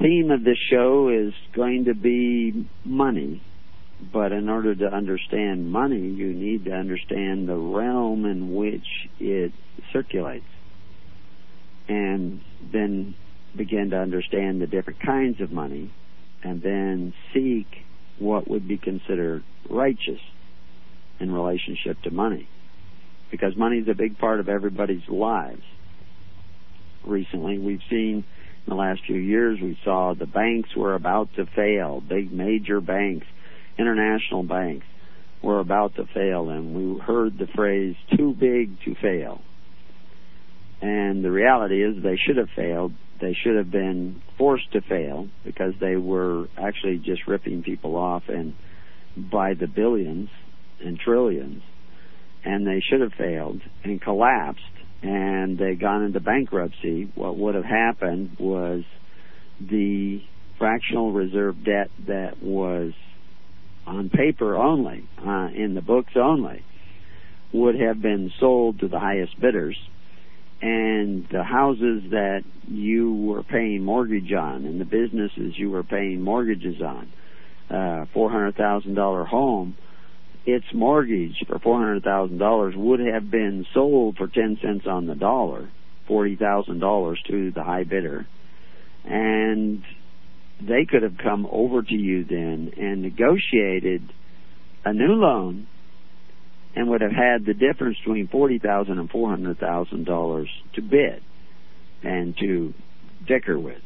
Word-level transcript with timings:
theme 0.00 0.30
of 0.30 0.44
this 0.44 0.58
show 0.70 1.08
is 1.08 1.32
going 1.54 1.86
to 1.86 1.94
be 1.94 2.68
money, 2.84 3.42
but 4.12 4.32
in 4.32 4.48
order 4.48 4.74
to 4.74 4.86
understand 4.86 5.70
money, 5.70 6.00
you 6.00 6.32
need 6.32 6.64
to 6.66 6.72
understand 6.72 7.48
the 7.48 7.56
realm 7.56 8.24
in 8.24 8.54
which 8.54 8.86
it 9.18 9.52
circulates, 9.92 10.44
and 11.88 12.40
then 12.72 13.14
begin 13.56 13.90
to 13.90 13.96
understand 13.96 14.60
the 14.60 14.66
different 14.66 15.00
kinds 15.00 15.40
of 15.40 15.50
money, 15.52 15.92
and 16.42 16.62
then 16.62 17.14
seek 17.32 17.66
what 18.18 18.48
would 18.48 18.66
be 18.66 18.76
considered 18.76 19.42
righteous 19.70 20.20
in 21.20 21.30
relationship 21.30 22.00
to 22.02 22.10
money. 22.10 22.48
Because 23.30 23.56
money 23.56 23.78
is 23.78 23.88
a 23.88 23.94
big 23.94 24.18
part 24.18 24.40
of 24.40 24.48
everybody's 24.48 25.08
lives. 25.08 25.62
Recently, 27.04 27.58
we've 27.58 27.82
seen 27.90 28.24
in 28.66 28.70
the 28.70 28.76
last 28.76 29.02
few 29.06 29.16
years, 29.16 29.58
we 29.60 29.78
saw 29.84 30.14
the 30.14 30.26
banks 30.26 30.70
were 30.74 30.94
about 30.94 31.28
to 31.36 31.46
fail. 31.54 32.00
Big 32.00 32.32
major 32.32 32.80
banks, 32.80 33.26
international 33.78 34.42
banks, 34.42 34.86
were 35.42 35.60
about 35.60 35.94
to 35.96 36.06
fail, 36.14 36.48
and 36.48 36.74
we 36.74 36.98
heard 37.00 37.36
the 37.38 37.46
phrase 37.54 37.94
too 38.16 38.34
big 38.38 38.80
to 38.84 38.94
fail. 38.94 39.42
And 40.80 41.22
the 41.22 41.30
reality 41.30 41.82
is 41.82 42.02
they 42.02 42.16
should 42.16 42.38
have 42.38 42.48
failed. 42.56 42.92
They 43.20 43.34
should 43.34 43.56
have 43.56 43.70
been 43.70 44.22
forced 44.38 44.72
to 44.72 44.80
fail 44.80 45.28
because 45.44 45.74
they 45.80 45.96
were 45.96 46.48
actually 46.56 46.98
just 46.98 47.26
ripping 47.26 47.62
people 47.62 47.96
off 47.96 48.24
and 48.28 48.54
by 49.16 49.54
the 49.54 49.66
billions 49.66 50.30
and 50.82 50.98
trillions. 50.98 51.62
And 52.44 52.66
they 52.66 52.80
should 52.80 53.00
have 53.00 53.12
failed 53.12 53.60
and 53.84 54.00
collapsed 54.00 54.62
and 55.04 55.58
they 55.58 55.74
gone 55.74 56.02
into 56.02 56.18
bankruptcy. 56.18 57.12
What 57.14 57.36
would 57.36 57.54
have 57.54 57.64
happened 57.64 58.38
was 58.40 58.84
the 59.60 60.22
fractional 60.58 61.12
reserve 61.12 61.62
debt 61.62 61.90
that 62.06 62.42
was 62.42 62.94
on 63.86 64.08
paper 64.08 64.56
only, 64.56 65.06
uh, 65.24 65.50
in 65.54 65.74
the 65.74 65.82
books 65.82 66.12
only, 66.16 66.64
would 67.52 67.78
have 67.78 68.00
been 68.00 68.32
sold 68.40 68.80
to 68.80 68.88
the 68.88 68.98
highest 68.98 69.38
bidders 69.38 69.76
and 70.62 71.28
the 71.30 71.42
houses 71.42 72.04
that 72.10 72.42
you 72.66 73.14
were 73.14 73.42
paying 73.42 73.84
mortgage 73.84 74.32
on 74.32 74.64
and 74.64 74.80
the 74.80 74.86
businesses 74.86 75.52
you 75.58 75.70
were 75.70 75.82
paying 75.82 76.22
mortgages 76.22 76.80
on, 76.80 77.12
uh, 77.68 78.06
four 78.14 78.30
hundred 78.30 78.56
thousand 78.56 78.94
dollar 78.94 79.24
home, 79.24 79.76
its 80.46 80.66
mortgage 80.74 81.36
for 81.46 81.58
four 81.58 81.78
hundred 81.78 82.02
thousand 82.02 82.38
dollars 82.38 82.74
would 82.76 83.00
have 83.00 83.30
been 83.30 83.66
sold 83.72 84.16
for 84.16 84.26
ten 84.26 84.58
cents 84.62 84.86
on 84.86 85.06
the 85.06 85.14
dollar, 85.14 85.70
forty 86.06 86.36
thousand 86.36 86.80
dollars 86.80 87.20
to 87.28 87.50
the 87.52 87.62
high 87.62 87.84
bidder, 87.84 88.26
and 89.04 89.82
they 90.60 90.84
could 90.88 91.02
have 91.02 91.16
come 91.22 91.46
over 91.50 91.82
to 91.82 91.94
you 91.94 92.24
then 92.24 92.72
and 92.76 93.02
negotiated 93.02 94.02
a 94.84 94.92
new 94.92 95.14
loan 95.14 95.66
and 96.76 96.88
would 96.88 97.00
have 97.00 97.12
had 97.12 97.46
the 97.46 97.54
difference 97.54 97.96
between 97.98 98.28
forty 98.28 98.58
thousand 98.58 98.98
and 98.98 99.10
four 99.10 99.30
hundred 99.30 99.58
thousand 99.58 100.04
dollars 100.04 100.48
to 100.74 100.82
bid 100.82 101.22
and 102.02 102.36
to 102.38 102.74
dicker 103.26 103.58
with. 103.58 103.80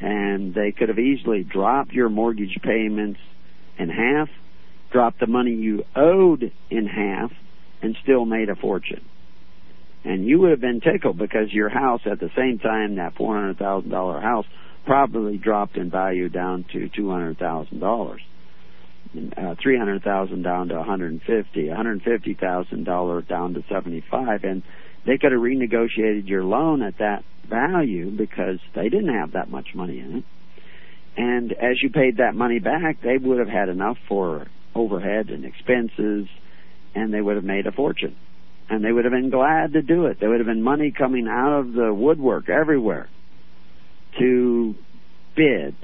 And 0.00 0.54
they 0.54 0.72
could 0.72 0.88
have 0.88 0.98
easily 0.98 1.42
dropped 1.42 1.92
your 1.92 2.08
mortgage 2.08 2.56
payments 2.62 3.20
in 3.78 3.88
half, 3.88 4.28
dropped 4.96 5.20
the 5.20 5.26
money 5.26 5.52
you 5.52 5.84
owed 5.94 6.50
in 6.70 6.86
half, 6.86 7.30
and 7.82 7.94
still 8.02 8.24
made 8.24 8.48
a 8.48 8.56
fortune. 8.56 9.04
And 10.04 10.26
you 10.26 10.38
would 10.38 10.52
have 10.52 10.60
been 10.60 10.80
tickled 10.80 11.18
because 11.18 11.52
your 11.52 11.68
house 11.68 12.00
at 12.10 12.18
the 12.18 12.30
same 12.34 12.58
time 12.58 12.94
that 12.96 13.14
four 13.14 13.34
hundred 13.34 13.58
thousand 13.58 13.90
dollar 13.90 14.22
house 14.22 14.46
probably 14.86 15.36
dropped 15.36 15.76
in 15.76 15.90
value 15.90 16.30
down 16.30 16.64
to 16.72 16.88
two 16.88 17.10
hundred 17.10 17.38
thousand 17.38 17.80
dollars 17.80 18.22
uh, 19.36 19.54
three 19.62 19.76
hundred 19.76 20.02
thousand 20.02 20.42
down 20.42 20.68
to 20.68 20.76
one 20.76 20.86
hundred 20.86 21.12
and 21.12 21.20
fifty, 21.20 21.68
one 21.68 21.76
hundred 21.76 22.02
fifty 22.02 22.32
thousand 22.32 22.84
dollars 22.84 23.24
down 23.28 23.52
to 23.52 23.62
seventy 23.68 24.02
five, 24.10 24.44
and 24.44 24.62
they 25.04 25.18
could 25.18 25.32
have 25.32 25.42
renegotiated 25.42 26.26
your 26.26 26.42
loan 26.42 26.80
at 26.80 26.96
that 27.00 27.22
value 27.46 28.10
because 28.10 28.60
they 28.74 28.88
didn't 28.88 29.14
have 29.14 29.32
that 29.32 29.50
much 29.50 29.74
money 29.74 30.00
in 30.00 30.18
it. 30.18 30.24
And 31.18 31.52
as 31.52 31.82
you 31.82 31.90
paid 31.90 32.16
that 32.16 32.34
money 32.34 32.60
back, 32.60 33.02
they 33.02 33.18
would 33.18 33.38
have 33.38 33.48
had 33.48 33.68
enough 33.68 33.98
for 34.08 34.46
overhead 34.76 35.30
and 35.30 35.44
expenses, 35.44 36.28
and 36.94 37.12
they 37.12 37.20
would 37.20 37.36
have 37.36 37.44
made 37.44 37.66
a 37.66 37.72
fortune. 37.72 38.16
And 38.68 38.84
they 38.84 38.92
would 38.92 39.04
have 39.04 39.12
been 39.12 39.30
glad 39.30 39.74
to 39.74 39.82
do 39.82 40.06
it. 40.06 40.18
There 40.18 40.28
would 40.28 40.40
have 40.40 40.46
been 40.46 40.62
money 40.62 40.92
coming 40.96 41.28
out 41.28 41.60
of 41.60 41.72
the 41.72 41.94
woodwork 41.94 42.48
everywhere 42.48 43.08
to 44.18 44.74
bid 45.36 45.76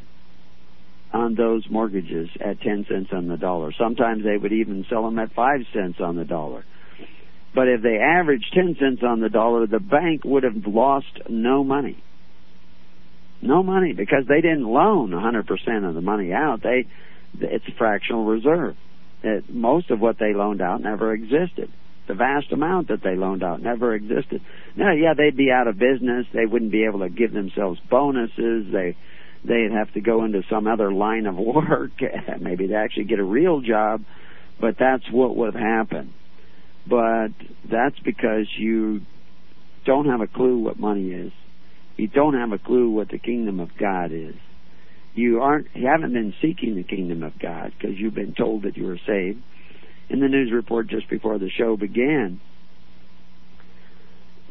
on 1.13 1.35
those 1.35 1.65
mortgages 1.71 2.29
at 2.41 2.61
10 2.61 2.87
cents 2.89 3.11
on 3.13 3.29
the 3.29 3.37
dollar. 3.37 3.73
Sometimes 3.79 4.25
they 4.25 4.37
would 4.37 4.53
even 4.53 4.85
sell 4.89 5.05
them 5.05 5.19
at 5.19 5.33
5 5.33 5.61
cents 5.73 5.99
on 6.01 6.17
the 6.17 6.25
dollar. 6.25 6.65
But 7.55 7.69
if 7.69 7.83
they 7.83 7.99
averaged 7.99 8.47
10 8.55 8.77
cents 8.81 9.03
on 9.03 9.21
the 9.21 9.29
dollar, 9.29 9.67
the 9.67 9.79
bank 9.79 10.25
would 10.25 10.43
have 10.43 10.67
lost 10.67 11.21
no 11.29 11.63
money. 11.63 12.03
No 13.43 13.63
money 13.63 13.93
because 13.93 14.25
they 14.27 14.41
didn't 14.41 14.65
loan 14.65 15.11
100% 15.11 15.89
of 15.89 15.95
the 15.95 16.01
money 16.01 16.33
out. 16.33 16.63
They 16.63 16.87
it's 17.41 17.65
fractional 17.79 18.25
reserve. 18.25 18.77
It, 19.23 19.49
most 19.49 19.91
of 19.91 20.01
what 20.01 20.19
they 20.19 20.35
loaned 20.35 20.63
out 20.63 20.81
never 20.81 21.13
existed. 21.13 21.73
The 22.09 22.15
vast 22.15 22.51
amount 22.53 22.89
that 22.89 23.03
they 23.03 23.15
loaned 23.15 23.45
out 23.45 23.63
never 23.63 23.95
existed. 23.95 24.43
Now, 24.77 24.93
yeah, 24.93 25.15
they'd 25.17 25.37
be 25.37 25.51
out 25.51 25.69
of 25.69 25.79
business. 25.79 26.27
They 26.33 26.47
wouldn't 26.47 26.73
be 26.73 26.85
able 26.85 27.01
to 27.01 27.09
give 27.09 27.33
themselves 27.33 27.79
bonuses. 27.89 28.67
They 28.73 28.97
they'd 29.45 29.73
have 29.73 29.93
to 29.95 30.01
go 30.01 30.25
into 30.25 30.43
some 30.51 30.67
other 30.67 30.93
line 30.93 31.27
of 31.27 31.37
work, 31.39 31.93
maybe 32.41 32.69
to 32.69 32.75
actually 32.75 33.05
get 33.05 33.19
a 33.19 33.25
real 33.25 33.61
job, 33.61 34.03
but 34.61 34.77
that's 34.79 35.05
what 35.11 35.37
would 35.37 35.55
have 35.55 35.63
happened. 35.63 36.13
But 36.89 37.29
that's 37.71 37.99
because 38.01 38.47
you 38.57 39.03
don't 39.85 40.07
have 40.07 40.21
a 40.21 40.27
clue 40.27 40.59
what 40.59 40.79
money 40.79 41.11
is. 41.11 41.33
You 41.97 42.09
don't 42.09 42.35
have 42.35 42.53
a 42.53 42.59
clue 42.59 42.91
what 42.91 43.09
the 43.11 43.19
kingdom 43.19 43.61
of 43.61 43.71
God 43.79 44.11
is. 44.13 44.35
You 45.15 45.41
aren't, 45.41 45.67
you 45.75 45.87
haven't 45.87 46.13
been 46.13 46.35
seeking 46.41 46.75
the 46.75 46.83
kingdom 46.83 47.23
of 47.23 47.39
God 47.39 47.73
because 47.79 47.97
you've 47.99 48.15
been 48.15 48.35
told 48.35 48.63
that 48.63 48.77
you 48.77 48.87
were 48.87 48.99
saved. 49.07 49.43
In 50.09 50.21
the 50.21 50.29
news 50.29 50.51
report 50.53 50.89
just 50.89 51.09
before 51.09 51.39
the 51.39 51.51
show 51.51 51.77
began, 51.77 52.41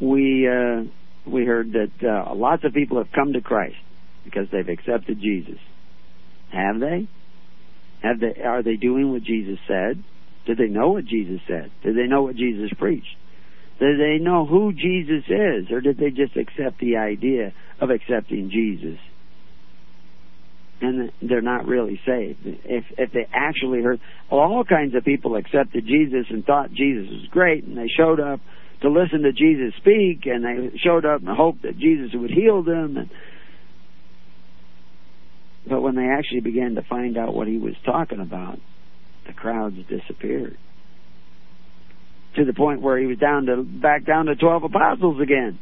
we 0.00 0.48
uh, 0.48 0.82
we 1.26 1.44
heard 1.44 1.72
that 1.72 1.92
uh, 2.02 2.34
lots 2.34 2.64
of 2.64 2.72
people 2.72 2.98
have 2.98 3.12
come 3.12 3.32
to 3.34 3.40
Christ 3.40 3.76
because 4.24 4.46
they've 4.50 4.68
accepted 4.68 5.20
Jesus. 5.20 5.58
Have 6.52 6.80
they? 6.80 7.08
Have 8.02 8.18
they? 8.20 8.42
Are 8.42 8.62
they 8.62 8.76
doing 8.76 9.12
what 9.12 9.22
Jesus 9.22 9.58
said? 9.68 10.02
Did 10.46 10.58
they 10.58 10.66
know 10.66 10.90
what 10.90 11.04
Jesus 11.04 11.40
said? 11.46 11.70
Did 11.84 11.96
they 11.96 12.08
know 12.08 12.22
what 12.22 12.34
Jesus 12.34 12.70
preached? 12.76 13.16
Did 13.78 13.98
they 13.98 14.22
know 14.22 14.46
who 14.46 14.72
Jesus 14.72 15.24
is, 15.28 15.70
or 15.70 15.80
did 15.80 15.98
they 15.98 16.10
just 16.10 16.36
accept 16.36 16.78
the 16.80 16.96
idea 16.96 17.52
of 17.80 17.90
accepting 17.90 18.50
Jesus? 18.50 18.98
And 20.82 21.12
they're 21.22 21.40
not 21.40 21.66
really 21.66 22.00
saved. 22.04 22.40
If 22.44 22.84
if 22.98 23.12
they 23.12 23.28
actually 23.32 23.82
heard, 23.82 24.00
all 24.30 24.64
kinds 24.64 24.96
of 24.96 25.04
people 25.04 25.36
accepted 25.36 25.86
Jesus 25.86 26.26
and 26.28 26.44
thought 26.44 26.72
Jesus 26.72 27.08
was 27.08 27.26
great, 27.30 27.62
and 27.64 27.78
they 27.78 27.86
showed 27.96 28.18
up 28.18 28.40
to 28.80 28.90
listen 28.90 29.22
to 29.22 29.32
Jesus 29.32 29.74
speak, 29.76 30.26
and 30.26 30.44
they 30.44 30.76
showed 30.78 31.06
up 31.06 31.20
and 31.20 31.28
hoped 31.28 31.62
that 31.62 31.78
Jesus 31.78 32.10
would 32.14 32.32
heal 32.32 32.64
them, 32.64 32.96
and 32.96 33.10
but 35.68 35.80
when 35.80 35.94
they 35.94 36.08
actually 36.08 36.40
began 36.40 36.74
to 36.74 36.82
find 36.82 37.16
out 37.16 37.34
what 37.34 37.46
he 37.46 37.58
was 37.58 37.74
talking 37.86 38.18
about, 38.18 38.58
the 39.26 39.32
crowds 39.32 39.76
disappeared. 39.88 40.56
To 42.36 42.44
the 42.44 42.52
point 42.52 42.80
where 42.80 42.98
he 42.98 43.06
was 43.06 43.18
down 43.18 43.46
to 43.46 43.62
back 43.62 44.04
down 44.04 44.26
to 44.26 44.34
twelve 44.34 44.64
apostles 44.64 45.20
again. 45.20 45.58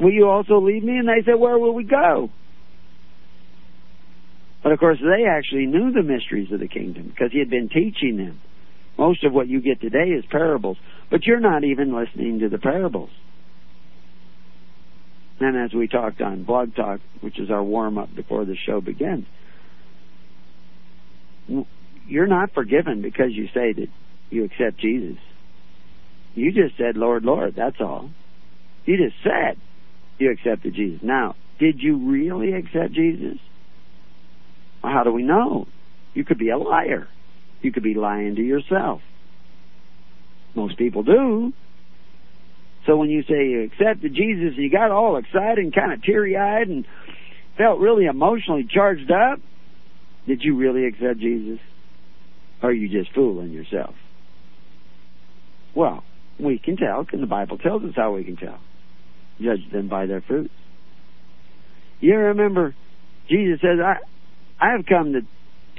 Will 0.00 0.12
you 0.12 0.28
also 0.28 0.60
leave 0.60 0.82
me? 0.84 0.96
And 0.96 1.08
they 1.08 1.24
said, 1.26 1.34
Where 1.38 1.58
will 1.58 1.74
we 1.74 1.84
go? 1.84 2.30
But 4.68 4.74
of 4.74 4.80
course, 4.80 4.98
they 5.00 5.24
actually 5.24 5.64
knew 5.64 5.92
the 5.92 6.02
mysteries 6.02 6.52
of 6.52 6.60
the 6.60 6.68
kingdom 6.68 7.04
because 7.08 7.32
he 7.32 7.38
had 7.38 7.48
been 7.48 7.70
teaching 7.70 8.18
them. 8.18 8.38
Most 8.98 9.24
of 9.24 9.32
what 9.32 9.48
you 9.48 9.62
get 9.62 9.80
today 9.80 10.10
is 10.10 10.26
parables, 10.30 10.76
but 11.10 11.24
you're 11.24 11.40
not 11.40 11.64
even 11.64 11.96
listening 11.96 12.40
to 12.40 12.50
the 12.50 12.58
parables. 12.58 13.08
And 15.40 15.56
as 15.56 15.72
we 15.72 15.88
talked 15.88 16.20
on 16.20 16.44
Blog 16.44 16.76
Talk, 16.76 17.00
which 17.22 17.40
is 17.40 17.50
our 17.50 17.64
warm 17.64 17.96
up 17.96 18.14
before 18.14 18.44
the 18.44 18.56
show 18.66 18.82
begins, 18.82 19.24
you're 22.06 22.26
not 22.26 22.52
forgiven 22.52 23.00
because 23.00 23.30
you 23.30 23.46
say 23.54 23.72
that 23.72 23.88
you 24.28 24.44
accept 24.44 24.76
Jesus. 24.80 25.16
You 26.34 26.52
just 26.52 26.76
said, 26.76 26.98
Lord, 26.98 27.24
Lord, 27.24 27.54
that's 27.56 27.80
all. 27.80 28.10
You 28.84 28.98
just 28.98 29.16
said 29.22 29.56
you 30.18 30.30
accepted 30.30 30.74
Jesus. 30.74 31.00
Now, 31.02 31.36
did 31.58 31.80
you 31.80 32.10
really 32.10 32.52
accept 32.52 32.92
Jesus? 32.92 33.38
How 34.88 35.04
do 35.04 35.12
we 35.12 35.22
know? 35.22 35.66
You 36.14 36.24
could 36.24 36.38
be 36.38 36.50
a 36.50 36.58
liar. 36.58 37.08
You 37.62 37.72
could 37.72 37.82
be 37.82 37.94
lying 37.94 38.36
to 38.36 38.42
yourself. 38.42 39.00
Most 40.54 40.78
people 40.78 41.02
do. 41.02 41.52
So 42.86 42.96
when 42.96 43.10
you 43.10 43.22
say 43.22 43.48
you 43.48 43.64
accepted 43.64 44.14
Jesus 44.14 44.56
you 44.56 44.70
got 44.70 44.90
all 44.90 45.16
excited 45.16 45.58
and 45.58 45.74
kind 45.74 45.92
of 45.92 46.02
teary 46.02 46.36
eyed 46.36 46.68
and 46.68 46.86
felt 47.56 47.80
really 47.80 48.06
emotionally 48.06 48.66
charged 48.68 49.10
up, 49.10 49.40
did 50.26 50.42
you 50.42 50.56
really 50.56 50.86
accept 50.86 51.18
Jesus? 51.18 51.58
Or 52.62 52.70
are 52.70 52.72
you 52.72 52.88
just 52.88 53.14
fooling 53.14 53.50
yourself? 53.50 53.94
Well, 55.74 56.02
we 56.40 56.58
can 56.58 56.76
tell, 56.76 57.06
and 57.12 57.22
the 57.22 57.26
Bible 57.26 57.58
tells 57.58 57.82
us 57.84 57.92
how 57.94 58.14
we 58.14 58.24
can 58.24 58.36
tell. 58.36 58.58
Judge 59.40 59.70
them 59.70 59.88
by 59.88 60.06
their 60.06 60.20
fruits. 60.20 60.52
You 62.00 62.16
remember, 62.16 62.74
Jesus 63.28 63.60
says, 63.60 63.78
I, 63.84 63.96
I 64.60 64.72
have 64.72 64.86
come 64.86 65.12
to 65.12 65.20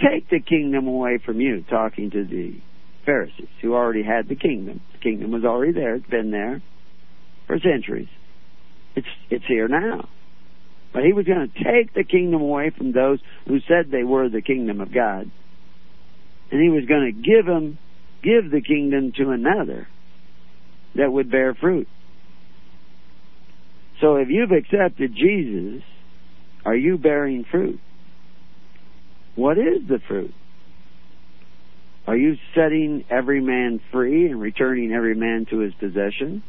take 0.01 0.29
the 0.29 0.39
kingdom 0.39 0.87
away 0.87 1.19
from 1.23 1.41
you, 1.41 1.63
talking 1.69 2.11
to 2.11 2.23
the 2.23 2.61
Pharisees 3.05 3.47
who 3.61 3.73
already 3.73 4.03
had 4.03 4.29
the 4.29 4.35
kingdom. 4.35 4.81
The 4.93 4.99
kingdom 4.99 5.31
was 5.31 5.43
already 5.43 5.73
there, 5.73 5.95
it's 5.95 6.09
been 6.09 6.31
there 6.31 6.61
for 7.47 7.59
centuries. 7.59 8.07
It's 8.95 9.07
it's 9.29 9.45
here 9.47 9.67
now. 9.67 10.07
But 10.93 11.03
he 11.03 11.13
was 11.13 11.25
going 11.25 11.47
to 11.47 11.63
take 11.63 11.93
the 11.93 12.03
kingdom 12.03 12.41
away 12.41 12.71
from 12.75 12.91
those 12.91 13.19
who 13.47 13.59
said 13.67 13.91
they 13.91 14.03
were 14.03 14.29
the 14.29 14.41
kingdom 14.41 14.81
of 14.81 14.93
God. 14.93 15.29
And 16.51 16.61
he 16.61 16.69
was 16.69 16.85
going 16.85 17.05
to 17.05 17.11
give 17.11 17.45
them 17.45 17.77
give 18.23 18.51
the 18.51 18.61
kingdom 18.61 19.11
to 19.17 19.31
another 19.31 19.87
that 20.95 21.11
would 21.11 21.31
bear 21.31 21.53
fruit. 21.53 21.87
So 24.01 24.15
if 24.15 24.29
you've 24.29 24.51
accepted 24.51 25.15
Jesus, 25.15 25.83
are 26.65 26.75
you 26.75 26.97
bearing 26.97 27.45
fruit? 27.49 27.79
What 29.39 29.57
is 29.57 29.87
the 29.87 29.99
fruit? 30.05 30.33
Are 32.05 32.17
you 32.17 32.35
setting 32.53 33.05
every 33.09 33.39
man 33.39 33.79
free 33.89 34.25
and 34.25 34.41
returning 34.41 34.91
every 34.91 35.15
man 35.15 35.45
to 35.49 35.59
his 35.59 35.73
possession? 35.75 36.43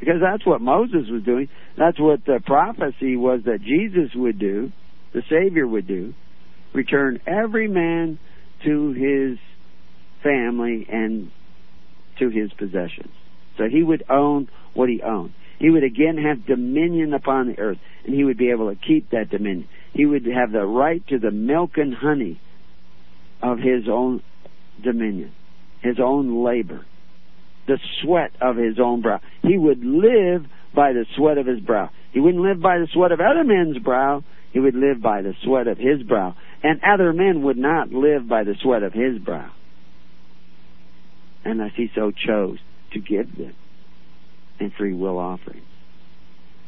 Because 0.00 0.22
that's 0.22 0.46
what 0.46 0.62
Moses 0.62 1.10
was 1.10 1.22
doing. 1.22 1.50
That's 1.76 2.00
what 2.00 2.24
the 2.24 2.40
prophecy 2.42 3.14
was 3.16 3.40
that 3.44 3.60
Jesus 3.60 4.14
would 4.14 4.38
do, 4.38 4.72
the 5.12 5.20
Savior 5.28 5.66
would 5.66 5.86
do. 5.86 6.14
Return 6.72 7.20
every 7.26 7.68
man 7.68 8.18
to 8.64 8.92
his 8.92 9.38
family 10.22 10.86
and 10.90 11.30
to 12.20 12.30
his 12.30 12.50
possessions. 12.54 13.12
So 13.58 13.64
he 13.70 13.82
would 13.82 14.02
own 14.08 14.48
what 14.72 14.88
he 14.88 15.02
owned. 15.02 15.34
He 15.58 15.68
would 15.68 15.84
again 15.84 16.16
have 16.16 16.46
dominion 16.46 17.12
upon 17.12 17.48
the 17.48 17.58
earth, 17.58 17.78
and 18.06 18.14
he 18.14 18.24
would 18.24 18.38
be 18.38 18.50
able 18.50 18.74
to 18.74 18.80
keep 18.80 19.10
that 19.10 19.28
dominion. 19.28 19.68
He 19.94 20.04
would 20.04 20.26
have 20.26 20.50
the 20.50 20.66
right 20.66 21.06
to 21.08 21.18
the 21.18 21.30
milk 21.30 21.78
and 21.78 21.94
honey 21.94 22.40
of 23.40 23.58
his 23.58 23.88
own 23.88 24.22
dominion, 24.82 25.32
his 25.80 25.96
own 26.02 26.44
labor, 26.44 26.84
the 27.66 27.78
sweat 28.02 28.32
of 28.40 28.56
his 28.56 28.78
own 28.80 29.02
brow. 29.02 29.20
He 29.42 29.56
would 29.56 29.84
live 29.84 30.46
by 30.74 30.92
the 30.92 31.06
sweat 31.16 31.38
of 31.38 31.46
his 31.46 31.60
brow. 31.60 31.90
He 32.12 32.20
wouldn't 32.20 32.42
live 32.42 32.60
by 32.60 32.78
the 32.78 32.88
sweat 32.92 33.12
of 33.12 33.20
other 33.20 33.44
men's 33.44 33.78
brow. 33.78 34.24
He 34.52 34.58
would 34.58 34.74
live 34.74 35.00
by 35.00 35.22
the 35.22 35.34
sweat 35.44 35.68
of 35.68 35.78
his 35.78 36.02
brow. 36.02 36.34
And 36.62 36.80
other 36.82 37.12
men 37.12 37.42
would 37.42 37.58
not 37.58 37.92
live 37.92 38.28
by 38.28 38.42
the 38.44 38.54
sweat 38.60 38.82
of 38.82 38.92
his 38.92 39.18
brow. 39.18 39.50
Unless 41.44 41.72
he 41.76 41.90
so 41.94 42.10
chose 42.10 42.58
to 42.92 43.00
give 43.00 43.36
them 43.36 43.54
in 44.58 44.70
free 44.70 44.94
will 44.94 45.18
offerings. 45.18 45.62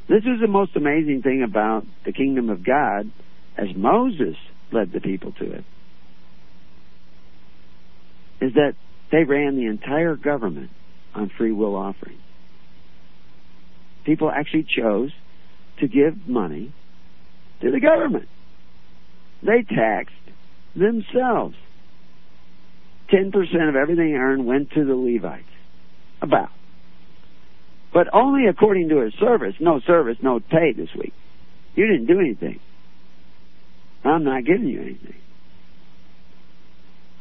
This 0.08 0.22
is 0.22 0.40
the 0.40 0.48
most 0.48 0.76
amazing 0.76 1.22
thing 1.22 1.42
about 1.42 1.84
the 2.04 2.12
kingdom 2.12 2.48
of 2.48 2.64
God 2.64 3.10
as 3.56 3.68
Moses 3.74 4.36
led 4.72 4.92
the 4.92 5.00
people 5.00 5.32
to 5.32 5.52
it. 5.52 5.64
Is 8.40 8.54
that 8.54 8.74
they 9.10 9.24
ran 9.24 9.56
the 9.56 9.66
entire 9.66 10.14
government 10.14 10.70
on 11.14 11.30
free 11.36 11.52
will 11.52 11.74
offerings. 11.74 12.20
People 14.04 14.30
actually 14.30 14.64
chose 14.64 15.10
to 15.80 15.88
give 15.88 16.28
money 16.28 16.72
to 17.60 17.70
the 17.70 17.80
government. 17.80 18.28
They 19.42 19.62
taxed 19.62 20.14
themselves. 20.74 21.56
10% 23.12 23.68
of 23.68 23.76
everything 23.76 24.14
earned 24.14 24.46
went 24.46 24.70
to 24.72 24.84
the 24.84 24.94
Levites. 24.94 25.44
About. 26.20 26.50
But 27.96 28.08
only 28.12 28.46
according 28.46 28.90
to 28.90 29.00
his 29.00 29.14
service. 29.14 29.54
No 29.58 29.81
service, 29.81 30.19
no 30.20 30.38
pay 30.38 30.75
this 30.76 30.90
week. 30.98 31.14
You 31.76 31.87
didn't 31.87 32.04
do 32.04 32.20
anything. 32.20 32.60
I'm 34.04 34.22
not 34.22 34.44
giving 34.44 34.69
you 34.69 34.82
anything. 34.82 35.14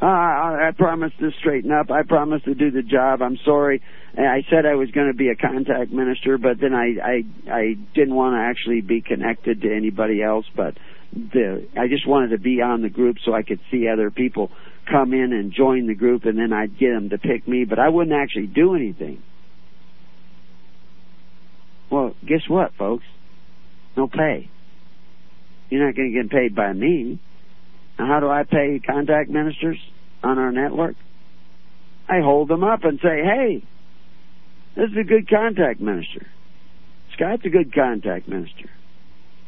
Uh, 0.01 0.05
I, 0.05 0.67
I 0.67 0.71
promised 0.77 1.17
to 1.19 1.31
straighten 1.39 1.71
up. 1.71 1.91
I 1.91 2.03
promised 2.03 2.43
to 2.43 2.55
do 2.55 2.71
the 2.71 2.81
job. 2.81 3.21
I'm 3.21 3.37
sorry. 3.45 3.81
I 4.17 4.43
said 4.49 4.65
I 4.65 4.75
was 4.75 4.91
going 4.91 5.07
to 5.07 5.13
be 5.13 5.29
a 5.29 5.35
contact 5.37 5.93
minister, 5.93 6.37
but 6.37 6.59
then 6.59 6.73
I 6.73 6.95
I 7.01 7.23
I 7.49 7.75
didn't 7.93 8.13
want 8.13 8.33
to 8.33 8.41
actually 8.41 8.81
be 8.81 8.99
connected 8.99 9.61
to 9.61 9.73
anybody 9.73 10.21
else. 10.21 10.45
But 10.57 10.75
the 11.13 11.65
I 11.79 11.87
just 11.87 12.05
wanted 12.05 12.31
to 12.31 12.37
be 12.37 12.61
on 12.61 12.81
the 12.81 12.89
group 12.89 13.15
so 13.23 13.33
I 13.33 13.43
could 13.43 13.61
see 13.71 13.87
other 13.87 14.11
people 14.11 14.51
come 14.91 15.13
in 15.13 15.31
and 15.31 15.53
join 15.53 15.87
the 15.87 15.95
group, 15.95 16.25
and 16.25 16.37
then 16.37 16.51
I'd 16.51 16.77
get 16.77 16.91
them 16.91 17.11
to 17.11 17.17
pick 17.17 17.47
me. 17.47 17.63
But 17.63 17.79
I 17.79 17.87
wouldn't 17.87 18.13
actually 18.13 18.47
do 18.47 18.75
anything. 18.75 19.23
Well, 21.89 22.15
guess 22.25 22.41
what, 22.47 22.73
folks? 22.75 23.05
No 23.95 24.07
pay. 24.07 24.49
You're 25.69 25.85
not 25.85 25.95
going 25.95 26.13
to 26.13 26.23
get 26.23 26.31
paid 26.31 26.55
by 26.55 26.73
me. 26.73 27.19
Now, 27.97 28.07
how 28.07 28.19
do 28.19 28.29
I 28.29 28.43
pay 28.43 28.79
contact 28.85 29.29
ministers 29.29 29.77
on 30.23 30.37
our 30.37 30.51
network? 30.51 30.95
I 32.07 32.19
hold 32.19 32.49
them 32.49 32.63
up 32.63 32.83
and 32.83 32.99
say, 33.01 33.23
hey, 33.23 33.63
this 34.75 34.91
is 34.91 34.97
a 34.97 35.03
good 35.03 35.29
contact 35.29 35.79
minister. 35.79 36.27
Scott's 37.13 37.45
a 37.45 37.49
good 37.49 37.73
contact 37.73 38.27
minister. 38.27 38.69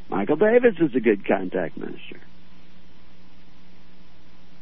Michael 0.09 0.37
Davis 0.37 0.75
is 0.79 0.95
a 0.95 0.99
good 0.99 1.27
contact 1.27 1.77
minister. 1.77 2.21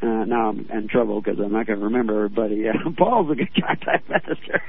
Uh, 0.02 0.26
now 0.26 0.50
I'm 0.50 0.68
in 0.72 0.88
trouble 0.88 1.22
because 1.22 1.40
I'm 1.40 1.52
not 1.52 1.68
going 1.68 1.80
to 1.80 1.86
remember 1.86 2.26
everybody. 2.26 2.68
Uh, 2.68 2.74
Paul's 2.98 3.32
a 3.32 3.36
good 3.36 3.54
contact 3.64 4.10
minister. 4.10 4.62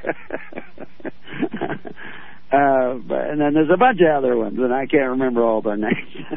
uh, 2.52 2.94
but, 2.94 3.30
and 3.30 3.40
then 3.40 3.54
there's 3.54 3.70
a 3.72 3.76
bunch 3.76 4.00
of 4.00 4.16
other 4.16 4.36
ones, 4.36 4.56
and 4.58 4.72
I 4.72 4.86
can't 4.86 5.10
remember 5.10 5.42
all 5.44 5.62
their 5.62 5.76
names. 5.76 6.28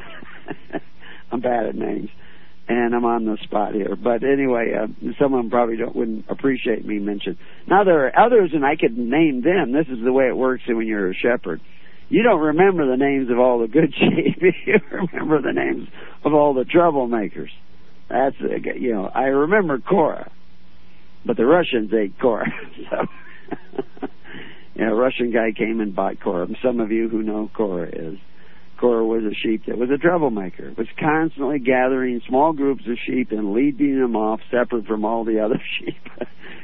I'm 1.32 1.42
bad 1.42 1.68
at 1.68 1.76
names, 1.76 2.10
and 2.68 2.96
I'm 2.96 3.06
on 3.06 3.26
the 3.26 3.38
spot 3.44 3.76
here. 3.76 3.96
But 3.96 4.24
anyway, 4.24 4.74
uh, 4.74 4.88
some 5.20 5.34
of 5.34 5.44
them 5.44 5.52
probably 5.52 5.78
don't 5.78 5.96
wouldn't 5.96 6.26
appreciate 6.28 6.86
me 6.86 6.98
mentioning. 6.98 7.38
Now 7.68 7.84
there 7.84 8.08
are 8.08 8.26
others, 8.26 8.52
and 8.54 8.66
I 8.66 8.76
could 8.76 8.98
name 8.98 9.44
them. 9.44 9.72
This 9.72 9.88
is 9.88 10.04
the 10.04 10.12
way 10.12 10.26
it 10.26 10.36
works 10.36 10.64
when 10.68 10.88
you're 10.88 11.12
a 11.12 11.14
shepherd. 11.14 11.62
You 12.10 12.24
don't 12.24 12.40
remember 12.40 12.90
the 12.90 12.98
names 12.98 13.30
of 13.30 13.38
all 13.38 13.60
the 13.60 13.68
good 13.68 13.94
sheep. 14.00 14.42
you 14.66 14.80
remember 14.92 15.42
the 15.44 15.54
names 15.54 15.88
of 16.26 16.34
all 16.34 16.56
the 16.56 16.64
troublemakers. 16.66 17.50
That's 18.10 18.36
you 18.80 18.94
know 18.94 19.06
I 19.14 19.26
remember 19.26 19.78
Korah, 19.78 20.32
but 21.24 21.38
the 21.38 21.46
Russians 21.46 21.92
ate 21.94 22.20
Korah. 22.20 22.52
So 22.90 24.08
you 24.80 24.86
know, 24.86 24.94
a 24.94 24.96
Russian 24.96 25.32
guy 25.32 25.52
came 25.52 25.82
and 25.82 25.94
bought 25.94 26.22
Korah. 26.22 26.48
Some 26.64 26.80
of 26.80 26.90
you 26.90 27.10
who 27.10 27.22
know 27.22 27.52
Korah 27.54 27.90
is. 27.92 28.18
Korah 28.80 29.06
was 29.06 29.24
a 29.26 29.34
sheep 29.36 29.66
that 29.68 29.78
was 29.78 29.90
a 29.90 29.98
troublemaker. 29.98 30.74
Was 30.78 30.88
constantly 30.98 31.60
gathering 31.60 32.22
small 32.26 32.54
groups 32.54 32.84
of 32.88 32.98
sheep 33.06 33.32
and 33.32 33.52
leading 33.52 34.00
them 34.00 34.16
off 34.16 34.40
separate 34.50 34.86
from 34.86 35.04
all 35.04 35.26
the 35.26 35.42
other 35.42 35.62
sheep. 35.80 36.02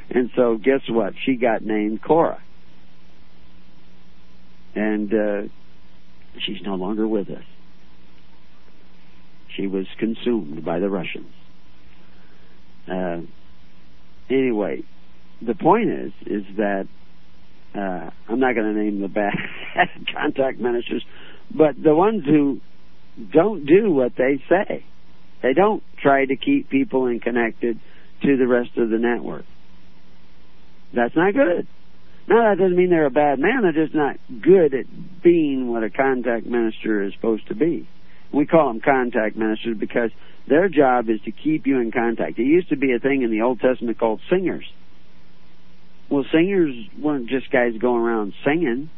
and 0.09 0.29
so 0.33 0.55
guess 0.55 0.79
what? 0.87 1.13
She 1.25 1.35
got 1.35 1.61
named 1.61 2.01
Korah. 2.01 2.41
And 4.75 5.13
uh 5.13 5.41
she's 6.39 6.61
no 6.61 6.75
longer 6.75 7.05
with 7.05 7.29
us. 7.29 7.43
She 9.57 9.67
was 9.67 9.87
consumed 9.99 10.63
by 10.63 10.79
the 10.79 10.89
Russians. 10.89 11.33
Uh, 12.89 13.21
anyway, 14.29 14.83
the 15.41 15.55
point 15.55 15.89
is, 15.89 16.11
is 16.25 16.43
that 16.57 16.87
uh, 17.75 18.09
I'm 18.29 18.39
not 18.39 18.55
going 18.55 18.73
to 18.73 18.81
name 18.81 19.01
the 19.01 19.07
bad 19.07 19.33
contact 20.13 20.59
ministers, 20.59 21.03
but 21.53 21.75
the 21.81 21.95
ones 21.95 22.23
who 22.25 22.61
don't 23.31 23.65
do 23.65 23.91
what 23.91 24.13
they 24.17 24.41
say. 24.49 24.85
They 25.41 25.53
don't 25.53 25.83
try 26.01 26.25
to 26.25 26.35
keep 26.35 26.69
people 26.69 27.05
and 27.05 27.21
connected 27.21 27.79
to 28.23 28.37
the 28.37 28.47
rest 28.47 28.71
of 28.77 28.89
the 28.89 28.97
network. 28.97 29.45
That's 30.93 31.15
not 31.15 31.33
good. 31.33 31.67
Now 32.27 32.49
that 32.49 32.57
doesn't 32.57 32.75
mean 32.75 32.89
they're 32.89 33.05
a 33.05 33.11
bad 33.11 33.39
man. 33.39 33.61
They're 33.61 33.85
just 33.85 33.93
not 33.93 34.17
good 34.41 34.73
at 34.73 34.85
being 35.21 35.67
what 35.71 35.83
a 35.83 35.89
contact 35.89 36.45
minister 36.45 37.03
is 37.03 37.13
supposed 37.13 37.47
to 37.49 37.55
be. 37.55 37.87
We 38.33 38.45
call 38.45 38.69
them 38.69 38.81
contact 38.81 39.35
ministers 39.35 39.77
because 39.77 40.09
their 40.47 40.67
job 40.69 41.09
is 41.09 41.21
to 41.25 41.31
keep 41.31 41.67
you 41.67 41.79
in 41.79 41.91
contact. 41.91 42.39
It 42.39 42.45
used 42.45 42.69
to 42.69 42.77
be 42.77 42.93
a 42.93 42.99
thing 42.99 43.21
in 43.21 43.31
the 43.31 43.41
Old 43.41 43.59
Testament 43.59 43.99
called 43.99 44.21
singers. 44.29 44.65
Well, 46.09 46.25
singers 46.31 46.73
weren't 47.01 47.29
just 47.29 47.49
guys 47.51 47.73
going 47.79 48.01
around 48.01 48.33
singing. 48.45 48.89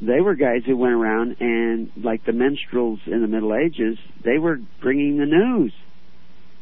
They 0.00 0.20
were 0.20 0.36
guys 0.36 0.62
who 0.64 0.76
went 0.76 0.94
around 0.94 1.36
and, 1.40 1.90
like 2.02 2.24
the 2.24 2.32
minstrels 2.32 3.00
in 3.06 3.20
the 3.20 3.26
Middle 3.26 3.52
Ages, 3.54 3.98
they 4.24 4.38
were 4.38 4.58
bringing 4.80 5.18
the 5.18 5.26
news. 5.26 5.72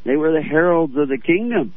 They 0.05 0.15
were 0.15 0.31
the 0.31 0.41
heralds 0.41 0.93
of 0.97 1.07
the 1.07 1.19
kingdom. 1.19 1.73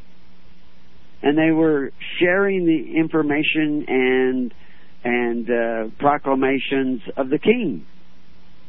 and 1.21 1.37
they 1.37 1.51
were 1.51 1.91
sharing 2.19 2.65
the 2.65 2.97
information 2.97 3.85
and 3.87 4.53
and 5.03 5.49
uh, 5.49 5.89
proclamations 5.99 7.01
of 7.17 7.29
the 7.29 7.39
king. 7.39 7.85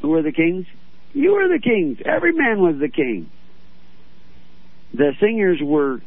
Who 0.01 0.09
were 0.09 0.23
the 0.23 0.33
kings? 0.33 0.67
You 1.13 1.33
were 1.33 1.49
the 1.49 1.61
kings. 1.63 1.99
Every 2.05 2.33
man 2.33 2.61
was 2.61 2.77
the 2.81 2.89
king. 2.89 3.31
The 4.95 5.13
singers 5.21 5.61
were 5.63 6.01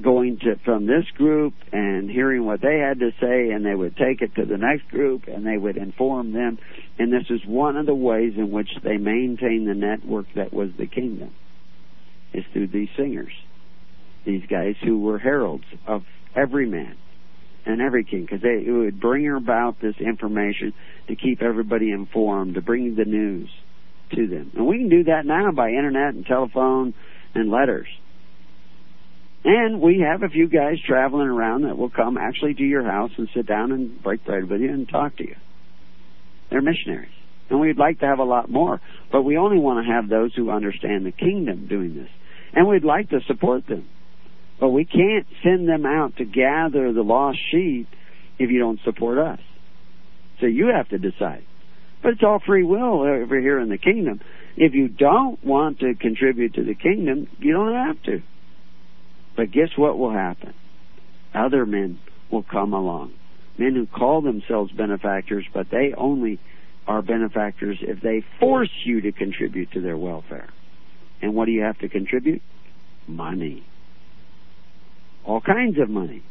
going 0.00 0.38
to 0.38 0.56
from 0.64 0.86
this 0.86 1.04
group 1.16 1.54
and 1.70 2.10
hearing 2.10 2.46
what 2.46 2.60
they 2.62 2.78
had 2.78 2.98
to 3.00 3.10
say 3.20 3.50
and 3.50 3.64
they 3.64 3.74
would 3.74 3.96
take 3.96 4.22
it 4.22 4.34
to 4.34 4.46
the 4.46 4.56
next 4.56 4.88
group 4.88 5.24
and 5.28 5.46
they 5.46 5.58
would 5.58 5.76
inform 5.76 6.32
them. 6.32 6.58
And 6.98 7.12
this 7.12 7.28
is 7.28 7.40
one 7.46 7.76
of 7.76 7.86
the 7.86 7.94
ways 7.94 8.34
in 8.36 8.50
which 8.50 8.70
they 8.82 8.96
maintained 8.96 9.68
the 9.68 9.74
network 9.74 10.26
that 10.34 10.52
was 10.52 10.70
the 10.78 10.86
kingdom 10.86 11.34
is 12.32 12.44
through 12.52 12.68
these 12.68 12.88
singers 12.96 13.32
these 14.24 14.42
guys 14.48 14.74
who 14.82 15.00
were 15.00 15.18
heralds 15.18 15.64
of 15.86 16.02
every 16.34 16.66
man 16.66 16.96
and 17.64 17.80
every 17.80 18.04
king 18.04 18.22
because 18.22 18.42
they 18.42 18.64
it 18.66 18.70
would 18.70 19.00
bring 19.00 19.30
about 19.30 19.80
this 19.80 19.96
information 20.00 20.72
to 21.08 21.16
keep 21.16 21.42
everybody 21.42 21.90
informed 21.90 22.54
to 22.54 22.60
bring 22.60 22.94
the 22.96 23.04
news 23.04 23.48
to 24.14 24.26
them. 24.26 24.50
And 24.54 24.66
we 24.66 24.78
can 24.78 24.88
do 24.88 25.04
that 25.04 25.24
now 25.24 25.50
by 25.52 25.70
internet 25.70 26.14
and 26.14 26.26
telephone 26.26 26.94
and 27.34 27.50
letters 27.50 27.88
and 29.44 29.80
we 29.80 30.04
have 30.08 30.22
a 30.22 30.28
few 30.28 30.48
guys 30.48 30.76
traveling 30.86 31.26
around 31.26 31.62
that 31.62 31.76
will 31.76 31.90
come 31.90 32.16
actually 32.16 32.54
to 32.54 32.62
your 32.62 32.84
house 32.84 33.10
and 33.16 33.28
sit 33.34 33.46
down 33.46 33.72
and 33.72 34.02
break 34.02 34.24
bread 34.24 34.48
with 34.48 34.60
you 34.60 34.70
and 34.70 34.88
talk 34.88 35.16
to 35.16 35.24
you. 35.24 35.36
They're 36.50 36.62
missionaries. 36.62 37.10
And 37.50 37.60
we'd 37.60 37.78
like 37.78 38.00
to 38.00 38.06
have 38.06 38.18
a 38.18 38.24
lot 38.24 38.50
more, 38.50 38.80
but 39.10 39.22
we 39.22 39.36
only 39.36 39.58
want 39.58 39.84
to 39.84 39.92
have 39.92 40.08
those 40.08 40.34
who 40.34 40.50
understand 40.50 41.04
the 41.04 41.12
kingdom 41.12 41.66
doing 41.68 41.94
this. 41.94 42.08
And 42.54 42.68
we'd 42.68 42.84
like 42.84 43.10
to 43.10 43.20
support 43.26 43.66
them. 43.66 43.88
But 44.60 44.70
we 44.70 44.84
can't 44.84 45.26
send 45.42 45.68
them 45.68 45.84
out 45.84 46.16
to 46.18 46.24
gather 46.24 46.92
the 46.92 47.02
lost 47.02 47.38
sheep 47.50 47.88
if 48.38 48.50
you 48.50 48.58
don't 48.58 48.80
support 48.84 49.18
us. 49.18 49.40
So 50.40 50.46
you 50.46 50.68
have 50.74 50.88
to 50.90 50.98
decide. 50.98 51.44
But 52.02 52.12
it's 52.12 52.22
all 52.22 52.40
free 52.44 52.64
will 52.64 53.00
over 53.02 53.40
here 53.40 53.58
in 53.58 53.68
the 53.68 53.78
kingdom. 53.78 54.20
If 54.56 54.74
you 54.74 54.88
don't 54.88 55.42
want 55.44 55.80
to 55.80 55.94
contribute 55.94 56.54
to 56.54 56.64
the 56.64 56.74
kingdom, 56.74 57.28
you 57.38 57.52
don't 57.52 57.74
have 57.74 58.02
to. 58.04 58.22
But 59.36 59.50
guess 59.50 59.70
what 59.76 59.98
will 59.98 60.12
happen? 60.12 60.54
Other 61.34 61.64
men 61.64 61.98
will 62.30 62.42
come 62.42 62.72
along. 62.72 63.12
Men 63.58 63.74
who 63.74 63.86
call 63.86 64.22
themselves 64.22 64.72
benefactors, 64.72 65.44
but 65.52 65.70
they 65.70 65.94
only 65.96 66.38
are 66.86 67.02
benefactors 67.02 67.78
if 67.80 68.00
they 68.00 68.24
force 68.40 68.70
you 68.84 69.00
to 69.02 69.12
contribute 69.12 69.70
to 69.72 69.80
their 69.80 69.96
welfare. 69.96 70.48
And 71.20 71.34
what 71.34 71.46
do 71.46 71.52
you 71.52 71.62
have 71.62 71.78
to 71.78 71.88
contribute? 71.88 72.42
Money. 73.06 73.64
All 75.24 75.40
kinds 75.40 75.78
of 75.78 75.88
money. 75.88 76.22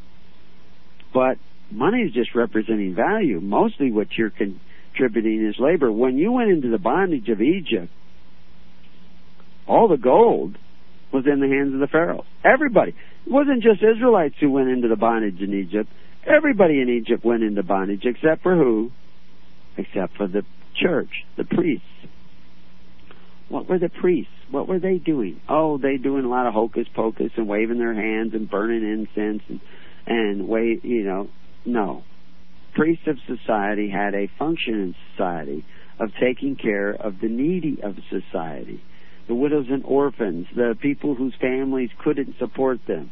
But 1.13 1.38
money 1.72 2.01
is 2.01 2.13
just 2.13 2.36
representing 2.36 2.93
value. 2.96 3.39
Mostly 3.39 3.91
what 3.91 4.08
you're 4.17 4.31
contributing 4.31 5.48
is 5.48 5.55
labor. 5.60 5.91
When 5.91 6.17
you 6.17 6.31
went 6.31 6.51
into 6.51 6.70
the 6.70 6.77
bondage 6.77 7.29
of 7.29 7.41
Egypt, 7.41 7.91
all 9.67 9.88
the 9.88 9.98
gold 9.98 10.58
was 11.13 11.25
in 11.25 11.39
the 11.39 11.48
hands 11.48 11.74
of 11.74 11.80
the 11.80 11.88
Pharaoh. 11.88 12.25
Everybody. 12.44 12.96
It 13.25 13.32
wasn't 13.32 13.63
just 13.63 13.82
Israelites 13.84 14.36
who 14.39 14.51
went 14.51 14.70
into 14.70 14.88
the 14.88 14.96
bondage 14.96 15.39
in 15.39 15.53
Egypt. 15.53 15.89
Everybody 16.25 16.82
in 16.82 16.89
Egypt 16.89 17.25
went 17.25 17.44
into 17.44 17.63
bondage 17.63 18.03
except 18.06 18.44
for 18.44 18.56
who? 18.56 18.91
Except 19.77 20.15
for 20.18 20.27
the 20.27 20.44
church, 20.75 21.10
the 21.38 21.44
priests. 21.44 21.86
What 23.50 23.68
were 23.68 23.80
the 23.80 23.89
priests? 23.89 24.32
What 24.50 24.68
were 24.68 24.80
they 24.80 24.98
doing? 24.98 25.41
Oh, 25.50 25.77
they 25.77 25.98
doing 25.98 26.25
a 26.25 26.30
lot 26.30 26.48
of 26.48 26.53
hocus 26.53 26.88
pocus 26.94 27.32
and 27.36 27.48
waving 27.48 27.80
their 27.80 27.94
hands 27.94 28.34
and 28.34 28.50
burning 28.50 28.84
incense 28.84 29.44
and 29.50 29.60
and 30.08 30.48
wait, 30.48 30.84
you 30.84 31.03
know, 31.03 31.30
no. 31.65 32.03
Priests 32.74 33.06
of 33.08 33.18
society 33.27 33.89
had 33.89 34.15
a 34.15 34.30
function 34.39 34.74
in 34.74 34.96
society 35.12 35.65
of 36.00 36.10
taking 36.20 36.56
care 36.56 36.91
of 36.91 37.20
the 37.22 37.27
needy 37.27 37.77
of 37.84 37.96
society 38.10 38.82
the 39.31 39.35
widows 39.35 39.67
and 39.69 39.85
orphans, 39.85 40.45
the 40.57 40.77
people 40.81 41.15
whose 41.15 41.33
families 41.39 41.89
couldn't 42.03 42.38
support 42.38 42.85
them 42.85 43.09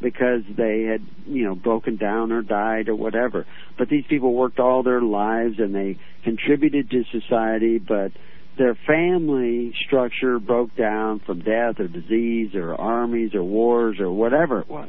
because 0.00 0.40
they 0.56 0.84
had, 0.84 1.02
you 1.26 1.44
know, 1.44 1.54
broken 1.54 1.96
down 1.96 2.32
or 2.32 2.40
died 2.40 2.88
or 2.88 2.94
whatever. 2.94 3.44
But 3.76 3.90
these 3.90 4.06
people 4.08 4.32
worked 4.32 4.58
all 4.58 4.82
their 4.82 5.02
lives 5.02 5.56
and 5.58 5.74
they 5.74 5.98
contributed 6.24 6.90
to 6.90 7.04
society, 7.12 7.76
but 7.76 8.12
their 8.56 8.78
family 8.86 9.74
structure 9.84 10.38
broke 10.38 10.74
down 10.74 11.20
from 11.26 11.40
death 11.40 11.78
or 11.80 11.86
disease 11.86 12.54
or 12.54 12.74
armies 12.74 13.34
or 13.34 13.44
wars 13.44 14.00
or 14.00 14.10
whatever 14.10 14.60
it 14.60 14.70
was. 14.70 14.88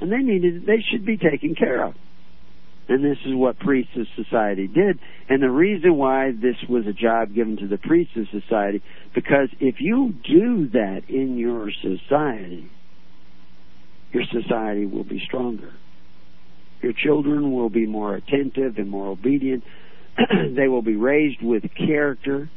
And 0.00 0.10
they 0.10 0.22
needed, 0.22 0.64
they 0.64 0.82
should 0.90 1.04
be 1.04 1.18
taken 1.18 1.54
care 1.54 1.84
of. 1.84 1.94
And 2.88 3.04
this 3.04 3.18
is 3.24 3.34
what 3.34 3.58
priests 3.58 3.92
of 3.96 4.06
society 4.16 4.66
did. 4.66 4.98
And 5.28 5.42
the 5.42 5.50
reason 5.50 5.96
why 5.96 6.32
this 6.32 6.56
was 6.68 6.86
a 6.86 6.92
job 6.92 7.34
given 7.34 7.56
to 7.58 7.68
the 7.68 7.78
priests 7.78 8.14
of 8.16 8.26
society, 8.30 8.82
because 9.14 9.48
if 9.60 9.76
you 9.78 10.12
do 10.24 10.68
that 10.70 11.02
in 11.08 11.38
your 11.38 11.70
society, 11.70 12.68
your 14.12 14.24
society 14.32 14.84
will 14.84 15.04
be 15.04 15.22
stronger. 15.26 15.72
Your 16.82 16.92
children 16.92 17.52
will 17.52 17.70
be 17.70 17.86
more 17.86 18.16
attentive 18.16 18.76
and 18.76 18.90
more 18.90 19.06
obedient. 19.08 19.62
they 20.56 20.66
will 20.66 20.82
be 20.82 20.96
raised 20.96 21.40
with 21.40 21.62
character 21.74 22.50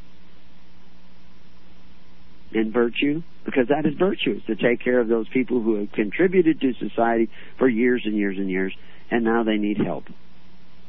and 2.52 2.72
virtue, 2.72 3.22
because 3.44 3.68
that 3.68 3.86
is 3.86 3.94
virtue, 3.98 4.32
is 4.32 4.42
to 4.46 4.56
take 4.56 4.82
care 4.82 5.00
of 5.00 5.08
those 5.08 5.28
people 5.28 5.62
who 5.62 5.76
have 5.76 5.92
contributed 5.92 6.60
to 6.60 6.72
society 6.74 7.28
for 7.58 7.68
years 7.68 8.02
and 8.04 8.16
years 8.16 8.36
and 8.38 8.50
years 8.50 8.72
and 9.10 9.24
now 9.24 9.42
they 9.44 9.56
need 9.56 9.78
help 9.78 10.04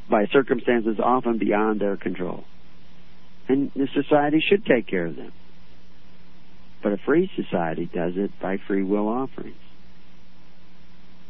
by 0.10 0.26
circumstances 0.32 0.98
often 1.04 1.38
beyond 1.38 1.80
their 1.80 1.98
control. 1.98 2.44
And 3.48 3.72
the 3.76 3.88
society 3.94 4.44
should 4.48 4.66
take 4.66 4.88
care 4.88 5.06
of 5.06 5.16
them. 5.16 5.32
But 6.84 6.94
a 6.94 6.98
free 7.06 7.30
society 7.36 7.90
does 7.94 8.14
it 8.16 8.32
by 8.42 8.58
free 8.68 8.84
will 8.84 9.08
offerings. 9.08 9.56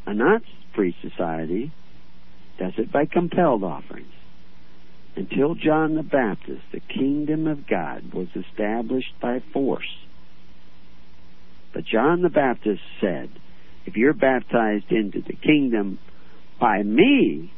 A 0.05 0.13
not 0.13 0.41
free 0.75 0.95
society 1.01 1.71
does 2.59 2.73
it 2.77 2.91
by 2.91 3.05
compelled 3.05 3.63
offerings. 3.63 4.13
Until 5.15 5.55
John 5.55 5.95
the 5.95 6.03
Baptist, 6.03 6.61
the 6.71 6.79
kingdom 6.79 7.47
of 7.47 7.67
God 7.67 8.13
was 8.13 8.27
established 8.35 9.13
by 9.19 9.41
force. 9.51 9.97
But 11.73 11.85
John 11.85 12.21
the 12.21 12.29
Baptist 12.29 12.81
said, 13.01 13.29
if 13.85 13.95
you're 13.95 14.13
baptized 14.13 14.91
into 14.91 15.21
the 15.21 15.33
kingdom 15.33 15.99
by 16.59 16.83
me, 16.83 17.51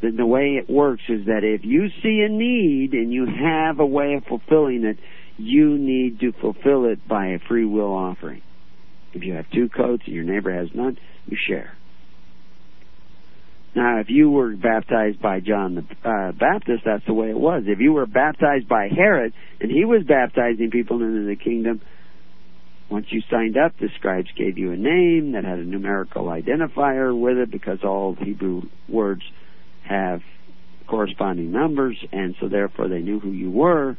then 0.00 0.16
the 0.16 0.26
way 0.26 0.60
it 0.62 0.70
works 0.70 1.02
is 1.08 1.26
that 1.26 1.42
if 1.42 1.64
you 1.64 1.88
see 2.02 2.24
a 2.24 2.28
need 2.28 2.92
and 2.92 3.12
you 3.12 3.26
have 3.26 3.80
a 3.80 3.86
way 3.86 4.14
of 4.14 4.24
fulfilling 4.24 4.84
it, 4.84 4.98
you 5.36 5.76
need 5.78 6.20
to 6.20 6.32
fulfill 6.32 6.84
it 6.86 7.06
by 7.06 7.28
a 7.28 7.38
free 7.48 7.64
will 7.64 7.92
offering. 7.92 8.42
If 9.12 9.24
you 9.24 9.34
have 9.34 9.46
two 9.50 9.68
coats 9.68 10.02
and 10.06 10.14
your 10.14 10.24
neighbor 10.24 10.52
has 10.52 10.68
none, 10.74 10.98
you 11.26 11.36
share. 11.48 11.72
Now, 13.74 14.00
if 14.00 14.08
you 14.08 14.30
were 14.30 14.56
baptized 14.56 15.20
by 15.20 15.40
John 15.40 15.74
the 15.74 16.08
uh, 16.08 16.32
Baptist, 16.32 16.82
that's 16.84 17.04
the 17.06 17.14
way 17.14 17.30
it 17.30 17.38
was. 17.38 17.64
If 17.66 17.80
you 17.80 17.92
were 17.92 18.06
baptized 18.06 18.68
by 18.68 18.88
Herod 18.88 19.32
and 19.60 19.70
he 19.70 19.84
was 19.84 20.02
baptizing 20.04 20.70
people 20.70 21.02
into 21.02 21.26
the 21.26 21.36
kingdom, 21.36 21.80
once 22.90 23.06
you 23.10 23.22
signed 23.30 23.56
up, 23.56 23.72
the 23.78 23.88
scribes 23.96 24.28
gave 24.36 24.56
you 24.56 24.72
a 24.72 24.76
name 24.76 25.32
that 25.32 25.44
had 25.44 25.58
a 25.58 25.64
numerical 25.64 26.24
identifier 26.24 27.18
with 27.18 27.36
it 27.36 27.50
because 27.50 27.80
all 27.84 28.14
Hebrew 28.18 28.62
words 28.88 29.22
have 29.86 30.20
corresponding 30.86 31.52
numbers, 31.52 31.98
and 32.12 32.34
so 32.40 32.48
therefore 32.48 32.88
they 32.88 33.00
knew 33.00 33.20
who 33.20 33.30
you 33.30 33.50
were. 33.50 33.96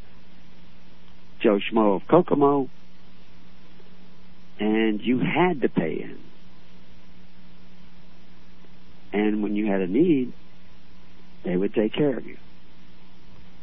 Joe 1.42 1.60
Schmo 1.60 1.96
of 1.96 2.08
Kokomo, 2.10 2.70
and 4.60 5.00
you 5.02 5.20
had 5.20 5.62
to 5.62 5.70
pay 5.70 6.02
in. 6.02 6.20
And 9.14 9.44
when 9.44 9.56
you 9.56 9.68
had 9.72 9.82
a 9.82 9.88
need, 9.88 10.34
they 11.46 11.56
would 11.56 11.74
take 11.74 11.94
care 11.94 12.18
of 12.18 12.26
you. 12.26 12.38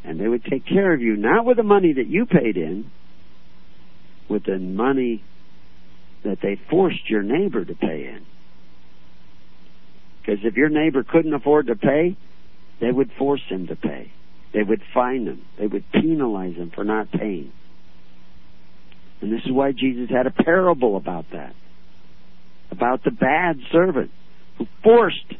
And 0.04 0.20
they 0.20 0.28
would 0.28 0.44
take 0.44 0.64
care 0.66 0.94
of 0.94 1.00
you 1.00 1.16
not 1.16 1.44
with 1.44 1.56
the 1.56 1.62
money 1.62 1.92
that 1.92 2.06
you 2.06 2.26
paid 2.26 2.56
in, 2.56 2.90
with 4.28 4.44
the 4.44 4.58
money 4.58 5.22
that 6.24 6.38
they 6.42 6.60
forced 6.70 7.08
your 7.08 7.22
neighbor 7.22 7.64
to 7.64 7.74
pay 7.74 8.06
in. 8.06 8.26
Because 10.20 10.40
if 10.44 10.56
your 10.56 10.68
neighbor 10.68 11.04
couldn't 11.04 11.34
afford 11.34 11.68
to 11.68 11.76
pay, 11.76 12.16
they 12.80 12.90
would 12.90 13.10
force 13.18 13.42
him 13.48 13.68
to 13.68 13.76
pay. 13.76 14.12
They 14.52 14.62
would 14.62 14.82
fine 14.92 15.26
him. 15.26 15.42
They 15.58 15.66
would 15.66 15.84
penalize 15.92 16.56
him 16.56 16.72
for 16.74 16.82
not 16.82 17.10
paying. 17.12 17.52
And 19.20 19.32
this 19.32 19.42
is 19.44 19.52
why 19.52 19.72
Jesus 19.72 20.10
had 20.10 20.26
a 20.26 20.30
parable 20.30 20.96
about 20.96 21.26
that. 21.32 21.54
About 22.70 23.04
the 23.04 23.10
bad 23.10 23.58
servant 23.70 24.10
who 24.58 24.66
forced 24.82 25.34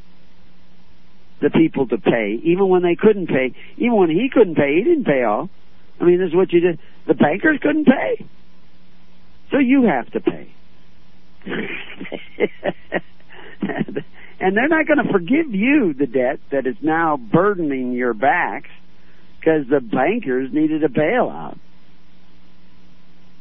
the 1.41 1.51
people 1.51 1.87
to 1.89 1.99
pay, 1.99 2.39
even 2.45 2.69
when 2.69 2.83
they 2.83 2.95
couldn't 2.95 3.27
pay. 3.27 3.55
Even 3.77 3.97
when 3.97 4.11
he 4.11 4.31
couldn't 4.33 4.55
pay, 4.55 4.77
he 4.77 4.85
didn't 4.85 5.05
pay 5.05 5.23
all. 5.23 5.51
I 6.01 6.05
mean, 6.05 6.19
this 6.19 6.29
is 6.29 6.35
what 6.35 6.53
you 6.53 6.61
did. 6.61 6.79
The 7.07 7.15
bankers 7.15 7.59
couldn't 7.63 7.87
pay. 7.87 8.25
So 9.51 9.59
you 9.59 9.85
have 9.85 10.11
to 10.13 10.21
pay. 10.21 10.53
and 14.41 14.57
they're 14.57 14.69
not 14.69 14.87
going 14.87 15.05
to 15.05 15.13
forgive 15.13 15.53
you 15.55 15.95
the 15.99 16.07
debt 16.07 16.41
that 16.51 16.67
is 16.67 16.77
now 16.83 17.17
burdening 17.17 17.93
your 17.93 18.15
backs 18.15 18.71
because 19.39 19.67
the 19.71 19.81
bankers 19.81 20.51
needed 20.53 20.83
a 20.83 20.89
bailout. 20.89 21.59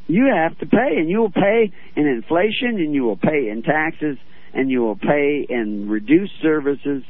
You 0.07 0.31
have 0.35 0.57
to 0.59 0.67
pay, 0.67 0.97
and 0.97 1.09
you 1.09 1.17
will 1.17 1.31
pay 1.31 1.71
in 1.95 2.05
inflation, 2.07 2.77
and 2.77 2.93
you 2.93 3.03
will 3.03 3.17
pay 3.17 3.49
in 3.49 3.63
taxes, 3.63 4.17
and 4.53 4.69
you 4.69 4.81
will 4.81 4.97
pay 4.97 5.45
in 5.49 5.89
reduced 5.89 6.33
services, 6.43 7.03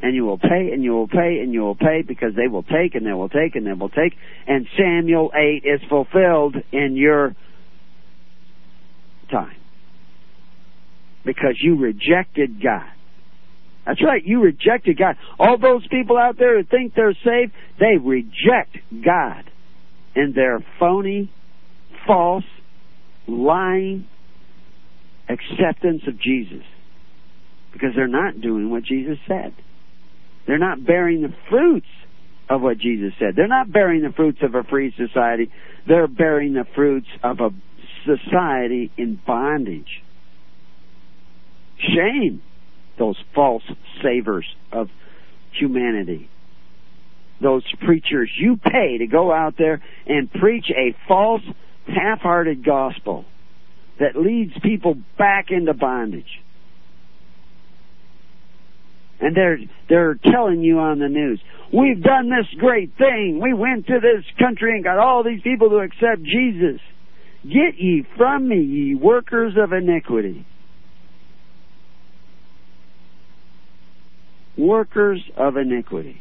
and 0.00 0.14
you 0.14 0.24
will 0.24 0.38
pay, 0.38 0.70
and 0.72 0.84
you 0.84 0.92
will 0.92 1.08
pay, 1.08 1.40
and 1.42 1.52
you 1.52 1.62
will 1.62 1.74
pay 1.74 2.02
because 2.06 2.36
they 2.36 2.46
will 2.46 2.62
take, 2.62 2.94
and 2.94 3.04
they 3.04 3.12
will 3.12 3.28
take, 3.28 3.56
and 3.56 3.66
they 3.66 3.72
will 3.72 3.88
take, 3.88 4.14
and 4.46 4.68
Samuel 4.78 5.32
8 5.34 5.64
is 5.64 5.80
fulfilled 5.88 6.54
in 6.70 6.94
your 6.94 7.34
time 9.30 9.56
because 11.24 11.56
you 11.60 11.76
rejected 11.76 12.62
God. 12.62 12.88
That's 13.84 14.02
right, 14.02 14.24
you 14.24 14.40
rejected 14.42 14.98
God. 14.98 15.16
All 15.38 15.58
those 15.58 15.86
people 15.88 16.16
out 16.18 16.38
there 16.38 16.56
who 16.56 16.64
think 16.64 16.94
they're 16.94 17.16
saved, 17.24 17.52
they 17.78 17.96
reject 18.02 18.76
God 19.04 19.44
and 20.14 20.34
their 20.34 20.64
phony, 20.80 21.30
false, 22.06 22.44
lying 23.28 24.06
acceptance 25.28 26.02
of 26.06 26.20
Jesus 26.20 26.64
because 27.72 27.90
they're 27.94 28.08
not 28.08 28.40
doing 28.40 28.70
what 28.70 28.84
Jesus 28.84 29.18
said. 29.28 29.54
They're 30.46 30.58
not 30.58 30.84
bearing 30.84 31.22
the 31.22 31.34
fruits 31.50 31.86
of 32.48 32.62
what 32.62 32.78
Jesus 32.78 33.12
said. 33.18 33.34
They're 33.36 33.48
not 33.48 33.72
bearing 33.72 34.02
the 34.02 34.12
fruits 34.12 34.38
of 34.42 34.54
a 34.54 34.62
free 34.62 34.94
society. 34.96 35.50
They're 35.86 36.06
bearing 36.06 36.54
the 36.54 36.64
fruits 36.74 37.08
of 37.22 37.40
a 37.40 37.50
society 38.06 38.90
in 38.96 39.20
bondage. 39.26 40.02
Shame 41.78 42.42
those 42.98 43.16
false 43.34 43.62
savers 44.02 44.46
of 44.72 44.88
humanity. 45.52 46.30
Those 47.40 47.64
preachers 47.84 48.30
you 48.38 48.56
pay 48.56 48.98
to 48.98 49.06
go 49.06 49.30
out 49.32 49.54
there 49.58 49.82
and 50.06 50.30
preach 50.32 50.66
a 50.70 50.96
false, 51.06 51.42
half-hearted 51.86 52.64
gospel 52.64 53.26
that 54.00 54.16
leads 54.16 54.52
people 54.62 54.96
back 55.18 55.50
into 55.50 55.74
bondage. 55.74 56.40
And 59.20 59.34
they're 59.34 59.58
they're 59.88 60.14
telling 60.14 60.60
you 60.62 60.78
on 60.78 60.98
the 60.98 61.08
news, 61.08 61.40
we've 61.72 62.02
done 62.02 62.28
this 62.28 62.46
great 62.58 62.96
thing. 62.98 63.40
We 63.42 63.54
went 63.54 63.86
to 63.86 63.98
this 64.00 64.24
country 64.38 64.74
and 64.74 64.84
got 64.84 64.98
all 64.98 65.22
these 65.22 65.40
people 65.40 65.70
to 65.70 65.76
accept 65.76 66.22
Jesus. 66.22 66.80
Get 67.46 67.78
ye 67.78 68.04
from 68.16 68.48
me, 68.48 68.60
ye 68.60 68.94
workers 68.94 69.54
of 69.56 69.72
iniquity. 69.72 70.44
Workers 74.58 75.22
of 75.36 75.56
iniquity. 75.56 76.20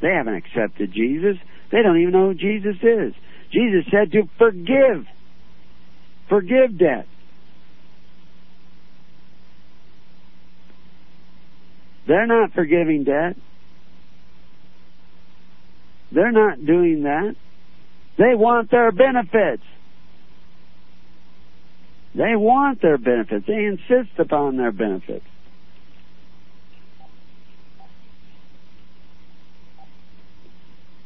They 0.00 0.10
haven't 0.10 0.36
accepted 0.36 0.92
Jesus. 0.92 1.36
They 1.72 1.82
don't 1.82 2.00
even 2.00 2.12
know 2.12 2.28
who 2.28 2.34
Jesus 2.34 2.76
is. 2.82 3.14
Jesus 3.52 3.90
said 3.90 4.12
to 4.12 4.28
forgive. 4.38 5.06
Forgive 6.28 6.78
debt. 6.78 7.06
They're 12.06 12.26
not 12.26 12.52
forgiving 12.52 13.04
debt. 13.04 13.36
They're 16.12 16.32
not 16.32 16.64
doing 16.64 17.02
that. 17.04 17.34
They 18.18 18.34
want 18.34 18.70
their 18.70 18.92
benefits. 18.92 19.62
They 22.14 22.36
want 22.36 22.82
their 22.82 22.98
benefits. 22.98 23.46
They 23.46 23.64
insist 23.64 24.18
upon 24.18 24.56
their 24.56 24.72
benefits. 24.72 25.24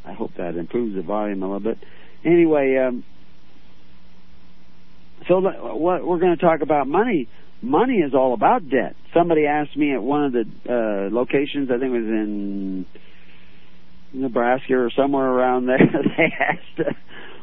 I 0.05 0.13
hope 0.13 0.33
that 0.37 0.57
improves 0.57 0.95
the 0.95 1.03
volume 1.03 1.43
a 1.43 1.47
little 1.47 1.61
bit. 1.61 1.79
Anyway, 2.25 2.77
um, 2.77 3.05
so 5.29 5.41
what 5.41 6.07
we're 6.07 6.19
going 6.19 6.37
to 6.37 6.43
talk 6.43 6.61
about 6.61 6.87
money. 6.87 7.29
Money 7.63 7.95
is 7.95 8.15
all 8.15 8.35
about 8.35 8.69
debt. 8.69 8.95
Somebody 9.15 9.47
asked 9.47 9.77
me 9.77 9.95
at 9.95 10.03
one 10.03 10.25
of 10.25 10.33
the 10.33 10.45
uh, 10.69 11.15
locations, 11.15 11.71
I 11.71 11.79
think 11.79 11.95
it 11.95 12.01
was 12.01 12.05
in 12.05 12.87
Nebraska 14.13 14.75
or 14.75 14.91
somewhere 14.97 15.27
around 15.27 15.67
there. 15.67 15.79
they 16.17 16.35
asked, 16.39 16.97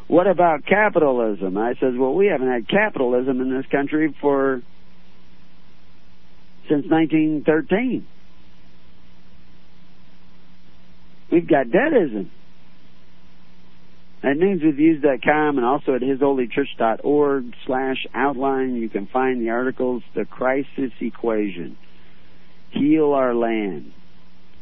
"What 0.07 0.27
about 0.27 0.65
capitalism?" 0.65 1.57
I 1.57 1.73
says, 1.75 1.95
"Well, 1.95 2.13
we 2.13 2.27
haven't 2.27 2.49
had 2.49 2.67
capitalism 2.67 3.41
in 3.41 3.49
this 3.49 3.65
country 3.67 4.13
for 4.21 4.61
since 6.67 6.85
1913. 6.87 8.05
We've 11.31 11.47
got 11.47 11.67
debtism." 11.67 12.27
At 14.23 14.37
newswithviews.com 14.37 15.57
and 15.57 15.65
also 15.65 15.95
at 15.95 16.01
hisholychurch.org 16.01 17.53
slash 17.65 18.07
outline, 18.13 18.75
you 18.75 18.87
can 18.87 19.05
find 19.07 19.41
the 19.41 19.49
articles, 19.49 20.01
The 20.15 20.23
Crisis 20.23 20.93
Equation, 21.01 21.75
Heal 22.71 23.11
Our 23.11 23.35
Land, 23.35 23.91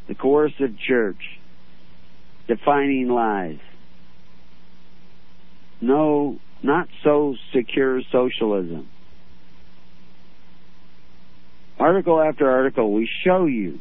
The 0.08 0.16
Coercive 0.16 0.80
Church, 0.80 1.40
Defining 2.48 3.10
Lies, 3.10 3.60
No, 5.82 6.40
Not 6.64 6.88
So 7.04 7.36
Secure 7.54 8.02
Socialism. 8.12 8.88
Article 11.80 12.22
after 12.22 12.50
article, 12.50 12.94
we 12.94 13.10
show 13.24 13.46
you 13.46 13.80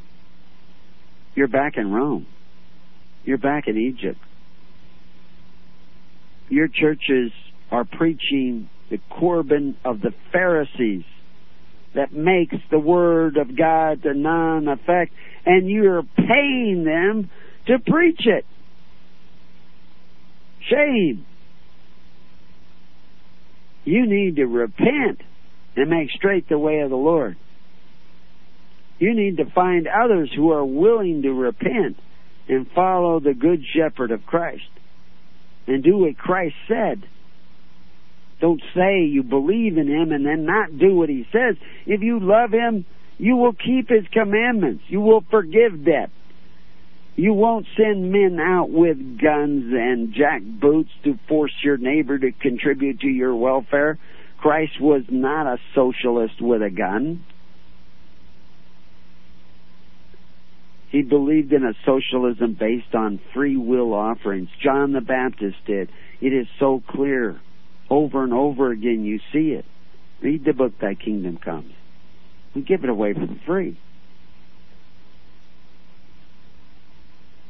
you're 1.34 1.48
back 1.48 1.76
in 1.76 1.92
Rome. 1.92 2.26
You're 3.24 3.38
back 3.38 3.68
in 3.68 3.76
Egypt 3.76 4.18
your 6.50 6.68
churches 6.68 7.32
are 7.70 7.84
preaching 7.84 8.68
the 8.90 8.98
Corban 9.08 9.76
of 9.84 10.00
the 10.00 10.12
Pharisees 10.32 11.04
that 11.94 12.12
makes 12.12 12.56
the 12.70 12.78
Word 12.78 13.36
of 13.36 13.56
God 13.56 14.02
to 14.02 14.12
non 14.12 14.68
effect, 14.68 15.12
and 15.46 15.70
you're 15.70 16.02
paying 16.02 16.84
them 16.84 17.30
to 17.66 17.78
preach 17.78 18.26
it. 18.26 18.44
Shame. 20.68 21.24
You 23.84 24.06
need 24.06 24.36
to 24.36 24.46
repent 24.46 25.20
and 25.76 25.90
make 25.90 26.10
straight 26.10 26.48
the 26.48 26.58
way 26.58 26.80
of 26.80 26.90
the 26.90 26.96
Lord. 26.96 27.36
You 28.98 29.14
need 29.14 29.38
to 29.38 29.50
find 29.50 29.88
others 29.88 30.30
who 30.34 30.52
are 30.52 30.64
willing 30.64 31.22
to 31.22 31.30
repent 31.30 31.96
and 32.48 32.66
follow 32.74 33.20
the 33.20 33.32
Good 33.32 33.62
Shepherd 33.74 34.10
of 34.10 34.26
Christ 34.26 34.68
and 35.66 35.82
do 35.82 35.98
what 35.98 36.18
Christ 36.18 36.54
said. 36.68 37.02
Don't 38.40 38.62
say 38.74 39.04
you 39.04 39.22
believe 39.22 39.78
in 39.78 39.88
Him 39.88 40.12
and 40.12 40.26
then 40.26 40.44
not 40.44 40.78
do 40.78 40.94
what 40.94 41.08
He 41.08 41.26
says. 41.32 41.56
If 41.86 42.02
you 42.02 42.18
love 42.20 42.50
Him, 42.50 42.84
you 43.18 43.36
will 43.36 43.52
keep 43.52 43.88
His 43.88 44.06
commandments. 44.12 44.82
You 44.88 45.00
will 45.00 45.24
forgive 45.30 45.84
debt. 45.84 46.10
You 47.20 47.34
won't 47.34 47.66
send 47.76 48.10
men 48.10 48.40
out 48.40 48.70
with 48.70 48.96
guns 48.96 49.74
and 49.74 50.14
jack 50.14 50.40
boots 50.42 50.88
to 51.04 51.18
force 51.28 51.52
your 51.62 51.76
neighbor 51.76 52.18
to 52.18 52.32
contribute 52.32 53.00
to 53.00 53.08
your 53.08 53.36
welfare. 53.36 53.98
Christ 54.38 54.80
was 54.80 55.02
not 55.10 55.46
a 55.46 55.58
socialist 55.74 56.40
with 56.40 56.62
a 56.62 56.70
gun. 56.70 57.22
He 60.88 61.02
believed 61.02 61.52
in 61.52 61.62
a 61.62 61.74
socialism 61.84 62.56
based 62.58 62.94
on 62.94 63.20
free 63.34 63.58
will 63.58 63.92
offerings. 63.92 64.48
John 64.64 64.92
the 64.92 65.02
Baptist 65.02 65.58
did. 65.66 65.90
It 66.22 66.32
is 66.32 66.46
so 66.58 66.82
clear. 66.88 67.38
Over 67.90 68.24
and 68.24 68.32
over 68.32 68.72
again 68.72 69.04
you 69.04 69.18
see 69.30 69.50
it. 69.50 69.66
Read 70.22 70.46
the 70.46 70.54
book 70.54 70.72
Thy 70.80 70.94
Kingdom 70.94 71.36
Comes. 71.36 71.74
We 72.54 72.62
give 72.62 72.82
it 72.82 72.88
away 72.88 73.12
for 73.12 73.28
free. 73.44 73.78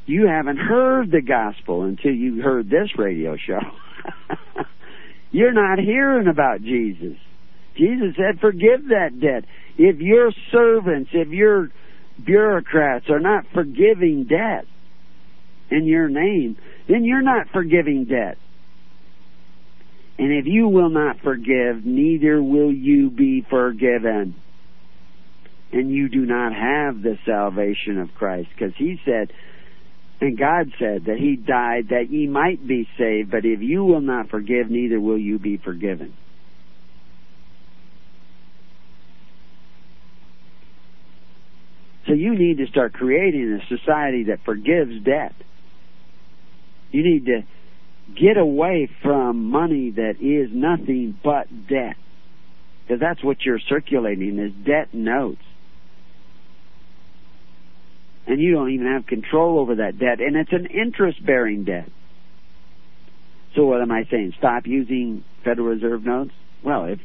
You 0.05 0.27
haven't 0.27 0.57
heard 0.57 1.11
the 1.11 1.21
gospel 1.21 1.83
until 1.83 2.11
you 2.11 2.41
heard 2.41 2.69
this 2.69 2.89
radio 2.97 3.37
show. 3.37 3.59
You're 5.31 5.53
not 5.53 5.79
hearing 5.79 6.27
about 6.27 6.61
Jesus. 6.61 7.17
Jesus 7.77 8.15
said, 8.17 8.39
forgive 8.41 8.89
that 8.89 9.19
debt. 9.21 9.45
If 9.77 9.99
your 9.99 10.31
servants, 10.51 11.11
if 11.13 11.29
your 11.29 11.71
bureaucrats 12.23 13.09
are 13.09 13.19
not 13.19 13.45
forgiving 13.53 14.25
debt 14.25 14.65
in 15.69 15.85
your 15.85 16.09
name, 16.09 16.57
then 16.89 17.05
you're 17.05 17.21
not 17.21 17.47
forgiving 17.53 18.05
debt. 18.05 18.37
And 20.17 20.33
if 20.33 20.45
you 20.45 20.67
will 20.67 20.89
not 20.89 21.19
forgive, 21.23 21.85
neither 21.85 22.43
will 22.43 22.71
you 22.71 23.09
be 23.09 23.45
forgiven. 23.49 24.35
And 25.71 25.89
you 25.89 26.09
do 26.09 26.25
not 26.25 26.53
have 26.53 27.01
the 27.01 27.17
salvation 27.25 27.97
of 27.97 28.09
Christ. 28.15 28.49
Because 28.53 28.73
He 28.77 28.99
said, 29.05 29.31
and 30.21 30.37
God 30.37 30.71
said 30.77 31.05
that 31.05 31.17
He 31.17 31.35
died 31.35 31.89
that 31.89 32.11
ye 32.11 32.27
might 32.27 32.65
be 32.65 32.87
saved, 32.97 33.31
but 33.31 33.43
if 33.43 33.61
you 33.61 33.83
will 33.83 34.01
not 34.01 34.29
forgive, 34.29 34.69
neither 34.69 34.99
will 34.99 35.17
you 35.17 35.39
be 35.39 35.57
forgiven. 35.57 36.13
So 42.07 42.13
you 42.13 42.37
need 42.37 42.57
to 42.57 42.67
start 42.67 42.93
creating 42.93 43.59
a 43.61 43.77
society 43.77 44.25
that 44.25 44.43
forgives 44.45 45.03
debt. 45.03 45.33
You 46.91 47.03
need 47.03 47.25
to 47.25 47.41
get 48.19 48.37
away 48.37 48.89
from 49.01 49.45
money 49.45 49.91
that 49.91 50.15
is 50.19 50.49
nothing 50.53 51.17
but 51.23 51.47
debt. 51.67 51.95
Because 52.83 52.99
that's 52.99 53.23
what 53.23 53.37
you're 53.45 53.59
circulating 53.59 54.37
is 54.39 54.51
debt 54.65 54.93
notes. 54.93 55.41
And 58.27 58.39
you 58.39 58.53
don't 58.53 58.71
even 58.71 58.87
have 58.87 59.07
control 59.07 59.59
over 59.59 59.75
that 59.75 59.97
debt. 59.97 60.19
And 60.19 60.35
it's 60.35 60.53
an 60.53 60.67
interest 60.67 61.25
bearing 61.25 61.63
debt. 61.63 61.89
So 63.55 63.65
what 63.65 63.81
am 63.81 63.91
I 63.91 64.03
saying? 64.09 64.33
Stop 64.37 64.65
using 64.65 65.23
Federal 65.43 65.67
Reserve 65.67 66.03
notes? 66.05 66.31
Well, 66.63 66.85
if 66.85 66.99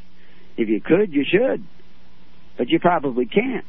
if 0.56 0.68
you 0.68 0.80
could, 0.80 1.12
you 1.12 1.24
should. 1.24 1.66
But 2.56 2.68
you 2.68 2.78
probably 2.80 3.26
can't. 3.26 3.64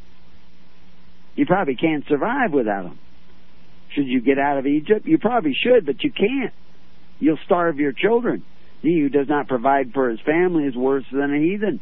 You 1.35 1.45
probably 1.45 1.75
can't 1.75 2.05
survive 2.07 2.51
without 2.51 2.83
them. 2.83 2.99
Should 3.93 4.07
you 4.07 4.21
get 4.21 4.37
out 4.39 4.57
of 4.57 4.65
Egypt? 4.65 5.05
You 5.05 5.17
probably 5.17 5.53
should, 5.53 5.85
but 5.85 6.03
you 6.03 6.11
can't. 6.11 6.53
You'll 7.19 7.39
starve 7.45 7.77
your 7.77 7.93
children. 7.93 8.43
He 8.81 8.99
who 8.99 9.09
does 9.09 9.27
not 9.27 9.47
provide 9.47 9.93
for 9.93 10.09
his 10.09 10.19
family 10.21 10.65
is 10.65 10.75
worse 10.75 11.05
than 11.11 11.33
a 11.33 11.39
heathen. 11.39 11.81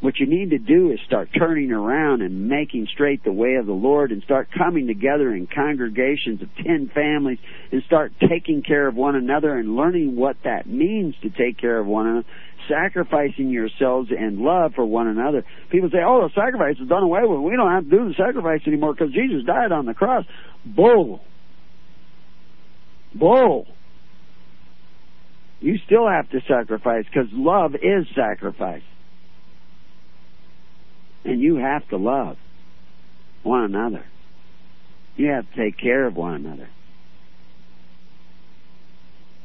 What 0.00 0.20
you 0.20 0.26
need 0.26 0.50
to 0.50 0.58
do 0.58 0.92
is 0.92 1.00
start 1.06 1.30
turning 1.36 1.72
around 1.72 2.22
and 2.22 2.48
making 2.48 2.86
straight 2.92 3.24
the 3.24 3.32
way 3.32 3.56
of 3.56 3.66
the 3.66 3.72
Lord 3.72 4.12
and 4.12 4.22
start 4.22 4.48
coming 4.56 4.86
together 4.86 5.34
in 5.34 5.48
congregations 5.48 6.40
of 6.40 6.48
10 6.64 6.92
families 6.94 7.38
and 7.72 7.82
start 7.82 8.12
taking 8.28 8.62
care 8.62 8.86
of 8.86 8.94
one 8.94 9.16
another 9.16 9.58
and 9.58 9.74
learning 9.74 10.14
what 10.14 10.36
that 10.44 10.68
means 10.68 11.16
to 11.22 11.30
take 11.30 11.58
care 11.58 11.80
of 11.80 11.86
one 11.86 12.06
another, 12.06 12.26
sacrificing 12.68 13.50
yourselves 13.50 14.10
and 14.16 14.38
love 14.38 14.74
for 14.76 14.84
one 14.84 15.08
another. 15.08 15.44
People 15.68 15.90
say, 15.90 15.98
oh, 16.06 16.28
the 16.28 16.32
sacrifice 16.32 16.76
is 16.80 16.88
done 16.88 17.02
away 17.02 17.22
with. 17.24 17.40
We 17.40 17.56
don't 17.56 17.72
have 17.72 17.84
to 17.84 17.90
do 17.90 18.08
the 18.08 18.14
sacrifice 18.14 18.60
anymore 18.68 18.94
because 18.94 19.12
Jesus 19.12 19.44
died 19.44 19.72
on 19.72 19.84
the 19.84 19.94
cross. 19.94 20.24
Bull. 20.64 21.24
Bull. 23.16 23.66
You 25.58 25.76
still 25.84 26.08
have 26.08 26.30
to 26.30 26.40
sacrifice 26.46 27.04
because 27.12 27.26
love 27.32 27.74
is 27.74 28.06
sacrifice. 28.14 28.82
And 31.24 31.40
you 31.40 31.56
have 31.56 31.86
to 31.88 31.96
love 31.96 32.36
one 33.42 33.64
another. 33.64 34.04
You 35.16 35.28
have 35.28 35.50
to 35.50 35.56
take 35.56 35.76
care 35.78 36.06
of 36.06 36.16
one 36.16 36.34
another. 36.34 36.68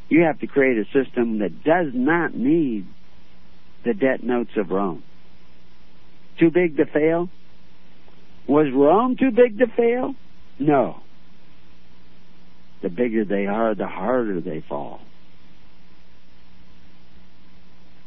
You 0.10 0.22
have 0.22 0.40
to 0.40 0.48
create 0.48 0.78
a 0.78 0.86
system 0.86 1.40
that 1.40 1.64
does 1.64 1.88
not 1.94 2.36
need 2.36 2.86
the 3.84 3.94
debt 3.94 4.24
notes 4.24 4.52
of 4.56 4.70
Rome. 4.70 5.04
Too 6.40 6.52
big 6.52 6.78
to 6.78 6.86
fail? 6.86 7.30
Was 8.48 8.68
Rome 8.74 9.16
too 9.18 9.32
big 9.32 9.58
to 9.60 9.68
fail? 9.68 10.14
No. 10.60 11.02
The 12.82 12.90
bigger 12.90 13.26
they 13.26 13.48
are, 13.48 13.74
the 13.74 13.88
harder 13.88 14.42
they 14.42 14.64
fall. 14.68 15.00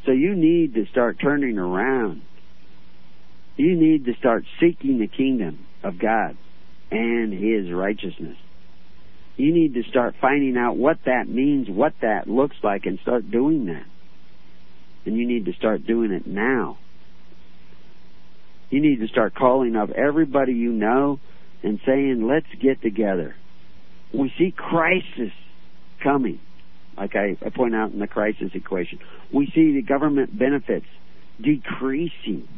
So 0.05 0.12
you 0.12 0.37
need 0.37 0.74
to 0.74 0.87
start 0.87 1.18
turning 1.20 1.59
around 1.59 2.22
you 3.57 3.77
need 3.77 4.05
to 4.05 4.14
start 4.19 4.45
seeking 4.61 4.99
the 4.99 5.07
kingdom 5.07 5.66
of 5.83 5.99
God 5.99 6.37
and 6.90 7.33
His 7.33 7.73
righteousness. 7.73 8.37
You 9.37 9.53
need 9.53 9.75
to 9.75 9.83
start 9.85 10.14
finding 10.21 10.57
out 10.57 10.77
what 10.77 10.99
that 11.05 11.29
means, 11.29 11.69
what 11.69 11.95
that 12.01 12.29
looks 12.29 12.57
like, 12.62 12.87
and 12.87 12.99
start 13.01 13.31
doing 13.31 13.66
that. 13.66 13.85
And 15.05 15.16
you 15.16 15.27
need 15.27 15.45
to 15.47 15.53
start 15.53 15.87
doing 15.87 16.11
it 16.11 16.27
now. 16.27 16.79
You 18.71 18.81
need 18.81 19.01
to 19.01 19.09
start 19.09 19.35
calling 19.35 19.77
up 19.77 19.90
everybody 19.90 20.53
you 20.53 20.73
know 20.73 21.21
and 21.62 21.81
saying, 21.87 22.27
let's 22.27 22.47
get 22.61 22.83
together. 22.83 23.37
We 24.12 24.33
see 24.38 24.53
crisis 24.57 25.33
coming, 26.03 26.40
like 26.97 27.14
I, 27.14 27.37
point 27.51 27.75
out 27.75 27.92
in 27.92 27.99
the 27.99 28.07
crisis 28.07 28.51
equation. 28.55 28.99
We 29.33 29.47
see 29.55 29.75
the 29.75 29.83
government 29.83 30.37
benefits 30.37 30.87
decreasing 31.40 32.49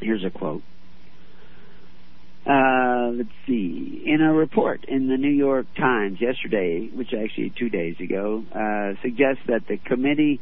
Here's 0.00 0.24
a 0.24 0.30
quote. 0.30 0.62
Uh, 2.46 3.10
let's 3.14 3.30
see. 3.46 4.02
In 4.04 4.20
a 4.20 4.32
report 4.32 4.84
in 4.86 5.08
the 5.08 5.16
New 5.16 5.30
York 5.30 5.66
Times 5.76 6.20
yesterday, 6.20 6.88
which 6.92 7.14
actually 7.14 7.52
two 7.58 7.70
days 7.70 7.96
ago, 8.00 8.44
uh, 8.54 9.00
suggests 9.00 9.42
that 9.46 9.66
the 9.66 9.78
committee, 9.78 10.40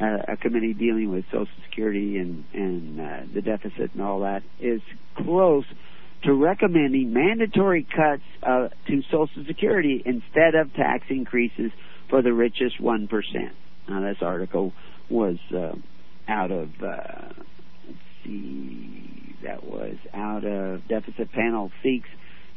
uh, 0.00 0.18
a 0.26 0.36
committee 0.36 0.74
dealing 0.74 1.12
with 1.12 1.24
Social 1.26 1.46
Security 1.68 2.18
and 2.18 2.44
and 2.52 3.00
uh, 3.00 3.20
the 3.32 3.40
deficit 3.40 3.92
and 3.94 4.02
all 4.02 4.20
that, 4.20 4.42
is 4.58 4.80
close 5.16 5.64
to 6.24 6.32
recommending 6.32 7.12
mandatory 7.12 7.84
cuts 7.84 8.22
uh, 8.42 8.68
to 8.88 9.02
Social 9.02 9.44
Security 9.46 10.02
instead 10.04 10.56
of 10.56 10.74
tax 10.74 11.04
increases 11.08 11.70
for 12.08 12.20
the 12.20 12.32
richest 12.32 12.80
one 12.80 13.06
percent. 13.06 13.54
Now, 13.88 14.00
this 14.00 14.22
article 14.22 14.72
was 15.08 15.36
uh, 15.54 15.76
out 16.26 16.50
of 16.50 16.70
see, 18.24 19.36
that 19.42 19.64
was 19.64 19.96
out 20.12 20.44
of 20.44 20.86
deficit 20.88 21.30
panel 21.32 21.70
seeks 21.82 22.08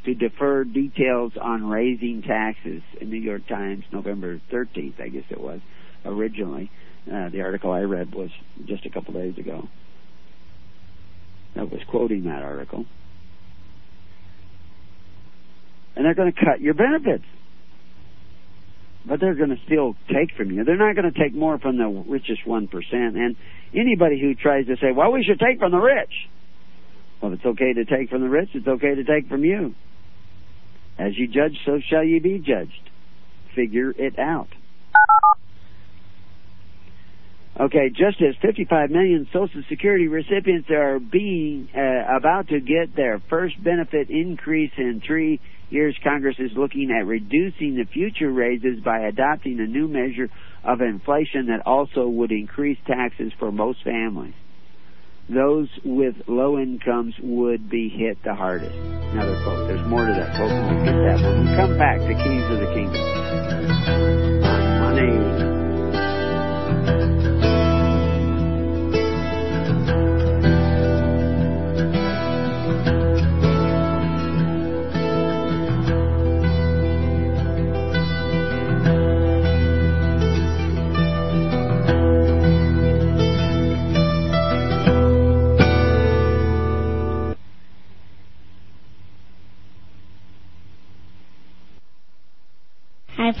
to 0.04 0.14
defer 0.14 0.64
details 0.64 1.32
on 1.40 1.68
raising 1.68 2.22
taxes 2.22 2.82
in 3.00 3.10
New 3.10 3.20
York 3.20 3.46
Times, 3.48 3.84
November 3.92 4.40
13th, 4.50 5.00
I 5.00 5.08
guess 5.08 5.24
it 5.30 5.40
was 5.40 5.60
originally. 6.04 6.70
Uh, 7.06 7.28
the 7.30 7.42
article 7.42 7.72
I 7.72 7.80
read 7.80 8.14
was 8.14 8.30
just 8.66 8.86
a 8.86 8.90
couple 8.90 9.14
days 9.14 9.36
ago. 9.38 9.68
That 11.54 11.70
was 11.70 11.80
quoting 11.90 12.24
that 12.24 12.42
article. 12.42 12.86
And 15.96 16.04
they're 16.04 16.14
going 16.14 16.32
to 16.32 16.44
cut 16.44 16.60
your 16.60 16.74
benefits 16.74 17.24
but 19.08 19.20
they're 19.20 19.34
going 19.34 19.50
to 19.50 19.60
still 19.64 19.96
take 20.08 20.36
from 20.36 20.50
you. 20.50 20.64
They're 20.64 20.76
not 20.76 20.94
going 20.94 21.10
to 21.10 21.18
take 21.18 21.34
more 21.34 21.58
from 21.58 21.78
the 21.78 21.88
richest 21.88 22.42
1%. 22.46 22.68
And 22.92 23.36
anybody 23.74 24.20
who 24.20 24.34
tries 24.34 24.66
to 24.66 24.76
say, 24.76 24.92
well, 24.94 25.12
we 25.12 25.24
should 25.24 25.40
take 25.40 25.58
from 25.58 25.72
the 25.72 25.78
rich. 25.78 26.12
Well, 27.20 27.32
if 27.32 27.38
it's 27.38 27.46
okay 27.46 27.72
to 27.72 27.84
take 27.84 28.10
from 28.10 28.20
the 28.20 28.28
rich, 28.28 28.50
it's 28.54 28.66
okay 28.66 28.94
to 28.94 29.04
take 29.04 29.28
from 29.28 29.44
you. 29.44 29.74
As 30.98 31.16
you 31.16 31.26
judge, 31.26 31.56
so 31.64 31.80
shall 31.88 32.04
you 32.04 32.20
be 32.20 32.38
judged. 32.38 32.90
Figure 33.54 33.90
it 33.90 34.18
out. 34.18 34.48
Okay, 37.58 37.88
just 37.88 38.22
as 38.22 38.36
55 38.40 38.90
million 38.90 39.26
Social 39.32 39.62
Security 39.68 40.06
recipients 40.06 40.70
are 40.70 41.00
being 41.00 41.68
uh, 41.74 42.16
about 42.16 42.48
to 42.48 42.60
get 42.60 42.94
their 42.94 43.20
first 43.28 43.62
benefit 43.62 44.10
increase 44.10 44.70
in 44.76 45.02
three 45.04 45.40
years, 45.70 45.96
Congress 46.02 46.36
is 46.38 46.50
looking 46.56 46.90
at 46.90 47.06
reducing 47.06 47.76
the 47.76 47.84
future 47.92 48.30
raises 48.30 48.80
by 48.84 49.00
adopting 49.00 49.60
a 49.60 49.66
new 49.66 49.88
measure 49.88 50.28
of 50.64 50.80
inflation 50.80 51.46
that 51.46 51.66
also 51.66 52.06
would 52.06 52.32
increase 52.32 52.78
taxes 52.86 53.32
for 53.38 53.52
most 53.52 53.82
families. 53.84 54.34
Those 55.28 55.68
with 55.84 56.14
low 56.26 56.58
incomes 56.58 57.14
would 57.22 57.68
be 57.68 57.90
hit 57.90 58.22
the 58.24 58.34
hardest. 58.34 58.74
Another 58.74 59.38
quote. 59.44 59.68
There's 59.68 59.86
more 59.86 60.06
to 60.06 60.12
that 60.12 60.36
quote. 60.36 60.50
We'll 60.50 60.84
get 60.84 60.96
that 60.96 61.20
when 61.22 61.40
we 61.40 61.56
come 61.56 61.78
back 61.78 61.98
to 62.00 62.14
Keys 62.14 62.44
of 62.50 62.60
the 62.60 62.72
Kingdom. 62.74 63.02
Money. 64.80 65.58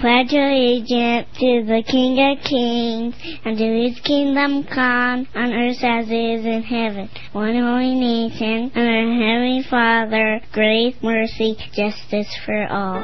Pledge 0.00 0.32
allegiance 0.32 1.26
to 1.34 1.64
the 1.66 1.82
King 1.82 2.14
of 2.22 2.44
Kings 2.44 3.14
and 3.44 3.58
to 3.58 3.66
his 3.82 3.98
kingdom 4.00 4.62
come 4.64 5.26
on 5.34 5.52
earth 5.52 5.82
as 5.82 6.06
it 6.08 6.14
is 6.14 6.46
in 6.46 6.62
heaven. 6.62 7.10
One 7.32 7.54
holy 7.54 7.94
nation 7.94 8.70
and 8.74 8.86
our 8.86 9.10
Heavenly 9.10 9.64
Father, 9.68 10.40
grace, 10.52 10.94
mercy, 11.02 11.56
justice 11.74 12.32
for 12.46 12.66
all. 12.70 13.02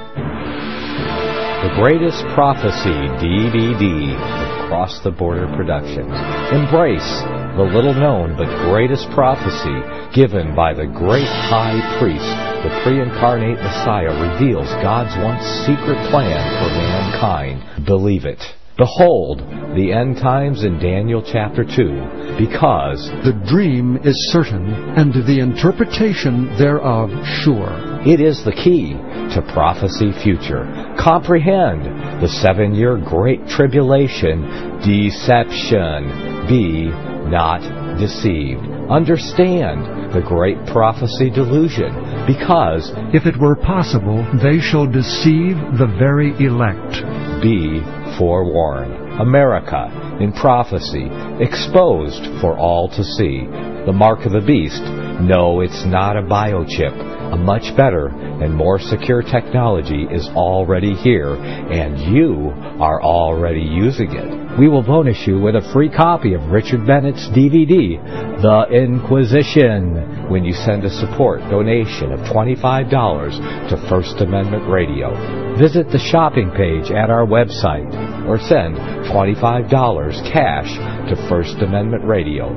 The 1.65 1.75
Greatest 1.75 2.23
Prophecy 2.35 2.95
DVD 3.19 4.15
of 4.15 4.69
Cross 4.69 5.01
the 5.03 5.11
Border 5.11 5.49
Productions. 5.57 6.15
Embrace 6.53 7.44
the 7.57 7.63
little 7.63 7.95
known 7.95 8.37
but 8.37 8.47
greatest 8.71 9.09
prophecy 9.11 9.79
given 10.15 10.55
by 10.55 10.75
the 10.75 10.87
great 10.87 11.27
high 11.27 11.99
priest 11.99 12.55
the 12.65 12.81
pre-incarnate 12.83 13.59
Messiah 13.59 14.09
reveals 14.33 14.69
God's 14.81 15.15
once 15.23 15.45
secret 15.67 16.01
plan 16.11 16.41
for 16.65 16.73
mankind. 16.73 17.85
Believe 17.85 18.25
it. 18.25 18.41
Behold, 18.79 19.41
the 19.77 19.93
end 19.93 20.17
times 20.17 20.65
in 20.65 20.79
Daniel 20.79 21.23
chapter 21.23 21.63
2, 21.63 22.39
because 22.39 23.07
the 23.23 23.39
dream 23.47 23.99
is 24.03 24.17
certain, 24.33 24.73
and 24.97 25.13
the 25.13 25.41
interpretation 25.41 26.57
thereof 26.57 27.11
sure. 27.45 28.01
It 28.07 28.19
is 28.19 28.43
the 28.45 28.57
key 28.57 28.95
to 29.37 29.45
prophecy 29.53 30.11
future. 30.25 30.65
Comprehend 30.99 31.85
the 32.23 32.29
seven 32.41 32.75
year 32.75 32.97
great 32.97 33.47
tribulation, 33.47 34.81
deception. 34.81 36.49
Be 36.49 37.14
not 37.35 37.99
deceived. 37.99 38.63
Understand 38.89 40.15
the 40.15 40.23
great 40.23 40.57
prophecy 40.67 41.31
delusion, 41.31 41.91
because 42.31 42.93
if 43.13 43.27
it 43.27 43.37
were 43.37 43.57
possible, 43.57 44.23
they 44.39 44.61
shall 44.61 44.87
deceive 44.87 45.59
the 45.75 45.91
very 45.99 46.31
elect. 46.39 47.03
Be 47.43 47.83
forewarned. 48.17 48.95
America, 49.21 49.91
in 50.21 50.33
prophecy, 50.33 51.11
exposed 51.41 52.23
for 52.41 52.57
all 52.57 52.89
to 52.91 53.03
see. 53.03 53.74
The 53.87 53.93
mark 53.93 54.25
of 54.27 54.33
the 54.33 54.41
beast. 54.41 54.83
No, 55.21 55.61
it's 55.61 55.85
not 55.85 56.17
a 56.17 56.23
biochip. 56.23 57.15
A 57.33 57.37
much 57.37 57.77
better 57.77 58.09
and 58.09 58.55
more 58.55 58.79
secure 58.79 59.23
technology 59.23 60.07
is 60.11 60.29
already 60.29 60.95
here, 60.95 61.35
and 61.35 61.99
you 62.15 62.51
are 62.81 63.03
already 63.03 63.63
using 63.63 64.13
it. 64.13 64.59
We 64.59 64.69
will 64.69 64.83
bonus 64.83 65.27
you 65.27 65.41
with 65.41 65.57
a 65.57 65.71
free 65.73 65.91
copy 65.91 66.35
of 66.35 66.47
Richard 66.47 66.87
Bennett's 66.87 67.29
DVD, 67.31 67.99
The 68.41 68.67
Inquisition, 68.71 70.31
when 70.31 70.45
you 70.45 70.53
send 70.53 70.85
a 70.85 70.91
support 70.91 71.41
donation 71.51 72.13
of 72.13 72.21
$25 72.21 73.69
to 73.71 73.89
First 73.89 74.21
Amendment 74.21 74.69
Radio. 74.69 75.11
Visit 75.59 75.91
the 75.91 75.99
shopping 75.99 76.51
page 76.51 76.91
at 76.91 77.11
our 77.11 77.27
website 77.27 77.91
or 78.29 78.39
send 78.39 78.77
$25 79.11 80.33
cash 80.33 80.71
to 81.09 81.29
First 81.29 81.57
Amendment 81.59 82.05
Radio, 82.05 82.49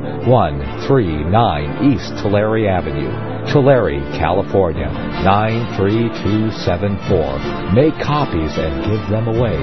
139 1.25 1.93
East 1.93 2.13
Tulare 2.21 2.69
Avenue, 2.69 3.09
Tulare, 3.51 3.99
California, 4.17 4.87
93274. 5.25 7.73
Make 7.73 7.97
copies 8.03 8.57
and 8.57 8.83
give 8.85 9.09
them 9.09 9.27
away. 9.27 9.57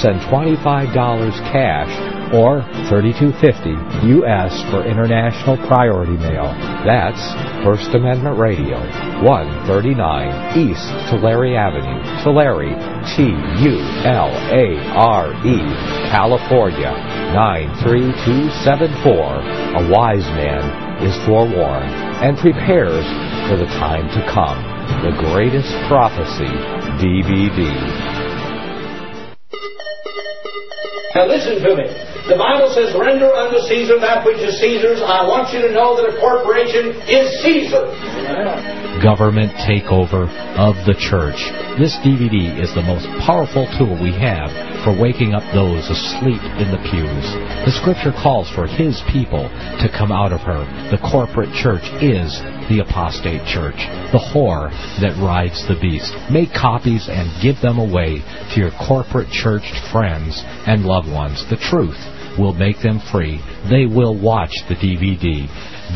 Send 0.00 0.20
$25 0.20 1.32
cash 1.50 2.19
or 2.32 2.62
3250 2.88 3.74
US 4.22 4.54
for 4.70 4.86
international 4.86 5.56
priority 5.66 6.16
mail. 6.16 6.46
That's 6.86 7.20
First 7.64 7.92
Amendment 7.94 8.38
Radio, 8.38 8.78
139 9.26 10.58
East 10.58 10.86
Tulare 11.10 11.56
Avenue, 11.58 12.00
Tulare, 12.22 12.70
T-U-L-A-R-E, 13.16 13.66
California, 16.10 16.92
93274. 17.34 19.76
A 19.76 19.88
wise 19.90 20.28
man 20.38 20.62
is 21.02 21.16
forewarned 21.26 21.92
and 22.22 22.38
prepares 22.38 23.04
for 23.48 23.56
the 23.56 23.66
time 23.78 24.08
to 24.14 24.22
come. 24.30 24.62
The 25.02 25.10
Greatest 25.18 25.72
Prophecy 25.88 26.52
DVD. 27.02 27.66
Now 31.14 31.26
listen 31.26 31.60
to 31.62 31.74
me. 31.76 32.09
The 32.28 32.36
Bible 32.36 32.68
says, 32.74 32.92
render 32.94 33.32
unto 33.32 33.58
Caesar 33.66 33.98
that 34.00 34.24
which 34.26 34.38
is 34.38 34.60
Caesar's. 34.60 35.00
I 35.00 35.26
want 35.26 35.52
you 35.52 35.62
to 35.62 35.72
know 35.72 35.96
that 35.96 36.04
a 36.04 36.20
corporation 36.20 36.92
is 37.08 37.26
Caesar. 37.42 37.88
Government 39.02 39.50
takeover 39.64 40.28
of 40.60 40.76
the 40.84 40.92
church. 40.92 41.40
This 41.80 41.96
DVD 42.04 42.60
is 42.60 42.74
the 42.74 42.84
most 42.84 43.08
powerful 43.24 43.64
tool 43.80 43.96
we 43.96 44.12
have 44.12 44.52
for 44.84 44.92
waking 44.92 45.32
up 45.32 45.44
those 45.56 45.88
asleep 45.88 46.40
in 46.60 46.68
the 46.68 46.82
pews. 46.92 47.26
The 47.64 47.72
scripture 47.72 48.12
calls 48.12 48.48
for 48.52 48.66
his 48.66 49.00
people 49.08 49.48
to 49.80 49.88
come 49.88 50.12
out 50.12 50.32
of 50.32 50.40
her. 50.44 50.64
The 50.92 51.00
corporate 51.00 51.52
church 51.56 51.84
is 52.04 52.36
the 52.68 52.84
apostate 52.84 53.44
church, 53.48 53.80
the 54.12 54.20
whore 54.20 54.68
that 55.00 55.16
rides 55.16 55.66
the 55.66 55.80
beast. 55.80 56.12
Make 56.30 56.52
copies 56.52 57.08
and 57.08 57.32
give 57.40 57.60
them 57.60 57.78
away 57.78 58.20
to 58.52 58.60
your 58.60 58.72
corporate 58.76 59.32
church 59.32 59.64
friends 59.92 60.44
and 60.68 60.84
loved 60.84 61.08
ones. 61.08 61.44
The 61.48 61.56
truth 61.56 61.98
will 62.38 62.54
make 62.54 62.80
them 62.82 63.00
free. 63.12 63.40
They 63.70 63.86
will 63.86 64.14
watch 64.20 64.52
the 64.68 64.74
DVD, 64.74 65.46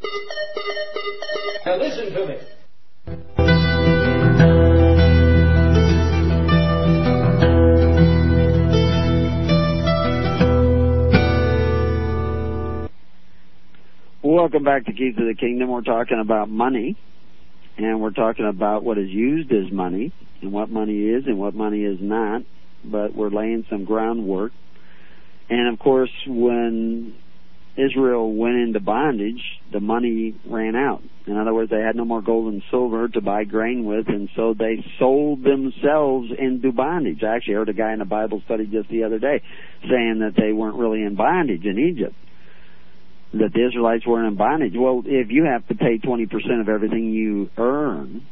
Now 1.67 1.77
listen 1.77 2.13
to 2.15 2.27
me. 2.27 2.37
Welcome 14.31 14.63
back 14.63 14.85
to 14.87 14.93
Keys 14.93 15.17
of 15.19 15.27
the 15.27 15.35
Kingdom. 15.35 15.71
We're 15.71 15.83
talking 15.83 16.21
about 16.21 16.49
money, 16.49 16.97
and 17.77 18.01
we're 18.01 18.13
talking 18.13 18.47
about 18.47 18.85
what 18.85 18.97
is 18.97 19.09
used 19.09 19.51
as 19.51 19.73
money, 19.73 20.13
and 20.41 20.53
what 20.53 20.71
money 20.71 21.01
is 21.01 21.25
and 21.27 21.37
what 21.37 21.53
money 21.53 21.83
is 21.83 21.99
not. 22.01 22.43
But 22.85 23.13
we're 23.13 23.31
laying 23.31 23.67
some 23.69 23.85
groundwork. 23.85 24.53
And 25.49 25.75
of 25.75 25.81
course, 25.81 26.13
when 26.29 27.17
Israel 27.77 28.33
went 28.33 28.55
into 28.55 28.79
bondage, 28.79 29.43
the 29.73 29.81
money 29.81 30.37
ran 30.49 30.77
out. 30.77 31.03
In 31.27 31.37
other 31.37 31.53
words, 31.53 31.73
they 31.73 31.81
had 31.81 31.97
no 31.97 32.05
more 32.05 32.23
gold 32.23 32.53
and 32.53 32.63
silver 32.71 33.09
to 33.09 33.21
buy 33.21 33.43
grain 33.43 33.85
with, 33.85 34.07
and 34.07 34.29
so 34.37 34.55
they 34.57 34.85
sold 35.01 35.43
themselves 35.43 36.29
into 36.39 36.71
bondage. 36.71 37.25
I 37.25 37.35
actually 37.35 37.55
heard 37.55 37.69
a 37.69 37.73
guy 37.73 37.95
in 37.95 38.01
a 38.01 38.07
Bible 38.07 38.43
study 38.45 38.67
just 38.67 38.91
the 38.91 39.03
other 39.03 39.19
day 39.19 39.43
saying 39.83 40.21
that 40.21 40.41
they 40.41 40.53
weren't 40.53 40.77
really 40.77 41.03
in 41.03 41.17
bondage 41.17 41.65
in 41.65 41.81
Egypt 41.81 42.15
that 43.33 43.53
the 43.53 43.67
Israelites 43.67 44.07
were 44.07 44.25
in 44.25 44.37
bondage. 44.37 44.75
Well, 44.77 45.03
if 45.05 45.31
you 45.31 45.45
have 45.45 45.67
to 45.69 45.75
pay 45.75 45.99
20% 45.99 46.61
of 46.61 46.69
everything 46.69 47.13
you 47.13 47.51
earn, 47.57 48.27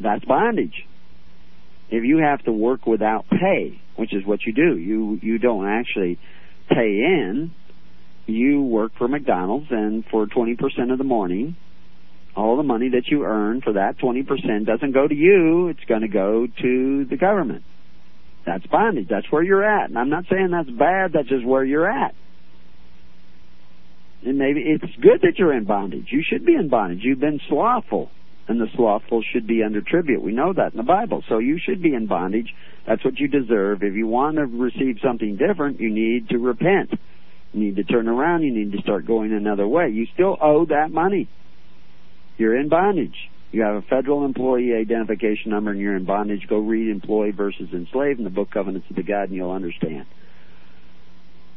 that's 0.00 0.24
bondage. 0.24 0.86
If 1.90 2.04
you 2.04 2.18
have 2.18 2.42
to 2.44 2.52
work 2.52 2.86
without 2.86 3.26
pay, 3.28 3.80
which 3.96 4.12
is 4.12 4.26
what 4.26 4.40
you 4.44 4.52
do, 4.52 4.76
you 4.76 5.20
you 5.22 5.38
don't 5.38 5.68
actually 5.68 6.18
pay 6.68 7.04
in, 7.04 7.52
you 8.26 8.62
work 8.62 8.92
for 8.98 9.06
McDonald's 9.06 9.66
and 9.70 10.04
for 10.10 10.26
20% 10.26 10.58
of 10.90 10.98
the 10.98 11.04
morning, 11.04 11.56
all 12.34 12.56
the 12.56 12.64
money 12.64 12.88
that 12.88 13.06
you 13.06 13.24
earn 13.24 13.60
for 13.60 13.74
that 13.74 13.98
20% 13.98 14.66
doesn't 14.66 14.92
go 14.92 15.06
to 15.06 15.14
you, 15.14 15.68
it's 15.68 15.84
going 15.86 16.00
to 16.00 16.08
go 16.08 16.48
to 16.62 17.04
the 17.04 17.16
government. 17.16 17.62
That's 18.44 18.66
bondage. 18.66 19.06
That's 19.08 19.30
where 19.30 19.42
you're 19.42 19.64
at. 19.64 19.90
And 19.90 19.98
I'm 19.98 20.10
not 20.10 20.24
saying 20.28 20.50
that's 20.50 20.70
bad, 20.70 21.12
that's 21.12 21.28
just 21.28 21.44
where 21.44 21.64
you're 21.64 21.88
at 21.88 22.14
and 24.24 24.38
maybe 24.38 24.60
it's 24.60 24.84
good 25.00 25.20
that 25.22 25.38
you're 25.38 25.52
in 25.52 25.64
bondage. 25.64 26.06
You 26.10 26.22
should 26.26 26.46
be 26.46 26.54
in 26.54 26.68
bondage. 26.68 27.00
You've 27.02 27.20
been 27.20 27.40
slothful, 27.48 28.10
and 28.48 28.60
the 28.60 28.68
slothful 28.74 29.22
should 29.32 29.46
be 29.46 29.62
under 29.62 29.80
tribute. 29.80 30.22
We 30.22 30.32
know 30.32 30.52
that 30.52 30.72
in 30.72 30.78
the 30.78 30.82
Bible. 30.82 31.22
So 31.28 31.38
you 31.38 31.58
should 31.58 31.82
be 31.82 31.94
in 31.94 32.06
bondage. 32.06 32.52
That's 32.86 33.04
what 33.04 33.18
you 33.18 33.28
deserve. 33.28 33.82
If 33.82 33.94
you 33.94 34.06
want 34.06 34.36
to 34.36 34.46
receive 34.46 34.98
something 35.02 35.36
different, 35.36 35.80
you 35.80 35.90
need 35.90 36.28
to 36.30 36.38
repent. 36.38 36.90
You 37.52 37.60
need 37.60 37.76
to 37.76 37.84
turn 37.84 38.08
around. 38.08 38.42
You 38.42 38.52
need 38.52 38.72
to 38.72 38.82
start 38.82 39.06
going 39.06 39.32
another 39.32 39.68
way. 39.68 39.90
You 39.90 40.06
still 40.14 40.36
owe 40.40 40.66
that 40.66 40.90
money. 40.90 41.28
You're 42.36 42.58
in 42.58 42.68
bondage. 42.68 43.14
You 43.52 43.62
have 43.62 43.76
a 43.76 43.82
federal 43.82 44.24
employee 44.24 44.74
identification 44.74 45.52
number 45.52 45.70
and 45.70 45.78
you're 45.78 45.94
in 45.94 46.04
bondage. 46.04 46.48
Go 46.48 46.58
read 46.58 46.90
employee 46.90 47.30
versus 47.30 47.68
enslaved 47.72 48.18
in 48.18 48.24
the 48.24 48.30
book 48.30 48.50
Covenants 48.50 48.88
of 48.90 48.96
the 48.96 49.04
God 49.04 49.28
and 49.28 49.34
you'll 49.34 49.52
understand. 49.52 50.06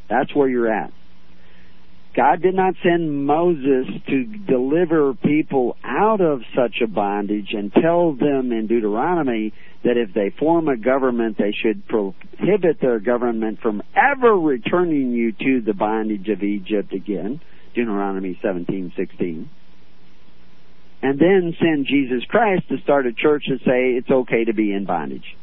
That's 0.08 0.32
where 0.34 0.48
you're 0.48 0.72
at. 0.72 0.92
God 2.14 2.42
did 2.42 2.54
not 2.54 2.74
send 2.82 3.26
Moses 3.26 3.86
to 4.08 4.24
deliver 4.24 5.14
people 5.14 5.76
out 5.84 6.20
of 6.20 6.40
such 6.56 6.80
a 6.82 6.86
bondage 6.86 7.52
and 7.52 7.72
tell 7.72 8.12
them 8.12 8.50
in 8.50 8.66
Deuteronomy 8.66 9.52
that 9.84 9.96
if 9.96 10.12
they 10.14 10.30
form 10.30 10.68
a 10.68 10.76
government, 10.76 11.38
they 11.38 11.52
should 11.52 11.86
prohibit 11.86 12.80
their 12.80 12.98
government 12.98 13.60
from 13.60 13.82
ever 13.94 14.36
returning 14.36 15.12
you 15.12 15.32
to 15.32 15.60
the 15.60 15.74
bondage 15.74 16.28
of 16.28 16.42
Egypt 16.42 16.92
again. 16.92 17.40
Deuteronomy 17.74 18.38
17:16. 18.42 19.48
And 21.00 21.18
then 21.18 21.54
send 21.60 21.86
Jesus 21.86 22.24
Christ 22.24 22.68
to 22.70 22.78
start 22.78 23.06
a 23.06 23.12
church 23.12 23.44
and 23.46 23.60
say 23.60 23.92
it's 23.92 24.10
okay 24.10 24.44
to 24.44 24.52
be 24.52 24.72
in 24.72 24.84
bondage 24.84 25.36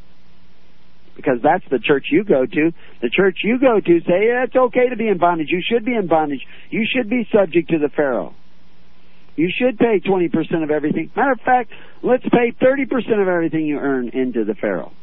because 1.16 1.40
that's 1.42 1.64
the 1.72 1.80
church 1.80 2.08
you 2.12 2.24
go 2.24 2.46
to. 2.46 2.72
The 3.02 3.10
church 3.10 3.40
you 3.44 3.60
go 3.60 3.80
to 3.80 4.00
say 4.02 4.28
yeah, 4.28 4.44
it's 4.44 4.56
okay 4.56 4.90
to 4.90 4.96
be 4.96 5.08
in 5.08 5.18
bondage. 5.18 5.48
You 5.50 5.62
should 5.62 5.86
be 5.86 5.94
in 5.94 6.08
bondage. 6.08 6.42
You 6.70 6.86
should 6.86 7.10
be 7.10 7.28
subject 7.34 7.70
to 7.70 7.80
the 7.80 7.90
Pharaoh. 7.90 8.36
You 9.36 9.50
should 9.54 9.78
pay 9.78 10.00
20% 10.00 10.64
of 10.64 10.72
everything. 10.72 11.12
Matter 11.16 11.34
of 11.34 11.42
fact, 11.42 11.72
let's 12.02 12.24
pay 12.24 12.54
30% 12.62 13.22
of 13.22 13.28
everything 13.28 13.66
you 13.66 13.78
earn 13.78 14.10
into 14.10 14.46
the 14.46 14.56
Pharaoh. 14.56 14.94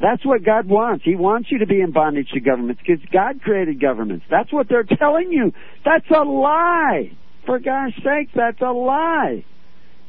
That's 0.00 0.24
what 0.24 0.44
God 0.44 0.66
wants. 0.66 1.04
He 1.04 1.14
wants 1.14 1.50
you 1.50 1.58
to 1.58 1.66
be 1.66 1.80
in 1.80 1.92
bondage 1.92 2.28
to 2.32 2.40
governments 2.40 2.82
because 2.84 3.04
God 3.12 3.40
created 3.42 3.80
governments. 3.80 4.24
That's 4.30 4.52
what 4.52 4.68
they're 4.68 4.84
telling 4.84 5.30
you. 5.30 5.52
That's 5.84 6.10
a 6.10 6.24
lie. 6.24 7.12
For 7.46 7.58
God's 7.58 7.94
sake, 7.96 8.30
that's 8.34 8.60
a 8.60 8.72
lie. 8.72 9.44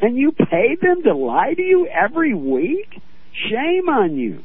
And 0.02 0.17
you 0.17 0.32
pay 0.32 0.76
them 0.82 1.04
to 1.04 1.13
lie 1.13 1.54
to 1.56 1.62
you 1.62 1.88
every 1.88 2.34
week? 2.34 3.02
Shame 3.49 3.89
on 3.89 4.15
you. 4.15 4.43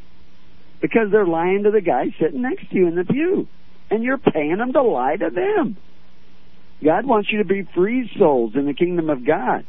Because 0.81 1.09
they're 1.11 1.27
lying 1.27 1.65
to 1.65 1.71
the 1.71 1.81
guy 1.81 2.07
sitting 2.21 2.43
next 2.43 2.71
to 2.71 2.77
you 2.77 2.87
in 2.87 2.95
the 2.95 3.05
pew. 3.05 3.49
And 3.91 4.05
you're 4.05 4.19
paying 4.19 4.59
them 4.59 4.73
to 4.73 4.83
lie 4.83 5.17
to 5.17 5.31
them. 5.31 5.77
God 6.85 7.07
wants 7.07 7.31
you 7.33 7.39
to 7.39 7.45
be 7.45 7.67
free 7.75 8.11
souls 8.19 8.53
in 8.55 8.67
the 8.67 8.75
kingdom 8.75 9.11
of 9.11 9.27
God, 9.27 9.67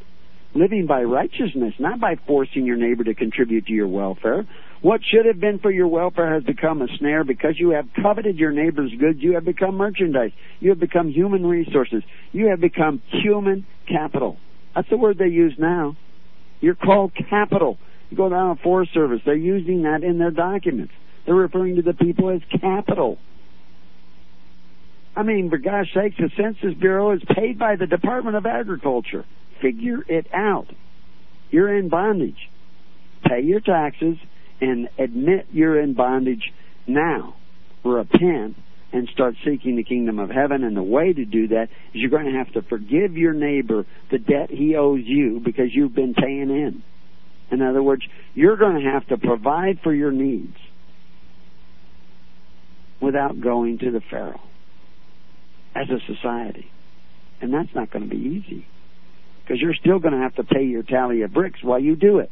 living 0.53 0.85
by 0.85 1.01
righteousness, 1.03 1.73
not 1.79 1.99
by 1.99 2.17
forcing 2.27 2.65
your 2.65 2.75
neighbor 2.75 3.03
to 3.03 3.15
contribute 3.15 3.65
to 3.65 3.73
your 3.73 3.87
welfare. 3.87 4.47
What 4.81 5.01
should 5.03 5.25
have 5.25 5.39
been 5.39 5.59
for 5.59 5.71
your 5.71 5.87
welfare 5.87 6.33
has 6.33 6.43
become 6.43 6.81
a 6.81 6.87
snare 6.99 7.23
because 7.23 7.55
you 7.57 7.71
have 7.71 7.85
coveted 8.01 8.37
your 8.37 8.51
neighbor's 8.51 8.91
goods. 8.97 9.19
You 9.19 9.33
have 9.33 9.43
become 9.43 9.75
merchandise. 9.75 10.31
You 10.59 10.69
have 10.69 10.79
become 10.79 11.09
human 11.09 11.45
resources. 11.45 12.03
You 12.31 12.47
have 12.49 12.61
become 12.61 13.01
human 13.23 13.65
capital. 13.87 14.37
That's 14.75 14.89
the 14.89 14.97
word 14.97 15.17
they 15.17 15.27
use 15.27 15.53
now. 15.57 15.97
You're 16.61 16.75
called 16.75 17.11
capital. 17.29 17.77
You 18.09 18.17
go 18.17 18.29
down 18.29 18.55
to 18.55 18.63
Forest 18.63 18.93
Service, 18.93 19.21
they're 19.25 19.35
using 19.35 19.83
that 19.83 20.03
in 20.03 20.17
their 20.17 20.31
documents. 20.31 20.93
They're 21.25 21.35
referring 21.35 21.75
to 21.75 21.81
the 21.81 21.93
people 21.93 22.29
as 22.29 22.41
capital. 22.59 23.17
I 25.15 25.23
mean, 25.23 25.49
for 25.49 25.57
gosh 25.57 25.87
sakes, 25.93 26.15
the 26.17 26.29
Census 26.35 26.79
Bureau 26.79 27.11
is 27.11 27.21
paid 27.35 27.59
by 27.59 27.75
the 27.75 27.85
Department 27.85 28.35
of 28.35 28.45
Agriculture. 28.45 29.25
Figure 29.61 30.03
it 30.07 30.27
out. 30.33 30.67
You're 31.51 31.77
in 31.77 31.89
bondage. 31.89 32.49
Pay 33.27 33.41
your 33.41 33.59
taxes 33.59 34.17
and 34.61 34.87
admit 34.97 35.47
you're 35.51 35.79
in 35.79 35.93
bondage 35.93 36.53
now. 36.87 37.35
Repent 37.83 38.55
and 38.91 39.07
start 39.09 39.35
seeking 39.45 39.75
the 39.75 39.83
kingdom 39.83 40.19
of 40.19 40.29
heaven. 40.29 40.63
And 40.63 40.75
the 40.75 40.83
way 40.83 41.13
to 41.13 41.25
do 41.25 41.49
that 41.49 41.67
is 41.93 42.01
you're 42.01 42.09
going 42.09 42.25
to 42.25 42.37
have 42.37 42.51
to 42.53 42.61
forgive 42.63 43.17
your 43.17 43.33
neighbor 43.33 43.85
the 44.11 44.17
debt 44.17 44.49
he 44.49 44.75
owes 44.75 45.01
you 45.03 45.41
because 45.43 45.67
you've 45.73 45.95
been 45.95 46.13
paying 46.13 46.49
in. 46.49 46.83
In 47.51 47.61
other 47.61 47.81
words, 47.81 48.03
you're 48.33 48.57
going 48.57 48.83
to 48.83 48.89
have 48.89 49.07
to 49.07 49.17
provide 49.17 49.79
for 49.83 49.93
your 49.93 50.11
needs 50.11 50.55
without 53.01 53.39
going 53.39 53.79
to 53.79 53.91
the 53.91 54.01
Pharaoh 54.09 54.41
as 55.75 55.87
a 55.89 55.99
society. 56.13 56.69
And 57.41 57.53
that's 57.53 57.73
not 57.73 57.91
going 57.91 58.07
to 58.07 58.09
be 58.09 58.21
easy 58.21 58.67
because 59.41 59.61
you're 59.61 59.73
still 59.73 59.99
going 59.99 60.13
to 60.13 60.19
have 60.19 60.35
to 60.35 60.43
pay 60.43 60.63
your 60.63 60.83
tally 60.83 61.21
of 61.21 61.33
bricks 61.33 61.63
while 61.63 61.79
you 61.79 61.95
do 61.95 62.19
it. 62.19 62.31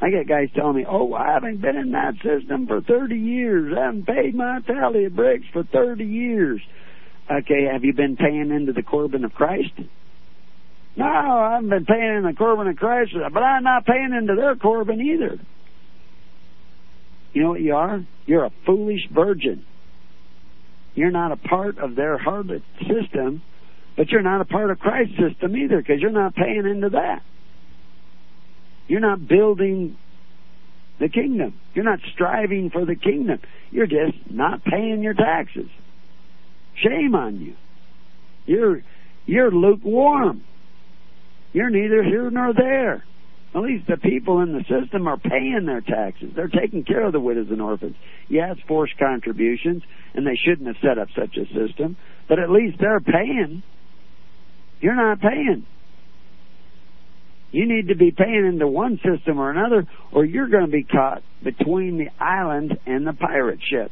I 0.00 0.10
get 0.10 0.28
guys 0.28 0.50
telling 0.54 0.76
me, 0.76 0.84
"Oh, 0.86 1.14
I 1.14 1.32
haven't 1.32 1.62
been 1.62 1.76
in 1.76 1.92
that 1.92 2.16
system 2.16 2.66
for 2.66 2.82
30 2.82 3.16
years. 3.16 3.72
I 3.74 3.86
haven't 3.86 4.06
paid 4.06 4.34
my 4.34 4.60
tally 4.60 5.06
of 5.06 5.16
bricks 5.16 5.46
for 5.52 5.62
30 5.62 6.04
years." 6.04 6.60
Okay, 7.30 7.64
have 7.72 7.82
you 7.82 7.94
been 7.94 8.16
paying 8.16 8.50
into 8.50 8.72
the 8.72 8.82
Corban 8.82 9.24
of 9.24 9.32
Christ? 9.34 9.72
No, 10.96 11.04
I 11.04 11.54
haven't 11.54 11.68
been 11.68 11.84
paying 11.84 12.16
in 12.16 12.22
the 12.22 12.32
Corban 12.32 12.68
of 12.68 12.76
Christ, 12.76 13.12
but 13.14 13.42
I'm 13.42 13.64
not 13.64 13.84
paying 13.84 14.14
into 14.18 14.34
their 14.34 14.56
Corban 14.56 15.00
either. 15.00 15.38
You 17.34 17.42
know 17.42 17.50
what 17.50 17.60
you 17.60 17.74
are? 17.74 18.06
You're 18.24 18.46
a 18.46 18.52
foolish 18.64 19.06
virgin. 19.12 19.64
You're 20.94 21.10
not 21.10 21.32
a 21.32 21.36
part 21.36 21.76
of 21.76 21.94
their 21.94 22.18
harlot 22.18 22.62
system, 22.80 23.42
but 23.94 24.08
you're 24.08 24.22
not 24.22 24.40
a 24.40 24.46
part 24.46 24.70
of 24.70 24.78
Christ's 24.78 25.16
system 25.18 25.54
either 25.54 25.78
because 25.78 26.00
you're 26.00 26.10
not 26.10 26.34
paying 26.34 26.64
into 26.66 26.88
that. 26.90 27.20
You're 28.88 29.00
not 29.00 29.28
building 29.28 29.98
the 30.98 31.10
kingdom. 31.10 31.54
You're 31.74 31.84
not 31.84 31.98
striving 32.14 32.70
for 32.70 32.86
the 32.86 32.96
kingdom. 32.96 33.40
You're 33.70 33.86
just 33.86 34.30
not 34.30 34.64
paying 34.64 35.02
your 35.02 35.12
taxes. 35.12 35.68
Shame 36.76 37.14
on 37.14 37.40
you. 37.40 37.54
You're 38.46 38.82
you're 39.26 39.50
lukewarm. 39.50 40.44
You're 41.56 41.70
neither 41.70 42.02
here 42.02 42.30
nor 42.30 42.52
there. 42.52 43.02
At 43.54 43.62
least 43.62 43.86
the 43.86 43.96
people 43.96 44.42
in 44.42 44.52
the 44.52 44.62
system 44.68 45.08
are 45.08 45.16
paying 45.16 45.64
their 45.64 45.80
taxes. 45.80 46.32
They're 46.36 46.48
taking 46.48 46.84
care 46.84 47.06
of 47.06 47.14
the 47.14 47.18
widows 47.18 47.46
and 47.48 47.62
orphans. 47.62 47.96
Yeah, 48.28 48.52
it's 48.52 48.60
forced 48.68 48.98
contributions, 48.98 49.82
and 50.12 50.26
they 50.26 50.36
shouldn't 50.36 50.66
have 50.66 50.76
set 50.82 50.98
up 50.98 51.08
such 51.16 51.34
a 51.38 51.46
system, 51.46 51.96
but 52.28 52.38
at 52.38 52.50
least 52.50 52.76
they're 52.78 53.00
paying. 53.00 53.62
You're 54.82 54.96
not 54.96 55.18
paying. 55.22 55.64
You 57.52 57.66
need 57.66 57.88
to 57.88 57.96
be 57.96 58.10
paying 58.10 58.44
into 58.44 58.68
one 58.68 59.00
system 59.02 59.38
or 59.38 59.50
another, 59.50 59.86
or 60.12 60.26
you're 60.26 60.48
going 60.50 60.66
to 60.66 60.70
be 60.70 60.84
caught 60.84 61.22
between 61.42 61.96
the 61.96 62.10
island 62.22 62.78
and 62.84 63.06
the 63.06 63.14
pirate 63.14 63.60
ship. 63.62 63.90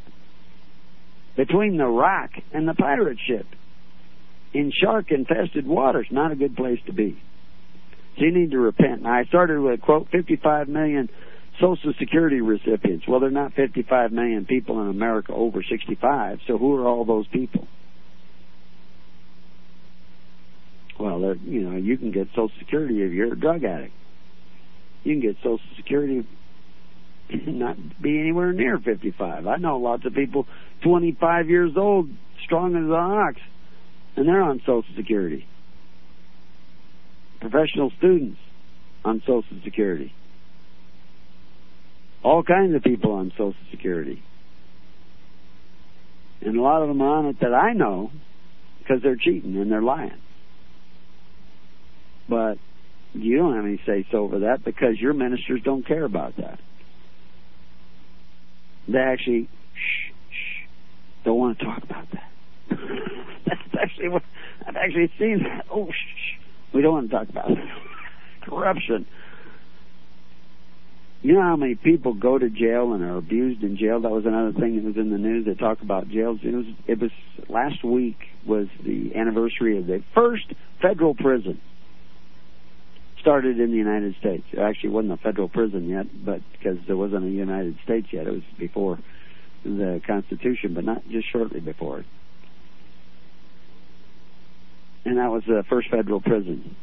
Between 1.35 1.79
the 1.79 1.87
rock 1.87 2.29
and 2.53 2.69
the 2.69 2.75
pirate 2.75 3.21
ship. 3.27 3.47
In 4.53 4.71
shark 4.71 5.11
infested 5.11 5.67
waters. 5.67 6.09
Not 6.11 6.31
a 6.31 6.37
good 6.37 6.57
place 6.57 6.81
to 6.85 6.93
be. 6.93 7.17
You 8.17 8.33
need 8.33 8.53
to 8.53 8.59
repent. 8.59 9.03
Now, 9.03 9.13
I 9.13 9.25
started 9.25 9.61
with, 9.61 9.81
quote, 9.81 10.09
55 10.11 10.69
million 10.69 11.09
Social 11.61 11.93
Security 11.99 12.41
recipients. 12.41 13.07
Well, 13.09 13.21
there 13.21 13.29
are 13.29 13.33
not 13.33 13.55
55 13.55 14.13
million 14.13 14.45
people 14.45 14.81
in 14.83 14.89
America 14.89 15.33
over 15.33 15.63
65, 15.63 16.39
so 16.47 16.59
who 16.59 16.77
are 16.77 16.87
all 16.87 17.05
those 17.05 17.27
people? 17.29 17.67
Well, 20.99 21.35
you 21.45 21.69
know, 21.69 21.77
you 21.77 21.99
can 21.99 22.13
get 22.13 22.29
Social 22.31 22.53
Security 22.59 23.03
if 23.03 23.13
you're 23.13 23.33
a 23.33 23.39
drug 23.39 23.65
addict. 23.65 23.93
You 25.03 25.15
can 25.15 25.21
get 25.21 25.37
Social 25.39 25.61
Security 25.77 26.27
not 27.47 27.77
be 28.01 28.21
anywhere 28.21 28.53
near 28.53 28.79
55. 28.79 29.47
I 29.47 29.57
know 29.57 29.79
lots 29.79 30.05
of 30.07 30.15
people 30.15 30.47
25 30.83 31.49
years 31.49 31.73
old, 31.77 32.11
strong 32.45 32.77
as 32.77 32.85
an 32.85 32.93
ox, 32.93 33.41
and 34.17 34.29
they're 34.29 34.43
on 34.43 34.61
Social 34.61 34.85
Security. 34.97 35.47
Professional 37.41 37.91
students 37.99 38.39
on 39.05 39.21
Social 39.21 39.45
Security. 39.65 40.13
All 42.23 42.43
kinds 42.43 42.75
of 42.75 42.83
people 42.83 43.13
on 43.13 43.31
Social 43.33 43.55
Security. 43.71 44.23
And 46.41 46.57
a 46.57 46.63
lot 46.63 46.83
of 46.83 46.89
them 46.89 47.01
are 47.03 47.19
on 47.19 47.27
it 47.27 47.41
that 47.41 47.55
I 47.55 47.73
know 47.73 48.11
because 48.79 49.03
they're 49.03 49.17
cheating 49.17 49.57
and 49.57 49.71
they're 49.71 49.83
lying. 49.83 50.21
But 52.29 52.59
you 53.15 53.39
don't 53.39 53.55
have 53.55 53.65
any 53.65 53.81
say 53.87 54.07
so 54.11 54.19
over 54.19 54.41
that 54.41 54.65
because 54.65 54.99
your 54.99 55.13
ministers 55.13 55.61
don't 55.65 55.87
care 55.87 56.05
about 56.05 56.37
that. 56.37 56.59
They 58.89 58.99
actually 58.99 59.49
shh, 59.75 60.13
shh, 60.31 60.69
don't 61.25 61.39
want 61.39 61.59
to 61.59 61.65
talk 61.65 61.83
about 61.83 62.07
that. 62.13 62.31
That's 63.47 63.83
actually 63.83 64.09
what 64.09 64.23
I've 64.67 64.77
actually 64.77 65.11
seen 65.19 65.43
that. 65.45 65.67
Oh, 65.71 65.89
shh, 65.91 66.39
we 66.75 66.83
don't 66.83 66.93
want 66.93 67.11
to 67.11 67.17
talk 67.17 67.29
about 67.29 67.51
it. 67.51 67.59
corruption. 68.43 69.07
You 71.23 71.35
know 71.35 71.43
how 71.43 71.57
many 71.57 71.75
people 71.75 72.13
go 72.13 72.39
to 72.39 72.51
jail 72.51 72.93
and 72.93 73.03
are 73.03 73.17
abused 73.17 73.63
in 73.63 73.79
jail? 73.79 74.01
That 74.03 74.11
was 74.11 74.27
another 74.27 74.53
thing 74.53 74.77
that 74.77 74.85
was 74.85 74.97
in 74.97 75.11
the 75.11 75.17
news. 75.17 75.47
They 75.47 75.55
talk 75.55 75.81
about 75.81 76.11
jails. 76.11 76.41
It 76.43 76.55
was 76.55 76.67
it 76.87 77.01
was 77.01 77.11
last 77.49 77.83
week 77.83 78.19
was 78.47 78.67
the 78.85 79.17
anniversary 79.17 79.79
of 79.79 79.87
the 79.87 80.03
first 80.15 80.53
federal 80.83 81.15
prison 81.15 81.61
started 83.25 83.59
in 83.59 83.71
the 83.71 83.77
United 83.79 84.15
States. 84.21 84.45
It 84.53 84.59
actually 84.59 84.91
wasn't 84.91 85.15
a 85.15 85.17
federal 85.17 85.49
prison 85.49 85.89
yet, 85.89 86.05
but 86.27 86.41
because 86.53 86.77
there 86.87 86.97
wasn't 86.97 87.25
a 87.25 87.31
United 87.31 87.79
States 87.83 88.09
yet, 88.13 88.27
it 88.27 88.33
was 88.33 88.43
before 88.59 88.99
the 89.65 90.03
Constitution, 90.07 90.75
but 90.75 90.85
not 90.85 91.09
just 91.09 91.33
shortly 91.33 91.61
before 91.61 92.01
it. 92.01 92.07
And 95.05 95.19
that 95.19 95.31
was 95.31 95.43
the 95.47 95.65
first 95.69 95.91
federal 95.91 96.21
prison. 96.21 96.77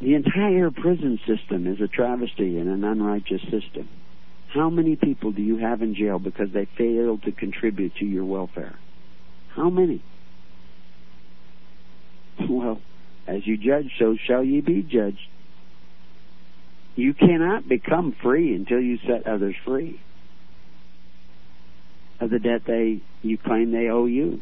The 0.00 0.14
entire 0.14 0.70
prison 0.70 1.18
system 1.26 1.66
is 1.66 1.80
a 1.80 1.88
travesty 1.88 2.58
and 2.58 2.68
an 2.68 2.84
unrighteous 2.84 3.42
system. 3.42 3.88
How 4.48 4.70
many 4.70 4.96
people 4.96 5.32
do 5.32 5.42
you 5.42 5.58
have 5.58 5.82
in 5.82 5.94
jail 5.94 6.18
because 6.18 6.48
they 6.52 6.66
failed 6.78 7.22
to 7.24 7.32
contribute 7.32 7.96
to 7.96 8.04
your 8.04 8.24
welfare? 8.24 8.78
How 9.54 9.70
many? 9.70 10.02
Well, 12.48 12.80
as 13.26 13.46
you 13.46 13.56
judge, 13.56 13.90
so 13.98 14.16
shall 14.26 14.44
ye 14.44 14.60
be 14.60 14.82
judged. 14.82 15.18
You 16.94 17.12
cannot 17.12 17.68
become 17.68 18.14
free 18.22 18.54
until 18.54 18.80
you 18.80 18.98
set 19.06 19.26
others 19.26 19.56
free 19.64 20.00
of 22.20 22.30
the 22.30 22.38
debt 22.38 22.62
they 22.66 23.00
you 23.22 23.38
claim 23.38 23.72
they 23.72 23.88
owe 23.88 24.06
you. 24.06 24.40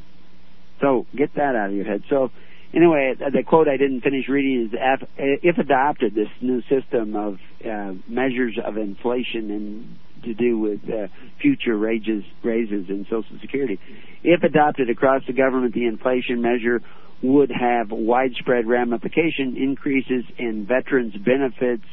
So 0.81 1.07
get 1.17 1.35
that 1.35 1.55
out 1.57 1.71
of 1.71 1.75
your 1.75 1.85
head. 1.85 2.03
So 2.09 2.31
anyway, 2.75 3.15
the 3.19 3.43
quote 3.43 3.69
I 3.69 3.77
didn't 3.77 4.03
finish 4.03 4.29
reading 4.29 4.67
is: 4.67 4.79
"If 5.19 5.59
adopted, 5.59 6.15
this 6.15 6.29
new 6.41 6.63
system 6.63 7.17
of 7.17 7.39
uh, 7.65 7.95
measures 8.09 8.59
of 8.63 8.77
inflation 8.77 9.51
and 9.51 9.99
to 10.25 10.35
do 10.35 10.59
with 10.59 10.81
uh, 10.89 11.09
future 11.41 11.77
raises 11.77 12.25
raises 12.43 12.89
in 12.89 13.07
Social 13.11 13.39
Security, 13.41 13.79
if 14.23 14.43
adopted 14.43 14.91
across 14.91 15.23
the 15.27 15.33
government, 15.33 15.75
the 15.75 15.87
inflation 15.87 16.41
measure." 16.41 16.81
would 17.23 17.51
have 17.51 17.91
widespread 17.91 18.67
ramification 18.67 19.57
increases 19.57 20.25
in 20.37 20.67
veterans 20.67 21.15
benefits 21.25 21.87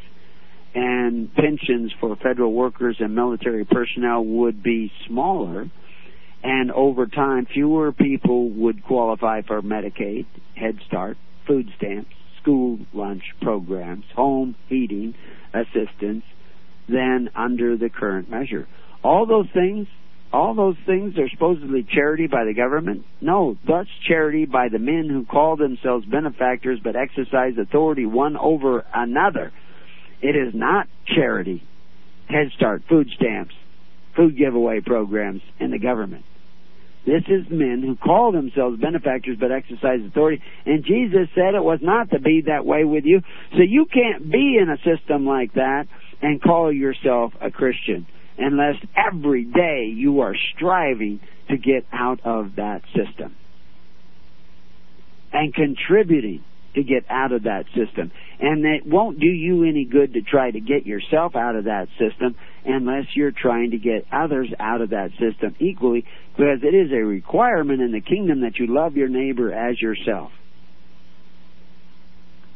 and 0.74 1.34
pensions 1.36 1.92
for 2.00 2.16
federal 2.18 2.54
workers 2.54 2.98
and 3.00 3.14
military 3.14 3.66
personnel 3.66 4.24
would 4.24 4.64
be 4.64 4.92
smaller, 5.08 5.70
and 6.44 6.72
over 6.72 7.06
time, 7.06 7.46
fewer 7.46 7.92
people 7.92 8.50
would 8.50 8.84
qualify 8.84 9.42
for 9.42 9.62
Medicaid, 9.62 10.26
Head 10.56 10.80
Start, 10.88 11.18
food 11.48 11.68
stamps, 11.78 12.12
school 12.42 12.80
lunch 12.94 13.24
programs, 13.42 14.06
home 14.16 14.56
heating 14.68 15.14
assistance 15.54 16.24
than 16.90 17.30
under 17.36 17.78
the 17.78 17.90
current 17.90 18.30
measure. 18.30 18.68
All 19.04 19.26
those 19.26 19.48
things, 19.54 19.88
all 20.34 20.56
those 20.56 20.78
things 20.86 21.18
are 21.18 21.30
supposedly 21.30 21.84
charity 21.84 22.28
by 22.28 22.46
the 22.46 22.54
government. 22.54 23.06
No, 23.20 23.58
that's 23.68 23.90
charity 24.08 24.46
by 24.46 24.70
the 24.70 24.80
men 24.80 25.10
who 25.10 25.26
call 25.26 25.58
themselves 25.58 26.06
benefactors 26.06 26.80
but 26.84 26.96
exercise 26.96 27.54
authority 27.62 28.06
one 28.06 28.36
over 28.36 28.84
another. 28.94 29.52
It 30.22 30.36
is 30.36 30.54
not 30.56 30.88
charity. 31.06 31.64
Head 32.28 32.52
Start, 32.56 32.84
food 32.88 33.10
stamps, 33.16 33.54
food 34.16 34.38
giveaway 34.38 34.80
programs 34.80 35.42
in 35.60 35.72
the 35.72 35.80
government. 35.80 36.24
This 37.06 37.24
is 37.28 37.50
men 37.50 37.82
who 37.82 37.96
call 37.96 38.32
themselves 38.32 38.80
benefactors 38.80 39.38
but 39.40 39.52
exercise 39.52 40.00
authority. 40.08 40.42
And 40.66 40.86
Jesus 40.86 41.30
said 41.34 41.56
it 41.56 41.64
was 41.64 41.80
not 41.82 42.12
to 42.12 42.20
be 42.20 42.44
that 42.48 42.66
way 42.66 42.84
with 42.84 43.06
you. 43.06 43.22
So 43.54 43.64
you 43.68 43.86
can't 43.92 44.32
be 44.32 44.58
in 44.62 44.70
a 44.70 44.78
system 44.78 45.26
like 45.26 45.54
that 45.54 45.88
and 46.22 46.42
call 46.42 46.72
yourself 46.72 47.34
a 47.42 47.50
Christian 47.50 48.06
unless 48.38 48.76
every 48.96 49.46
day 49.46 49.92
you 49.94 50.22
are 50.22 50.36
striving 50.56 51.20
to 51.50 51.58
get 51.58 51.86
out 51.92 52.20
of 52.24 52.56
that 52.58 52.82
system 52.96 53.36
and 55.34 55.54
contributing 55.54 56.44
to 56.76 56.84
get 56.84 57.06
out 57.10 57.32
of 57.32 57.44
that 57.44 57.66
system. 57.76 58.12
And 58.40 58.66
it 58.66 58.86
won't 58.86 59.20
do 59.20 59.28
you 59.28 59.64
any 59.64 59.86
good 59.86 60.14
to 60.14 60.22
try 60.22 60.52
to 60.52 60.60
get 60.60 60.86
yourself 60.86 61.36
out 61.36 61.56
of 61.56 61.66
that 61.66 61.88
system 62.00 62.36
unless 62.66 63.06
you're 63.16 63.32
trying 63.32 63.72
to 63.72 63.78
get 63.78 64.06
others 64.12 64.50
out 64.60 64.82
of 64.82 64.92
that 64.92 65.12
system 65.20 65.56
equally 65.60 66.06
because 66.36 66.60
it 66.64 66.76
is 66.76 66.92
a 66.92 67.04
requirement 67.04 67.82
in 67.82 67.92
the 67.92 68.02
kingdom 68.02 68.42
that 68.42 68.58
you 68.58 68.68
love 68.68 68.96
your 68.96 69.10
neighbor 69.10 69.54
as 69.54 69.80
yourself. 69.82 70.32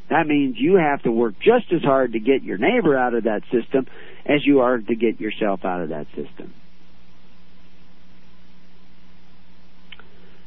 That 0.10 0.28
means 0.28 0.56
you 0.58 0.76
have 0.76 1.02
to 1.04 1.12
work 1.12 1.36
just 1.40 1.74
as 1.74 1.82
hard 1.82 2.14
to 2.14 2.20
get 2.20 2.44
your 2.44 2.58
neighbor 2.58 2.96
out 2.96 3.16
of 3.16 3.24
that 3.24 3.42
system 3.52 3.88
as 4.26 4.46
you 4.46 4.60
are 4.60 4.78
to 4.78 4.96
get 4.96 5.20
yourself 5.20 5.66
out 5.66 5.82
of 5.82 5.90
that 5.90 6.06
system. 6.16 6.54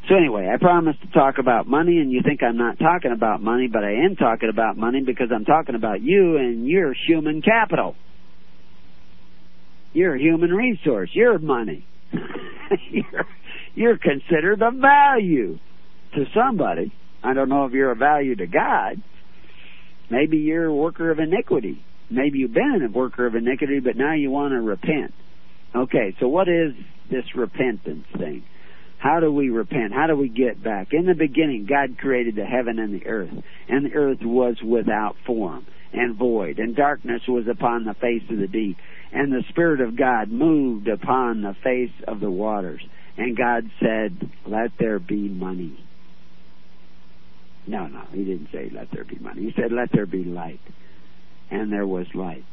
So 0.08 0.14
anyway, 0.16 0.48
I 0.52 0.56
promised 0.56 1.02
to 1.02 1.08
talk 1.08 1.36
about 1.38 1.66
money, 1.66 1.98
and 1.98 2.10
you 2.10 2.22
think 2.24 2.42
I'm 2.42 2.56
not 2.56 2.78
talking 2.78 3.12
about 3.12 3.42
money, 3.42 3.68
but 3.70 3.84
I 3.84 4.06
am 4.06 4.16
talking 4.16 4.48
about 4.48 4.78
money 4.78 5.02
because 5.04 5.28
I'm 5.34 5.44
talking 5.44 5.74
about 5.74 6.00
you 6.00 6.38
and 6.38 6.66
your 6.66 6.94
human 7.06 7.42
capital. 7.42 7.94
You're 9.92 10.14
a 10.14 10.18
human 10.18 10.50
resource. 10.50 11.10
You're 11.12 11.38
money. 11.38 11.86
you're, 12.90 13.26
you're 13.74 13.98
considered 13.98 14.62
a 14.62 14.70
value 14.70 15.58
to 16.14 16.24
somebody. 16.34 16.92
I 17.22 17.34
don't 17.34 17.50
know 17.50 17.66
if 17.66 17.72
you're 17.72 17.90
a 17.90 17.96
value 17.96 18.34
to 18.36 18.46
God. 18.46 19.02
Maybe 20.10 20.38
you're 20.38 20.66
a 20.66 20.74
worker 20.74 21.10
of 21.10 21.18
iniquity. 21.18 21.84
Maybe 22.10 22.38
you've 22.38 22.54
been 22.54 22.80
a 22.88 22.90
worker 22.90 23.26
of 23.26 23.34
iniquity, 23.34 23.80
but 23.80 23.96
now 23.96 24.14
you 24.14 24.30
want 24.30 24.52
to 24.52 24.60
repent. 24.60 25.12
Okay, 25.76 26.16
so 26.18 26.28
what 26.28 26.48
is 26.48 26.72
this 27.10 27.24
repentance 27.34 28.06
thing? 28.16 28.42
How 28.98 29.20
do 29.20 29.32
we 29.32 29.48
repent? 29.48 29.92
How 29.92 30.08
do 30.08 30.16
we 30.16 30.28
get 30.28 30.62
back? 30.62 30.88
In 30.92 31.06
the 31.06 31.14
beginning, 31.14 31.66
God 31.66 31.98
created 31.98 32.34
the 32.34 32.44
heaven 32.44 32.78
and 32.78 33.00
the 33.00 33.06
earth, 33.06 33.32
and 33.68 33.86
the 33.86 33.94
earth 33.94 34.18
was 34.22 34.56
without 34.62 35.14
form 35.24 35.66
and 35.92 36.16
void, 36.16 36.58
and 36.58 36.74
darkness 36.76 37.22
was 37.28 37.46
upon 37.48 37.84
the 37.84 37.94
face 37.94 38.22
of 38.28 38.38
the 38.38 38.48
deep, 38.48 38.76
and 39.12 39.32
the 39.32 39.44
Spirit 39.50 39.80
of 39.80 39.96
God 39.96 40.30
moved 40.30 40.88
upon 40.88 41.42
the 41.42 41.54
face 41.62 41.92
of 42.06 42.20
the 42.20 42.30
waters. 42.30 42.82
And 43.16 43.36
God 43.36 43.70
said, 43.80 44.30
Let 44.46 44.72
there 44.78 44.98
be 44.98 45.28
money. 45.28 45.78
No, 47.66 47.86
no, 47.86 48.02
he 48.12 48.24
didn't 48.24 48.48
say, 48.52 48.70
Let 48.72 48.90
there 48.92 49.04
be 49.04 49.18
money. 49.18 49.42
He 49.42 49.52
said, 49.60 49.72
Let 49.72 49.90
there 49.92 50.06
be 50.06 50.24
light. 50.24 50.60
And 51.50 51.72
there 51.72 51.86
was 51.86 52.06
light. 52.14 52.44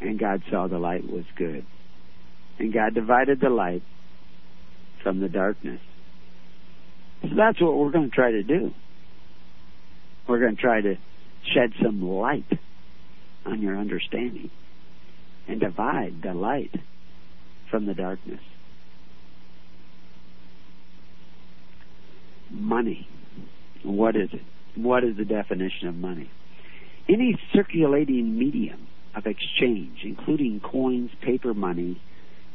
And 0.00 0.18
God 0.18 0.42
saw 0.50 0.68
the 0.68 0.78
light 0.78 1.10
was 1.10 1.24
good. 1.36 1.64
And 2.58 2.72
God 2.72 2.94
divided 2.94 3.40
the 3.40 3.50
light 3.50 3.82
from 5.02 5.20
the 5.20 5.28
darkness. 5.28 5.80
So 7.22 7.30
that's 7.36 7.60
what 7.60 7.76
we're 7.76 7.90
going 7.90 8.10
to 8.10 8.14
try 8.14 8.32
to 8.32 8.42
do. 8.42 8.72
We're 10.28 10.40
going 10.40 10.56
to 10.56 10.62
try 10.62 10.80
to 10.80 10.96
shed 11.54 11.72
some 11.82 12.02
light 12.02 12.50
on 13.44 13.60
your 13.60 13.76
understanding 13.76 14.50
and 15.48 15.60
divide 15.60 16.22
the 16.22 16.34
light 16.34 16.74
from 17.70 17.86
the 17.86 17.94
darkness. 17.94 18.40
Money. 22.50 23.08
What 23.82 24.14
is 24.14 24.28
it? 24.32 24.42
What 24.76 25.04
is 25.04 25.16
the 25.16 25.24
definition 25.24 25.88
of 25.88 25.94
money? 25.94 26.30
Any 27.08 27.36
circulating 27.54 28.38
medium 28.38 28.86
of 29.14 29.26
exchange, 29.26 29.98
including 30.04 30.60
coins, 30.60 31.10
paper 31.22 31.52
money, 31.52 32.00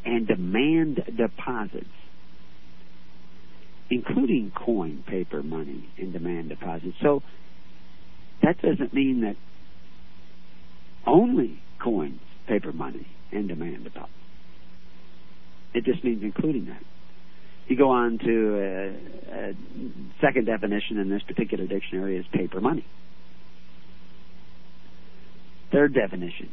and 0.05 0.27
demand 0.27 1.03
deposits, 1.17 1.85
including 3.89 4.51
coin, 4.51 5.03
paper, 5.07 5.41
money, 5.41 5.89
and 5.97 6.13
demand 6.13 6.49
deposits. 6.49 6.95
So 7.01 7.23
that 8.43 8.61
doesn't 8.61 8.93
mean 8.93 9.21
that 9.21 9.35
only 11.05 11.61
coins, 11.81 12.19
paper 12.47 12.73
money, 12.73 13.07
and 13.31 13.47
demand 13.47 13.85
deposits. 13.85 14.13
It 15.73 15.85
just 15.85 16.03
means 16.03 16.23
including 16.23 16.65
that. 16.65 16.81
You 17.67 17.77
go 17.77 17.89
on 17.89 18.17
to 18.19 18.57
a, 18.57 19.49
a 19.49 19.53
second 20.21 20.45
definition 20.45 20.97
in 20.97 21.09
this 21.09 21.21
particular 21.23 21.67
dictionary 21.67 22.17
is 22.17 22.25
paper 22.31 22.61
money. 22.61 22.85
Third 25.71 25.93
definition 25.93 26.49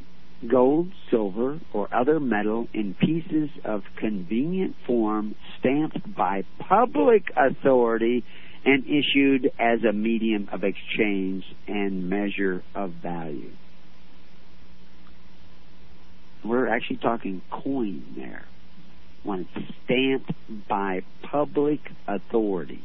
gold, 0.48 0.88
silver, 1.10 1.60
or 1.72 1.88
other 1.94 2.20
metal 2.20 2.68
in 2.72 2.94
pieces 2.94 3.50
of 3.64 3.82
convenient 3.96 4.74
form 4.86 5.34
stamped 5.58 6.14
by 6.14 6.44
public 6.58 7.24
authority 7.36 8.24
and 8.64 8.84
issued 8.86 9.50
as 9.58 9.84
a 9.88 9.92
medium 9.92 10.48
of 10.52 10.64
exchange 10.64 11.44
and 11.66 12.08
measure 12.08 12.62
of 12.74 12.92
value. 13.02 13.50
We're 16.44 16.68
actually 16.68 16.98
talking 16.98 17.42
coin 17.50 18.04
there 18.16 18.44
when 19.22 19.48
it's 19.54 19.68
stamped 19.84 20.32
by 20.68 21.02
public 21.22 21.80
authority 22.06 22.84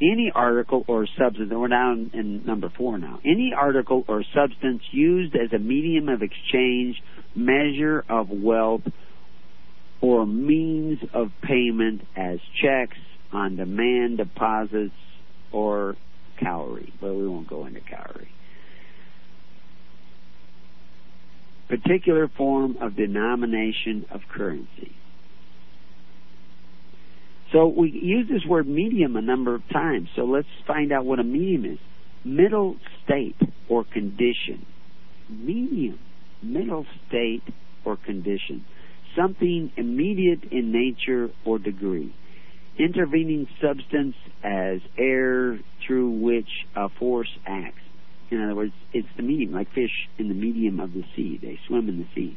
any 0.00 0.30
article 0.34 0.84
or 0.88 1.06
substance, 1.18 1.50
we're 1.52 1.68
down 1.68 2.10
in 2.12 2.44
number 2.44 2.70
four 2.76 2.98
now, 2.98 3.18
any 3.24 3.52
article 3.56 4.04
or 4.08 4.22
substance 4.34 4.82
used 4.90 5.34
as 5.34 5.52
a 5.52 5.58
medium 5.58 6.08
of 6.08 6.22
exchange, 6.22 6.96
measure 7.34 8.04
of 8.08 8.28
wealth, 8.30 8.82
or 10.00 10.26
means 10.26 10.98
of 11.14 11.28
payment 11.42 12.02
as 12.14 12.38
checks, 12.62 12.98
on 13.32 13.56
demand 13.56 14.18
deposits, 14.18 14.94
or 15.52 15.96
cowrie. 16.40 16.92
But 17.00 17.14
we 17.14 17.26
won't 17.26 17.48
go 17.48 17.66
into 17.66 17.80
cowrie. 17.80 18.28
Particular 21.68 22.28
form 22.36 22.76
of 22.80 22.94
denomination 22.94 24.06
of 24.10 24.20
currency. 24.30 24.94
So 27.52 27.66
we 27.66 27.90
use 27.90 28.28
this 28.28 28.44
word 28.44 28.66
medium 28.66 29.16
a 29.16 29.22
number 29.22 29.54
of 29.54 29.62
times. 29.72 30.08
So 30.16 30.22
let's 30.22 30.48
find 30.66 30.92
out 30.92 31.04
what 31.04 31.20
a 31.20 31.24
medium 31.24 31.64
is. 31.64 31.78
Middle 32.24 32.76
state 33.04 33.36
or 33.68 33.84
condition. 33.84 34.66
Medium. 35.28 35.98
Middle 36.42 36.86
state 37.08 37.42
or 37.84 37.96
condition. 37.96 38.64
Something 39.16 39.72
immediate 39.76 40.44
in 40.50 40.72
nature 40.72 41.30
or 41.44 41.58
degree. 41.58 42.14
Intervening 42.78 43.46
substance 43.62 44.16
as 44.44 44.80
air 44.98 45.58
through 45.86 46.10
which 46.10 46.48
a 46.74 46.88
force 46.98 47.30
acts. 47.46 47.80
In 48.30 48.42
other 48.42 48.56
words, 48.56 48.72
it's 48.92 49.08
the 49.16 49.22
medium, 49.22 49.52
like 49.52 49.68
fish 49.72 50.08
in 50.18 50.28
the 50.28 50.34
medium 50.34 50.80
of 50.80 50.92
the 50.92 51.04
sea. 51.14 51.38
They 51.40 51.58
swim 51.68 51.88
in 51.88 51.98
the 51.98 52.06
sea 52.14 52.36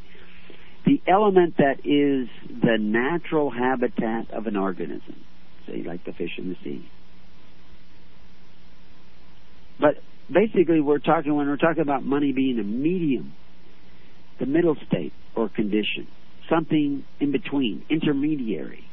the 0.86 1.02
element 1.08 1.58
that 1.58 1.80
is 1.84 2.30
the 2.48 2.78
natural 2.80 3.52
habitat 3.52 4.32
of 4.32 4.48
an 4.48 4.56
organism, 4.56 5.24
say 5.68 5.84
like 5.84 6.04
the 6.06 6.14
fish 6.14 6.32
in 6.38 6.50
the 6.50 6.56
sea. 6.64 6.90
But 9.80 10.02
basically, 10.32 10.82
we're 10.82 11.00
talking 11.00 11.36
when 11.36 11.48
we're 11.48 11.58
talking 11.58 11.82
about 11.82 12.04
money 12.04 12.32
being 12.34 12.60
a 12.60 12.64
medium, 12.64 13.34
the 14.40 14.46
middle 14.46 14.76
state 14.88 15.14
or 15.36 15.50
condition, 15.50 16.08
something 16.50 17.04
in 17.20 17.32
between, 17.32 17.86
intermediary, 17.90 18.89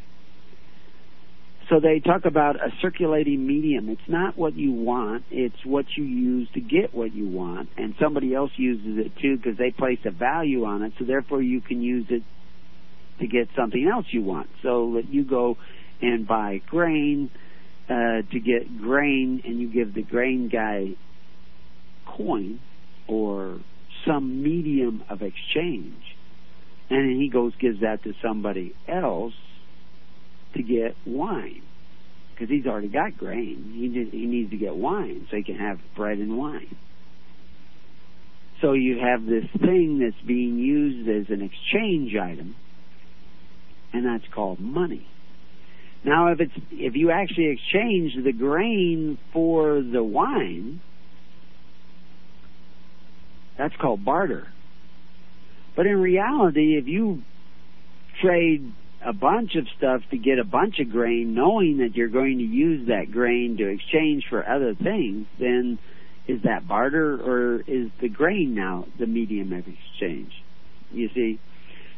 so 1.68 1.80
they 1.80 1.98
talk 1.98 2.24
about 2.24 2.56
a 2.56 2.70
circulating 2.80 3.44
medium. 3.44 3.88
It's 3.88 4.08
not 4.08 4.38
what 4.38 4.54
you 4.54 4.70
want, 4.70 5.24
it's 5.30 5.64
what 5.64 5.86
you 5.96 6.04
use 6.04 6.48
to 6.54 6.60
get 6.60 6.94
what 6.94 7.12
you 7.12 7.26
want. 7.26 7.70
And 7.76 7.94
somebody 8.00 8.34
else 8.34 8.52
uses 8.56 9.04
it 9.04 9.16
too 9.20 9.36
because 9.36 9.58
they 9.58 9.72
place 9.72 9.98
a 10.04 10.10
value 10.10 10.64
on 10.64 10.82
it, 10.82 10.92
so 10.98 11.04
therefore 11.04 11.42
you 11.42 11.60
can 11.60 11.82
use 11.82 12.06
it 12.08 12.22
to 13.18 13.26
get 13.26 13.48
something 13.56 13.88
else 13.88 14.06
you 14.10 14.22
want. 14.22 14.48
So 14.62 14.94
that 14.94 15.08
you 15.08 15.24
go 15.24 15.58
and 16.00 16.26
buy 16.26 16.58
grain 16.68 17.30
uh, 17.88 18.22
to 18.30 18.40
get 18.40 18.80
grain, 18.80 19.42
and 19.44 19.58
you 19.58 19.68
give 19.68 19.92
the 19.92 20.02
grain 20.02 20.48
guy 20.48 20.94
coin 22.06 22.60
or 23.08 23.58
some 24.06 24.42
medium 24.42 25.02
of 25.08 25.22
exchange, 25.22 26.16
and 26.90 27.20
he 27.20 27.28
goes 27.28 27.54
gives 27.56 27.80
that 27.80 28.04
to 28.04 28.14
somebody 28.22 28.74
else 28.86 29.34
to 30.56 30.62
get 30.62 30.96
wine 31.06 31.62
because 32.34 32.50
he's 32.50 32.66
already 32.66 32.88
got 32.88 33.16
grain. 33.16 33.72
He 33.74 34.16
he 34.16 34.26
needs 34.26 34.50
to 34.50 34.56
get 34.56 34.74
wine 34.76 35.26
so 35.30 35.36
he 35.36 35.42
can 35.42 35.56
have 35.56 35.78
bread 35.94 36.18
and 36.18 36.36
wine. 36.36 36.76
So 38.60 38.72
you 38.72 38.98
have 38.98 39.24
this 39.26 39.44
thing 39.60 39.98
that's 39.98 40.26
being 40.26 40.58
used 40.58 41.08
as 41.08 41.30
an 41.30 41.42
exchange 41.42 42.14
item, 42.16 42.56
and 43.92 44.04
that's 44.04 44.30
called 44.32 44.60
money. 44.60 45.06
Now, 46.04 46.28
if 46.28 46.40
it's 46.40 46.52
if 46.70 46.94
you 46.94 47.10
actually 47.10 47.48
exchange 47.48 48.12
the 48.22 48.32
grain 48.32 49.18
for 49.32 49.82
the 49.82 50.02
wine, 50.02 50.80
that's 53.58 53.74
called 53.76 54.04
barter. 54.04 54.48
But 55.74 55.86
in 55.86 56.00
reality, 56.00 56.76
if 56.78 56.86
you 56.86 57.22
trade 58.22 58.72
a 59.06 59.12
bunch 59.12 59.54
of 59.54 59.66
stuff 59.78 60.02
to 60.10 60.18
get 60.18 60.40
a 60.40 60.44
bunch 60.44 60.80
of 60.80 60.90
grain, 60.90 61.32
knowing 61.32 61.78
that 61.78 61.94
you're 61.94 62.08
going 62.08 62.38
to 62.38 62.44
use 62.44 62.88
that 62.88 63.12
grain 63.12 63.56
to 63.56 63.68
exchange 63.68 64.24
for 64.28 64.46
other 64.46 64.74
things, 64.74 65.26
then 65.38 65.78
is 66.26 66.42
that 66.42 66.66
barter 66.66 67.14
or 67.14 67.60
is 67.68 67.88
the 68.00 68.08
grain 68.08 68.54
now 68.54 68.84
the 68.98 69.06
medium 69.06 69.52
of 69.52 69.64
exchange? 69.68 70.32
You 70.90 71.08
see? 71.14 71.38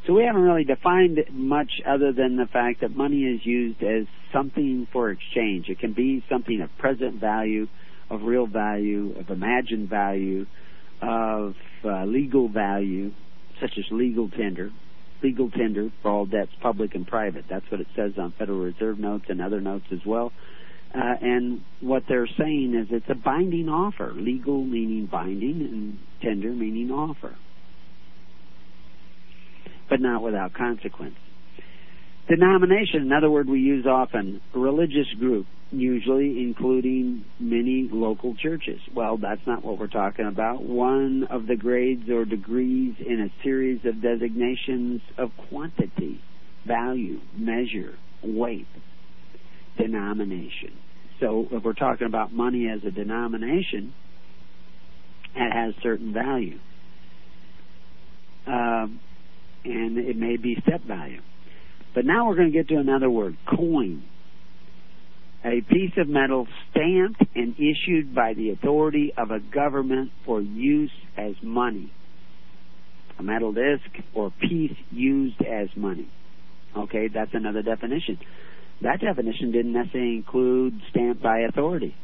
So 0.07 0.13
we 0.13 0.25
haven't 0.25 0.43
really 0.43 0.65
defined 0.65 1.19
much 1.31 1.71
other 1.87 2.13
than 2.13 2.37
the 2.37 2.47
fact 2.47 2.83
that 2.83 2.95
money 2.95 3.23
is 3.23 3.41
used 3.45 3.83
as 3.83 4.07
something 4.31 4.87
for 4.93 5.11
exchange. 5.11 5.71
It 5.71 5.79
can 5.79 5.95
be 5.95 6.23
something 6.29 6.61
of 6.61 6.69
present 6.77 7.21
value, 7.21 7.69
of 8.11 8.23
real 8.23 8.47
value, 8.47 9.15
of 9.19 9.31
imagined 9.31 9.89
value, 9.89 10.45
of 11.01 11.55
uh, 11.85 12.05
legal 12.05 12.49
value, 12.49 13.13
such 13.61 13.73
as 13.79 13.85
legal 13.91 14.29
tender, 14.29 14.71
legal 15.23 15.51
tender 15.51 15.91
for 16.03 16.11
all 16.11 16.27
debts, 16.27 16.53
public 16.61 16.95
and 16.95 17.07
private. 17.07 17.45
That's 17.49 17.65
what 17.71 17.81
it 17.81 17.89
says 17.97 18.13
on 18.19 18.33
Federal 18.39 18.59
Reserve 18.59 18.99
notes 18.99 19.25
and 19.29 19.41
other 19.41 19.61
notes 19.61 19.87
as 19.93 20.01
well. 20.07 20.33
Uh, 20.95 21.15
and 21.21 21.61
what 21.81 22.05
they're 22.09 22.29
saying 22.39 22.75
is 22.75 22.89
it's 22.91 23.11
a 23.11 23.15
binding 23.15 23.69
offer. 23.69 24.13
Legal 24.17 24.65
meaning 24.65 25.07
binding, 25.11 25.61
and 25.61 25.99
tender 26.23 26.51
meaning 26.51 26.91
offer. 26.91 27.37
But 29.91 30.01
not 30.01 30.23
without 30.23 30.55
consequence. 30.55 31.17
Denomination, 32.29 33.01
another 33.03 33.31
word 33.31 33.49
we 33.49 33.61
use 33.61 33.87
often, 33.87 34.43
religious 34.55 35.07
group, 35.19 35.47
usually 35.71 36.43
including 36.43 37.25
many 37.41 37.89
local 37.91 38.35
churches. 38.35 38.81
Well, 38.95 39.17
that's 39.17 39.41
not 39.47 39.65
what 39.65 39.79
we're 39.79 39.87
talking 39.87 40.27
about. 40.27 40.63
One 40.63 41.27
of 41.31 41.47
the 41.47 41.57
grades 41.57 42.11
or 42.11 42.27
degrees 42.27 42.97
in 43.01 43.21
a 43.21 43.43
series 43.43 43.81
of 43.87 44.03
designations 44.03 45.01
of 45.17 45.31
quantity, 45.49 46.21
value, 46.67 47.21
measure, 47.35 47.97
weight, 48.23 48.69
denomination. 49.79 50.77
So 51.21 51.49
if 51.51 51.65
we're 51.65 51.73
talking 51.73 52.07
about 52.07 52.31
money 52.31 52.69
as 52.69 52.85
a 52.85 52.91
denomination, 52.91 53.95
it 55.35 55.51
has 55.51 55.75
certain 55.83 56.13
value. 56.13 56.59
Um, 58.47 59.01
and 59.65 59.97
it 59.97 60.17
may 60.17 60.37
be 60.37 60.57
step 60.63 60.83
value. 60.83 61.23
But 61.95 62.05
now 62.05 62.29
we're 62.29 62.37
going 62.37 62.53
to 62.53 62.57
get 62.57 62.69
to 62.69 62.77
another 62.77 63.11
word, 63.11 63.37
coin. 63.49 64.05
A 65.45 65.61
piece 65.61 65.93
of 65.97 66.09
metal 66.09 66.47
stamped 66.71 67.23
and 67.35 67.55
issued 67.55 68.15
by 68.15 68.35
the 68.35 68.51
authority 68.51 69.13
of 69.17 69.31
a 69.31 69.39
government 69.39 70.11
for 70.27 70.41
use 70.41 70.91
as 71.17 71.35
money. 71.43 71.93
A 73.19 73.23
metal 73.23 73.53
disc 73.53 73.89
or 74.15 74.33
piece 74.41 74.77
used 74.91 75.41
as 75.43 75.69
money. 75.77 76.09
Okay, 76.77 77.09
that's 77.13 77.31
another 77.35 77.63
definition. 77.63 78.19
That 78.83 79.01
definition 79.01 79.51
didn't 79.51 79.73
necessarily 79.73 80.17
include 80.17 80.81
stamped 80.91 81.23
by 81.23 81.41
authority. 81.41 81.95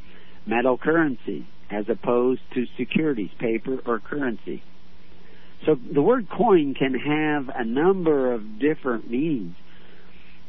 Metal 0.47 0.77
currency, 0.77 1.47
as 1.71 1.85
opposed 1.89 2.41
to 2.55 2.65
securities, 2.77 3.31
paper 3.39 3.79
or 3.87 4.01
currency. 4.01 4.63
So 5.67 5.77
the 5.93 6.03
word 6.03 6.29
coin 6.29 6.75
can 6.75 6.95
have 6.95 7.55
a 7.55 7.65
number 7.65 8.33
of 8.33 8.59
different 8.59 9.11
meanings. 9.11 9.55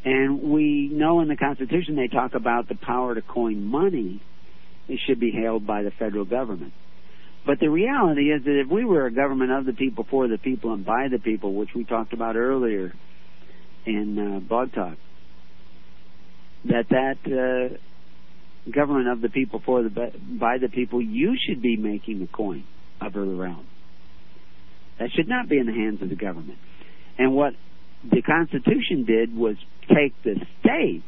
And 0.06 0.44
we 0.44 0.88
know 0.94 1.20
in 1.22 1.28
the 1.28 1.36
Constitution 1.36 1.96
they 1.96 2.08
talk 2.08 2.36
about 2.36 2.70
the 2.70 2.76
power 2.76 3.16
to 3.16 3.24
coin 3.24 3.64
money. 3.66 4.22
It 4.88 5.00
should 5.08 5.20
be 5.20 5.32
held 5.32 5.66
by 5.66 5.82
the 5.82 5.90
federal 5.90 6.26
government. 6.26 6.74
But 7.46 7.60
the 7.60 7.70
reality 7.70 8.32
is 8.32 8.44
that 8.44 8.62
if 8.62 8.72
we 8.72 8.86
were 8.86 9.08
a 9.08 9.12
government 9.12 9.52
of 9.52 9.66
the 9.66 9.74
people, 9.74 10.06
for 10.10 10.28
the 10.28 10.38
people, 10.38 10.74
and 10.74 10.86
by 10.86 11.08
the 11.12 11.20
people, 11.20 11.56
which 11.56 11.70
we 11.76 11.84
talked 11.84 12.14
about 12.14 12.36
earlier 12.36 12.94
in 13.86 14.18
uh, 14.18 14.40
Blog 14.40 14.74
Talk, 14.74 14.98
that 16.66 16.86
that 16.90 17.18
uh, 17.26 18.72
government 18.72 19.08
of 19.08 19.22
the 19.22 19.30
people, 19.30 19.62
for 19.66 19.84
the 19.84 19.90
by 19.90 20.58
the 20.60 20.70
people, 20.70 21.02
you 21.02 21.36
should 21.48 21.62
be 21.62 21.78
making 21.78 22.20
the 22.20 22.28
coin 22.28 22.64
of 23.02 23.14
the 23.14 23.22
realm. 23.22 23.66
That 25.00 25.10
should 25.16 25.28
not 25.28 25.50
be 25.50 25.58
in 25.58 25.66
the 25.66 25.74
hands 25.74 26.02
of 26.02 26.10
the 26.10 26.16
government. 26.16 26.58
And 27.18 27.34
what 27.36 27.54
the 28.12 28.22
Constitution 28.22 29.06
did 29.06 29.36
was 29.36 29.56
take 29.88 30.14
the 30.24 30.36
state's 30.60 31.04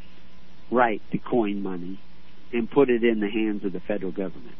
right 0.71 1.01
to 1.11 1.17
coin 1.17 1.61
money 1.61 1.99
and 2.53 2.69
put 2.69 2.89
it 2.89 3.03
in 3.03 3.19
the 3.19 3.29
hands 3.29 3.63
of 3.65 3.73
the 3.73 3.79
federal 3.79 4.11
government. 4.11 4.55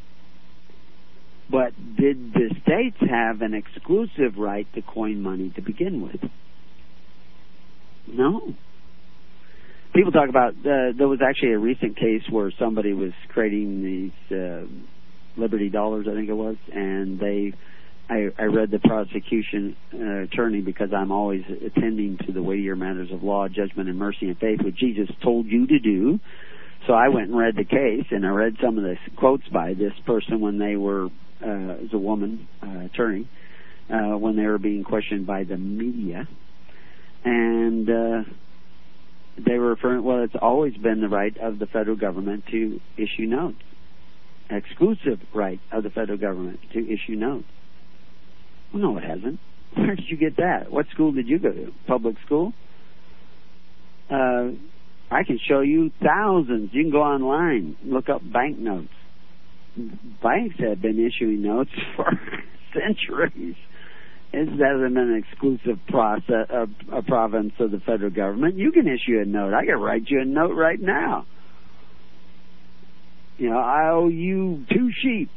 But 1.50 1.74
did 1.96 2.34
the 2.34 2.50
states 2.64 2.98
have 3.10 3.42
an 3.42 3.54
exclusive 3.54 4.38
right 4.38 4.68
to 4.76 4.82
coin 4.82 5.22
money 5.22 5.52
to 5.56 5.62
begin 5.62 6.02
with? 6.02 6.30
No. 8.08 8.54
People 9.94 10.12
talk 10.12 10.30
about 10.30 10.54
uh, 10.54 10.92
there 10.98 11.08
was 11.08 11.20
actually 11.28 11.54
a 11.54 11.58
recent 11.58 11.96
case 11.96 12.24
where 12.30 12.52
somebody 12.60 12.94
was 12.94 13.14
creating 13.30 13.84
these 13.84 14.38
uh, 14.38 14.66
Liberty 15.38 15.70
dollars, 15.70 16.08
I 16.10 16.16
think 16.16 16.30
it 16.30 16.34
was, 16.34 16.58
and 16.74 17.20
they 17.20 17.54
I, 18.10 18.30
I 18.40 18.44
read 18.44 18.72
the 18.72 18.80
prosecution 18.80 19.76
uh, 19.94 20.24
attorney 20.24 20.62
because 20.62 20.90
I'm 20.96 21.12
always 21.12 21.44
attending 21.66 22.18
to 22.26 22.32
the 22.32 22.42
weightier 22.42 22.76
matters 22.76 23.10
of 23.12 23.22
law, 23.22 23.48
judgment, 23.50 23.90
and 23.90 23.98
mercy 23.98 24.28
and 24.28 24.38
faith, 24.38 24.62
which 24.64 24.78
Jesus 24.78 25.10
told 25.22 25.46
you 25.48 25.68
to 25.68 25.80
do. 25.80 26.20
So 26.86 26.94
I 26.94 27.10
went 27.10 27.28
and 27.28 27.38
read 27.38 27.56
the 27.58 27.66
case, 27.66 28.06
and 28.12 28.26
I 28.26 28.30
read 28.30 28.56
some 28.64 28.78
of 28.78 28.84
the 28.84 28.96
quotes 29.18 29.48
by 29.50 29.74
this 29.74 29.92
person 30.06 30.40
when 30.40 30.58
they 30.58 30.78
were, 30.78 31.08
uh, 31.46 31.84
as 31.84 31.94
a 31.94 31.98
woman 31.98 32.48
uh, 32.64 32.86
attorney, 32.86 33.28
uh, 33.90 34.18
when 34.18 34.38
they 34.38 34.46
were 34.46 34.58
being 34.58 34.86
questioned 34.86 35.28
by 35.28 35.44
the 35.44 35.58
media, 35.58 36.30
and 37.26 37.90
uh, 37.90 38.24
they 39.38 39.58
were 39.58 39.70
referring. 39.70 40.04
Well, 40.04 40.24
it's 40.24 40.36
always 40.42 40.78
been 40.78 41.02
the 41.02 41.10
right 41.10 41.36
of 41.38 41.60
the 41.60 41.66
federal 41.66 41.98
government 41.98 42.46
to 42.52 42.80
issue 42.96 43.26
notes, 43.26 43.62
exclusive 44.50 45.20
right 45.34 45.60
of 45.74 45.84
the 45.84 45.90
federal 45.90 46.18
government 46.18 46.60
to 46.72 46.80
issue 46.80 47.16
notes. 47.16 47.48
No, 48.74 48.98
it 48.98 49.04
hasn't. 49.04 49.40
Where 49.76 49.96
did 49.96 50.06
you 50.08 50.18
get 50.18 50.38
that? 50.38 50.72
What 50.72 50.88
school 50.94 51.12
did 51.12 51.28
you 51.28 51.40
go 51.40 51.52
to? 51.52 51.72
Public 51.88 52.16
school? 52.26 52.54
Uh, 54.10 54.52
I 55.10 55.24
can 55.24 55.40
show 55.48 55.62
you 55.62 55.92
thousands. 56.04 56.70
You 56.74 56.84
can 56.84 56.92
go 56.92 57.02
online, 57.02 57.78
look 57.84 58.10
up 58.10 58.22
banknotes. 58.24 58.90
Banks 60.24 60.56
have 60.60 60.82
been 60.82 61.00
issuing 61.00 61.42
notes 61.44 61.72
for 61.96 62.10
centuries. 62.74 63.56
It 64.34 64.50
hasn't 64.50 64.94
been 64.94 64.98
an 64.98 65.24
exclusive 65.26 65.80
process, 65.88 66.50
a 66.92 67.02
province 67.02 67.54
of 67.60 67.72
the 67.72 67.80
federal 67.80 68.12
government. 68.12 68.56
You 68.56 68.72
can 68.72 68.88
issue 68.88 69.20
a 69.22 69.26
note. 69.26 69.54
I 69.54 69.66
can 69.66 69.80
write 69.80 70.04
you 70.08 70.22
a 70.22 70.26
note 70.26 70.54
right 70.54 70.80
now. 70.80 71.26
You 73.38 73.52
know, 73.52 73.60
I 73.60 73.90
owe 73.92 74.10
you 74.10 74.66
two 74.70 74.90
sheep. 75.02 75.30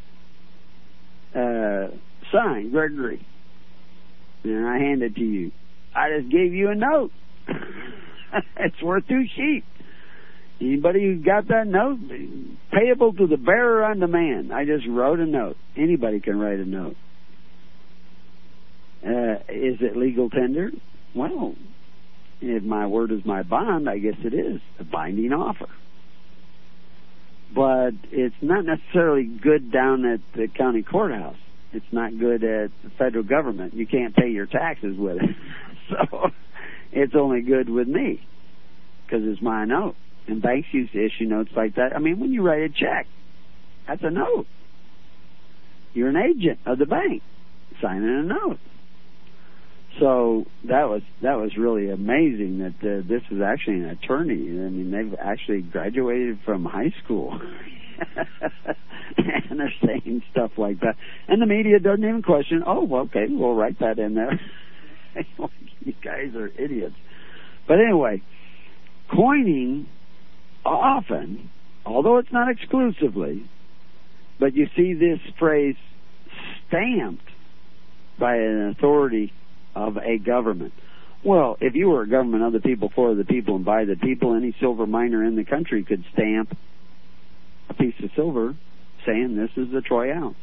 Uh, 1.34 1.88
sign, 2.32 2.70
Gregory. 2.70 3.26
And 4.44 4.66
I 4.66 4.78
hand 4.78 5.02
it 5.02 5.14
to 5.16 5.20
you. 5.20 5.52
I 5.94 6.18
just 6.18 6.30
gave 6.30 6.54
you 6.54 6.70
a 6.70 6.74
note. 6.74 7.10
it's 8.58 8.82
worth 8.82 9.06
two 9.08 9.24
sheep. 9.36 9.64
Anybody 10.60 11.02
who 11.04 11.16
got 11.22 11.48
that 11.48 11.66
note, 11.66 11.98
payable 12.70 13.14
to 13.14 13.26
the 13.26 13.36
bearer 13.38 13.84
on 13.84 13.98
demand. 13.98 14.52
I 14.52 14.64
just 14.64 14.86
wrote 14.86 15.18
a 15.18 15.26
note. 15.26 15.56
Anybody 15.76 16.20
can 16.20 16.38
write 16.38 16.58
a 16.58 16.64
note. 16.66 16.96
Uh, 19.04 19.36
is 19.48 19.78
it 19.80 19.96
legal 19.96 20.28
tender? 20.28 20.70
Well, 21.14 21.54
if 22.42 22.62
my 22.62 22.86
word 22.86 23.10
is 23.10 23.24
my 23.24 23.42
bond, 23.42 23.88
I 23.88 23.98
guess 23.98 24.16
it 24.22 24.34
is 24.34 24.60
a 24.78 24.84
binding 24.84 25.32
offer. 25.32 25.68
but 27.54 27.92
it's 28.12 28.36
not 28.42 28.64
necessarily 28.64 29.24
good 29.24 29.72
down 29.72 30.04
at 30.04 30.20
the 30.34 30.46
county 30.48 30.82
courthouse. 30.82 31.36
It's 31.72 31.86
not 31.92 32.18
good 32.18 32.42
at 32.42 32.70
the 32.82 32.90
federal 32.98 33.24
government. 33.24 33.74
You 33.74 33.86
can't 33.86 34.14
pay 34.14 34.28
your 34.28 34.46
taxes 34.46 34.96
with 34.98 35.18
it. 35.18 35.36
so 35.90 36.30
it's 36.92 37.14
only 37.14 37.42
good 37.42 37.68
with 37.68 37.88
me 37.88 38.20
because 39.04 39.22
it's 39.24 39.42
my 39.42 39.64
note. 39.64 39.94
And 40.26 40.42
banks 40.42 40.68
used 40.72 40.92
to 40.92 41.04
issue 41.04 41.24
notes 41.24 41.50
like 41.56 41.76
that. 41.76 41.94
I 41.94 41.98
mean, 41.98 42.20
when 42.20 42.32
you 42.32 42.42
write 42.42 42.62
a 42.62 42.68
check, 42.68 43.06
that's 43.86 44.02
a 44.02 44.10
note. 44.10 44.46
You're 45.92 46.08
an 46.08 46.16
agent 46.16 46.60
of 46.66 46.78
the 46.78 46.86
bank 46.86 47.22
signing 47.82 48.08
a 48.08 48.22
note. 48.22 48.58
So 49.98 50.46
that 50.68 50.88
was 50.88 51.02
that 51.20 51.34
was 51.34 51.56
really 51.56 51.90
amazing 51.90 52.58
that 52.58 52.76
uh, 52.80 53.02
this 53.08 53.22
is 53.30 53.42
actually 53.42 53.80
an 53.80 53.86
attorney. 53.86 54.34
I 54.34 54.70
mean, 54.70 54.90
they've 54.90 55.18
actually 55.18 55.62
graduated 55.62 56.38
from 56.44 56.64
high 56.64 56.94
school, 57.04 57.40
and 59.50 59.60
they're 59.60 59.74
saying 59.84 60.22
stuff 60.30 60.52
like 60.56 60.80
that. 60.80 60.96
And 61.28 61.40
the 61.40 61.46
media 61.46 61.78
doesn't 61.78 62.04
even 62.04 62.22
question. 62.22 62.62
Oh, 62.66 62.88
okay, 63.06 63.26
we'll 63.28 63.54
write 63.54 63.78
that 63.80 63.98
in 63.98 64.14
there. 64.14 64.40
you 65.84 65.94
guys 66.02 66.34
are 66.34 66.48
idiots. 66.48 66.96
But 67.66 67.78
anyway, 67.80 68.22
coining 69.14 69.88
often, 70.64 71.50
although 71.84 72.18
it's 72.18 72.32
not 72.32 72.50
exclusively, 72.50 73.44
but 74.38 74.54
you 74.54 74.68
see 74.76 74.94
this 74.94 75.20
phrase 75.38 75.76
stamped 76.68 77.24
by 78.18 78.36
an 78.36 78.68
authority 78.68 79.32
of 79.74 79.96
a 79.96 80.18
government. 80.18 80.72
Well, 81.24 81.58
if 81.60 81.74
you 81.74 81.88
were 81.88 82.02
a 82.02 82.08
government 82.08 82.44
of 82.44 82.52
the 82.52 82.60
people, 82.60 82.90
for 82.94 83.14
the 83.14 83.24
people, 83.24 83.56
and 83.56 83.64
by 83.64 83.84
the 83.84 83.96
people, 83.96 84.34
any 84.34 84.54
silver 84.58 84.86
miner 84.86 85.22
in 85.24 85.36
the 85.36 85.44
country 85.44 85.84
could 85.84 86.04
stamp 86.14 86.56
a 87.70 87.74
piece 87.74 87.94
of 88.02 88.10
silver 88.14 88.54
saying 89.06 89.36
this 89.36 89.50
is 89.56 89.72
the 89.72 89.80
troy 89.80 90.14
ounce. 90.14 90.36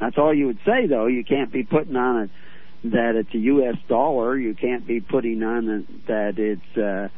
That's 0.00 0.18
all 0.18 0.34
you 0.34 0.46
would 0.46 0.58
say, 0.66 0.86
though. 0.86 1.06
You 1.06 1.24
can't 1.24 1.50
be 1.52 1.62
putting 1.62 1.96
on 1.96 2.24
it 2.24 2.30
that 2.84 3.14
it's 3.16 3.34
a 3.34 3.38
U.S. 3.38 3.76
dollar. 3.88 4.36
You 4.36 4.54
can't 4.54 4.86
be 4.86 5.00
putting 5.00 5.42
on 5.42 5.68
it 5.68 6.06
that 6.06 6.38
it's, 6.38 6.76
uh, 6.76 7.08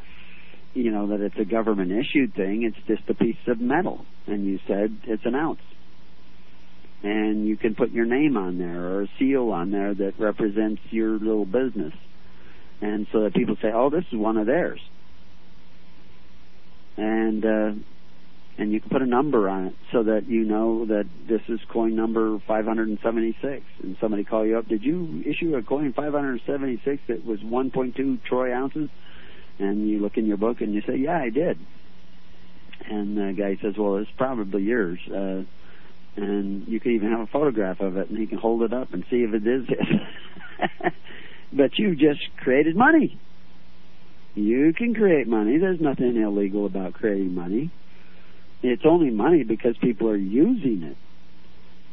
you 0.74 0.92
know, 0.92 1.08
that 1.08 1.20
it's 1.20 1.38
a 1.38 1.44
government 1.44 1.90
issued 1.90 2.34
thing. 2.34 2.62
It's 2.62 2.86
just 2.86 3.08
a 3.10 3.14
piece 3.14 3.36
of 3.48 3.60
metal, 3.60 4.04
and 4.26 4.46
you 4.46 4.60
said 4.68 4.96
it's 5.04 5.24
an 5.26 5.34
ounce 5.34 5.60
and 7.02 7.46
you 7.46 7.56
can 7.56 7.74
put 7.74 7.92
your 7.92 8.06
name 8.06 8.36
on 8.36 8.58
there 8.58 8.80
or 8.80 9.02
a 9.02 9.08
seal 9.18 9.50
on 9.50 9.70
there 9.70 9.94
that 9.94 10.14
represents 10.18 10.80
your 10.90 11.12
little 11.12 11.44
business. 11.44 11.94
And 12.80 13.06
so 13.12 13.22
that 13.22 13.34
people 13.34 13.56
say, 13.60 13.70
"Oh, 13.72 13.90
this 13.90 14.04
is 14.10 14.18
one 14.18 14.36
of 14.36 14.46
theirs." 14.46 14.80
And 16.96 17.44
uh 17.44 17.72
and 18.58 18.72
you 18.72 18.80
can 18.80 18.90
put 18.90 19.02
a 19.02 19.06
number 19.06 19.48
on 19.48 19.68
it 19.68 19.74
so 19.92 20.02
that 20.02 20.28
you 20.28 20.44
know 20.44 20.84
that 20.86 21.06
this 21.28 21.40
is 21.48 21.60
coin 21.72 21.94
number 21.94 22.38
576 22.46 23.62
and 23.82 23.96
somebody 24.00 24.24
call 24.24 24.44
you 24.44 24.58
up 24.58 24.68
did 24.68 24.82
you 24.82 25.22
issue 25.24 25.54
a 25.56 25.62
coin 25.62 25.92
576 25.92 27.02
that 27.08 27.24
was 27.24 27.40
1.2 27.40 28.22
troy 28.24 28.54
ounces 28.54 28.90
and 29.58 29.88
you 29.88 30.00
look 30.00 30.16
in 30.16 30.26
your 30.26 30.36
book 30.36 30.60
and 30.60 30.74
you 30.74 30.82
say 30.86 30.96
yeah 30.96 31.18
i 31.18 31.30
did 31.30 31.58
and 32.86 33.16
the 33.16 33.32
guy 33.32 33.56
says 33.62 33.74
well 33.78 33.96
it's 33.96 34.10
probably 34.16 34.62
yours 34.62 34.98
uh 35.08 35.42
and 36.18 36.66
you 36.66 36.80
can 36.80 36.92
even 36.92 37.10
have 37.10 37.20
a 37.20 37.26
photograph 37.26 37.80
of 37.80 37.96
it, 37.96 38.08
and 38.08 38.18
he 38.18 38.26
can 38.26 38.38
hold 38.38 38.62
it 38.62 38.72
up 38.72 38.92
and 38.92 39.04
see 39.10 39.18
if 39.18 39.32
it 39.34 39.46
is 39.46 39.68
his. 39.68 40.92
but 41.52 41.78
you 41.78 41.94
just 41.94 42.20
created 42.38 42.76
money. 42.76 43.18
You 44.34 44.72
can 44.72 44.94
create 44.94 45.26
money. 45.26 45.58
There's 45.58 45.80
nothing 45.80 46.16
illegal 46.16 46.66
about 46.66 46.94
creating 46.94 47.34
money. 47.34 47.70
It's 48.62 48.82
only 48.84 49.10
money 49.10 49.44
because 49.44 49.76
people 49.78 50.08
are 50.08 50.16
using 50.16 50.82
it. 50.82 50.96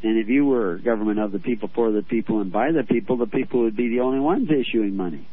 And 0.03 0.18
if 0.18 0.28
you 0.28 0.45
were 0.45 0.78
government 0.78 1.20
of 1.20 1.32
the 1.32 1.39
people, 1.39 1.70
for 1.74 1.91
the 1.91 2.01
people, 2.01 2.41
and 2.41 2.51
by 2.51 2.72
the 2.72 2.84
people, 2.84 3.18
the 3.18 3.28
people 3.28 3.61
would 3.63 3.76
be 3.76 3.89
the 3.89 4.01
only 4.01 4.20
ones 4.20 4.49
issuing 4.49 4.95
money. 4.95 5.28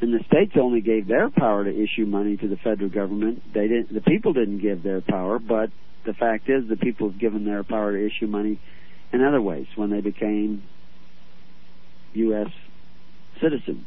And 0.00 0.12
the 0.12 0.24
states 0.24 0.52
only 0.60 0.80
gave 0.80 1.06
their 1.06 1.30
power 1.30 1.64
to 1.64 1.70
issue 1.70 2.04
money 2.04 2.36
to 2.36 2.48
the 2.48 2.56
federal 2.56 2.90
government. 2.90 3.42
They 3.54 3.68
didn't. 3.68 3.94
The 3.94 4.00
people 4.00 4.32
didn't 4.32 4.58
give 4.58 4.82
their 4.82 5.00
power, 5.00 5.38
but 5.38 5.70
the 6.04 6.12
fact 6.12 6.48
is 6.48 6.68
the 6.68 6.76
people 6.76 7.10
have 7.10 7.18
given 7.18 7.44
their 7.44 7.64
power 7.64 7.92
to 7.92 8.06
issue 8.06 8.26
money 8.26 8.60
in 9.12 9.22
other 9.22 9.40
ways 9.40 9.66
when 9.76 9.90
they 9.90 10.00
became 10.00 10.62
U.S. 12.14 12.48
citizens 13.40 13.86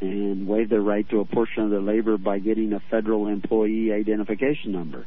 and 0.00 0.48
waived 0.48 0.70
their 0.70 0.80
right 0.80 1.08
to 1.10 1.20
a 1.20 1.24
portion 1.24 1.62
of 1.62 1.70
their 1.70 1.80
labor 1.80 2.16
by 2.16 2.38
getting 2.38 2.72
a 2.72 2.80
federal 2.90 3.28
employee 3.28 3.92
identification 3.92 4.72
number 4.72 5.06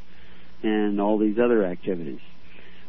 and 0.66 1.00
all 1.00 1.18
these 1.18 1.36
other 1.42 1.64
activities. 1.64 2.20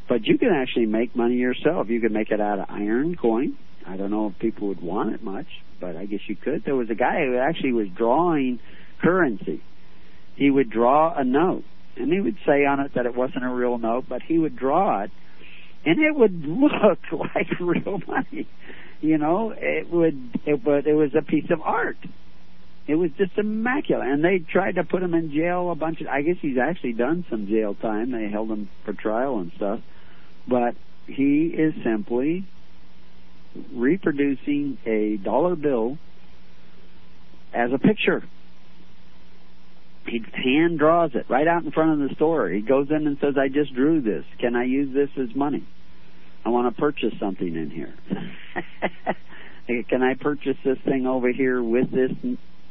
But 0.09 0.25
you 0.25 0.37
can 0.37 0.49
actually 0.49 0.85
make 0.85 1.15
money 1.15 1.35
yourself. 1.35 1.89
You 1.89 1.99
can 1.99 2.13
make 2.13 2.31
it 2.31 2.39
out 2.39 2.59
of 2.59 2.65
iron 2.69 3.15
coin. 3.15 3.57
I 3.85 3.97
don't 3.97 4.11
know 4.11 4.27
if 4.27 4.39
people 4.39 4.69
would 4.69 4.81
want 4.81 5.13
it 5.13 5.23
much, 5.23 5.47
but 5.79 5.95
I 5.95 6.05
guess 6.05 6.21
you 6.27 6.35
could. 6.35 6.63
There 6.65 6.75
was 6.75 6.89
a 6.89 6.95
guy 6.95 7.25
who 7.25 7.37
actually 7.37 7.73
was 7.73 7.87
drawing 7.95 8.59
currency. 9.01 9.61
He 10.35 10.49
would 10.49 10.69
draw 10.69 11.13
a 11.17 11.23
note 11.23 11.63
and 11.99 12.11
he 12.11 12.19
would 12.19 12.37
say 12.45 12.65
on 12.65 12.79
it 12.79 12.91
that 12.95 13.05
it 13.05 13.15
wasn't 13.15 13.43
a 13.43 13.49
real 13.49 13.77
note, 13.77 14.05
but 14.07 14.21
he 14.21 14.37
would 14.37 14.55
draw 14.55 15.03
it, 15.03 15.11
and 15.85 15.99
it 15.99 16.15
would 16.15 16.33
look 16.45 16.99
like 17.11 17.59
real 17.59 17.99
money. 18.07 18.47
You 18.99 19.17
know, 19.17 19.53
it 19.55 19.91
would, 19.91 20.39
it, 20.45 20.63
but 20.63 20.87
it 20.87 20.93
was 20.93 21.11
a 21.17 21.21
piece 21.21 21.49
of 21.51 21.61
art. 21.61 21.97
It 22.87 22.95
was 22.95 23.11
just 23.17 23.37
immaculate, 23.37 24.07
and 24.07 24.23
they 24.23 24.39
tried 24.39 24.75
to 24.75 24.83
put 24.83 25.03
him 25.03 25.13
in 25.13 25.31
jail 25.31 25.71
a 25.71 25.75
bunch 25.75 26.01
of. 26.01 26.07
I 26.07 26.21
guess 26.21 26.37
he's 26.41 26.57
actually 26.57 26.93
done 26.93 27.25
some 27.29 27.47
jail 27.47 27.75
time. 27.75 28.11
They 28.11 28.29
held 28.29 28.49
him 28.49 28.69
for 28.85 28.93
trial 28.93 29.39
and 29.39 29.51
stuff, 29.57 29.81
but 30.47 30.75
he 31.05 31.47
is 31.47 31.73
simply 31.83 32.45
reproducing 33.73 34.77
a 34.85 35.17
dollar 35.17 35.55
bill 35.55 35.97
as 37.53 37.71
a 37.73 37.77
picture 37.77 38.23
he 40.07 40.23
hand 40.33 40.79
draws 40.79 41.11
it 41.13 41.25
right 41.29 41.47
out 41.47 41.63
in 41.63 41.71
front 41.71 42.01
of 42.01 42.09
the 42.09 42.15
store. 42.15 42.49
He 42.49 42.61
goes 42.61 42.89
in 42.89 43.07
and 43.07 43.17
says, 43.19 43.37
"I 43.37 43.49
just 43.49 43.73
drew 43.73 44.01
this. 44.01 44.25
Can 44.39 44.55
I 44.55 44.63
use 44.63 44.93
this 44.93 45.09
as 45.17 45.35
money? 45.35 45.63
I 46.45 46.49
want 46.49 46.73
to 46.73 46.79
purchase 46.79 47.13
something 47.19 47.55
in 47.55 47.69
here. 47.69 47.93
Can 49.89 50.01
I 50.01 50.13
purchase 50.13 50.57
this 50.63 50.79
thing 50.79 51.05
over 51.05 51.29
here 51.29 51.61
with 51.61 51.91
this 51.91 52.11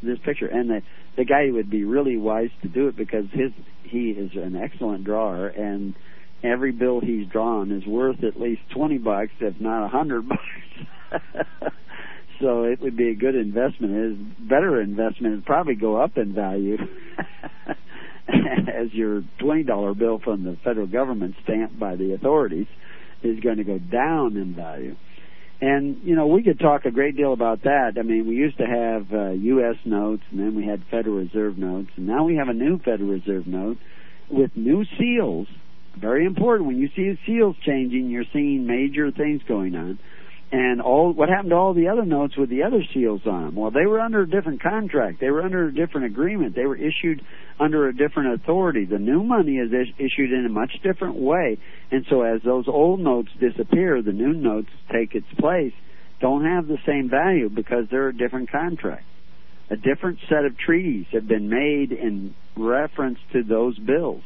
this 0.06 0.18
picture?" 0.24 0.46
And 0.46 0.70
the 0.70 0.82
the 1.16 1.24
guy 1.24 1.50
would 1.50 1.70
be 1.70 1.84
really 1.84 2.16
wise 2.16 2.50
to 2.62 2.68
do 2.68 2.88
it 2.88 2.96
because 2.96 3.24
his 3.32 3.52
he 3.82 4.10
is 4.10 4.30
an 4.34 4.56
excellent 4.56 5.04
drawer 5.04 5.46
and 5.46 5.94
every 6.42 6.72
bill 6.72 7.00
he's 7.00 7.26
drawn 7.28 7.72
is 7.72 7.86
worth 7.86 8.22
at 8.22 8.38
least 8.38 8.60
20 8.74 8.98
bucks 8.98 9.32
if 9.40 9.60
not 9.60 9.78
a 9.78 9.88
100 9.88 10.28
bucks. 10.28 10.42
so 12.40 12.64
it 12.64 12.80
would 12.80 12.96
be 12.96 13.10
a 13.10 13.14
good 13.14 13.34
investment. 13.34 13.94
It 13.94 14.12
is 14.12 14.48
better 14.48 14.80
investment. 14.80 15.34
It'd 15.34 15.46
probably 15.46 15.74
go 15.74 15.96
up 15.96 16.16
in 16.16 16.34
value 16.34 16.76
as 18.28 18.92
your 18.92 19.22
twenty 19.38 19.62
dollar 19.62 19.94
bill 19.94 20.20
from 20.22 20.44
the 20.44 20.56
federal 20.64 20.86
government 20.86 21.36
stamped 21.44 21.78
by 21.78 21.96
the 21.96 22.12
authorities 22.12 22.66
is 23.22 23.40
going 23.40 23.56
to 23.58 23.64
go 23.64 23.78
down 23.78 24.36
in 24.36 24.54
value. 24.54 24.96
And 25.60 26.02
you 26.04 26.14
know 26.14 26.26
we 26.26 26.42
could 26.42 26.58
talk 26.58 26.84
a 26.84 26.90
great 26.90 27.16
deal 27.16 27.32
about 27.32 27.62
that. 27.62 27.92
I 27.98 28.02
mean, 28.02 28.26
we 28.28 28.34
used 28.34 28.58
to 28.58 28.66
have 28.66 29.12
uh, 29.12 29.30
U.S. 29.30 29.76
notes, 29.84 30.22
and 30.30 30.38
then 30.38 30.54
we 30.54 30.66
had 30.66 30.82
Federal 30.90 31.16
Reserve 31.16 31.56
notes, 31.56 31.90
and 31.96 32.06
now 32.06 32.24
we 32.24 32.36
have 32.36 32.48
a 32.48 32.54
new 32.54 32.78
Federal 32.78 33.08
Reserve 33.08 33.46
note 33.46 33.78
with 34.30 34.50
new 34.54 34.84
seals. 34.98 35.48
Very 35.98 36.26
important. 36.26 36.68
When 36.68 36.76
you 36.76 36.90
see 36.94 37.18
seals 37.24 37.56
changing, 37.64 38.10
you're 38.10 38.26
seeing 38.34 38.66
major 38.66 39.10
things 39.10 39.40
going 39.48 39.74
on 39.74 39.98
and 40.52 40.80
all 40.80 41.12
what 41.12 41.28
happened 41.28 41.50
to 41.50 41.56
all 41.56 41.74
the 41.74 41.88
other 41.88 42.04
notes 42.04 42.36
with 42.36 42.50
the 42.50 42.62
other 42.62 42.82
seals 42.94 43.22
on 43.26 43.46
them? 43.46 43.54
Well, 43.56 43.70
they 43.70 43.86
were 43.86 44.00
under 44.00 44.22
a 44.22 44.28
different 44.28 44.62
contract. 44.62 45.20
They 45.20 45.30
were 45.30 45.42
under 45.42 45.66
a 45.66 45.74
different 45.74 46.06
agreement. 46.06 46.54
They 46.54 46.66
were 46.66 46.76
issued 46.76 47.22
under 47.58 47.88
a 47.88 47.94
different 47.94 48.34
authority. 48.34 48.84
The 48.84 48.98
new 48.98 49.24
money 49.24 49.56
is 49.56 49.72
is- 49.72 49.94
issued 49.98 50.32
in 50.32 50.46
a 50.46 50.48
much 50.48 50.80
different 50.82 51.16
way, 51.16 51.58
and 51.90 52.06
so 52.08 52.22
as 52.22 52.42
those 52.42 52.68
old 52.68 53.00
notes 53.00 53.30
disappear, 53.40 54.02
the 54.02 54.12
new 54.12 54.32
notes 54.32 54.70
take 54.92 55.14
its 55.14 55.32
place. 55.38 55.72
Don't 56.20 56.44
have 56.44 56.68
the 56.68 56.78
same 56.86 57.08
value 57.08 57.48
because 57.48 57.88
they're 57.90 58.08
a 58.08 58.16
different 58.16 58.50
contract. 58.50 59.04
A 59.68 59.76
different 59.76 60.20
set 60.28 60.44
of 60.44 60.56
treaties 60.56 61.06
have 61.12 61.26
been 61.26 61.48
made 61.48 61.90
in 61.90 62.34
reference 62.56 63.18
to 63.32 63.42
those 63.42 63.76
bills, 63.78 64.22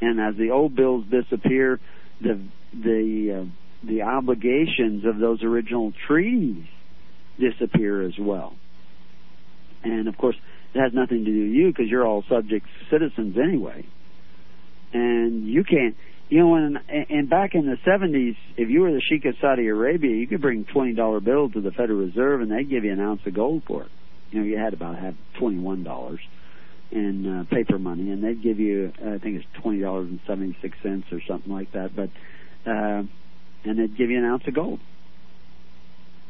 and 0.00 0.20
as 0.20 0.36
the 0.36 0.52
old 0.52 0.76
bills 0.76 1.04
disappear, 1.10 1.80
the 2.20 2.38
the 2.72 3.42
uh, 3.42 3.44
the 3.82 4.02
obligations 4.02 5.04
of 5.04 5.18
those 5.18 5.42
original 5.42 5.92
treaties 6.06 6.64
disappear 7.38 8.02
as 8.02 8.14
well. 8.18 8.54
And 9.82 10.08
of 10.08 10.16
course, 10.16 10.36
it 10.74 10.80
has 10.80 10.92
nothing 10.92 11.24
to 11.24 11.30
do 11.30 11.42
with 11.44 11.52
you 11.52 11.68
because 11.68 11.86
you're 11.88 12.06
all 12.06 12.24
subject 12.28 12.66
citizens 12.90 13.36
anyway. 13.36 13.86
And 14.92 15.46
you 15.46 15.64
can't, 15.64 15.96
you 16.28 16.40
know, 16.40 16.48
when, 16.48 16.78
and 16.88 17.28
back 17.30 17.54
in 17.54 17.66
the 17.66 17.76
70s, 17.88 18.36
if 18.56 18.68
you 18.68 18.80
were 18.80 18.92
the 18.92 19.02
Sheikh 19.08 19.24
of 19.26 19.34
Saudi 19.40 19.66
Arabia, 19.68 20.16
you 20.16 20.26
could 20.26 20.40
bring 20.40 20.64
$20 20.64 21.24
bills 21.24 21.52
to 21.52 21.60
the 21.60 21.70
Federal 21.70 22.00
Reserve 22.00 22.40
and 22.40 22.50
they'd 22.50 22.68
give 22.68 22.84
you 22.84 22.92
an 22.92 23.00
ounce 23.00 23.20
of 23.26 23.34
gold 23.34 23.62
for 23.66 23.82
it. 23.82 23.90
You 24.30 24.40
know, 24.40 24.46
you 24.46 24.58
had 24.58 24.74
about 24.74 24.98
have 24.98 25.14
$21. 25.40 26.18
in 26.90 27.26
uh, 27.26 27.44
paper 27.52 27.78
money, 27.78 28.10
and 28.12 28.22
they'd 28.22 28.42
give 28.42 28.60
you, 28.60 28.92
I 28.98 29.18
think 29.18 29.36
it's 29.36 29.46
twenty 29.60 29.80
dollars 29.80 30.08
and 30.08 30.20
seventy 30.26 30.56
six 30.62 30.78
cents 30.82 31.06
or 31.10 31.20
something 31.26 31.52
like 31.52 31.72
that. 31.72 31.90
But 31.96 32.10
uh, 32.70 33.02
and 33.66 33.78
they'd 33.78 33.96
give 33.96 34.10
you 34.10 34.18
an 34.18 34.24
ounce 34.24 34.44
of 34.46 34.54
gold. 34.54 34.80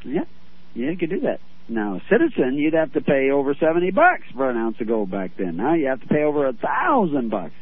Yeah, 0.05 0.24
yeah, 0.74 0.91
you 0.91 0.97
could 0.97 1.11
do 1.11 1.20
that. 1.20 1.41
Now, 1.68 2.01
citizen, 2.11 2.55
you'd 2.55 2.74
have 2.74 2.93
to 2.93 3.01
pay 3.01 3.30
over 3.30 3.55
seventy 3.55 3.91
bucks 3.91 4.24
for 4.34 4.49
an 4.49 4.57
ounce 4.57 4.76
of 4.80 4.87
gold 4.87 5.11
back 5.11 5.32
then. 5.37 5.57
Now 5.57 5.74
you 5.74 5.87
have 5.89 6.01
to 6.01 6.07
pay 6.07 6.22
over 6.22 6.47
a 6.47 6.53
thousand 6.53 7.30
bucks. 7.30 7.55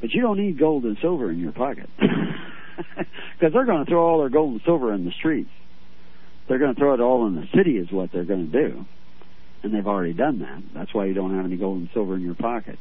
But 0.00 0.10
you 0.12 0.22
don't 0.22 0.38
need 0.38 0.58
gold 0.58 0.84
and 0.84 0.96
silver 1.00 1.30
in 1.30 1.38
your 1.38 1.52
pocket. 1.52 1.88
Because 2.76 3.52
they're 3.52 3.66
going 3.66 3.84
to 3.84 3.90
throw 3.90 4.06
all 4.06 4.20
their 4.20 4.28
gold 4.28 4.52
and 4.52 4.60
silver 4.64 4.92
in 4.92 5.04
the 5.04 5.12
streets. 5.12 5.50
They're 6.48 6.58
going 6.58 6.74
to 6.74 6.78
throw 6.80 6.94
it 6.94 7.00
all 7.00 7.26
in 7.26 7.34
the 7.34 7.46
city, 7.56 7.72
is 7.72 7.90
what 7.90 8.10
they're 8.12 8.24
going 8.24 8.50
to 8.50 8.68
do. 8.68 8.84
And 9.62 9.74
they've 9.74 9.86
already 9.86 10.12
done 10.12 10.40
that. 10.40 10.62
That's 10.74 10.94
why 10.94 11.06
you 11.06 11.14
don't 11.14 11.34
have 11.34 11.44
any 11.44 11.56
gold 11.56 11.78
and 11.78 11.88
silver 11.92 12.16
in 12.16 12.22
your 12.22 12.34
pocket. 12.34 12.78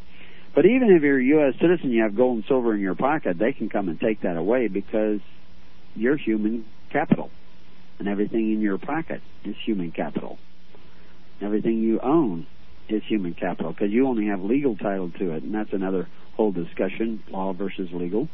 But 0.54 0.66
even 0.66 0.90
if 0.92 1.02
you're 1.04 1.20
a 1.20 1.24
U.S. 1.24 1.54
citizen, 1.62 1.92
you 1.92 2.04
have 2.04 2.16
gold 2.16 2.38
and 2.38 2.46
silver 2.48 2.74
in 2.74 2.82
your 2.82 2.96
pocket, 2.96 3.38
they 3.40 3.54
can 3.54 3.70
come 3.70 3.88
and 3.88 4.00
take 4.00 4.22
that 4.22 4.36
away 4.36 4.68
because 4.68 5.20
you're 5.96 6.18
human 6.18 6.66
capital. 6.92 7.30
And 8.00 8.08
everything 8.08 8.52
in 8.52 8.62
your 8.62 8.78
pocket 8.78 9.22
is 9.46 9.56
human 9.66 9.92
capital. 9.92 10.40
Everything 11.42 11.80
you 11.80 12.00
own 12.00 12.48
is 12.90 13.04
human 13.08 13.34
capital 13.34 13.72
because 13.72 13.92
you 13.92 14.08
only 14.08 14.28
have 14.28 14.42
legal 14.42 14.76
title 14.76 15.12
to 15.20 15.32
it. 15.34 15.44
And 15.44 15.54
that's 15.54 15.74
another 15.74 16.08
whole 16.36 16.52
discussion 16.52 17.24
law 17.30 17.54
versus 17.54 17.90
legal, 17.94 18.28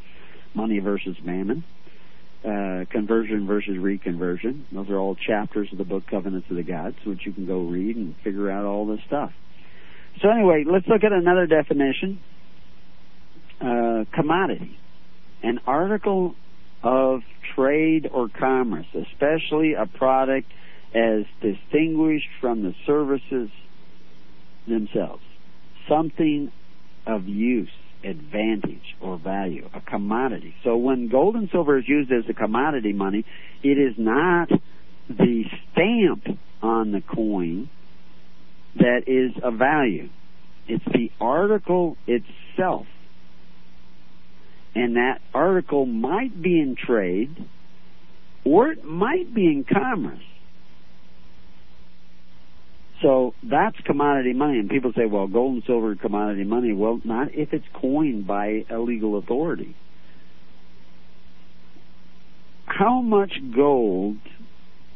money 0.53 0.79
versus 0.79 1.17
mammon. 1.23 1.63
Uh, 2.45 2.85
conversion 2.91 3.47
versus 3.47 3.75
reconversion. 3.77 4.61
Those 4.71 4.89
are 4.89 4.97
all 4.97 5.15
chapters 5.15 5.67
of 5.71 5.79
the 5.79 5.83
book 5.83 6.03
Covenants 6.09 6.47
of 6.49 6.55
the 6.55 6.63
Gods, 6.63 6.95
which 7.05 7.25
you 7.25 7.33
can 7.33 7.45
go 7.45 7.61
read 7.61 7.95
and 7.95 8.15
figure 8.23 8.49
out 8.49 8.63
all 8.63 8.85
this 8.85 8.99
stuff. 9.07 9.31
So 10.21 10.29
anyway, 10.29 10.63
let's 10.65 10.87
look 10.87 11.03
at 11.03 11.11
another 11.11 11.47
definition. 11.47 12.19
Uh, 13.59 14.05
commodity, 14.13 14.77
an 15.41 15.59
article 15.65 16.35
of 16.83 17.21
trade 17.55 18.09
or 18.11 18.29
commerce, 18.29 18.85
especially 18.93 19.73
a 19.73 19.85
product 19.85 20.47
as 20.95 21.25
distinguished 21.41 22.29
from 22.39 22.63
the 22.63 22.73
services 22.85 23.49
themselves. 24.67 25.23
Something 25.89 26.51
of 27.05 27.27
use 27.27 27.69
advantage 28.03 28.95
or 29.01 29.17
value, 29.17 29.69
a 29.73 29.81
commodity. 29.81 30.53
So 30.63 30.77
when 30.77 31.09
gold 31.09 31.35
and 31.35 31.49
silver 31.51 31.77
is 31.77 31.87
used 31.87 32.11
as 32.11 32.23
a 32.29 32.33
commodity 32.33 32.93
money, 32.93 33.25
it 33.63 33.77
is 33.77 33.95
not 33.97 34.49
the 35.09 35.43
stamp 35.71 36.39
on 36.61 36.91
the 36.91 37.01
coin 37.01 37.69
that 38.75 39.03
is 39.07 39.31
of 39.43 39.55
value. 39.55 40.09
It's 40.67 40.85
the 40.85 41.11
article 41.19 41.97
itself. 42.05 42.85
And 44.75 44.95
that 44.95 45.19
article 45.33 45.85
might 45.85 46.41
be 46.41 46.59
in 46.59 46.75
trade 46.75 47.35
or 48.47 48.71
it 48.71 48.83
might 48.85 49.33
be 49.33 49.47
in 49.47 49.65
commerce. 49.65 50.23
So 53.01 53.33
that's 53.43 53.77
commodity 53.85 54.33
money, 54.33 54.57
and 54.57 54.69
people 54.69 54.91
say, 54.93 55.05
"Well, 55.05 55.27
gold 55.27 55.55
and 55.55 55.63
silver 55.65 55.91
is 55.91 55.99
commodity 55.99 56.45
money." 56.45 56.73
Well, 56.73 56.99
not 57.03 57.33
if 57.35 57.53
it's 57.53 57.67
coined 57.73 58.25
by 58.25 58.65
a 58.69 58.79
legal 58.79 59.17
authority. 59.17 59.75
How 62.65 63.01
much 63.01 63.33
gold? 63.55 64.17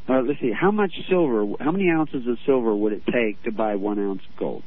Uh, 0.08 0.22
let's 0.22 0.40
see. 0.40 0.52
How 0.52 0.72
much 0.72 0.94
silver? 1.08 1.46
How 1.60 1.72
many 1.72 1.90
ounces 1.90 2.28
of 2.28 2.38
silver 2.46 2.76
would 2.76 2.94
it 2.94 3.06
take 3.06 3.44
to 3.44 3.52
buy 3.52 3.76
one 3.76 4.00
ounce 4.00 4.22
of 4.28 4.36
gold? 4.38 4.64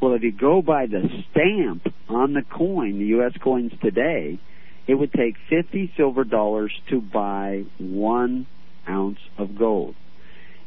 Well, 0.00 0.14
if 0.14 0.22
you 0.22 0.32
go 0.32 0.62
by 0.62 0.86
the 0.86 1.08
stamp 1.30 1.92
on 2.08 2.34
the 2.34 2.42
coin, 2.42 2.98
the 2.98 3.06
U.S. 3.06 3.32
coins 3.42 3.72
today, 3.82 4.38
it 4.86 4.94
would 4.94 5.12
take 5.12 5.36
50 5.48 5.92
silver 5.96 6.24
dollars 6.24 6.72
to 6.90 7.00
buy 7.00 7.64
one 7.78 8.46
ounce 8.88 9.18
of 9.38 9.58
gold 9.58 9.96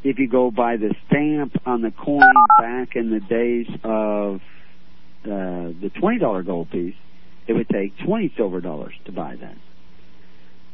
if 0.04 0.18
you 0.18 0.28
go 0.28 0.52
by 0.52 0.78
the 0.78 0.96
stamp 1.08 1.62
on 1.66 1.82
the 1.82 1.92
coin 1.92 2.22
back 2.58 2.96
in 2.96 3.10
the 3.10 3.20
days 3.20 3.68
of 3.84 4.36
uh, 5.26 5.76
the 5.82 5.92
twenty 6.00 6.20
dollar 6.20 6.44
gold 6.44 6.72
piece, 6.72 6.96
it 7.48 7.54
would 7.54 7.68
take 7.70 7.98
twenty 8.06 8.34
silver 8.38 8.62
dollars 8.62 8.94
to 9.06 9.12
buy 9.12 9.36
that. 9.36 9.58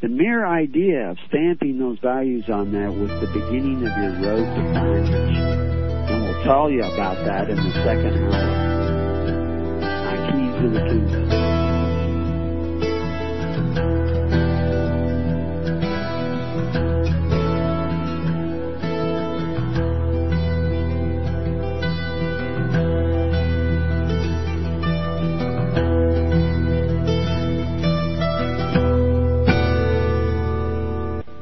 The 0.02 0.10
mere 0.10 0.46
idea 0.46 1.10
of 1.10 1.18
stamping 1.28 1.80
those 1.80 1.98
values 2.00 2.50
on 2.50 2.74
that 2.74 2.94
was 2.94 3.10
the 3.10 3.28
beginning 3.34 3.78
of 3.78 3.98
your 3.98 4.12
road 4.22 4.56
to 4.56 4.74
bondage. 4.74 5.95
Tell 6.46 6.70
you 6.70 6.84
about 6.84 7.26
that 7.26 7.50
in 7.50 7.56
the 7.56 7.72
second 7.84 8.32
hour. 8.32 9.82
My 9.82 10.16
keys 10.30 10.54
to 10.62 10.70
the 10.70 10.80
kingdom. 10.86 11.26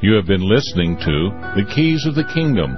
You 0.01 0.13
have 0.13 0.27
been 0.27 0.47
listening 0.47 0.95
to 0.99 1.29
The 1.57 1.65
Keys 1.75 2.05
of 2.05 2.15
the 2.15 2.23
Kingdom 2.33 2.77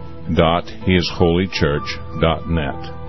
www.hisholychurch.net. 0.29 3.01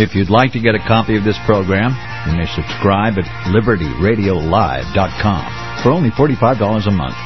If 0.00 0.14
you'd 0.14 0.30
like 0.30 0.52
to 0.52 0.60
get 0.60 0.76
a 0.76 0.78
copy 0.78 1.16
of 1.16 1.24
this 1.24 1.36
program, 1.44 1.90
you 2.30 2.36
may 2.38 2.46
subscribe 2.46 3.18
at 3.18 3.24
libertyradiolive.com 3.50 5.82
for 5.82 5.90
only 5.90 6.10
$45 6.10 6.86
a 6.86 6.90
month 6.92 7.16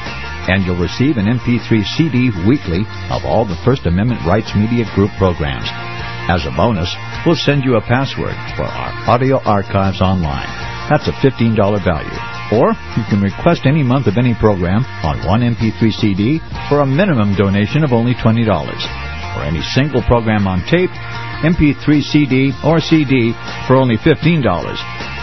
and 0.49 0.65
you'll 0.65 0.81
receive 0.81 1.17
an 1.17 1.25
MP3 1.25 1.83
CD 1.95 2.29
weekly 2.47 2.83
of 3.09 3.23
all 3.23 3.45
the 3.45 3.59
First 3.63 3.85
Amendment 3.85 4.25
Rights 4.25 4.53
Media 4.55 4.85
Group 4.93 5.11
programs. 5.17 5.69
As 6.29 6.45
a 6.47 6.55
bonus, 6.55 6.87
we'll 7.25 7.35
send 7.35 7.63
you 7.63 7.75
a 7.75 7.81
password 7.81 8.35
for 8.55 8.63
our 8.63 9.11
audio 9.11 9.43
archives 9.43 10.01
online. 10.01 10.47
That's 10.87 11.07
a 11.07 11.15
$15 11.19 11.55
value. 11.83 12.19
Or 12.55 12.71
you 12.95 13.03
can 13.11 13.19
request 13.19 13.65
any 13.65 13.83
month 13.83 14.07
of 14.07 14.17
any 14.17 14.33
program 14.33 14.85
on 15.03 15.27
one 15.27 15.41
MP3 15.41 15.91
CD 15.91 16.39
for 16.69 16.79
a 16.79 16.85
minimum 16.85 17.35
donation 17.35 17.83
of 17.83 17.91
only 17.91 18.13
$20. 18.15 18.47
For 18.47 19.43
any 19.43 19.61
single 19.75 20.01
program 20.03 20.47
on 20.47 20.63
tape, 20.63 20.91
MP3 21.43 22.01
CD, 22.01 22.53
or 22.63 22.79
CD 22.79 23.33
for 23.67 23.75
only 23.75 23.97
$15. 23.97 24.43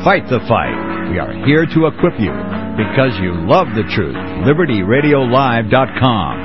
Fight 0.04 0.28
the 0.30 0.40
fight. 0.48 0.76
We 1.10 1.18
are 1.18 1.34
here 1.48 1.66
to 1.66 1.88
equip 1.88 2.20
you 2.20 2.34
because 2.78 3.18
you 3.20 3.34
love 3.34 3.74
the 3.74 3.84
truth. 3.90 4.16
LibertyRadioLive.com. 4.46 6.45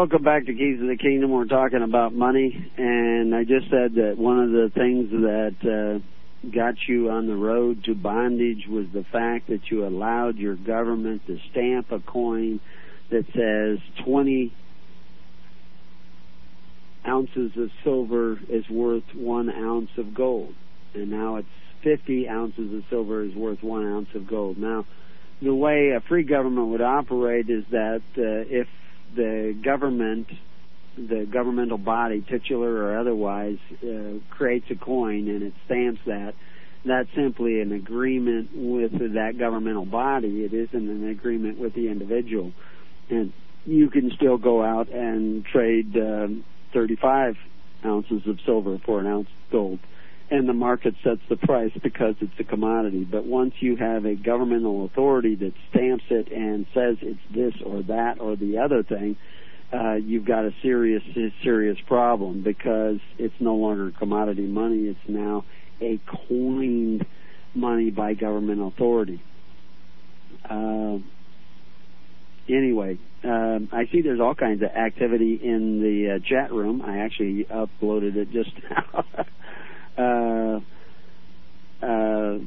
welcome 0.00 0.22
back 0.22 0.46
to 0.46 0.54
Keys 0.54 0.80
of 0.80 0.88
the 0.88 0.96
Kingdom. 0.96 1.30
We're 1.30 1.44
talking 1.44 1.82
about 1.82 2.14
money, 2.14 2.72
and 2.78 3.34
I 3.34 3.44
just 3.44 3.68
said 3.68 3.96
that 3.96 4.14
one 4.16 4.42
of 4.42 4.50
the 4.50 4.72
things 4.74 5.10
that 5.10 6.00
uh, 6.00 6.48
got 6.48 6.76
you 6.88 7.10
on 7.10 7.26
the 7.26 7.36
road 7.36 7.84
to 7.84 7.94
bondage 7.94 8.66
was 8.66 8.86
the 8.94 9.04
fact 9.12 9.48
that 9.48 9.70
you 9.70 9.86
allowed 9.86 10.38
your 10.38 10.56
government 10.56 11.26
to 11.26 11.36
stamp 11.50 11.92
a 11.92 12.00
coin 12.00 12.60
that 13.10 13.26
says 13.34 13.78
20 14.06 14.54
ounces 17.06 17.52
of 17.58 17.68
silver 17.84 18.40
is 18.48 18.66
worth 18.70 19.04
one 19.14 19.50
ounce 19.50 19.90
of 19.98 20.14
gold. 20.14 20.54
And 20.94 21.10
now 21.10 21.36
it's 21.36 21.48
50 21.84 22.26
ounces 22.26 22.72
of 22.72 22.84
silver 22.88 23.22
is 23.22 23.34
worth 23.34 23.62
one 23.62 23.84
ounce 23.84 24.08
of 24.14 24.26
gold. 24.26 24.56
Now, 24.56 24.86
the 25.42 25.54
way 25.54 25.90
a 25.90 26.00
free 26.08 26.24
government 26.24 26.68
would 26.68 26.80
operate 26.80 27.50
is 27.50 27.64
that 27.70 28.00
uh, 28.16 28.48
if 28.48 28.66
the 29.14 29.58
government, 29.64 30.28
the 30.96 31.26
governmental 31.30 31.78
body, 31.78 32.24
titular 32.28 32.84
or 32.84 32.98
otherwise, 32.98 33.58
uh, 33.82 34.18
creates 34.30 34.66
a 34.70 34.76
coin 34.76 35.28
and 35.28 35.42
it 35.42 35.52
stamps 35.66 36.00
that, 36.06 36.34
that's 36.84 37.08
simply 37.14 37.60
an 37.60 37.72
agreement 37.72 38.50
with 38.54 38.92
that 39.14 39.38
governmental 39.38 39.84
body. 39.84 40.44
It 40.44 40.54
isn't 40.54 40.88
an 40.88 41.08
agreement 41.08 41.58
with 41.58 41.74
the 41.74 41.88
individual. 41.88 42.52
And 43.10 43.32
you 43.66 43.90
can 43.90 44.10
still 44.16 44.38
go 44.38 44.62
out 44.64 44.88
and 44.88 45.44
trade 45.44 45.94
um, 45.96 46.44
35 46.72 47.36
ounces 47.84 48.22
of 48.26 48.38
silver 48.46 48.78
for 48.84 49.00
an 49.00 49.06
ounce 49.06 49.28
of 49.28 49.52
gold. 49.52 49.78
And 50.30 50.48
the 50.48 50.52
market 50.52 50.94
sets 51.02 51.20
the 51.28 51.36
price 51.36 51.72
because 51.82 52.14
it's 52.20 52.38
a 52.38 52.44
commodity. 52.44 53.04
But 53.04 53.26
once 53.26 53.54
you 53.58 53.76
have 53.76 54.04
a 54.04 54.14
governmental 54.14 54.84
authority 54.84 55.34
that 55.34 55.52
stamps 55.70 56.04
it 56.08 56.30
and 56.30 56.66
says 56.72 56.98
it's 57.02 57.20
this 57.34 57.54
or 57.66 57.82
that 57.84 58.20
or 58.20 58.36
the 58.36 58.58
other 58.58 58.84
thing, 58.84 59.16
uh, 59.72 59.94
you've 59.94 60.24
got 60.24 60.44
a 60.44 60.50
serious, 60.62 61.02
serious 61.42 61.78
problem 61.86 62.42
because 62.42 62.98
it's 63.18 63.34
no 63.40 63.54
longer 63.56 63.92
commodity 63.98 64.46
money. 64.46 64.84
It's 64.84 64.98
now 65.08 65.44
a 65.80 66.00
coined 66.28 67.06
money 67.54 67.90
by 67.90 68.14
government 68.14 68.60
authority. 68.60 69.22
Uh, 70.48 70.98
anyway, 72.48 72.98
um, 73.24 73.68
I 73.72 73.86
see 73.92 74.02
there's 74.02 74.20
all 74.20 74.34
kinds 74.34 74.62
of 74.62 74.70
activity 74.70 75.40
in 75.42 75.80
the 75.80 76.16
uh, 76.16 76.18
chat 76.28 76.52
room. 76.52 76.82
I 76.82 76.98
actually 76.98 77.44
uploaded 77.44 78.16
it 78.16 78.30
just 78.32 78.50
now. 78.70 79.04
Uh, 79.98 80.60
uh, 81.82 82.38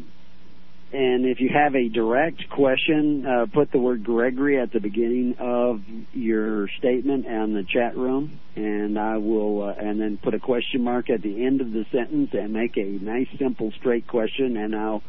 and 0.94 1.26
if 1.26 1.40
you 1.40 1.50
have 1.52 1.74
a 1.74 1.90
direct 1.90 2.50
question, 2.52 3.26
uh, 3.26 3.48
put 3.52 3.72
the 3.72 3.80
word 3.80 4.04
Gregory 4.04 4.60
at 4.60 4.72
the 4.72 4.80
beginning 4.80 5.36
of 5.40 5.82
your 6.14 6.68
statement 6.78 7.26
on 7.26 7.54
the 7.54 7.64
chat 7.64 7.98
room, 7.98 8.40
and 8.56 9.00
I 9.00 9.18
will, 9.18 9.64
uh, 9.64 9.74
and 9.74 10.00
then 10.00 10.20
put 10.22 10.36
a 10.36 10.40
question 10.40 10.84
mark 10.84 11.10
at 11.10 11.24
the 11.24 11.46
end 11.46 11.62
of 11.62 11.72
the 11.72 11.86
sentence 11.92 12.30
and 12.34 12.54
make 12.54 12.78
a 12.78 12.84
nice, 12.84 13.28
simple, 13.40 13.72
straight 13.80 14.08
question, 14.08 14.56
and 14.56 14.76
I'll 14.76 15.02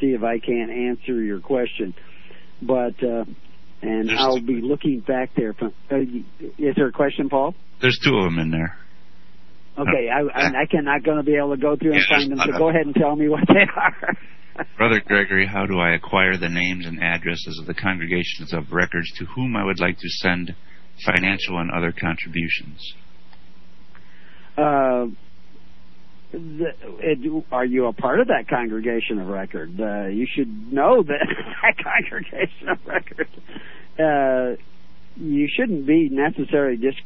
see 0.00 0.08
if 0.08 0.22
I 0.22 0.38
can't 0.38 0.70
answer 0.70 1.14
your 1.22 1.40
question. 1.40 1.94
But 2.60 3.02
uh, 3.02 3.24
and 3.82 4.08
There's 4.08 4.20
I'll 4.20 4.40
be 4.40 4.60
looking 4.60 5.00
back 5.00 5.30
there. 5.34 5.54
From, 5.54 5.72
uh, 5.90 5.96
is 6.58 6.76
there 6.76 6.86
a 6.86 6.92
question, 6.92 7.28
Paul? 7.28 7.54
There's 7.80 7.98
two 7.98 8.16
of 8.16 8.24
them 8.24 8.38
in 8.38 8.50
there. 8.50 8.76
Okay, 9.78 10.08
I, 10.12 10.20
I, 10.20 10.46
I 10.48 10.66
cannot 10.70 11.02
going 11.02 11.16
to 11.16 11.22
be 11.22 11.36
able 11.36 11.56
to 11.56 11.60
go 11.60 11.76
through 11.76 11.92
and 11.92 12.04
Yeah, 12.08 12.18
find 12.18 12.30
them. 12.30 12.38
So 12.44 12.58
go 12.58 12.68
ahead 12.68 12.86
and 12.86 12.94
tell 12.94 13.16
me 13.16 13.28
what 13.28 13.44
they 13.48 13.66
are. 13.74 14.16
Brother 14.76 15.00
Gregory, 15.04 15.46
how 15.46 15.64
do 15.64 15.78
I 15.78 15.94
acquire 15.94 16.36
the 16.36 16.48
names 16.48 16.84
and 16.84 17.02
addresses 17.02 17.58
of 17.58 17.66
the 17.66 17.74
congregations 17.74 18.52
of 18.52 18.70
records 18.70 19.10
to 19.18 19.24
whom 19.24 19.56
I 19.56 19.64
would 19.64 19.80
like 19.80 19.98
to 19.98 20.08
send 20.08 20.54
financial 21.06 21.58
and 21.58 21.70
other 21.70 21.90
contributions? 21.90 22.94
uh, 24.56 25.06
the, 26.32 26.72
it, 27.00 27.44
are 27.50 27.64
you 27.64 27.86
a 27.86 27.92
part 27.92 28.20
of 28.20 28.28
that 28.28 28.48
congregation 28.48 29.18
of 29.18 29.28
record? 29.28 29.78
Uh, 29.80 30.06
you 30.06 30.26
should 30.34 30.72
know 30.72 31.02
that 31.02 31.26
that 31.62 31.76
congregation 31.82 32.68
of 32.68 32.78
record. 32.86 33.28
Uh, 33.98 34.56
you 35.16 35.48
shouldn't 35.54 35.86
be 35.86 36.08
necessarily 36.10 36.76
just 36.76 37.00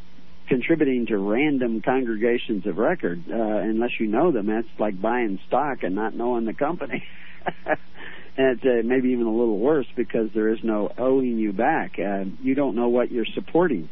contributing 0.49 1.07
to 1.07 1.19
random 1.19 1.83
congregations 1.83 2.67
of 2.67 2.79
record 2.79 3.25
uh, 3.31 3.35
unless 3.35 3.91
you 3.99 4.07
know 4.07 4.33
them. 4.33 4.47
That's 4.47 4.69
like 4.79 5.01
buying 5.01 5.39
stock 5.47 5.83
and 5.83 5.95
not 5.95 6.15
knowing 6.15 6.45
the 6.45 6.55
company. 6.55 7.05
and 8.37 8.61
uh, 8.61 8.83
maybe 8.85 9.11
even 9.11 9.27
a 9.27 9.31
little 9.31 9.59
worse 9.59 9.87
because 9.97 10.31
there 10.35 10.49
is 10.49 10.59
no 10.63 10.93
owing 10.99 11.39
you 11.39 11.53
back. 11.53 11.99
Uh, 11.99 12.25
you 12.43 12.55
don't 12.55 12.77
know 12.77 12.89
what 12.89 13.11
you're 13.11 13.27
supporting. 13.35 13.89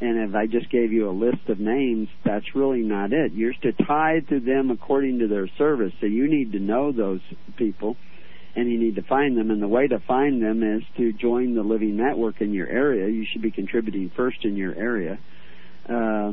And 0.00 0.28
if 0.28 0.34
I 0.34 0.46
just 0.46 0.70
gave 0.70 0.92
you 0.92 1.10
a 1.10 1.12
list 1.12 1.48
of 1.48 1.58
names, 1.58 2.08
that's 2.24 2.54
really 2.54 2.82
not 2.82 3.12
it. 3.12 3.32
You're 3.32 3.54
to 3.62 3.72
tithe 3.72 4.28
to 4.28 4.38
them 4.38 4.70
according 4.70 5.18
to 5.20 5.28
their 5.28 5.48
service. 5.58 5.92
So 6.00 6.06
you 6.06 6.28
need 6.28 6.52
to 6.52 6.60
know 6.60 6.92
those 6.92 7.20
people 7.56 7.96
and 8.54 8.70
you 8.70 8.78
need 8.78 8.94
to 8.94 9.02
find 9.02 9.36
them. 9.36 9.50
And 9.50 9.60
the 9.60 9.68
way 9.68 9.88
to 9.88 9.98
find 10.00 10.42
them 10.42 10.62
is 10.62 10.82
to 10.96 11.12
join 11.12 11.54
the 11.54 11.62
Living 11.62 11.96
Network 11.96 12.40
in 12.40 12.52
your 12.52 12.68
area. 12.68 13.08
You 13.08 13.26
should 13.30 13.42
be 13.42 13.50
contributing 13.50 14.10
first 14.16 14.44
in 14.44 14.56
your 14.56 14.74
area. 14.74 15.18
Uh, 15.88 16.32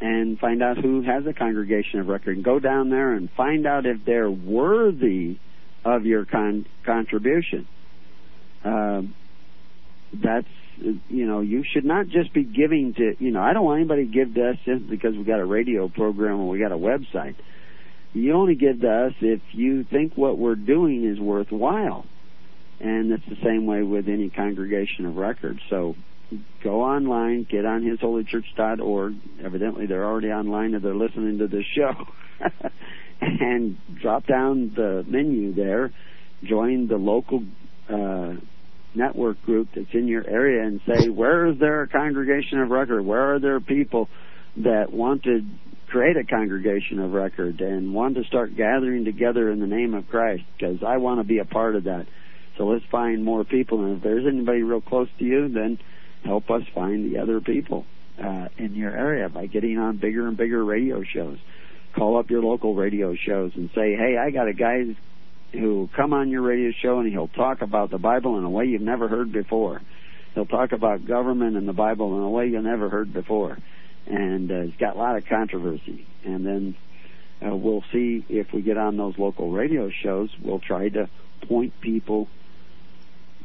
and 0.00 0.38
find 0.38 0.62
out 0.62 0.78
who 0.78 1.02
has 1.02 1.26
a 1.26 1.34
congregation 1.34 2.00
of 2.00 2.08
record. 2.08 2.36
And 2.36 2.44
go 2.44 2.58
down 2.58 2.88
there 2.88 3.12
and 3.12 3.30
find 3.36 3.66
out 3.66 3.84
if 3.84 3.98
they're 4.06 4.30
worthy 4.30 5.38
of 5.84 6.06
your 6.06 6.24
con- 6.24 6.66
contribution. 6.84 7.66
Um, 8.64 9.14
that's 10.12 10.48
you 11.08 11.26
know 11.26 11.40
you 11.40 11.62
should 11.70 11.84
not 11.84 12.08
just 12.08 12.32
be 12.32 12.42
giving 12.42 12.94
to 12.94 13.14
you 13.18 13.30
know 13.30 13.40
I 13.40 13.52
don't 13.52 13.64
want 13.64 13.80
anybody 13.80 14.06
to 14.06 14.12
give 14.12 14.34
to 14.34 14.50
us 14.50 14.56
just 14.64 14.88
because 14.88 15.14
we 15.14 15.24
got 15.24 15.40
a 15.40 15.44
radio 15.44 15.88
program 15.88 16.40
or 16.40 16.48
we 16.48 16.58
got 16.58 16.72
a 16.72 16.78
website. 16.78 17.36
You 18.12 18.32
only 18.34 18.56
give 18.56 18.80
to 18.80 18.90
us 18.90 19.12
if 19.20 19.40
you 19.52 19.84
think 19.84 20.14
what 20.16 20.36
we're 20.36 20.56
doing 20.56 21.04
is 21.04 21.20
worthwhile, 21.20 22.04
and 22.80 23.12
it's 23.12 23.24
the 23.28 23.36
same 23.44 23.66
way 23.66 23.82
with 23.82 24.08
any 24.08 24.30
congregation 24.30 25.06
of 25.06 25.16
record. 25.16 25.60
So 25.70 25.94
go 26.62 26.82
online, 26.82 27.46
get 27.48 27.64
on 27.64 27.82
hisholychurch.org. 27.82 29.14
Evidently 29.44 29.86
they're 29.86 30.06
already 30.06 30.28
online 30.28 30.74
or 30.74 30.80
they're 30.80 30.94
listening 30.94 31.38
to 31.38 31.46
this 31.46 31.64
show. 31.74 31.92
and 33.20 33.76
drop 34.00 34.26
down 34.26 34.72
the 34.74 35.04
menu 35.06 35.54
there, 35.54 35.92
join 36.42 36.86
the 36.88 36.96
local 36.96 37.44
uh, 37.88 38.34
network 38.94 39.40
group 39.42 39.68
that's 39.74 39.92
in 39.92 40.08
your 40.08 40.26
area 40.26 40.66
and 40.66 40.80
say, 40.86 41.08
where 41.08 41.46
is 41.46 41.58
there 41.58 41.82
a 41.82 41.88
congregation 41.88 42.60
of 42.60 42.70
record? 42.70 43.04
Where 43.04 43.34
are 43.34 43.38
there 43.38 43.60
people 43.60 44.08
that 44.58 44.92
want 44.92 45.24
to 45.24 45.44
create 45.88 46.16
a 46.16 46.24
congregation 46.24 46.98
of 47.00 47.12
record 47.12 47.60
and 47.60 47.94
want 47.94 48.16
to 48.16 48.24
start 48.24 48.56
gathering 48.56 49.04
together 49.04 49.50
in 49.50 49.60
the 49.60 49.66
name 49.66 49.94
of 49.94 50.08
Christ? 50.08 50.44
Because 50.56 50.82
I 50.86 50.96
want 50.96 51.20
to 51.20 51.24
be 51.24 51.38
a 51.38 51.44
part 51.44 51.76
of 51.76 51.84
that. 51.84 52.06
So 52.56 52.66
let's 52.66 52.84
find 52.90 53.24
more 53.24 53.44
people. 53.44 53.84
And 53.84 53.96
if 53.96 54.02
there's 54.02 54.26
anybody 54.26 54.62
real 54.62 54.80
close 54.80 55.08
to 55.18 55.24
you, 55.24 55.48
then 55.48 55.78
help 56.24 56.50
us 56.50 56.62
find 56.74 57.10
the 57.10 57.18
other 57.18 57.40
people 57.40 57.86
uh, 58.22 58.48
in 58.58 58.74
your 58.74 58.96
area 58.96 59.28
by 59.28 59.46
getting 59.46 59.78
on 59.78 59.96
bigger 59.96 60.26
and 60.26 60.36
bigger 60.36 60.64
radio 60.64 61.02
shows. 61.02 61.38
Call 61.94 62.18
up 62.18 62.30
your 62.30 62.42
local 62.42 62.74
radio 62.74 63.14
shows 63.14 63.52
and 63.54 63.70
say, 63.74 63.96
hey, 63.96 64.16
I 64.16 64.30
got 64.30 64.46
a 64.46 64.52
guy 64.52 64.94
who 65.52 65.74
will 65.74 65.88
come 65.88 66.12
on 66.12 66.30
your 66.30 66.42
radio 66.42 66.72
show 66.72 67.00
and 67.00 67.10
he'll 67.10 67.28
talk 67.28 67.62
about 67.62 67.90
the 67.90 67.98
Bible 67.98 68.38
in 68.38 68.44
a 68.44 68.50
way 68.50 68.66
you've 68.66 68.82
never 68.82 69.08
heard 69.08 69.32
before. 69.32 69.80
He'll 70.34 70.46
talk 70.46 70.72
about 70.72 71.06
government 71.06 71.56
and 71.56 71.66
the 71.66 71.72
Bible 71.72 72.16
in 72.16 72.22
a 72.22 72.30
way 72.30 72.48
you've 72.48 72.62
never 72.62 72.88
heard 72.88 73.12
before. 73.12 73.58
And 74.06 74.50
uh, 74.50 74.60
he's 74.62 74.76
got 74.76 74.94
a 74.94 74.98
lot 74.98 75.16
of 75.16 75.26
controversy. 75.26 76.06
And 76.24 76.46
then 76.46 76.76
uh, 77.44 77.56
we'll 77.56 77.84
see 77.92 78.24
if 78.28 78.52
we 78.52 78.62
get 78.62 78.76
on 78.76 78.96
those 78.96 79.18
local 79.18 79.50
radio 79.50 79.90
shows. 79.90 80.30
We'll 80.40 80.60
try 80.60 80.88
to 80.90 81.08
point 81.48 81.80
people 81.80 82.28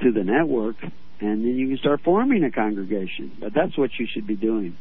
to 0.01 0.11
the 0.11 0.23
network, 0.23 0.75
and 1.19 1.43
then 1.43 1.55
you 1.55 1.69
can 1.69 1.77
start 1.77 2.01
forming 2.03 2.43
a 2.43 2.51
congregation. 2.51 3.31
But 3.39 3.53
that's 3.53 3.77
what 3.77 3.91
you 3.97 4.07
should 4.11 4.27
be 4.27 4.35
doing, 4.35 4.77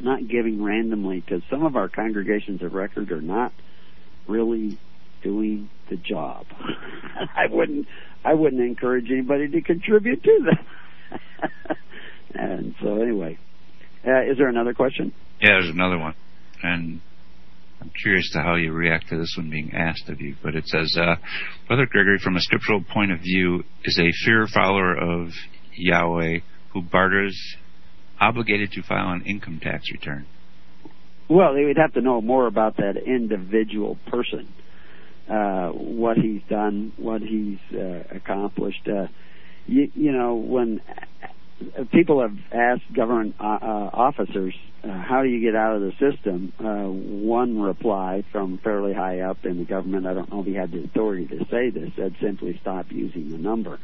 not 0.00 0.26
giving 0.28 0.62
randomly, 0.62 1.20
because 1.20 1.42
some 1.50 1.64
of 1.64 1.76
our 1.76 1.88
congregations 1.88 2.62
of 2.62 2.74
record 2.74 3.10
are 3.12 3.20
not 3.20 3.52
really 4.26 4.78
doing 5.22 5.68
the 5.90 5.96
job. 5.96 6.46
I 7.36 7.46
wouldn't 7.50 7.86
I 8.24 8.34
wouldn't 8.34 8.62
encourage 8.62 9.10
anybody 9.10 9.48
to 9.48 9.60
contribute 9.62 10.22
to 10.22 10.38
them. 10.44 11.20
and 12.34 12.74
so 12.82 13.00
anyway, 13.00 13.38
uh, 14.06 14.22
is 14.22 14.38
there 14.38 14.48
another 14.48 14.74
question? 14.74 15.12
Yeah, 15.40 15.52
there's 15.52 15.70
another 15.70 15.98
one. 15.98 16.14
And 16.62 17.00
I'm 17.80 17.90
curious 18.02 18.30
to 18.32 18.40
how 18.40 18.56
you 18.56 18.72
react 18.72 19.08
to 19.08 19.18
this 19.18 19.34
one 19.36 19.50
being 19.50 19.72
asked 19.72 20.08
of 20.08 20.20
you. 20.20 20.34
But 20.42 20.54
it 20.54 20.66
says, 20.66 20.96
uh, 20.98 21.16
Brother 21.68 21.86
Gregory, 21.86 22.18
from 22.18 22.36
a 22.36 22.40
scriptural 22.40 22.82
point 22.82 23.12
of 23.12 23.20
view, 23.20 23.62
is 23.84 23.98
a 23.98 24.10
fear 24.24 24.46
follower 24.52 24.96
of 24.96 25.28
Yahweh 25.74 26.38
who 26.72 26.82
barters 26.82 27.38
obligated 28.20 28.72
to 28.72 28.82
file 28.82 29.12
an 29.12 29.22
income 29.24 29.60
tax 29.62 29.90
return? 29.92 30.26
Well, 31.28 31.54
they 31.54 31.64
would 31.64 31.76
have 31.76 31.92
to 31.94 32.00
know 32.00 32.20
more 32.20 32.46
about 32.46 32.78
that 32.78 32.96
individual 32.96 33.98
person, 34.08 34.52
uh, 35.28 35.68
what 35.68 36.16
he's 36.16 36.42
done, 36.48 36.92
what 36.96 37.20
he's 37.20 37.58
uh, 37.72 38.02
accomplished. 38.10 38.88
Uh, 38.88 39.06
you, 39.66 39.90
you 39.94 40.12
know, 40.12 40.34
when 40.34 40.80
people 41.92 42.20
have 42.22 42.36
asked 42.52 42.92
government 42.92 43.34
uh, 43.40 43.44
uh, 43.44 43.90
officers, 43.92 44.54
uh, 44.84 44.88
how 44.88 45.22
do 45.22 45.28
you 45.28 45.40
get 45.40 45.56
out 45.56 45.76
of 45.76 45.82
the 45.82 45.92
system? 45.92 46.52
Uh, 46.58 46.88
one 46.88 47.60
reply 47.60 48.24
from 48.30 48.58
fairly 48.58 48.94
high 48.94 49.20
up 49.20 49.44
in 49.44 49.58
the 49.58 49.64
government, 49.64 50.06
I 50.06 50.14
don't 50.14 50.32
know 50.32 50.40
if 50.40 50.46
he 50.46 50.54
had 50.54 50.70
the 50.70 50.84
authority 50.84 51.26
to 51.26 51.44
say 51.50 51.70
this, 51.70 51.90
said 51.96 52.14
simply 52.20 52.58
stop 52.60 52.86
using 52.90 53.30
the 53.30 53.38
number. 53.38 53.78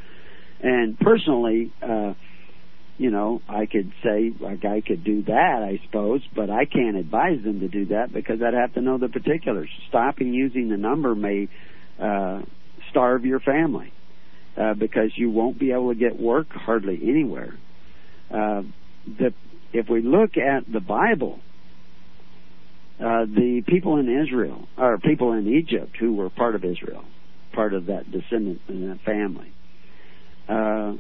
And 0.60 0.98
personally, 0.98 1.72
uh, 1.82 2.14
you 2.96 3.10
know, 3.10 3.42
I 3.48 3.66
could 3.66 3.92
say 4.04 4.32
a 4.46 4.56
guy 4.56 4.80
could 4.80 5.02
do 5.02 5.22
that, 5.24 5.62
I 5.62 5.80
suppose, 5.84 6.22
but 6.34 6.48
I 6.48 6.64
can't 6.64 6.96
advise 6.96 7.42
them 7.42 7.60
to 7.60 7.68
do 7.68 7.86
that 7.86 8.12
because 8.12 8.40
I'd 8.40 8.54
have 8.54 8.74
to 8.74 8.80
know 8.80 8.98
the 8.98 9.08
particulars. 9.08 9.68
Stopping 9.88 10.32
using 10.32 10.68
the 10.68 10.76
number 10.76 11.14
may 11.14 11.48
uh, 11.98 12.42
starve 12.90 13.24
your 13.24 13.40
family 13.40 13.92
uh, 14.56 14.74
because 14.74 15.10
you 15.16 15.30
won't 15.30 15.58
be 15.58 15.72
able 15.72 15.92
to 15.92 15.98
get 15.98 16.20
work 16.20 16.48
hardly 16.50 17.00
anywhere. 17.02 17.58
Uh, 18.30 18.62
if 19.72 19.88
we 19.88 20.02
look 20.02 20.36
at 20.36 20.70
the 20.72 20.80
Bible, 20.80 21.40
uh, 23.00 23.24
the 23.26 23.62
people 23.66 23.98
in 23.98 24.22
Israel, 24.22 24.68
or 24.78 24.98
people 24.98 25.32
in 25.32 25.48
Egypt 25.48 25.96
who 25.98 26.14
were 26.14 26.30
part 26.30 26.54
of 26.54 26.64
Israel, 26.64 27.04
part 27.52 27.74
of 27.74 27.86
that 27.86 28.10
descendant 28.10 28.60
and 28.68 28.90
that 28.90 29.00
family, 29.04 29.52
uh, 30.48 30.94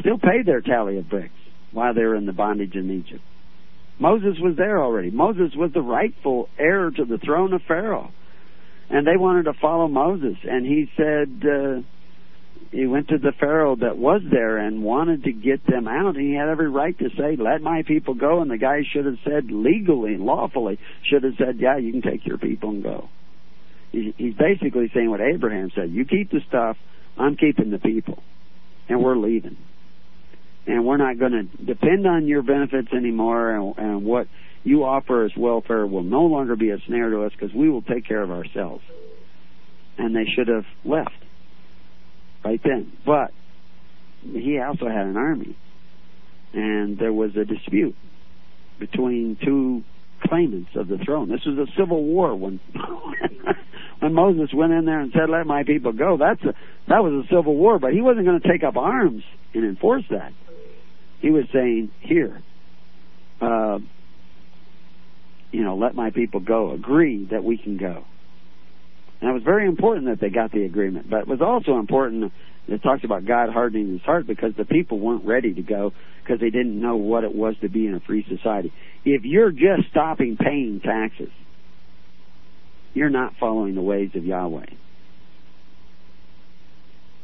still 0.00 0.18
paid 0.18 0.46
their 0.46 0.60
tally 0.60 0.98
of 0.98 1.08
bricks 1.08 1.34
while 1.72 1.94
they 1.94 2.02
were 2.02 2.14
in 2.14 2.26
the 2.26 2.32
bondage 2.32 2.74
in 2.74 2.90
Egypt. 2.90 3.22
Moses 3.98 4.38
was 4.40 4.56
there 4.56 4.82
already. 4.82 5.10
Moses 5.10 5.54
was 5.56 5.72
the 5.72 5.82
rightful 5.82 6.48
heir 6.58 6.90
to 6.90 7.04
the 7.04 7.18
throne 7.18 7.52
of 7.52 7.62
Pharaoh. 7.62 8.10
And 8.90 9.06
they 9.06 9.16
wanted 9.16 9.44
to 9.44 9.54
follow 9.54 9.88
Moses. 9.88 10.36
And 10.44 10.66
he 10.66 10.90
said, 10.96 11.42
uh, 11.48 11.80
he 12.70 12.86
went 12.86 13.08
to 13.08 13.18
the 13.18 13.32
Pharaoh 13.38 13.76
that 13.76 13.96
was 13.96 14.22
there 14.30 14.58
and 14.58 14.82
wanted 14.82 15.24
to 15.24 15.32
get 15.32 15.66
them 15.66 15.88
out. 15.88 16.16
And 16.16 16.26
he 16.26 16.34
had 16.34 16.48
every 16.48 16.68
right 16.68 16.98
to 16.98 17.08
say, 17.16 17.36
let 17.36 17.62
my 17.62 17.82
people 17.82 18.14
go. 18.14 18.40
And 18.40 18.50
the 18.50 18.58
guy 18.58 18.82
should 18.92 19.06
have 19.06 19.18
said 19.24 19.50
legally 19.50 20.16
lawfully, 20.16 20.78
should 21.02 21.24
have 21.24 21.34
said, 21.38 21.58
yeah, 21.58 21.76
you 21.76 21.92
can 21.92 22.02
take 22.02 22.26
your 22.26 22.38
people 22.38 22.70
and 22.70 22.82
go. 22.82 23.08
He's 23.92 24.34
basically 24.34 24.90
saying 24.92 25.08
what 25.08 25.20
Abraham 25.20 25.70
said. 25.74 25.90
You 25.90 26.04
keep 26.04 26.30
the 26.30 26.40
stuff, 26.48 26.76
I'm 27.16 27.36
keeping 27.36 27.70
the 27.70 27.78
people. 27.78 28.22
And 28.88 29.02
we're 29.02 29.16
leaving 29.16 29.56
and 30.66 30.84
we're 30.84 30.96
not 30.96 31.18
going 31.18 31.32
to 31.32 31.64
depend 31.64 32.06
on 32.06 32.26
your 32.26 32.42
benefits 32.42 32.88
anymore 32.92 33.50
and, 33.50 33.78
and 33.78 34.04
what 34.04 34.26
you 34.62 34.84
offer 34.84 35.24
as 35.24 35.32
welfare 35.36 35.86
will 35.86 36.02
no 36.02 36.22
longer 36.22 36.56
be 36.56 36.70
a 36.70 36.78
snare 36.86 37.10
to 37.10 37.22
us 37.24 37.32
because 37.32 37.54
we 37.54 37.68
will 37.68 37.82
take 37.82 38.06
care 38.06 38.22
of 38.22 38.30
ourselves 38.30 38.82
and 39.98 40.16
they 40.16 40.24
should 40.34 40.48
have 40.48 40.64
left 40.84 41.23
right 42.44 42.60
then. 42.62 42.92
But 43.04 43.32
he 44.22 44.58
also 44.60 44.86
had 44.86 45.06
an 45.06 45.16
army. 45.16 45.56
And 46.52 46.98
there 46.98 47.12
was 47.12 47.36
a 47.36 47.44
dispute 47.44 47.96
between 48.78 49.36
two 49.42 49.82
claimants 50.22 50.70
of 50.76 50.88
the 50.88 50.98
throne. 50.98 51.28
This 51.28 51.44
was 51.44 51.68
a 51.68 51.72
civil 51.76 52.02
war 52.02 52.34
when 52.34 52.60
when 54.00 54.14
Moses 54.14 54.50
went 54.54 54.72
in 54.72 54.84
there 54.84 55.00
and 55.00 55.12
said 55.12 55.28
let 55.28 55.46
my 55.46 55.64
people 55.64 55.92
go. 55.92 56.16
That's 56.16 56.42
a 56.42 56.54
that 56.88 57.02
was 57.02 57.24
a 57.24 57.28
civil 57.28 57.56
war 57.56 57.78
but 57.78 57.92
he 57.92 58.00
wasn't 58.00 58.26
going 58.26 58.40
to 58.40 58.48
take 58.48 58.62
up 58.62 58.76
arms 58.76 59.24
and 59.52 59.64
enforce 59.64 60.04
that. 60.10 60.32
He 61.20 61.30
was 61.30 61.44
saying, 61.54 61.90
here, 62.00 62.42
uh, 63.40 63.78
you 65.52 65.64
know, 65.64 65.76
let 65.76 65.94
my 65.94 66.10
people 66.10 66.40
go. 66.40 66.72
Agree 66.72 67.26
that 67.30 67.42
we 67.42 67.56
can 67.56 67.78
go. 67.78 68.04
And 69.24 69.30
it 69.30 69.32
was 69.32 69.42
very 69.42 69.66
important 69.66 70.04
that 70.08 70.20
they 70.20 70.28
got 70.28 70.52
the 70.52 70.66
agreement. 70.66 71.08
But 71.08 71.20
it 71.20 71.28
was 71.28 71.40
also 71.40 71.78
important 71.78 72.30
that 72.68 72.74
it 72.74 72.82
talks 72.82 73.04
about 73.04 73.24
God 73.24 73.48
hardening 73.48 73.90
his 73.90 74.02
heart 74.02 74.26
because 74.26 74.52
the 74.54 74.66
people 74.66 75.00
weren't 75.00 75.24
ready 75.24 75.54
to 75.54 75.62
go 75.62 75.94
because 76.22 76.40
they 76.40 76.50
didn't 76.50 76.78
know 76.78 76.96
what 76.96 77.24
it 77.24 77.34
was 77.34 77.54
to 77.62 77.70
be 77.70 77.86
in 77.86 77.94
a 77.94 78.00
free 78.00 78.26
society. 78.28 78.70
If 79.06 79.24
you're 79.24 79.50
just 79.50 79.88
stopping 79.90 80.36
paying 80.36 80.82
taxes, 80.84 81.30
you're 82.92 83.08
not 83.08 83.32
following 83.40 83.74
the 83.74 83.80
ways 83.80 84.10
of 84.14 84.26
Yahweh. 84.26 84.66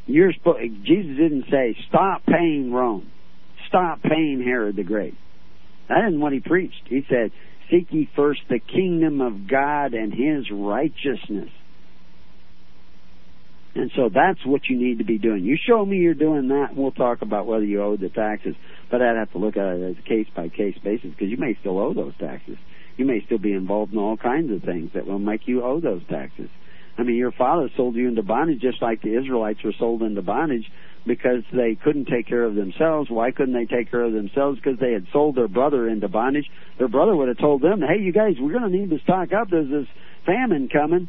You're 0.06 0.32
Jesus 0.32 1.16
didn't 1.18 1.44
say 1.50 1.76
stop 1.86 2.24
paying 2.24 2.72
Rome 2.72 3.12
stop 3.70 4.02
paying 4.02 4.42
Herod 4.42 4.76
the 4.76 4.82
Great. 4.82 5.14
That 5.88 6.08
isn't 6.08 6.20
what 6.20 6.32
he 6.32 6.40
preached. 6.40 6.82
He 6.86 7.04
said, 7.08 7.30
Seek 7.70 7.86
ye 7.90 8.08
first 8.16 8.40
the 8.48 8.58
kingdom 8.58 9.20
of 9.20 9.48
God 9.48 9.94
and 9.94 10.12
his 10.12 10.50
righteousness. 10.50 11.50
And 13.74 13.90
so 13.94 14.08
that's 14.12 14.44
what 14.44 14.62
you 14.68 14.76
need 14.76 14.98
to 14.98 15.04
be 15.04 15.18
doing. 15.18 15.44
You 15.44 15.56
show 15.56 15.84
me 15.84 15.98
you're 15.98 16.14
doing 16.14 16.48
that, 16.48 16.70
and 16.70 16.76
we'll 16.76 16.90
talk 16.90 17.22
about 17.22 17.46
whether 17.46 17.64
you 17.64 17.82
owe 17.82 17.96
the 17.96 18.08
taxes. 18.08 18.56
But 18.90 19.00
I'd 19.00 19.16
have 19.16 19.30
to 19.32 19.38
look 19.38 19.56
at 19.56 19.76
it 19.76 19.90
as 19.90 19.96
a 19.98 20.08
case 20.08 20.26
by 20.34 20.48
case 20.48 20.76
basis 20.82 21.10
because 21.10 21.28
you 21.28 21.36
may 21.36 21.56
still 21.60 21.78
owe 21.78 21.94
those 21.94 22.14
taxes. 22.18 22.56
You 22.96 23.04
may 23.04 23.24
still 23.24 23.38
be 23.38 23.52
involved 23.52 23.92
in 23.92 23.98
all 23.98 24.16
kinds 24.16 24.50
of 24.50 24.62
things 24.62 24.90
that 24.94 25.06
will 25.06 25.20
make 25.20 25.46
you 25.46 25.62
owe 25.62 25.80
those 25.80 26.02
taxes. 26.08 26.48
I 26.98 27.02
mean, 27.04 27.16
your 27.16 27.32
father 27.32 27.70
sold 27.76 27.94
you 27.94 28.08
into 28.08 28.22
bondage 28.22 28.60
just 28.60 28.82
like 28.82 29.00
the 29.00 29.16
Israelites 29.16 29.62
were 29.64 29.72
sold 29.78 30.02
into 30.02 30.20
bondage 30.20 30.70
because 31.06 31.42
they 31.52 31.76
couldn't 31.82 32.06
take 32.06 32.26
care 32.26 32.44
of 32.44 32.56
themselves. 32.56 33.08
Why 33.08 33.30
couldn't 33.30 33.54
they 33.54 33.64
take 33.64 33.90
care 33.90 34.02
of 34.02 34.12
themselves? 34.12 34.58
Because 34.58 34.78
they 34.78 34.92
had 34.92 35.06
sold 35.12 35.36
their 35.36 35.48
brother 35.48 35.88
into 35.88 36.08
bondage. 36.08 36.50
Their 36.78 36.88
brother 36.88 37.16
would 37.16 37.28
have 37.28 37.38
told 37.38 37.62
them, 37.62 37.80
"Hey, 37.80 38.00
you 38.02 38.12
guys, 38.12 38.38
we're 38.38 38.52
going 38.52 38.70
to 38.70 38.76
need 38.76 38.90
to 38.90 38.98
stock 38.98 39.32
up. 39.32 39.48
There's 39.48 39.70
this 39.70 39.86
famine 40.26 40.68
coming." 40.68 41.08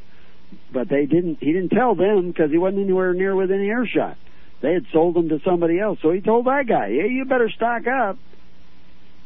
But 0.74 0.90
they 0.90 1.06
didn't. 1.06 1.38
He 1.40 1.54
didn't 1.54 1.70
tell 1.70 1.96
them 1.96 2.32
because 2.32 2.52
he 2.52 2.58
wasn't 2.58 2.84
anywhere 2.84 3.14
near 3.14 3.36
within 3.36 3.62
earshot. 3.62 4.18
They 4.62 4.74
had 4.74 4.86
sold 4.94 5.16
them 5.16 5.30
to 5.30 5.40
somebody 5.44 5.80
else. 5.80 6.00
So 6.02 6.12
he 6.12 6.22
told 6.22 6.46
that 6.46 6.68
guy, 6.68 6.90
"Hey, 6.90 7.10
you 7.10 7.26
better 7.26 7.50
stock 7.50 7.88
up." 7.88 8.18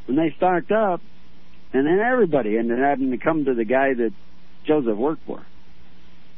And 0.07 0.17
they 0.17 0.33
stocked 0.37 0.71
up, 0.71 1.01
and 1.73 1.85
then 1.85 1.99
everybody 1.99 2.57
ended 2.57 2.79
up 2.79 2.85
having 2.85 3.11
to 3.11 3.17
come 3.17 3.45
to 3.45 3.53
the 3.53 3.65
guy 3.65 3.93
that 3.93 4.13
Joseph 4.65 4.97
worked 4.97 5.25
for. 5.25 5.45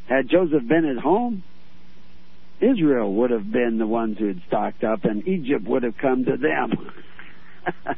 Had 0.07 0.29
Joseph 0.29 0.65
been 0.67 0.85
at 0.85 0.97
home, 0.97 1.43
Israel 2.61 3.13
would 3.13 3.31
have 3.31 3.51
been 3.51 3.77
the 3.77 3.88
ones 3.88 4.17
who 4.17 4.27
had 4.27 4.41
stocked 4.47 4.83
up, 4.83 5.05
and 5.05 5.27
Egypt 5.27 5.65
would 5.65 5.83
have 5.83 5.97
come 5.97 6.25
to 6.25 6.38
them. 6.38 6.91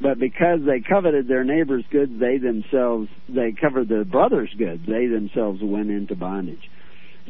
but 0.00 0.18
because 0.18 0.60
they 0.66 0.80
coveted 0.80 1.28
their 1.28 1.44
neighbor's 1.44 1.84
goods, 1.90 2.12
they 2.20 2.38
themselves 2.38 3.08
they 3.28 3.52
covered 3.58 3.88
their 3.88 4.04
brother's 4.04 4.52
goods. 4.58 4.82
They 4.86 5.06
themselves 5.06 5.60
went 5.62 5.90
into 5.90 6.14
bondage. 6.14 6.70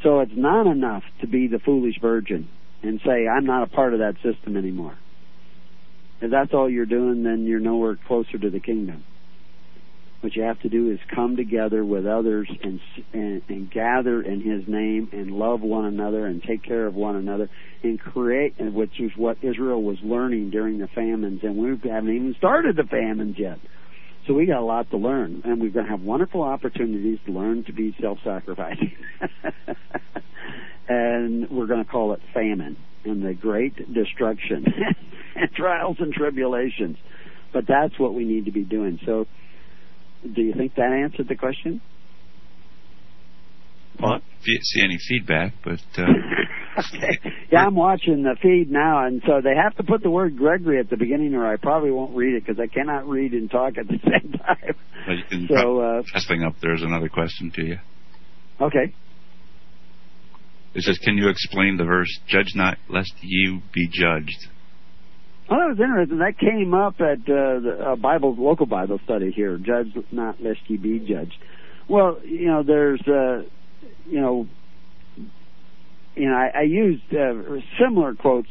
So 0.03 0.21
it's 0.21 0.33
not 0.37 0.67
enough 0.67 1.05
to 1.21 1.27
be 1.27 1.47
the 1.47 1.61
foolish 1.65 2.01
virgin 2.01 2.49
and 2.83 3.01
say, 3.05 3.27
"I'm 3.29 3.47
not 3.47 3.63
a 3.63 3.71
part 3.71 3.93
of 3.93 4.01
that 4.01 4.17
system 4.23 4.57
anymore." 4.57 4.95
If 6.21 6.31
that's 6.31 6.53
all 6.55 6.69
you're 6.69 6.87
doing, 6.87 7.23
then 7.23 7.45
you're 7.45 7.61
nowhere 7.61 7.97
closer 8.07 8.39
to 8.39 8.51
the 8.51 8.61
kingdom. 8.61 9.05
What 10.21 10.35
you 10.35 10.43
have 10.43 10.61
to 10.61 10.69
do 10.69 10.91
is 10.91 10.99
come 11.15 11.37
together 11.37 11.85
with 11.85 12.07
others 12.07 12.51
and, 12.63 12.81
and, 13.13 13.43
and 13.49 13.71
gather 13.71 14.23
in 14.23 14.41
His 14.41 14.67
name 14.67 15.11
and 15.13 15.31
love 15.31 15.61
one 15.61 15.85
another 15.85 16.27
and 16.27 16.43
take 16.43 16.63
care 16.63 16.87
of 16.87 16.95
one 16.95 17.17
another 17.17 17.49
and 17.83 18.01
create, 18.01 18.55
which 18.59 18.99
is 18.99 19.13
what 19.17 19.39
Israel 19.43 19.83
was 19.83 19.99
learning 20.03 20.51
during 20.51 20.79
the 20.79 20.89
famines. 20.89 21.41
And 21.43 21.57
we 21.57 21.89
haven't 21.89 22.15
even 22.15 22.35
started 22.39 22.77
the 22.77 22.85
famines 22.85 23.37
yet. 23.39 23.59
So 24.27 24.35
we 24.35 24.47
got 24.47 24.59
a 24.59 24.65
lot 24.65 24.91
to 24.91 24.97
learn, 24.97 25.43
and 25.45 25.61
we're 25.61 25.71
going 25.71 25.87
to 25.87 25.91
have 25.91 26.01
wonderful 26.01 26.43
opportunities 26.43 27.21
to 27.27 27.33
learn 27.33 27.63
to 27.65 27.73
be 27.73 27.95
self-sacrificing. 28.01 28.97
and 30.89 31.49
we're 31.49 31.67
going 31.67 31.85
to 31.85 31.91
call 31.91 32.13
it 32.13 32.21
famine 32.35 32.77
and 33.05 33.25
the 33.25 33.35
great 33.35 33.77
destruction 33.93 34.67
and 35.37 35.53
trials 35.53 35.99
and 36.01 36.13
tribulations. 36.13 36.97
But 37.53 37.67
that's 37.69 37.99
what 37.99 38.15
we 38.15 38.25
need 38.25 38.47
to 38.47 38.51
be 38.51 38.65
doing. 38.65 38.99
So 39.07 39.27
do 40.35 40.43
you 40.43 40.55
think 40.55 40.75
that 40.77 40.93
answered 40.93 41.29
the 41.29 41.37
question? 41.37 41.81
Well, 44.01 44.17
if 44.17 44.47
you 44.47 44.59
see 44.63 44.83
any 44.83 44.99
feedback, 44.99 45.55
but 45.65 45.81
uh, 45.97 46.03
okay. 46.79 47.19
Yeah, 47.51 47.65
I'm 47.67 47.75
watching 47.75 48.23
the 48.23 48.37
feed 48.43 48.71
now, 48.71 49.07
and 49.07 49.23
so 49.27 49.41
they 49.43 49.55
have 49.57 49.75
to 49.77 49.85
put 49.85 50.03
the 50.03 50.11
word 50.11 50.37
Gregory 50.37 50.79
at 50.79 50.91
the 50.91 50.97
beginning, 50.97 51.35
or 51.35 51.47
I 51.47 51.57
probably 51.57 51.91
won't 51.91 52.15
read 52.15 52.35
it 52.35 52.45
because 52.45 52.61
I 52.61 52.67
cannot 52.67 53.09
read 53.09 53.33
and 53.33 53.51
talk 53.51 53.79
at 53.79 53.89
the 53.89 53.99
same 54.05 54.33
time. 54.33 54.75
Well, 55.07 55.17
you 55.17 55.25
can 55.29 55.49
so, 55.49 55.81
uh, 55.81 56.03
testing 56.13 56.43
up. 56.43 56.55
There's 56.61 56.83
another 56.83 57.09
question 57.09 57.51
to 57.55 57.65
you. 57.65 57.79
Okay. 58.61 58.93
It 60.75 60.83
says, 60.83 60.99
"Can 60.99 61.17
you 61.17 61.31
explain 61.31 61.79
the 61.79 61.85
verse, 61.85 62.21
Judge 62.29 62.53
not, 62.55 62.77
lest 62.91 63.15
you 63.23 63.63
be 63.73 63.89
judged"? 63.89 64.49
Well, 65.49 65.61
that 65.61 65.69
was 65.69 65.79
interesting. 65.81 66.19
That 66.19 66.39
came 66.39 66.75
up 66.75 67.01
at 67.01 67.21
uh, 67.31 67.61
the 67.61 67.93
uh, 67.93 67.97
Bible 67.97 68.35
local 68.37 68.67
Bible 68.67 68.99
study 69.05 69.31
here. 69.31 69.57
Judge 69.59 69.93
not 70.11 70.43
lest 70.43 70.61
ye 70.67 70.77
be 70.77 70.99
judged. 70.99 71.37
Well, 71.89 72.19
you 72.25 72.47
know, 72.47 72.63
there's, 72.65 73.01
uh, 73.07 73.43
you 74.07 74.21
know, 74.21 74.49
you 76.17 76.29
know, 76.29 76.35
I, 76.35 76.61
I 76.61 76.63
used 76.63 77.05
uh, 77.13 77.61
similar 77.81 78.15
quotes 78.15 78.49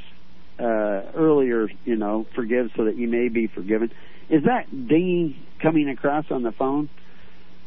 uh, 0.58 1.12
earlier. 1.16 1.68
You 1.84 1.98
know, 1.98 2.26
forgive 2.34 2.68
so 2.78 2.86
that 2.86 2.98
you 2.98 3.10
may 3.10 3.28
be 3.28 3.48
forgiven. 3.48 3.92
Is 4.30 4.44
that 4.44 4.70
dinging 4.72 5.36
coming 5.62 5.90
across 5.90 6.26
on 6.32 6.44
the 6.44 6.54
phone? 6.54 6.90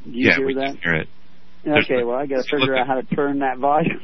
Do 0.05 0.11
you 0.11 0.29
yeah, 0.29 0.37
hear 0.37 0.47
we 0.47 0.55
that? 0.55 0.67
can 0.67 0.79
hear 0.83 0.95
it. 0.95 1.09
Okay, 1.67 2.03
well, 2.03 2.17
I 2.17 2.27
got 2.27 2.45
to 2.45 2.51
figure 2.51 2.77
out 2.77 2.87
how 2.87 2.95
to 2.95 3.03
turn 3.15 3.41
that 3.41 3.59
volume. 3.59 4.01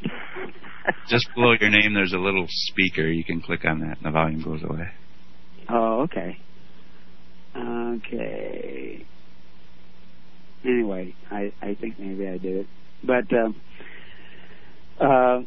just 1.09 1.29
below 1.35 1.55
your 1.59 1.71
name, 1.71 1.95
there's 1.95 2.13
a 2.13 2.19
little 2.19 2.47
speaker. 2.49 3.07
You 3.07 3.25
can 3.25 3.41
click 3.41 3.65
on 3.65 3.81
that, 3.81 3.97
and 3.99 4.05
the 4.05 4.11
volume 4.11 4.43
goes 4.43 4.63
away. 4.63 4.91
Oh, 5.69 6.03
okay. 6.03 6.39
Okay. 7.57 9.07
Anyway, 10.65 11.15
I 11.31 11.53
I 11.61 11.75
think 11.75 11.99
maybe 11.99 12.27
I 12.27 12.39
did 12.39 12.57
it, 12.57 12.67
but 13.03 13.31
um, 13.37 13.55
uh, 14.99 15.43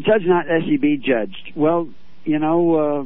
judge 0.00 0.22
not 0.24 0.46
be 0.80 0.96
judged. 0.96 1.52
Well, 1.56 1.88
you 2.24 2.38
know, 2.38 2.74
uh, 2.74 3.04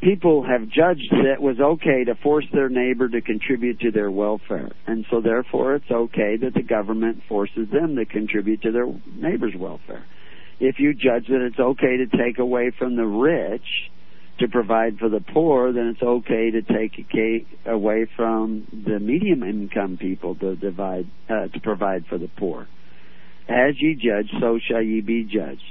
people 0.00 0.44
have 0.44 0.68
judged 0.68 1.12
that 1.12 1.34
it 1.34 1.40
was 1.40 1.60
okay 1.60 2.02
to 2.04 2.16
force 2.16 2.46
their 2.52 2.68
neighbor 2.68 3.08
to 3.08 3.20
contribute 3.20 3.78
to 3.80 3.92
their 3.92 4.10
welfare, 4.10 4.70
and 4.86 5.06
so 5.10 5.20
therefore 5.20 5.76
it's 5.76 5.90
okay 5.90 6.36
that 6.36 6.54
the 6.54 6.62
government 6.62 7.22
forces 7.28 7.68
them 7.72 7.96
to 7.96 8.04
contribute 8.04 8.62
to 8.62 8.72
their 8.72 8.86
neighbor's 9.14 9.54
welfare. 9.56 10.04
If 10.60 10.80
you 10.80 10.94
judge 10.94 11.28
that 11.28 11.46
it's 11.46 11.60
okay 11.60 11.98
to 11.98 12.06
take 12.06 12.38
away 12.38 12.72
from 12.76 12.96
the 12.96 13.06
rich 13.06 13.90
to 14.38 14.48
provide 14.48 14.98
for 14.98 15.08
the 15.08 15.20
poor, 15.20 15.72
then 15.72 15.88
it's 15.88 16.02
okay 16.02 16.50
to 16.50 16.62
take 16.62 17.48
away 17.66 18.06
from 18.16 18.66
the 18.86 18.98
medium 19.00 19.42
income 19.42 19.98
people 20.00 20.34
to 20.36 20.54
divide 20.56 21.06
uh, 21.28 21.48
to 21.48 21.60
provide 21.60 22.06
for 22.06 22.18
the 22.18 22.28
poor. 22.28 22.68
As 23.48 23.74
ye 23.80 23.94
judge, 23.94 24.30
so 24.40 24.58
shall 24.58 24.82
ye 24.82 25.00
be 25.00 25.24
judged. 25.24 25.62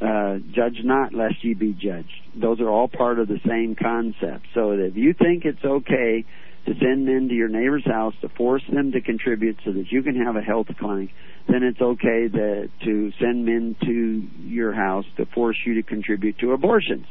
Uh, 0.00 0.38
judge 0.52 0.80
not, 0.82 1.14
lest 1.14 1.42
ye 1.42 1.54
be 1.54 1.72
judged. 1.72 2.10
Those 2.34 2.60
are 2.60 2.68
all 2.68 2.88
part 2.88 3.18
of 3.18 3.28
the 3.28 3.38
same 3.46 3.76
concept. 3.80 4.46
So 4.54 4.72
if 4.72 4.96
you 4.96 5.14
think 5.14 5.44
it's 5.44 5.64
okay 5.64 6.24
to 6.66 6.74
send 6.78 7.06
men 7.06 7.28
to 7.28 7.34
your 7.34 7.48
neighbor's 7.48 7.84
house 7.84 8.14
to 8.22 8.28
force 8.30 8.62
them 8.72 8.92
to 8.92 9.00
contribute 9.00 9.58
so 9.64 9.72
that 9.72 9.90
you 9.90 10.02
can 10.02 10.16
have 10.16 10.36
a 10.36 10.40
health 10.40 10.68
clinic, 10.78 11.10
then 11.48 11.62
it's 11.62 11.80
okay 11.80 12.28
to, 12.28 12.68
to 12.84 13.12
send 13.20 13.44
men 13.44 13.76
to 13.84 14.28
your 14.42 14.72
house 14.72 15.04
to 15.16 15.26
force 15.26 15.56
you 15.64 15.74
to 15.74 15.82
contribute 15.82 16.38
to 16.38 16.52
abortions 16.52 17.06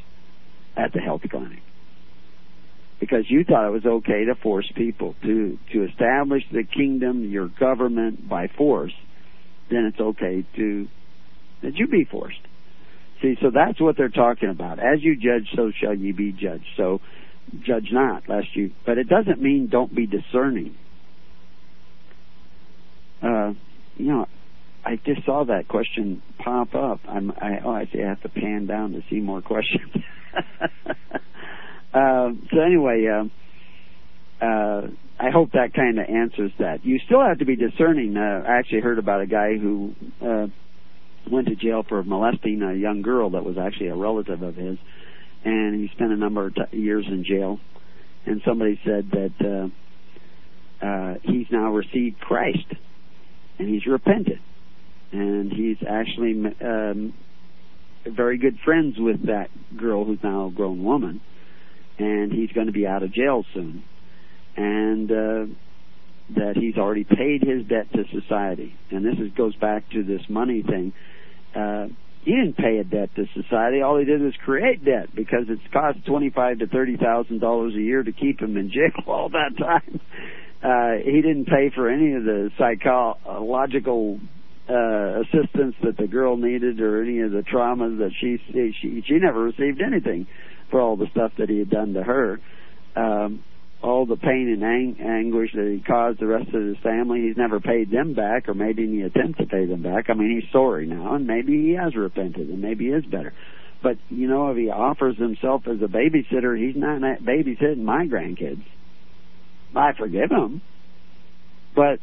at 0.75 0.93
the 0.93 0.99
health 0.99 1.21
clinic. 1.29 1.59
Because 2.99 3.25
you 3.29 3.43
thought 3.43 3.67
it 3.67 3.71
was 3.71 3.85
okay 3.85 4.25
to 4.25 4.35
force 4.35 4.69
people 4.75 5.15
to, 5.23 5.57
to 5.71 5.85
establish 5.85 6.43
the 6.51 6.63
kingdom, 6.63 7.29
your 7.29 7.47
government 7.47 8.27
by 8.27 8.47
force, 8.47 8.93
then 9.69 9.85
it's 9.85 9.99
okay 9.99 10.45
to, 10.55 10.87
that 11.63 11.75
you 11.75 11.87
be 11.87 12.03
forced. 12.03 12.41
See, 13.21 13.35
so 13.41 13.51
that's 13.53 13.79
what 13.79 13.97
they're 13.97 14.09
talking 14.09 14.49
about. 14.49 14.79
As 14.79 15.01
you 15.01 15.15
judge, 15.15 15.49
so 15.55 15.71
shall 15.77 15.93
ye 15.93 16.11
be 16.11 16.31
judged. 16.31 16.65
So 16.77 17.01
judge 17.65 17.89
not, 17.91 18.29
lest 18.29 18.47
you, 18.55 18.71
but 18.85 18.97
it 18.97 19.07
doesn't 19.07 19.41
mean 19.41 19.67
don't 19.67 19.93
be 19.93 20.05
discerning. 20.05 20.75
Uh, 23.21 23.53
you 23.97 24.05
know, 24.05 24.27
I 24.85 24.95
just 25.05 25.25
saw 25.25 25.45
that 25.45 25.67
question 25.67 26.21
pop 26.37 26.73
up. 26.73 26.99
I'm, 27.07 27.31
I, 27.31 27.59
oh, 27.63 27.71
I 27.71 27.85
see. 27.91 28.01
I 28.01 28.09
have 28.09 28.21
to 28.21 28.29
pan 28.29 28.65
down 28.65 28.93
to 28.93 29.01
see 29.09 29.19
more 29.19 29.41
questions. 29.41 29.91
uh, 31.93 32.29
so 32.51 32.59
anyway, 32.59 33.05
uh, 33.07 34.45
uh, 34.45 34.87
I 35.19 35.31
hope 35.31 35.51
that 35.51 35.73
kind 35.73 35.99
of 35.99 36.05
answers 36.07 36.51
that. 36.59 36.85
You 36.85 36.99
still 37.05 37.21
have 37.21 37.39
to 37.39 37.45
be 37.45 37.55
discerning. 37.55 38.15
Uh, 38.15 38.43
I 38.47 38.57
actually 38.57 38.79
heard 38.81 38.99
about 38.99 39.21
a 39.21 39.27
guy 39.27 39.57
who 39.57 39.93
uh, 40.21 40.47
went 41.29 41.47
to 41.47 41.55
jail 41.55 41.83
for 41.87 42.03
molesting 42.03 42.61
a 42.61 42.73
young 42.73 43.01
girl 43.01 43.31
that 43.31 43.43
was 43.43 43.57
actually 43.57 43.87
a 43.87 43.95
relative 43.95 44.41
of 44.41 44.55
his, 44.55 44.77
and 45.43 45.75
he 45.75 45.89
spent 45.93 46.11
a 46.11 46.17
number 46.17 46.47
of 46.47 46.55
t- 46.55 46.77
years 46.77 47.05
in 47.07 47.25
jail. 47.25 47.59
And 48.25 48.41
somebody 48.45 48.79
said 48.85 49.11
that 49.11 49.71
uh, 50.81 50.85
uh, 50.85 51.15
he's 51.23 51.47
now 51.51 51.73
received 51.73 52.19
Christ, 52.19 52.65
and 53.57 53.67
he's 53.67 53.85
repented, 53.85 54.39
and 55.11 55.51
he's 55.51 55.77
actually 55.87 56.43
um, 56.61 57.13
very 58.05 58.37
good 58.37 58.57
friends 58.63 58.95
with 58.97 59.25
that 59.27 59.49
girl 59.77 60.05
who's 60.05 60.19
now 60.23 60.47
a 60.47 60.51
grown 60.51 60.83
woman, 60.83 61.21
and 61.97 62.31
he's 62.31 62.51
going 62.51 62.67
to 62.67 62.73
be 62.73 62.85
out 62.85 63.03
of 63.03 63.13
jail 63.13 63.45
soon, 63.53 63.83
and 64.55 65.11
uh, 65.11 65.45
that 66.35 66.55
he's 66.55 66.77
already 66.77 67.03
paid 67.03 67.41
his 67.41 67.65
debt 67.67 67.91
to 67.93 68.03
society. 68.21 68.75
And 68.91 69.05
this 69.05 69.15
is, 69.15 69.31
goes 69.35 69.55
back 69.55 69.89
to 69.91 70.03
this 70.03 70.21
money 70.29 70.63
thing. 70.63 70.93
Uh, 71.55 71.87
he 72.23 72.31
didn't 72.31 72.57
pay 72.57 72.77
a 72.77 72.83
debt 72.83 73.09
to 73.15 73.25
society. 73.33 73.81
All 73.81 73.97
he 73.97 74.05
did 74.05 74.21
was 74.21 74.33
create 74.43 74.83
debt 74.83 75.15
because 75.15 75.45
it's 75.47 75.61
cost 75.71 76.05
twenty-five 76.05 76.59
to 76.59 76.67
thirty 76.67 76.97
thousand 76.97 77.39
dollars 77.39 77.73
a 77.75 77.81
year 77.81 78.03
to 78.03 78.11
keep 78.11 78.41
him 78.41 78.57
in 78.57 78.69
jail 78.69 78.91
all 79.07 79.29
that 79.29 79.57
time. 79.57 79.99
Uh, 80.61 81.01
he 81.03 81.21
didn't 81.21 81.45
pay 81.45 81.71
for 81.73 81.89
any 81.89 82.13
of 82.13 82.25
the 82.25 82.51
psychological 82.57 84.19
uh, 84.69 85.21
assistance 85.21 85.75
that 85.83 85.97
the 85.97 86.07
girl 86.07 86.37
needed 86.37 86.79
or 86.79 87.01
any 87.01 87.19
of 87.21 87.31
the 87.31 87.41
traumas 87.41 87.97
that 87.97 88.11
she 88.19 88.37
she 88.51 89.03
she 89.05 89.13
never 89.15 89.41
received 89.43 89.81
anything 89.81 90.27
for 90.69 90.79
all 90.79 90.95
the 90.95 91.07
stuff 91.11 91.31
that 91.39 91.49
he 91.49 91.57
had 91.59 91.69
done 91.69 91.93
to 91.93 92.03
her. 92.03 92.39
Um, 92.95 93.43
all 93.81 94.05
the 94.05 94.17
pain 94.17 94.49
and 94.49 94.63
ang- 94.63 94.97
anguish 94.99 95.51
that 95.53 95.65
he 95.65 95.81
caused 95.81 96.19
the 96.19 96.27
rest 96.27 96.49
of 96.53 96.61
his 96.61 96.77
family, 96.83 97.21
he's 97.21 97.37
never 97.37 97.59
paid 97.59 97.89
them 97.89 98.13
back 98.13 98.49
or 98.49 98.53
made 98.53 98.77
any 98.77 99.01
attempt 99.01 99.39
to 99.39 99.45
pay 99.45 99.65
them 99.65 99.81
back. 99.81 100.09
I 100.09 100.13
mean, 100.13 100.39
he's 100.39 100.51
sorry 100.51 100.85
now, 100.85 101.15
and 101.15 101.25
maybe 101.25 101.53
he 101.61 101.73
has 101.73 101.95
repented, 101.95 102.49
and 102.49 102.61
maybe 102.61 102.85
he 102.85 102.91
is 102.91 103.05
better. 103.05 103.33
But 103.81 103.97
you 104.09 104.27
know, 104.27 104.51
if 104.51 104.57
he 104.57 104.69
offers 104.69 105.17
himself 105.17 105.63
as 105.67 105.81
a 105.81 105.87
babysitter, 105.87 106.57
he's 106.57 106.75
not 106.75 107.01
babysitting 107.21 107.77
my 107.83 108.05
grandkids. 108.05 108.63
I 109.75 109.93
forgive 109.97 110.29
him, 110.29 110.61
but 111.75 111.99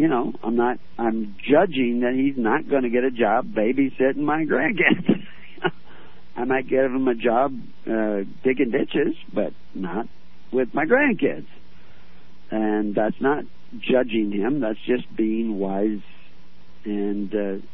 you 0.00 0.08
know, 0.08 0.32
I'm 0.42 0.56
not. 0.56 0.78
I'm 0.98 1.36
judging 1.46 2.00
that 2.00 2.14
he's 2.14 2.42
not 2.42 2.66
going 2.66 2.84
to 2.84 2.88
get 2.88 3.04
a 3.04 3.10
job 3.10 3.52
babysitting 3.52 4.16
my 4.16 4.46
grandkids. 4.46 5.26
I 6.36 6.44
might 6.44 6.66
give 6.66 6.86
him 6.86 7.06
a 7.06 7.14
job 7.14 7.52
uh, 7.86 8.20
digging 8.42 8.70
ditches, 8.70 9.14
but 9.30 9.52
not 9.74 10.08
with 10.54 10.72
my 10.72 10.86
grandkids. 10.86 11.44
And 12.50 12.94
that's 12.94 13.20
not 13.20 13.44
judging 13.78 14.32
him. 14.32 14.60
That's 14.60 14.78
just 14.86 15.14
being 15.14 15.58
wise 15.58 16.00
and 16.86 17.34
uh, 17.34 17.66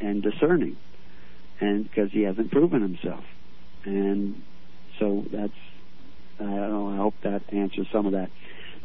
and 0.00 0.22
discerning, 0.22 0.78
and 1.60 1.84
because 1.84 2.10
he 2.12 2.22
hasn't 2.22 2.50
proven 2.50 2.80
himself. 2.80 3.24
And 3.84 4.42
so 4.98 5.22
that's. 5.30 5.52
I 6.40 6.44
don't 6.44 6.70
know. 6.70 6.88
I 6.88 6.96
hope 6.96 7.14
that 7.24 7.42
answers 7.52 7.88
some 7.92 8.06
of 8.06 8.12
that. 8.12 8.30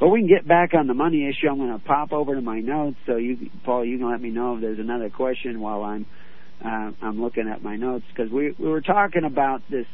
But 0.04 0.10
we 0.10 0.20
can 0.20 0.28
get 0.28 0.46
back 0.46 0.74
on 0.74 0.88
the 0.88 0.94
money 0.94 1.30
issue. 1.30 1.48
I'm 1.50 1.60
going 1.60 1.72
to 1.72 1.80
pop 1.80 2.12
over 2.12 2.36
to 2.36 2.42
my 2.42 2.60
notes, 2.60 2.98
so 3.06 3.16
you, 3.16 3.50
Paul, 3.64 3.86
you 3.86 3.98
can 3.98 4.12
let 4.12 4.20
me 4.20 4.32
know 4.32 4.56
if 4.56 4.62
there's 4.62 4.78
another 4.78 5.10
question 5.10 5.62
while 5.62 5.82
I'm 5.82 6.06
uh, 6.62 6.92
I'm 7.02 7.22
looking 7.22 7.48
at 7.48 7.64
my 7.64 7.78
notes 7.78 8.04
because 8.10 8.30
we 8.30 8.54
we 8.60 8.68
were 8.68 8.82
talking 8.82 9.24
about 9.24 9.62
this 9.72 9.86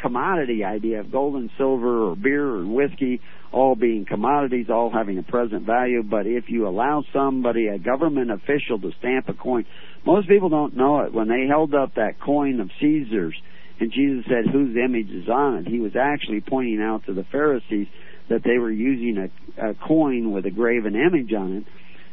commodity 0.00 0.64
idea 0.64 1.00
of 1.00 1.12
gold 1.12 1.34
and 1.34 1.50
silver 1.58 2.08
or 2.08 2.16
beer 2.16 2.56
and 2.56 2.72
whiskey 2.72 3.20
all 3.52 3.74
being 3.74 4.06
commodities, 4.06 4.68
all 4.70 4.90
having 4.90 5.18
a 5.18 5.22
present 5.22 5.66
value. 5.66 6.02
But 6.02 6.26
if 6.26 6.44
you 6.48 6.66
allow 6.66 7.04
somebody, 7.12 7.66
a 7.66 7.78
government 7.78 8.30
official, 8.30 8.80
to 8.80 8.90
stamp 8.98 9.28
a 9.28 9.34
coin, 9.34 9.66
most 10.06 10.28
people 10.28 10.48
don't 10.48 10.78
know 10.78 11.00
it. 11.00 11.12
When 11.12 11.28
they 11.28 11.46
held 11.46 11.74
up 11.74 11.96
that 11.96 12.18
coin 12.24 12.60
of 12.60 12.70
Caesar's 12.80 13.36
and 13.80 13.92
Jesus 13.92 14.24
said, 14.28 14.50
whose 14.50 14.76
image 14.76 15.10
is 15.10 15.28
on 15.28 15.58
it, 15.58 15.68
he 15.68 15.78
was 15.78 15.92
actually 15.94 16.40
pointing 16.40 16.80
out 16.80 17.04
to 17.04 17.12
the 17.12 17.24
Pharisees 17.30 17.86
that 18.28 18.42
they 18.44 18.58
were 18.58 18.70
using 18.70 19.30
a, 19.58 19.70
a 19.70 19.74
coin 19.74 20.32
with 20.32 20.46
a 20.46 20.50
graven 20.50 20.94
image 20.94 21.32
on 21.32 21.58
it. 21.58 21.64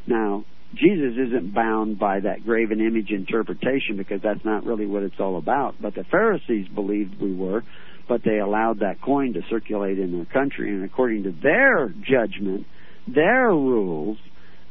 Now, 0.08 0.46
Jesus 0.74 1.14
isn't 1.28 1.54
bound 1.54 2.00
by 2.00 2.20
that 2.22 2.44
graven 2.44 2.82
image 2.82 3.10
interpretation 3.10 3.98
because 3.98 4.22
that's 4.22 4.44
not 4.44 4.66
really 4.66 4.86
what 4.86 5.04
it's 5.04 5.20
all 5.20 5.38
about. 5.38 5.76
But 5.82 5.96
the 5.96 6.04
Pharisees 6.04 6.68
believed 6.68 7.22
we 7.22 7.34
were, 7.34 7.64
but 8.08 8.24
they 8.24 8.40
allowed 8.40 8.80
that 8.80 9.02
coin 9.02 9.34
to 9.34 9.42
circulate 9.50 10.00
in 10.00 10.12
their 10.12 10.26
country. 10.26 10.70
And 10.70 10.84
according 10.84 11.24
to 11.24 11.32
their 11.32 11.90
judgment, 11.90 12.66
their 13.08 13.50
rules, 13.50 14.18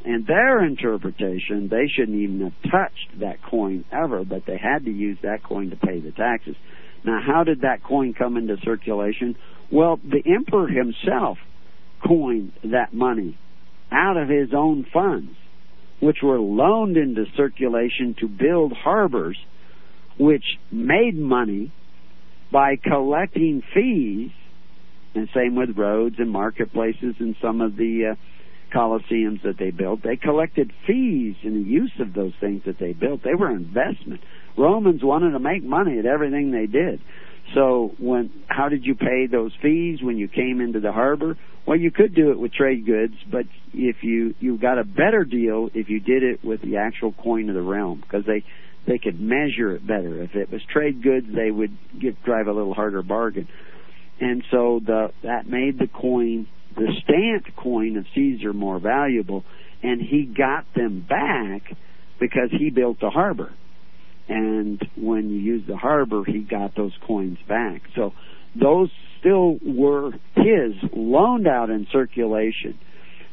and 0.04 0.26
their 0.26 0.62
interpretation, 0.64 1.68
they 1.70 1.88
shouldn't 1.88 2.18
even 2.18 2.40
have 2.42 2.70
touched 2.70 3.20
that 3.20 3.42
coin 3.42 3.84
ever, 3.90 4.24
but 4.24 4.44
they 4.46 4.58
had 4.58 4.84
to 4.84 4.90
use 4.90 5.16
that 5.22 5.42
coin 5.42 5.70
to 5.70 5.76
pay 5.76 6.00
the 6.00 6.12
taxes. 6.12 6.56
Now, 7.04 7.20
how 7.24 7.44
did 7.44 7.62
that 7.62 7.82
coin 7.82 8.12
come 8.12 8.36
into 8.36 8.56
circulation? 8.62 9.36
Well, 9.74 9.98
the 10.04 10.22
emperor 10.24 10.68
himself 10.68 11.36
coined 12.06 12.52
that 12.62 12.94
money 12.94 13.36
out 13.90 14.16
of 14.16 14.28
his 14.28 14.50
own 14.54 14.86
funds 14.92 15.30
which 16.00 16.18
were 16.22 16.38
loaned 16.38 16.96
into 16.96 17.24
circulation 17.36 18.14
to 18.20 18.28
build 18.28 18.72
harbors, 18.72 19.36
which 20.18 20.44
made 20.70 21.16
money 21.16 21.72
by 22.52 22.76
collecting 22.76 23.62
fees, 23.74 24.30
and 25.14 25.28
same 25.34 25.56
with 25.56 25.76
roads 25.76 26.16
and 26.18 26.30
marketplaces 26.30 27.16
and 27.18 27.34
some 27.42 27.60
of 27.60 27.76
the 27.76 28.12
uh, 28.12 28.76
coliseums 28.76 29.42
that 29.42 29.56
they 29.58 29.70
built. 29.70 30.02
They 30.04 30.16
collected 30.16 30.72
fees 30.86 31.36
in 31.42 31.54
the 31.54 31.68
use 31.68 31.92
of 31.98 32.12
those 32.14 32.32
things 32.38 32.62
that 32.66 32.78
they 32.78 32.92
built. 32.92 33.22
They 33.24 33.34
were 33.34 33.50
investment. 33.50 34.20
Romans 34.56 35.02
wanted 35.02 35.32
to 35.32 35.40
make 35.40 35.64
money 35.64 35.98
at 35.98 36.06
everything 36.06 36.52
they 36.52 36.66
did. 36.66 37.00
So 37.52 37.94
when 37.98 38.30
how 38.48 38.68
did 38.68 38.84
you 38.84 38.94
pay 38.94 39.26
those 39.30 39.52
fees 39.60 39.98
when 40.02 40.16
you 40.16 40.28
came 40.28 40.60
into 40.60 40.80
the 40.80 40.92
harbor? 40.92 41.36
Well, 41.66 41.78
you 41.78 41.90
could 41.90 42.14
do 42.14 42.30
it 42.30 42.38
with 42.38 42.52
trade 42.52 42.84
goods, 42.86 43.14
but 43.30 43.44
if 43.72 43.96
you 44.02 44.34
you 44.40 44.58
got 44.58 44.78
a 44.78 44.84
better 44.84 45.24
deal 45.24 45.68
if 45.74 45.88
you 45.88 46.00
did 46.00 46.22
it 46.22 46.44
with 46.44 46.62
the 46.62 46.76
actual 46.78 47.12
coin 47.12 47.48
of 47.48 47.54
the 47.54 47.62
realm 47.62 48.00
because 48.00 48.24
they 48.26 48.44
they 48.86 48.98
could 48.98 49.20
measure 49.20 49.74
it 49.74 49.86
better. 49.86 50.22
If 50.22 50.34
it 50.34 50.50
was 50.50 50.60
trade 50.72 51.02
goods, 51.02 51.26
they 51.34 51.50
would 51.50 51.76
get 52.00 52.22
drive 52.24 52.46
a 52.46 52.52
little 52.52 52.74
harder 52.74 53.02
bargain. 53.02 53.48
And 54.20 54.42
so 54.50 54.80
the 54.84 55.12
that 55.22 55.48
made 55.48 55.78
the 55.78 55.88
coin, 55.88 56.46
the 56.76 56.92
stamped 57.02 57.56
coin 57.56 57.96
of 57.96 58.06
Caesar 58.14 58.52
more 58.52 58.78
valuable, 58.78 59.44
and 59.82 60.00
he 60.00 60.24
got 60.24 60.66
them 60.74 61.04
back 61.06 61.62
because 62.20 62.50
he 62.50 62.70
built 62.70 63.00
the 63.00 63.10
harbor. 63.10 63.52
And 64.28 64.80
when 64.96 65.30
you 65.30 65.38
use 65.38 65.66
the 65.66 65.76
harbor, 65.76 66.24
he 66.24 66.40
got 66.40 66.74
those 66.74 66.92
coins 67.06 67.38
back. 67.48 67.82
So 67.94 68.12
those 68.54 68.90
still 69.20 69.58
were 69.64 70.12
his, 70.34 70.74
loaned 70.92 71.46
out 71.46 71.70
in 71.70 71.86
circulation. 71.92 72.78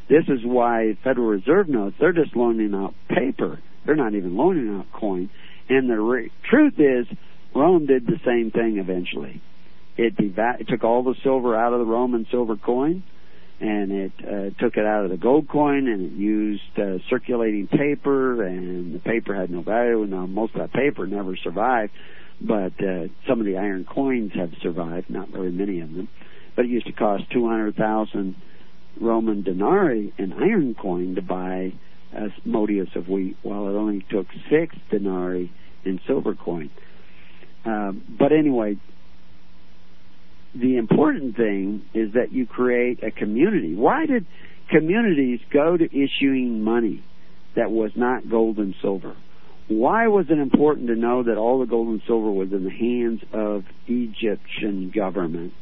This 0.09 0.25
is 0.27 0.39
why 0.43 0.97
Federal 1.03 1.27
Reserve 1.27 1.69
notes, 1.69 1.95
they're 1.99 2.11
just 2.11 2.35
loaning 2.35 2.73
out 2.73 2.93
paper. 3.07 3.59
They're 3.85 3.95
not 3.95 4.13
even 4.13 4.35
loaning 4.35 4.77
out 4.77 4.91
coin. 4.91 5.29
And 5.69 5.89
the 5.89 5.99
re- 5.99 6.31
truth 6.49 6.73
is, 6.77 7.07
Rome 7.55 7.85
did 7.85 8.05
the 8.05 8.19
same 8.25 8.51
thing 8.51 8.77
eventually. 8.77 9.41
It, 9.97 10.15
deva- 10.17 10.57
it 10.59 10.67
took 10.67 10.83
all 10.83 11.03
the 11.03 11.15
silver 11.23 11.55
out 11.55 11.73
of 11.73 11.79
the 11.79 11.85
Roman 11.85 12.25
silver 12.29 12.57
coin, 12.57 13.03
and 13.61 13.91
it 13.91 14.11
uh, 14.19 14.59
took 14.59 14.75
it 14.75 14.85
out 14.85 15.05
of 15.05 15.11
the 15.11 15.17
gold 15.17 15.47
coin, 15.47 15.87
and 15.87 16.01
it 16.01 16.13
used 16.17 16.79
uh, 16.79 16.97
circulating 17.09 17.67
paper, 17.67 18.43
and 18.43 18.95
the 18.95 18.99
paper 18.99 19.35
had 19.35 19.51
no 19.51 19.61
value. 19.61 20.03
Now 20.07 20.25
most 20.25 20.55
of 20.55 20.61
that 20.61 20.73
paper 20.73 21.05
never 21.05 21.37
survived, 21.37 21.91
but 22.41 22.73
uh, 22.83 23.07
some 23.27 23.39
of 23.39 23.45
the 23.45 23.57
iron 23.57 23.85
coins 23.85 24.31
have 24.33 24.51
survived. 24.61 25.11
Not 25.11 25.29
very 25.29 25.51
many 25.51 25.79
of 25.81 25.93
them, 25.93 26.09
but 26.55 26.65
it 26.65 26.69
used 26.69 26.87
to 26.87 26.91
cost 26.93 27.23
two 27.31 27.47
hundred 27.47 27.75
thousand 27.75 28.35
Roman 28.99 29.43
denarii 29.43 30.11
an 30.17 30.33
iron 30.33 30.75
coin 30.75 31.15
to 31.15 31.21
buy 31.21 31.73
a 32.13 32.27
modius 32.45 32.89
of 32.95 33.07
wheat, 33.07 33.37
while 33.43 33.67
it 33.67 33.73
only 33.73 34.05
took 34.09 34.25
six 34.49 34.75
denarii 34.89 35.51
in 35.85 35.99
silver 36.07 36.33
coin. 36.35 36.71
Um, 37.63 38.03
but 38.19 38.31
anyway, 38.31 38.77
the 40.53 40.77
important 40.77 41.35
thing 41.35 41.83
is 41.93 42.13
that 42.13 42.31
you 42.31 42.45
create 42.45 43.03
a 43.03 43.11
community. 43.11 43.75
Why 43.75 44.05
did 44.05 44.25
communities 44.69 45.39
go 45.51 45.77
to 45.77 45.85
issuing 45.85 46.61
money 46.61 47.03
that 47.55 47.71
was 47.71 47.91
not 47.95 48.29
gold 48.29 48.57
and 48.57 48.75
silver? 48.81 49.15
Why 49.67 50.07
was 50.07 50.25
it 50.29 50.37
important 50.37 50.87
to 50.87 50.95
know 50.95 51.23
that 51.23 51.37
all 51.37 51.59
the 51.59 51.65
gold 51.65 51.87
and 51.87 52.01
silver 52.05 52.29
was 52.29 52.51
in 52.51 52.65
the 52.65 52.69
hands 52.69 53.21
of 53.31 53.63
Egyptian 53.87 54.91
government, 54.93 55.53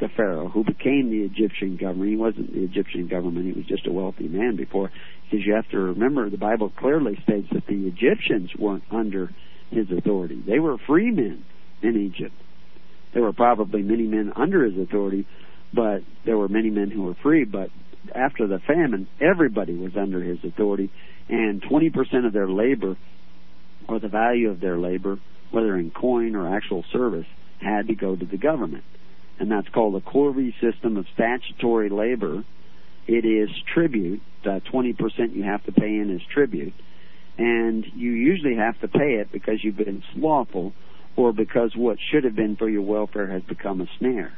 the 0.00 0.08
Pharaoh, 0.08 0.48
who 0.48 0.64
became 0.64 1.10
the 1.10 1.22
Egyptian 1.22 1.76
government? 1.76 2.10
He 2.10 2.16
wasn't 2.16 2.52
the 2.52 2.64
Egyptian 2.64 3.06
government, 3.06 3.46
he 3.46 3.52
was 3.52 3.66
just 3.66 3.86
a 3.86 3.92
wealthy 3.92 4.26
man 4.26 4.56
before. 4.56 4.90
Because 5.30 5.46
you 5.46 5.54
have 5.54 5.68
to 5.70 5.78
remember, 5.78 6.28
the 6.28 6.36
Bible 6.36 6.72
clearly 6.76 7.16
states 7.22 7.46
that 7.52 7.66
the 7.66 7.86
Egyptians 7.86 8.50
weren't 8.58 8.84
under 8.90 9.30
his 9.70 9.86
authority. 9.96 10.42
They 10.44 10.58
were 10.58 10.76
free 10.78 11.12
men 11.12 11.44
in 11.82 11.96
Egypt. 11.96 12.34
There 13.14 13.22
were 13.22 13.32
probably 13.32 13.82
many 13.82 14.02
men 14.02 14.32
under 14.34 14.64
his 14.64 14.76
authority, 14.76 15.26
but 15.72 16.02
there 16.26 16.36
were 16.36 16.48
many 16.48 16.68
men 16.68 16.90
who 16.90 17.04
were 17.04 17.14
free. 17.22 17.44
But 17.44 17.70
after 18.14 18.46
the 18.48 18.58
famine, 18.58 19.06
everybody 19.20 19.74
was 19.74 19.96
under 19.96 20.20
his 20.20 20.38
authority, 20.44 20.90
and 21.28 21.62
20% 21.62 22.26
of 22.26 22.32
their 22.32 22.48
labor, 22.48 22.96
or 23.88 24.00
the 24.00 24.08
value 24.08 24.50
of 24.50 24.60
their 24.60 24.78
labor, 24.78 25.18
whether 25.52 25.76
in 25.78 25.92
coin 25.92 26.34
or 26.34 26.54
actual 26.54 26.84
service, 26.92 27.26
had 27.60 27.86
to 27.86 27.94
go 27.94 28.16
to 28.16 28.26
the 28.26 28.36
government. 28.36 28.84
And 29.38 29.50
that's 29.50 29.68
called 29.68 29.94
the 29.94 30.00
corvée 30.00 30.52
system 30.60 30.96
of 30.96 31.06
statutory 31.14 31.90
labor. 31.90 32.44
It 33.06 33.24
is 33.24 33.48
tribute. 33.72 34.22
Uh, 34.44 34.60
20% 34.72 35.34
you 35.34 35.44
have 35.44 35.64
to 35.64 35.72
pay 35.72 35.86
in 35.86 36.14
as 36.14 36.20
tribute. 36.32 36.74
And 37.38 37.84
you 37.94 38.10
usually 38.10 38.56
have 38.56 38.78
to 38.80 38.88
pay 38.88 39.14
it 39.14 39.32
because 39.32 39.62
you've 39.62 39.76
been 39.76 40.02
slothful 40.14 40.72
or 41.16 41.32
because 41.32 41.72
what 41.76 41.98
should 42.10 42.24
have 42.24 42.34
been 42.34 42.56
for 42.56 42.68
your 42.68 42.82
welfare 42.82 43.30
has 43.30 43.42
become 43.42 43.80
a 43.80 43.86
snare, 43.98 44.32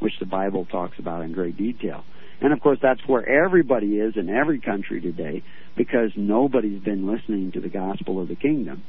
which 0.00 0.12
the 0.20 0.26
Bible 0.26 0.66
talks 0.66 0.98
about 0.98 1.22
in 1.22 1.32
great 1.32 1.56
detail. 1.56 2.04
And 2.40 2.52
of 2.52 2.60
course, 2.60 2.78
that's 2.82 3.00
where 3.06 3.26
everybody 3.28 3.98
is 3.98 4.14
in 4.16 4.30
every 4.30 4.60
country 4.60 5.00
today 5.00 5.42
because 5.76 6.10
nobody's 6.16 6.82
been 6.82 7.06
listening 7.06 7.52
to 7.52 7.60
the 7.60 7.68
gospel 7.68 8.20
of 8.20 8.28
the 8.28 8.36
kingdom. 8.36 8.82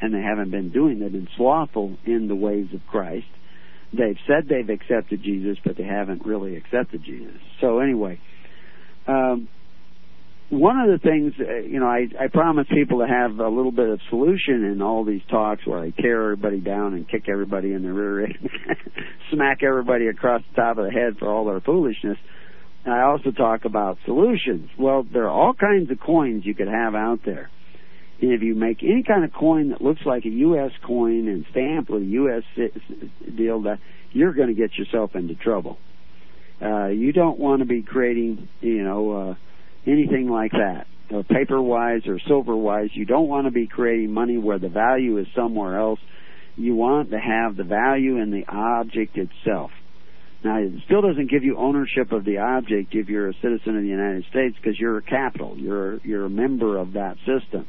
And 0.00 0.12
they 0.12 0.22
haven't 0.22 0.50
been 0.50 0.70
doing. 0.70 0.98
They've 0.98 1.12
been 1.12 1.28
slothful 1.36 1.96
in 2.04 2.28
the 2.28 2.34
ways 2.34 2.68
of 2.74 2.80
Christ. 2.88 3.26
They've 3.92 4.16
said 4.26 4.48
they've 4.48 4.68
accepted 4.68 5.22
Jesus, 5.22 5.58
but 5.64 5.76
they 5.76 5.84
haven't 5.84 6.24
really 6.24 6.56
accepted 6.56 7.04
Jesus. 7.04 7.40
So 7.60 7.78
anyway, 7.78 8.18
um, 9.06 9.48
one 10.52 10.78
of 10.78 10.88
the 10.88 10.98
things, 10.98 11.32
uh, 11.40 11.60
you 11.60 11.80
know, 11.80 11.86
I, 11.86 12.08
I 12.20 12.28
promise 12.28 12.66
people 12.70 12.98
to 12.98 13.06
have 13.06 13.38
a 13.38 13.48
little 13.48 13.72
bit 13.72 13.88
of 13.88 14.00
solution 14.10 14.64
in 14.64 14.82
all 14.82 15.02
these 15.02 15.22
talks 15.30 15.66
where 15.66 15.78
I 15.78 15.90
tear 15.90 16.24
everybody 16.24 16.60
down 16.60 16.92
and 16.92 17.08
kick 17.08 17.24
everybody 17.26 17.72
in 17.72 17.82
the 17.82 17.90
rear 17.90 18.26
end, 18.26 18.50
smack 19.32 19.62
everybody 19.62 20.08
across 20.08 20.42
the 20.50 20.60
top 20.60 20.76
of 20.76 20.84
the 20.84 20.90
head 20.90 21.16
for 21.18 21.32
all 21.32 21.46
their 21.46 21.62
foolishness. 21.62 22.18
I 22.84 23.00
also 23.00 23.30
talk 23.30 23.64
about 23.64 23.96
solutions. 24.04 24.68
Well, 24.78 25.06
there 25.10 25.24
are 25.24 25.30
all 25.30 25.54
kinds 25.54 25.90
of 25.90 25.98
coins 25.98 26.44
you 26.44 26.54
could 26.54 26.68
have 26.68 26.94
out 26.94 27.20
there. 27.24 27.48
And 28.20 28.32
if 28.32 28.42
you 28.42 28.54
make 28.54 28.82
any 28.82 29.04
kind 29.04 29.24
of 29.24 29.32
coin 29.32 29.70
that 29.70 29.80
looks 29.80 30.02
like 30.04 30.26
a 30.26 30.30
U.S. 30.30 30.72
coin 30.86 31.28
and 31.28 31.46
stamped 31.50 31.88
with 31.88 32.02
a 32.02 32.06
U.S. 32.06 32.42
deal, 33.36 33.62
that 33.62 33.78
you're 34.12 34.34
going 34.34 34.48
to 34.48 34.54
get 34.54 34.76
yourself 34.76 35.12
into 35.14 35.34
trouble. 35.34 35.78
Uh, 36.60 36.88
you 36.88 37.14
don't 37.14 37.38
want 37.38 37.60
to 37.60 37.66
be 37.66 37.82
creating, 37.82 38.48
you 38.60 38.84
know, 38.84 39.30
uh, 39.30 39.34
anything 39.86 40.28
like 40.28 40.52
that. 40.52 40.86
Or 41.10 41.22
paper 41.22 41.60
wise 41.60 42.06
or 42.06 42.18
silver 42.26 42.56
wise, 42.56 42.88
you 42.94 43.04
don't 43.04 43.28
want 43.28 43.46
to 43.46 43.50
be 43.50 43.66
creating 43.66 44.12
money 44.12 44.38
where 44.38 44.58
the 44.58 44.68
value 44.68 45.18
is 45.18 45.26
somewhere 45.36 45.78
else. 45.78 46.00
You 46.56 46.74
want 46.74 47.10
to 47.10 47.18
have 47.18 47.56
the 47.56 47.64
value 47.64 48.18
in 48.18 48.30
the 48.30 48.44
object 48.48 49.18
itself. 49.18 49.70
Now, 50.44 50.58
it 50.58 50.72
still 50.86 51.02
doesn't 51.02 51.30
give 51.30 51.44
you 51.44 51.56
ownership 51.56 52.10
of 52.12 52.24
the 52.24 52.38
object 52.38 52.94
if 52.94 53.08
you're 53.08 53.28
a 53.28 53.34
citizen 53.34 53.76
of 53.76 53.82
the 53.82 53.88
United 53.88 54.24
States 54.30 54.56
because 54.56 54.78
you're 54.78 54.98
a 54.98 55.02
capital. 55.02 55.56
You're 55.56 55.98
you're 55.98 56.24
a 56.24 56.30
member 56.30 56.78
of 56.78 56.94
that 56.94 57.16
system, 57.18 57.68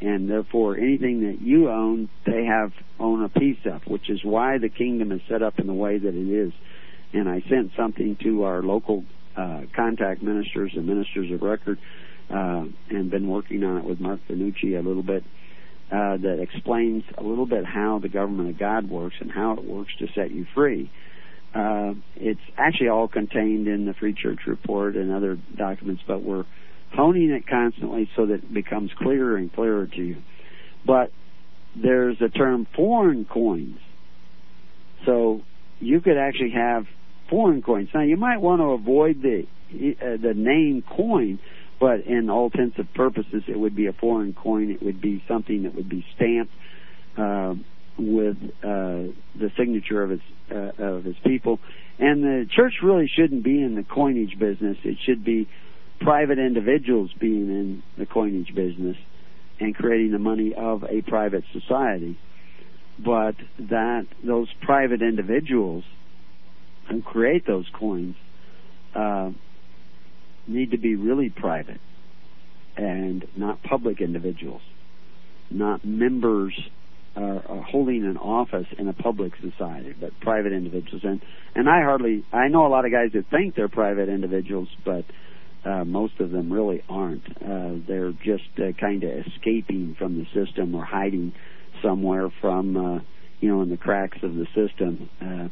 and 0.00 0.30
therefore 0.30 0.76
anything 0.76 1.22
that 1.26 1.40
you 1.40 1.68
own, 1.68 2.08
they 2.24 2.44
have 2.44 2.72
own 3.00 3.24
a 3.24 3.28
piece 3.28 3.58
of, 3.64 3.82
which 3.86 4.08
is 4.08 4.20
why 4.22 4.58
the 4.58 4.68
kingdom 4.68 5.10
is 5.10 5.20
set 5.28 5.42
up 5.42 5.58
in 5.58 5.66
the 5.66 5.74
way 5.74 5.98
that 5.98 6.14
it 6.14 6.28
is. 6.28 6.52
And 7.12 7.28
I 7.28 7.42
sent 7.48 7.72
something 7.76 8.16
to 8.22 8.44
our 8.44 8.62
local 8.62 9.04
contact 9.74 10.22
ministers 10.22 10.72
and 10.74 10.86
ministers 10.86 11.30
of 11.32 11.42
record, 11.42 11.78
uh, 12.30 12.64
and 12.90 13.10
been 13.10 13.28
working 13.28 13.62
on 13.64 13.78
it 13.78 13.84
with 13.84 14.00
Mark 14.00 14.20
Venucci 14.28 14.78
a 14.78 14.86
little 14.86 15.02
bit. 15.02 15.24
Uh, 15.88 16.16
that 16.16 16.40
explains 16.40 17.04
a 17.16 17.22
little 17.22 17.46
bit 17.46 17.64
how 17.64 18.00
the 18.00 18.08
government 18.08 18.50
of 18.50 18.58
God 18.58 18.90
works 18.90 19.14
and 19.20 19.30
how 19.30 19.52
it 19.52 19.64
works 19.64 19.92
to 20.00 20.08
set 20.16 20.32
you 20.32 20.44
free. 20.52 20.90
Uh, 21.54 21.94
it's 22.16 22.40
actually 22.58 22.88
all 22.88 23.06
contained 23.06 23.68
in 23.68 23.86
the 23.86 23.94
Free 23.94 24.12
Church 24.12 24.40
Report 24.48 24.96
and 24.96 25.12
other 25.12 25.38
documents, 25.56 26.02
but 26.04 26.24
we're 26.24 26.44
honing 26.92 27.30
it 27.30 27.46
constantly 27.46 28.10
so 28.16 28.26
that 28.26 28.34
it 28.34 28.52
becomes 28.52 28.90
clearer 28.98 29.36
and 29.36 29.52
clearer 29.52 29.86
to 29.86 30.02
you. 30.02 30.16
But 30.84 31.12
there's 31.80 32.16
a 32.20 32.28
term 32.30 32.66
foreign 32.74 33.24
coins. 33.24 33.78
So 35.04 35.42
you 35.78 36.00
could 36.00 36.16
actually 36.16 36.50
have 36.50 36.86
foreign 37.28 37.62
coins. 37.62 37.88
Now 37.94 38.02
you 38.02 38.16
might 38.16 38.38
want 38.38 38.60
to 38.60 38.70
avoid 38.70 39.22
the 39.22 39.46
uh, 39.72 40.16
the 40.22 40.34
name 40.34 40.82
coin, 40.96 41.38
but 41.80 42.00
in 42.06 42.30
all 42.30 42.46
intents 42.46 42.78
and 42.78 42.92
purposes, 42.94 43.42
it 43.48 43.58
would 43.58 43.74
be 43.74 43.86
a 43.86 43.92
foreign 43.92 44.32
coin. 44.32 44.70
It 44.70 44.82
would 44.82 45.00
be 45.00 45.22
something 45.26 45.64
that 45.64 45.74
would 45.74 45.88
be 45.88 46.04
stamped 46.14 46.52
uh, 47.18 47.54
with 47.98 48.36
uh, 48.62 49.10
the 49.38 49.50
signature 49.56 50.02
of 50.02 50.12
its 50.12 50.22
uh, 50.50 50.70
of 50.78 51.04
his 51.04 51.16
people. 51.24 51.58
And 51.98 52.22
the 52.22 52.46
church 52.54 52.74
really 52.82 53.08
shouldn't 53.12 53.42
be 53.42 53.62
in 53.62 53.74
the 53.74 53.82
coinage 53.82 54.38
business. 54.38 54.76
It 54.84 54.98
should 55.04 55.24
be 55.24 55.48
private 56.00 56.38
individuals 56.38 57.10
being 57.18 57.48
in 57.48 57.82
the 57.96 58.06
coinage 58.06 58.54
business 58.54 58.96
and 59.58 59.74
creating 59.74 60.12
the 60.12 60.18
money 60.18 60.54
of 60.54 60.84
a 60.84 61.00
private 61.02 61.44
society. 61.52 62.18
But 62.98 63.36
that 63.58 64.06
those 64.24 64.48
private 64.62 65.02
individuals 65.02 65.84
who 66.90 67.02
create 67.02 67.46
those 67.46 67.66
coins 67.78 68.16
uh, 68.94 69.30
need 70.46 70.70
to 70.70 70.78
be 70.78 70.94
really 70.94 71.30
private 71.30 71.80
and 72.76 73.26
not 73.36 73.62
public 73.62 74.00
individuals, 74.00 74.62
not 75.50 75.84
members 75.84 76.52
uh, 77.16 77.40
holding 77.70 78.04
an 78.04 78.18
office 78.18 78.66
in 78.78 78.88
a 78.88 78.92
public 78.92 79.32
society, 79.40 79.94
but 79.98 80.10
private 80.20 80.52
individuals. 80.52 81.02
And 81.02 81.20
and 81.54 81.68
I 81.68 81.82
hardly 81.82 82.24
I 82.32 82.48
know 82.48 82.66
a 82.66 82.68
lot 82.68 82.84
of 82.84 82.92
guys 82.92 83.10
that 83.14 83.24
think 83.30 83.54
they're 83.54 83.68
private 83.68 84.08
individuals, 84.08 84.68
but 84.84 85.04
uh, 85.64 85.84
most 85.84 86.20
of 86.20 86.30
them 86.30 86.52
really 86.52 86.82
aren't. 86.88 87.26
Uh, 87.42 87.80
they're 87.88 88.12
just 88.12 88.50
uh, 88.58 88.72
kind 88.78 89.02
of 89.02 89.10
escaping 89.26 89.96
from 89.98 90.18
the 90.18 90.26
system 90.34 90.74
or 90.74 90.84
hiding 90.84 91.32
somewhere 91.82 92.30
from 92.40 92.76
uh, 92.76 93.00
you 93.40 93.48
know 93.48 93.62
in 93.62 93.70
the 93.70 93.78
cracks 93.78 94.18
of 94.22 94.34
the 94.34 94.46
system. 94.54 95.08
Uh, 95.20 95.48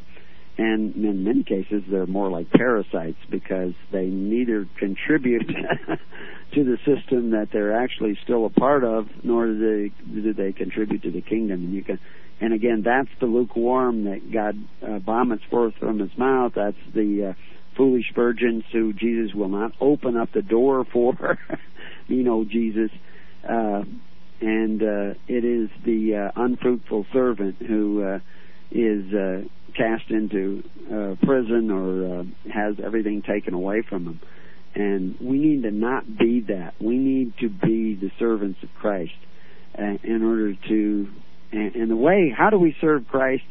and 0.57 0.95
in 0.95 1.25
many 1.25 1.43
cases 1.43 1.83
they're 1.91 2.07
more 2.07 2.31
like 2.31 2.51
parasites 2.51 3.19
because 3.31 3.73
they 3.93 4.07
neither 4.07 4.69
contribute 4.79 5.47
to 6.55 6.65
the 6.65 6.77
system 6.85 7.31
that 7.31 7.49
they're 7.53 7.77
actually 7.77 8.17
still 8.23 8.47
a 8.47 8.51
part 8.51 8.85
of, 8.85 9.07
nor 9.23 9.47
do 9.47 9.59
they 9.59 10.21
do 10.21 10.33
they 10.33 10.53
contribute 10.53 11.03
to 11.03 11.11
the 11.11 11.21
kingdom. 11.21 11.65
And 11.65 11.75
you 11.75 11.83
can, 11.83 11.99
and 12.41 12.53
again, 12.53 12.83
that's 12.85 13.09
the 13.21 13.27
lukewarm 13.27 14.05
that 14.05 14.33
God 14.33 14.57
uh, 14.83 14.99
vomits 15.01 15.43
forth 15.51 15.75
from 15.81 15.99
His 15.99 16.17
mouth. 16.17 16.53
That's 16.55 16.77
the 16.95 17.31
uh, 17.31 17.33
foolish 17.77 18.13
virgins 18.15 18.65
who 18.73 18.93
Jesus 18.93 19.35
will 19.35 19.49
not 19.49 19.73
open 19.81 20.17
up 20.17 20.33
the 20.33 20.43
door 20.43 20.85
for. 20.93 21.39
you 22.07 22.23
know, 22.23 22.45
Jesus. 22.45 22.91
Uh, 23.49 23.83
and 24.41 24.83
uh, 24.83 25.15
it 25.27 25.45
is 25.45 25.71
the 25.85 26.31
uh, 26.37 26.41
unfruitful 26.41 27.07
servant 27.13 27.57
who 27.67 28.03
uh, 28.03 28.19
is 28.71 29.13
uh, 29.15 29.43
cast 29.77 30.11
into 30.11 30.63
uh, 30.87 31.15
prison 31.25 31.71
or 31.71 32.21
uh, 32.21 32.25
has 32.53 32.77
everything 32.85 33.23
taken 33.23 33.55
away 33.55 33.83
from 33.89 34.05
them. 34.05 34.21
And 34.75 35.17
we 35.21 35.39
need 35.39 35.63
to 35.63 35.71
not 35.71 36.05
be 36.19 36.41
that. 36.49 36.75
We 36.81 36.97
need 36.97 37.35
to 37.41 37.49
be 37.49 37.95
the 37.95 38.11
servants 38.19 38.59
of 38.63 38.71
Christ 38.81 39.13
uh, 39.79 39.99
in 40.03 40.23
order 40.25 40.55
to. 40.69 41.09
And, 41.53 41.75
and 41.77 41.91
the 41.91 41.97
way, 41.97 42.35
how 42.37 42.51
do 42.51 42.59
we 42.59 42.75
serve 42.81 43.07
Christ? 43.09 43.45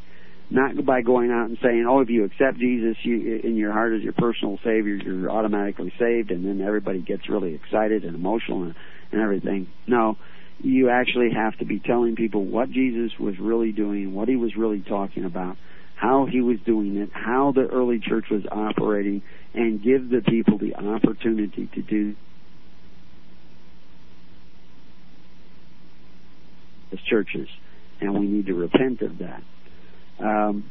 Not 0.49 0.85
by 0.85 1.01
going 1.01 1.31
out 1.31 1.47
and 1.47 1.57
saying, 1.63 1.85
"Oh, 1.89 2.01
if 2.01 2.09
you 2.09 2.25
accept 2.25 2.59
Jesus 2.59 2.97
you, 3.03 3.39
in 3.43 3.55
your 3.55 3.71
heart 3.71 3.93
as 3.93 4.01
your 4.01 4.13
personal 4.13 4.57
Savior, 4.57 4.95
you're 4.95 5.31
automatically 5.31 5.91
saved," 5.97 6.29
and 6.31 6.45
then 6.45 6.61
everybody 6.65 7.01
gets 7.01 7.29
really 7.29 7.55
excited 7.55 8.03
and 8.03 8.13
emotional 8.13 8.63
and, 8.63 8.75
and 9.11 9.21
everything. 9.21 9.67
No, 9.87 10.17
you 10.59 10.89
actually 10.89 11.31
have 11.35 11.57
to 11.59 11.65
be 11.65 11.79
telling 11.79 12.15
people 12.15 12.45
what 12.45 12.69
Jesus 12.69 13.11
was 13.19 13.35
really 13.39 13.71
doing, 13.71 14.13
what 14.13 14.27
he 14.27 14.35
was 14.35 14.55
really 14.55 14.81
talking 14.81 15.25
about, 15.25 15.57
how 15.95 16.25
he 16.25 16.41
was 16.41 16.57
doing 16.65 16.97
it, 16.97 17.09
how 17.13 17.53
the 17.53 17.65
early 17.65 17.99
church 17.99 18.25
was 18.29 18.43
operating, 18.51 19.21
and 19.53 19.81
give 19.81 20.09
the 20.09 20.21
people 20.21 20.57
the 20.57 20.75
opportunity 20.75 21.69
to 21.75 21.81
do 21.81 22.15
as 26.91 26.99
churches. 27.09 27.47
And 28.01 28.19
we 28.19 28.27
need 28.27 28.47
to 28.47 28.53
repent 28.53 29.01
of 29.01 29.19
that. 29.19 29.43
Um, 30.19 30.69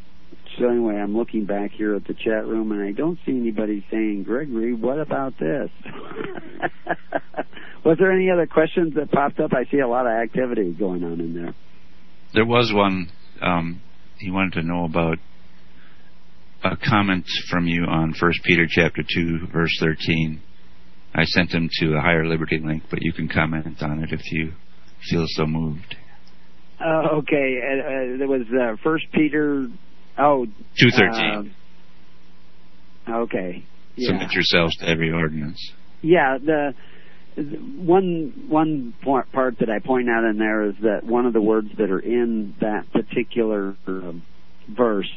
so 0.58 0.68
anyway, 0.68 0.96
I'm 0.96 1.16
looking 1.16 1.46
back 1.46 1.70
here 1.72 1.94
at 1.94 2.04
the 2.04 2.14
chat 2.14 2.46
room, 2.46 2.72
and 2.72 2.82
I 2.82 2.92
don't 2.92 3.18
see 3.24 3.32
anybody 3.32 3.86
saying, 3.90 4.24
"Gregory, 4.24 4.74
what 4.74 4.98
about 4.98 5.38
this?" 5.38 5.70
Was 7.84 7.98
there 7.98 8.12
any 8.12 8.30
other 8.30 8.46
questions 8.46 8.94
that 8.94 9.10
popped 9.10 9.40
up? 9.40 9.52
I 9.52 9.64
see 9.70 9.78
a 9.78 9.88
lot 9.88 10.06
of 10.06 10.12
activity 10.12 10.72
going 10.72 11.02
on 11.02 11.20
in 11.20 11.34
there. 11.34 11.54
There 12.32 12.46
was 12.46 12.72
one. 12.72 13.08
Um, 13.40 13.82
he 14.22 14.30
wanted 14.30 14.54
to 14.54 14.62
know 14.62 14.84
about 14.84 15.18
a 16.64 16.76
comment 16.76 17.26
from 17.50 17.66
you 17.66 17.84
on 17.84 18.14
First 18.14 18.40
Peter 18.44 18.66
chapter 18.68 19.02
two, 19.02 19.46
verse 19.52 19.76
thirteen. 19.80 20.40
I 21.14 21.24
sent 21.24 21.52
him 21.52 21.68
to 21.80 21.96
a 21.96 22.00
higher 22.00 22.26
liberty 22.26 22.58
link, 22.62 22.84
but 22.88 23.02
you 23.02 23.12
can 23.12 23.28
comment 23.28 23.82
on 23.82 24.02
it 24.02 24.12
if 24.12 24.20
you 24.32 24.52
feel 25.10 25.24
so 25.28 25.44
moved. 25.44 25.96
Uh, 26.80 27.16
okay, 27.18 27.58
uh, 27.62 28.14
uh, 28.14 28.18
there 28.18 28.28
was 28.28 28.42
uh, 28.48 28.76
First 28.82 29.06
Peter. 29.12 29.66
Oh, 30.18 30.46
two 30.78 30.90
thirteen. 30.90 31.54
Uh, 33.08 33.18
okay. 33.18 33.64
Yeah. 33.96 34.08
Submit 34.08 34.32
yourselves 34.32 34.76
to 34.76 34.88
every 34.88 35.10
ordinance. 35.10 35.72
Yeah, 36.00 36.38
the 36.38 36.74
one 37.36 38.46
one 38.48 38.94
part 39.02 39.58
that 39.58 39.70
I 39.70 39.78
point 39.78 40.08
out 40.10 40.24
in 40.24 40.38
there 40.38 40.64
is 40.64 40.74
that 40.82 41.04
one 41.04 41.26
of 41.26 41.32
the 41.32 41.40
words 41.40 41.70
that 41.78 41.90
are 41.90 41.98
in 41.98 42.54
that 42.60 42.92
particular 42.92 43.74
um, 43.86 44.22
verse 44.68 45.10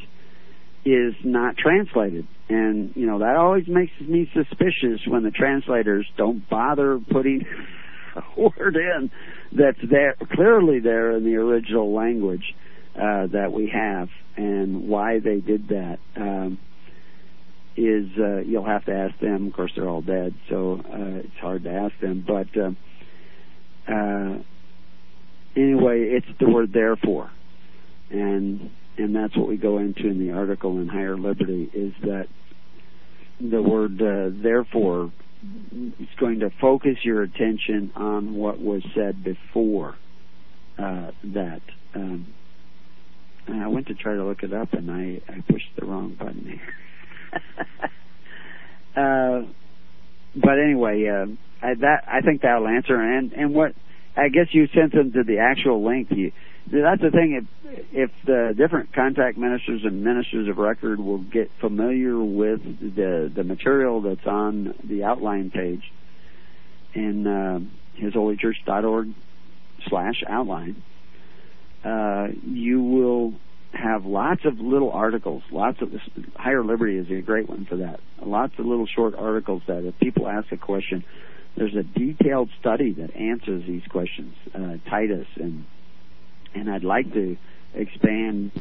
is 0.86 1.14
not 1.24 1.58
translated, 1.58 2.28
and 2.48 2.94
you 2.96 3.06
know 3.06 3.20
that 3.20 3.36
always 3.36 3.68
makes 3.68 4.00
me 4.00 4.30
suspicious 4.34 5.06
when 5.08 5.24
the 5.24 5.32
translators 5.32 6.08
don't 6.16 6.48
bother 6.50 7.00
putting 7.00 7.46
a 8.16 8.40
word 8.40 8.78
in 8.78 9.12
that's 9.52 9.80
there 9.90 10.16
clearly 10.34 10.80
there 10.80 11.12
in 11.12 11.26
the 11.26 11.36
original 11.36 11.94
language 11.94 12.56
uh, 12.96 13.28
that 13.28 13.52
we 13.52 13.68
have, 13.68 14.10
and 14.38 14.88
why 14.88 15.20
they 15.20 15.42
did 15.42 15.68
that. 15.70 16.00
Um, 16.16 16.60
is 17.78 18.08
uh, 18.18 18.38
you'll 18.38 18.66
have 18.66 18.86
to 18.86 18.94
ask 18.94 19.20
them. 19.20 19.48
Of 19.48 19.54
course, 19.54 19.72
they're 19.76 19.90
all 19.90 20.02
dead, 20.02 20.34
so 20.50 20.82
uh, 20.86 21.20
it's 21.20 21.38
hard 21.42 21.64
to 21.64 21.72
ask 21.72 21.94
them. 22.00 22.24
But 22.26 22.48
uh, 22.58 22.72
uh, 23.92 24.38
anyway, 25.56 26.02
it's 26.04 26.28
the 26.40 26.50
word 26.50 26.72
therefore, 26.74 27.32
and 28.10 28.70
and 28.98 29.16
that's 29.16 29.36
what 29.36 29.48
we 29.48 29.58
go 29.58 29.78
into 29.78 30.08
in 30.08 30.20
the 30.20 30.34
article 30.34 30.80
in 30.80 30.88
Higher 30.88 31.18
Liberty 31.18 31.70
is 31.74 31.94
that 32.02 32.28
the 33.42 33.62
word 33.62 34.02
uh, 34.02 34.30
therefore 34.42 35.12
is 36.00 36.08
going 36.20 36.40
to 36.40 36.50
focus 36.62 36.98
your 37.04 37.24
attention 37.24 37.92
on 37.96 38.36
what 38.36 38.60
was 38.60 38.84
said 38.96 39.24
before 39.24 39.96
uh, 40.78 41.12
that. 41.24 41.62
Um, 41.94 42.34
I 43.48 43.68
went 43.68 43.88
to 43.88 43.94
try 43.94 44.16
to 44.16 44.24
look 44.24 44.44
it 44.44 44.54
up 44.54 44.74
and 44.74 44.90
I, 44.90 45.22
I 45.32 45.42
pushed 45.52 45.70
the 45.78 45.86
wrong 45.86 46.16
button 46.18 46.46
here. 46.46 46.74
uh, 48.96 49.42
but 50.36 50.60
anyway, 50.60 51.08
uh, 51.08 51.26
I, 51.66 51.74
that 51.76 52.04
I 52.08 52.22
think 52.22 52.42
that'll 52.42 52.68
answer. 52.68 52.96
And 53.00 53.34
and 53.34 53.54
what 53.54 53.74
I 54.18 54.30
guess 54.30 54.48
you 54.52 54.68
sent 54.74 54.94
them 54.94 55.12
to 55.14 55.24
the 55.24 55.40
actual 55.40 55.86
link. 55.86 56.10
You, 56.12 56.32
that's 56.68 57.02
the 57.02 57.12
thing. 57.12 57.42
If 57.42 57.82
if 57.92 58.12
the 58.26 58.54
different 58.56 58.94
contact 58.94 59.38
ministers 59.38 59.82
and 59.84 60.04
ministers 60.04 60.48
of 60.48 60.58
record 60.58 61.00
will 61.00 61.20
get 61.20 61.52
familiar 61.60 62.20
with 62.20 62.62
the 62.64 63.32
the 63.34 63.44
material 63.44 64.02
that's 64.02 64.26
on 64.26 64.74
the 64.84 65.04
outline 65.04 65.52
page 65.52 65.84
in 66.94 67.28
uh, 67.28 67.60
hisholychurch.org 68.02 69.14
slash 69.88 70.24
outline, 70.28 70.82
uh, 71.84 72.28
you 72.46 72.82
will 72.82 73.34
have 73.76 74.06
lots 74.06 74.46
of 74.46 74.60
little 74.60 74.92
articles. 74.92 75.44
Lots 75.52 75.82
of 75.82 75.92
this, 75.92 76.02
Higher 76.36 76.64
Liberty 76.64 76.98
is 76.98 77.08
a 77.12 77.22
great 77.22 77.50
one 77.50 77.66
for 77.66 77.78
that. 77.78 78.00
Lots 78.22 78.54
of 78.58 78.66
little 78.66 78.88
short 78.88 79.16
articles 79.16 79.64
that 79.68 79.86
if 79.86 79.98
people 80.00 80.28
ask 80.28 80.52
a 80.52 80.58
question, 80.58 81.04
there's 81.58 81.76
a 81.76 81.84
detailed 81.84 82.50
study 82.60 82.94
that 82.94 83.16
answers 83.16 83.64
these 83.68 83.84
questions. 83.90 84.34
Uh, 84.54 84.78
Titus 84.90 85.28
and 85.36 85.66
and 86.54 86.70
I'd 86.70 86.86
like 86.86 87.14
to 87.14 87.36
expand, 87.74 88.52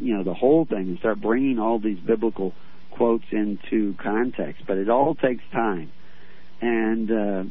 you 0.00 0.16
know, 0.16 0.24
the 0.24 0.32
whole 0.32 0.64
thing 0.64 0.88
and 0.88 0.98
start 0.98 1.20
bringing 1.20 1.58
all 1.58 1.78
these 1.78 1.98
biblical 1.98 2.54
quotes 2.90 3.24
into 3.30 3.94
context. 4.02 4.62
But 4.66 4.78
it 4.78 4.88
all 4.88 5.14
takes 5.14 5.44
time, 5.52 5.92
and 6.60 7.10
uh, 7.10 7.44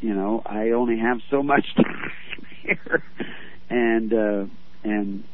you 0.00 0.14
know, 0.14 0.42
I 0.44 0.70
only 0.70 0.98
have 0.98 1.18
so 1.30 1.42
much 1.42 1.66
time 1.76 2.12
here, 2.62 3.02
and 3.70 4.12
uh, 4.12 4.44
and 4.82 5.24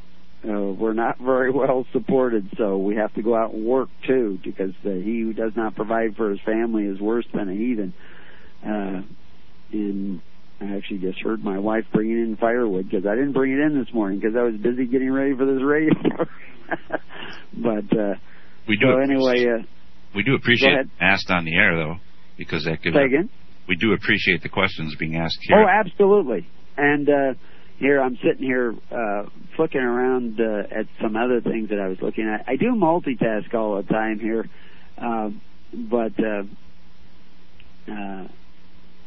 uh, 0.44 0.72
we're 0.72 0.92
not 0.92 1.18
very 1.18 1.50
well 1.50 1.86
supported, 1.92 2.48
so 2.56 2.78
we 2.78 2.96
have 2.96 3.14
to 3.14 3.22
go 3.22 3.36
out 3.36 3.54
and 3.54 3.64
work 3.64 3.88
too, 4.06 4.38
because 4.42 4.72
uh, 4.84 4.90
he 4.90 5.20
who 5.20 5.32
does 5.32 5.52
not 5.56 5.76
provide 5.76 6.16
for 6.16 6.30
his 6.30 6.40
family 6.44 6.84
is 6.84 7.00
worse 7.00 7.26
than 7.32 7.48
a 7.48 7.54
heathen. 7.54 7.94
Uh, 8.64 9.02
and 9.72 10.20
I 10.60 10.76
actually 10.76 10.98
just 10.98 11.20
heard 11.22 11.44
my 11.44 11.58
wife 11.58 11.84
bringing 11.92 12.18
in 12.18 12.36
firewood 12.36 12.90
because 12.90 13.06
I 13.06 13.14
didn't 13.14 13.32
bring 13.32 13.52
it 13.52 13.60
in 13.60 13.78
this 13.78 13.92
morning 13.94 14.18
because 14.20 14.36
I 14.36 14.42
was 14.42 14.56
busy 14.56 14.86
getting 14.86 15.12
ready 15.12 15.34
for 15.36 15.46
this 15.46 15.62
radio. 15.62 15.94
but 17.56 17.98
uh, 17.98 18.14
we 18.68 18.76
do 18.76 18.86
so 18.86 18.98
anyway. 18.98 19.46
Uh, 19.46 19.62
we 20.14 20.22
do 20.22 20.34
appreciate 20.34 20.86
asked 21.00 21.30
on 21.30 21.44
the 21.44 21.54
air 21.54 21.76
though, 21.76 21.96
because 22.36 22.64
that 22.64 22.82
gives. 22.82 22.96
Say 22.96 23.04
again. 23.04 23.30
We 23.68 23.76
do 23.76 23.92
appreciate 23.92 24.42
the 24.42 24.48
questions 24.48 24.96
being 24.98 25.16
asked 25.16 25.38
here. 25.42 25.56
Oh, 25.58 25.66
absolutely, 25.68 26.48
and. 26.76 27.08
uh 27.08 27.34
here 27.82 28.00
I'm 28.00 28.16
sitting 28.24 28.44
here 28.44 28.76
uh, 28.92 29.24
flicking 29.56 29.80
around 29.80 30.40
uh, 30.40 30.62
at 30.70 30.86
some 31.02 31.16
other 31.16 31.40
things 31.40 31.70
that 31.70 31.80
I 31.80 31.88
was 31.88 31.98
looking 32.00 32.28
at. 32.28 32.44
I 32.46 32.54
do 32.54 32.66
multitask 32.76 33.52
all 33.54 33.82
the 33.82 33.82
time 33.82 34.20
here, 34.20 34.48
uh, 34.96 35.30
but 35.72 36.12
uh, 36.20 36.44
uh, 37.90 38.28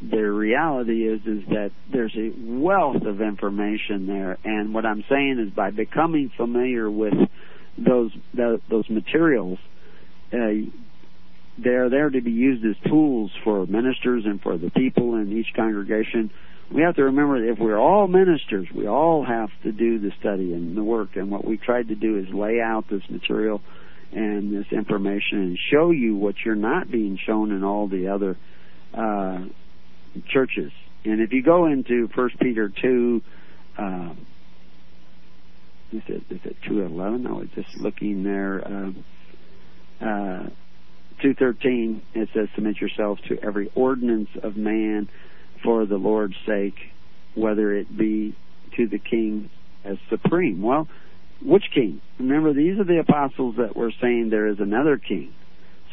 the 0.01 0.17
reality 0.17 1.07
is 1.07 1.21
is 1.21 1.47
that 1.47 1.71
there's 1.89 2.13
a 2.17 2.33
wealth 2.37 3.03
of 3.05 3.21
information 3.21 4.07
there, 4.07 4.37
and 4.43 4.73
what 4.73 4.85
I'm 4.85 5.05
saying 5.09 5.39
is 5.39 5.55
by 5.55 5.71
becoming 5.71 6.29
familiar 6.35 6.91
with 6.91 7.13
those 7.77 8.11
the, 8.33 8.59
those 8.69 8.89
materials. 8.89 9.57
Uh, 10.33 10.67
they're 11.57 11.89
there 11.89 12.09
to 12.09 12.19
be 12.19 12.31
used 12.31 12.65
as 12.65 12.75
tools 12.91 13.31
for 13.45 13.65
ministers 13.65 14.25
and 14.25 14.41
for 14.41 14.57
the 14.57 14.69
people 14.71 15.15
in 15.15 15.31
each 15.31 15.53
congregation 15.55 16.29
we 16.71 16.81
have 16.81 16.95
to 16.95 17.03
remember 17.03 17.41
that 17.41 17.51
if 17.51 17.59
we're 17.59 17.77
all 17.77 18.07
ministers, 18.07 18.67
we 18.73 18.87
all 18.87 19.23
have 19.23 19.49
to 19.63 19.71
do 19.71 19.99
the 19.99 20.11
study 20.19 20.53
and 20.53 20.75
the 20.75 20.83
work. 20.83 21.15
And 21.15 21.29
what 21.29 21.45
we 21.45 21.57
tried 21.57 21.89
to 21.89 21.95
do 21.95 22.17
is 22.17 22.33
lay 22.33 22.59
out 22.59 22.85
this 22.89 23.03
material 23.09 23.61
and 24.11 24.55
this 24.55 24.71
information 24.71 25.41
and 25.41 25.57
show 25.71 25.91
you 25.91 26.15
what 26.15 26.35
you're 26.43 26.55
not 26.55 26.89
being 26.89 27.19
shown 27.25 27.51
in 27.51 27.63
all 27.63 27.87
the 27.87 28.07
other 28.07 28.37
uh, 28.93 29.45
churches. 30.29 30.71
And 31.03 31.21
if 31.21 31.33
you 31.33 31.43
go 31.43 31.65
into 31.67 32.07
First 32.15 32.39
Peter 32.39 32.71
two, 32.81 33.21
uh, 33.77 34.13
is 35.91 36.01
it 36.07 36.23
is 36.29 36.39
it 36.43 36.57
two 36.67 36.81
eleven? 36.81 37.27
I 37.27 37.33
was 37.33 37.47
just 37.53 37.77
looking 37.77 38.23
there. 38.23 38.65
Uh, 38.65 38.91
uh, 40.01 40.49
2.13, 41.23 42.01
it 42.13 42.29
says, 42.33 42.49
Submit 42.55 42.81
yourselves 42.81 43.21
to 43.29 43.37
every 43.41 43.71
ordinance 43.75 44.29
of 44.43 44.57
man 44.57 45.07
for 45.65 45.85
the 45.85 45.97
Lord's 45.97 46.35
sake, 46.45 46.75
whether 47.35 47.73
it 47.73 47.95
be 47.97 48.35
to 48.77 48.87
the 48.87 48.99
king 48.99 49.49
as 49.83 49.97
supreme. 50.09 50.61
Well, 50.61 50.87
which 51.43 51.65
king? 51.73 52.01
Remember, 52.19 52.53
these 52.53 52.79
are 52.79 52.85
the 52.85 52.99
apostles 52.99 53.55
that 53.57 53.75
were 53.75 53.91
saying 54.01 54.29
there 54.29 54.47
is 54.47 54.59
another 54.59 54.97
king. 54.97 55.33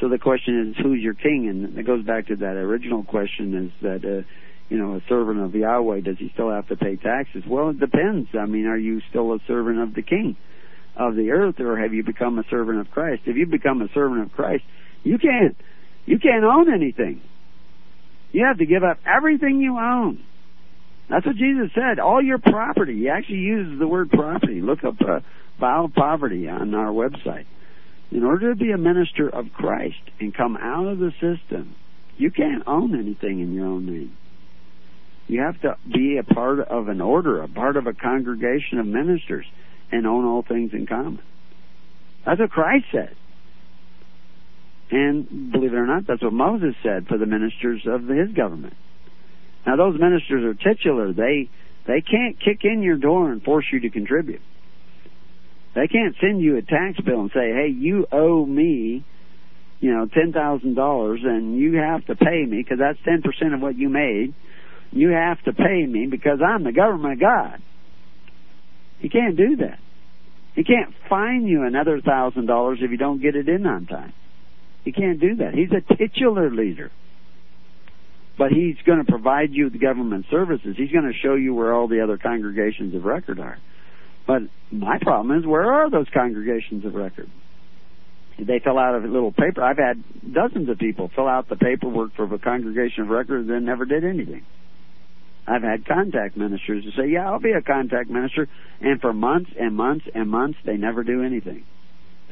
So 0.01 0.09
the 0.09 0.19
question 0.19 0.71
is, 0.71 0.83
who's 0.83 1.01
your 1.01 1.15
king? 1.15 1.49
And 1.49 1.79
it 1.79 1.87
goes 1.87 2.05
back 2.05 2.29
to 2.29 2.37
that 2.37 2.57
original 2.57 3.05
question: 3.05 3.67
is 3.67 3.83
that 3.83 4.05
uh, 4.05 4.27
you 4.69 4.79
know 4.79 4.95
a 4.95 5.01
servant 5.09 5.41
of 5.41 5.55
Yahweh 5.55 6.01
does 6.01 6.17
he 6.19 6.31
still 6.35 6.51
have 6.51 6.69
to 6.69 6.77
pay 6.77 6.97
taxes? 6.97 7.45
Well, 7.47 7.71
it 7.71 7.81
depends. 7.81 8.29
I 8.39 8.47
mean, 8.47 8.67
are 8.67 8.79
you 8.79 9.01
still 9.11 9.33
a 9.33 9.39
servant 9.47 9.79
of 9.79 9.95
the 9.95 10.03
king 10.03 10.37
of 10.97 11.15
the 11.15 11.31
earth, 11.31 11.61
or 11.61 11.79
have 11.79 11.95
you 11.95 12.03
become 12.03 12.39
a 12.39 12.45
servant 12.51 12.81
of 12.81 12.91
Christ? 12.91 13.23
If 13.27 13.37
you 13.37 13.47
become 13.47 13.81
a 13.81 13.89
servant 13.95 14.23
of 14.23 14.33
Christ, 14.33 14.65
you 15.05 15.19
can't 15.19 15.57
you 16.05 16.19
can't 16.19 16.45
own 16.45 16.73
anything. 16.73 17.21
You 18.33 18.47
have 18.47 18.59
to 18.59 18.67
give 18.67 18.83
up 18.83 18.99
everything 19.07 19.61
you 19.61 19.79
own. 19.79 20.25
That's 21.09 21.27
what 21.27 21.37
Jesus 21.37 21.71
said. 21.75 21.99
All 21.99 22.23
your 22.23 22.39
property. 22.39 23.01
He 23.01 23.09
actually 23.09 23.39
uses 23.39 23.79
the 23.79 23.87
word 23.87 24.11
property. 24.11 24.61
Look 24.61 24.83
up 24.85 24.95
uh, 25.01 25.21
vile 25.61 25.91
poverty 25.95 26.49
on 26.49 26.75
our 26.75 26.91
website. 26.91 27.45
In 28.11 28.25
order 28.25 28.51
to 28.51 28.57
be 28.59 28.73
a 28.73 28.79
minister 28.79 29.29
of 29.29 29.53
Christ 29.53 30.01
and 30.21 30.35
come 30.35 30.57
out 30.57 30.87
of 30.87 30.99
the 30.99 31.13
system, 31.13 31.75
you 32.17 32.31
can't 32.31 32.63
own 32.67 32.99
anything 32.99 33.41
in 33.41 33.53
your 33.53 33.67
own 33.67 33.87
name. 33.87 34.17
You 35.29 35.43
have 35.43 35.61
to 35.63 35.77
be 35.91 36.19
a 36.19 36.23
part 36.23 36.61
of 36.61 36.89
an 36.89 37.01
order, 37.01 37.43
a 37.43 37.49
part 37.49 37.77
of 37.77 37.87
a 37.87 37.93
congregation 37.93 38.79
of 38.79 38.87
ministers, 38.87 39.47
and 39.91 40.07
own 40.07 40.25
all 40.25 40.43
things 40.43 40.73
in 40.73 40.87
common. 40.87 41.21
That's 42.25 42.41
what 42.41 42.51
Christ 42.51 42.87
said. 42.93 43.15
And 44.93 45.51
believe 45.51 45.73
it 45.73 45.77
or 45.77 45.87
not, 45.87 46.07
that's 46.07 46.23
what 46.23 46.35
Moses 46.35 46.75
said 46.83 47.07
for 47.09 47.17
the 47.17 47.25
ministers 47.25 47.81
of 47.87 48.07
his 48.07 48.31
government. 48.37 48.75
Now 49.67 49.77
those 49.77 49.99
ministers 49.99 50.45
are 50.45 50.55
titular. 50.55 51.15
They 51.15 51.49
they 51.87 52.03
can't 52.03 52.39
kick 52.39 52.61
in 52.65 52.83
your 52.83 52.99
door 52.99 53.33
and 53.33 53.43
force 53.43 53.65
you 53.73 53.81
to 53.81 53.91
contribute. 53.91 54.43
They 55.75 55.89
can't 55.89 56.15
send 56.21 56.43
you 56.43 56.59
a 56.59 56.63
tax 56.63 57.01
bill 57.01 57.23
and 57.23 57.31
say, 57.33 57.53
"Hey, 57.53 57.69
you 57.69 58.07
owe 58.13 58.45
me, 58.45 59.03
you 59.81 59.93
know, 59.95 60.07
ten 60.07 60.31
thousand 60.33 60.75
dollars, 60.75 61.21
and 61.25 61.57
you 61.57 61.77
have 61.79 62.05
to 62.07 62.15
pay 62.15 62.45
me 62.45 62.59
because 62.59 62.79
that's 62.79 62.99
ten 63.03 63.23
percent 63.23 63.55
of 63.55 63.63
what 63.63 63.79
you 63.79 63.89
made. 63.89 64.35
You 64.91 65.09
have 65.09 65.43
to 65.45 65.55
pay 65.55 65.87
me 65.87 66.07
because 66.07 66.41
I'm 66.47 66.65
the 66.65 66.73
government 66.73 67.15
of 67.15 67.21
God." 67.21 67.63
He 68.99 69.09
can't 69.09 69.39
do 69.39 69.57
that. 69.57 69.79
He 70.55 70.65
can't 70.65 70.93
fine 71.09 71.47
you 71.47 71.65
another 71.65 72.03
thousand 72.03 72.45
dollars 72.45 72.81
if 72.83 72.91
you 72.91 72.99
don't 72.99 73.23
get 73.23 73.37
it 73.37 73.49
in 73.49 73.67
on 73.67 73.87
time. 73.87 74.13
He 74.85 74.93
can't 74.93 75.21
do 75.21 75.37
that. 75.37 75.55
He's 75.55 75.71
a 75.71 75.97
titular 75.97 76.51
leader 76.51 76.91
but 78.39 78.51
he's 78.51 78.77
going 78.85 78.99
to 78.99 79.05
provide 79.05 79.51
you 79.53 79.71
the 79.71 79.79
government 79.79 80.27
services. 80.31 80.75
He's 80.77 80.91
going 80.91 81.05
to 81.05 81.19
show 81.23 81.35
you 81.35 81.55
where 81.55 81.73
all 81.73 81.89
the 81.89 82.01
other 82.03 82.19
congregations 82.19 82.95
of 82.95 83.05
record 83.05 83.39
are. 83.39 83.59
But 84.27 84.43
my 84.71 84.99
problem 85.01 85.39
is, 85.39 85.47
where 85.47 85.73
are 85.73 85.91
those 85.91 86.07
congregations 86.13 86.85
of 86.85 86.95
record? 86.95 87.31
They 88.39 88.61
fill 88.61 88.79
out 88.79 88.95
a 88.95 89.07
little 89.07 89.33
paper. 89.33 89.63
I've 89.63 89.77
had 89.77 90.03
dozens 90.33 90.69
of 90.69 90.79
people 90.79 91.11
fill 91.15 91.29
out 91.29 91.49
the 91.49 91.57
paperwork 91.57 92.15
for 92.15 92.25
a 92.33 92.39
congregation 92.39 93.05
of 93.05 93.11
record 93.11 93.43
and 93.43 93.51
then 93.51 93.65
never 93.65 93.85
did 93.85 94.05
anything. 94.05 94.45
I've 95.47 95.63
had 95.63 95.85
contact 95.85 96.37
ministers 96.37 96.85
who 96.85 96.91
say, 96.93 97.11
"Yeah, 97.11 97.31
I'll 97.31 97.41
be 97.41 97.51
a 97.51 97.63
contact 97.63 98.09
minister," 98.09 98.49
and 98.81 99.01
for 99.01 99.13
months 99.13 99.51
and 99.59 99.77
months 99.77 100.07
and 100.15 100.31
months 100.31 100.59
they 100.65 100.77
never 100.77 101.03
do 101.03 101.23
anything. 101.23 101.65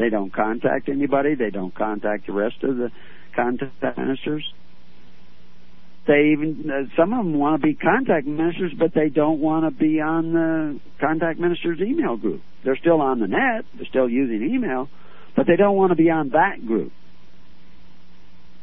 They 0.00 0.08
don't 0.08 0.32
contact 0.32 0.88
anybody. 0.88 1.36
They 1.36 1.50
don't 1.50 1.74
contact 1.74 2.26
the 2.26 2.32
rest 2.32 2.64
of 2.64 2.76
the 2.76 2.90
contact 3.36 3.96
ministers 3.96 4.42
they 6.10 6.30
even 6.32 6.64
uh, 6.68 6.88
some 6.96 7.12
of 7.12 7.24
them 7.24 7.38
want 7.38 7.60
to 7.60 7.66
be 7.66 7.74
contact 7.74 8.26
ministers, 8.26 8.72
but 8.76 8.92
they 8.94 9.10
don't 9.10 9.38
want 9.38 9.64
to 9.64 9.70
be 9.70 10.00
on 10.00 10.32
the 10.32 10.80
contact 11.00 11.38
ministers 11.38 11.78
email 11.80 12.16
group. 12.16 12.42
They're 12.64 12.76
still 12.76 13.00
on 13.00 13.20
the 13.20 13.28
net, 13.28 13.64
they're 13.76 13.86
still 13.86 14.08
using 14.08 14.42
email, 14.52 14.88
but 15.36 15.46
they 15.46 15.56
don't 15.56 15.76
want 15.76 15.90
to 15.90 15.96
be 15.96 16.10
on 16.10 16.30
that 16.30 16.66
group. 16.66 16.92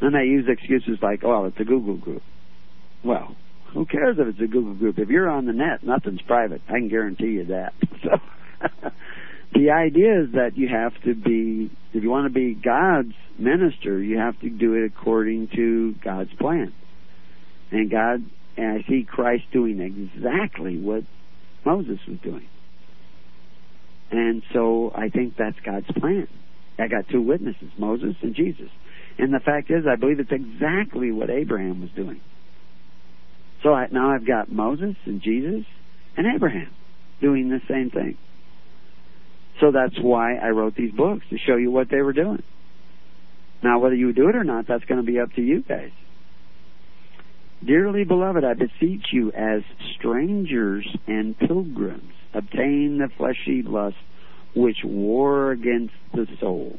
And 0.01 0.13
they 0.13 0.25
use 0.25 0.45
excuses 0.47 0.97
like, 1.01 1.23
"Oh, 1.23 1.45
it's 1.45 1.59
a 1.59 1.63
Google 1.63 1.95
group." 1.95 2.23
Well, 3.03 3.35
who 3.73 3.85
cares 3.85 4.17
if 4.19 4.27
it's 4.27 4.41
a 4.41 4.47
Google 4.47 4.73
group? 4.73 4.99
If 4.99 5.09
you're 5.09 5.29
on 5.29 5.45
the 5.45 5.53
net, 5.53 5.83
nothing's 5.83 6.21
private. 6.21 6.61
I 6.67 6.73
can 6.73 6.89
guarantee 6.89 7.27
you 7.27 7.45
that. 7.45 7.73
So. 8.03 8.91
The 9.53 9.71
idea 9.71 10.21
is 10.23 10.31
that 10.33 10.57
you 10.57 10.67
have 10.67 10.93
to 11.03 11.15
be, 11.15 11.71
if 11.93 12.03
you 12.03 12.09
want 12.09 12.27
to 12.27 12.33
be 12.33 12.53
God's 12.53 13.13
minister, 13.39 14.01
you 14.01 14.17
have 14.17 14.39
to 14.41 14.49
do 14.49 14.73
it 14.73 14.85
according 14.85 15.49
to 15.55 15.95
God's 16.03 16.33
plan. 16.33 16.73
And 17.71 17.89
God, 17.89 18.23
and 18.55 18.79
I 18.83 18.87
see 18.87 19.05
Christ 19.07 19.43
doing 19.51 19.79
exactly 19.79 20.77
what 20.77 21.03
Moses 21.65 21.99
was 22.07 22.17
doing. 22.23 22.47
And 24.11 24.41
so 24.53 24.91
I 24.95 25.09
think 25.09 25.35
that's 25.37 25.59
God's 25.65 25.91
plan. 25.97 26.27
I 26.79 26.87
got 26.87 27.09
two 27.09 27.21
witnesses, 27.21 27.69
Moses 27.77 28.15
and 28.21 28.35
Jesus. 28.35 28.69
And 29.17 29.33
the 29.33 29.39
fact 29.39 29.71
is, 29.71 29.85
I 29.87 29.95
believe 29.95 30.19
it's 30.19 30.31
exactly 30.31 31.11
what 31.11 31.29
Abraham 31.29 31.81
was 31.81 31.89
doing. 31.91 32.21
So 33.63 33.73
I, 33.73 33.87
now 33.91 34.11
I've 34.11 34.27
got 34.27 34.51
Moses 34.51 34.95
and 35.05 35.21
Jesus 35.21 35.65
and 36.15 36.27
Abraham 36.35 36.69
doing 37.19 37.49
the 37.49 37.61
same 37.67 37.89
thing. 37.89 38.17
So 39.59 39.71
that's 39.71 39.97
why 39.99 40.35
I 40.35 40.49
wrote 40.49 40.75
these 40.75 40.91
books 40.91 41.25
to 41.29 41.37
show 41.37 41.55
you 41.55 41.71
what 41.71 41.89
they 41.89 42.01
were 42.01 42.13
doing. 42.13 42.43
Now, 43.63 43.79
whether 43.79 43.95
you 43.95 44.13
do 44.13 44.29
it 44.29 44.35
or 44.35 44.43
not, 44.43 44.67
that's 44.67 44.85
going 44.85 45.03
to 45.03 45.05
be 45.05 45.19
up 45.19 45.33
to 45.33 45.41
you 45.41 45.63
guys. 45.63 45.91
Dearly 47.65 48.03
beloved, 48.03 48.43
I 48.43 48.53
beseech 48.53 49.07
you 49.11 49.31
as 49.31 49.63
strangers 49.97 50.87
and 51.07 51.37
pilgrims, 51.37 52.13
obtain 52.33 52.99
the 52.99 53.09
fleshy 53.17 53.63
lust 53.63 53.95
which 54.55 54.77
war 54.83 55.51
against 55.51 55.93
the 56.13 56.27
soul. 56.39 56.77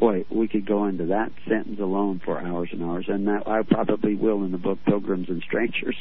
Boy, 0.00 0.24
we 0.30 0.48
could 0.48 0.66
go 0.66 0.86
into 0.86 1.06
that 1.06 1.30
sentence 1.48 1.78
alone 1.80 2.20
for 2.24 2.40
hours 2.40 2.70
and 2.72 2.82
hours, 2.82 3.06
and 3.08 3.28
that 3.28 3.46
I 3.46 3.62
probably 3.62 4.16
will 4.16 4.44
in 4.44 4.50
the 4.50 4.58
book 4.58 4.78
Pilgrims 4.84 5.28
and 5.28 5.42
Strangers. 5.42 5.96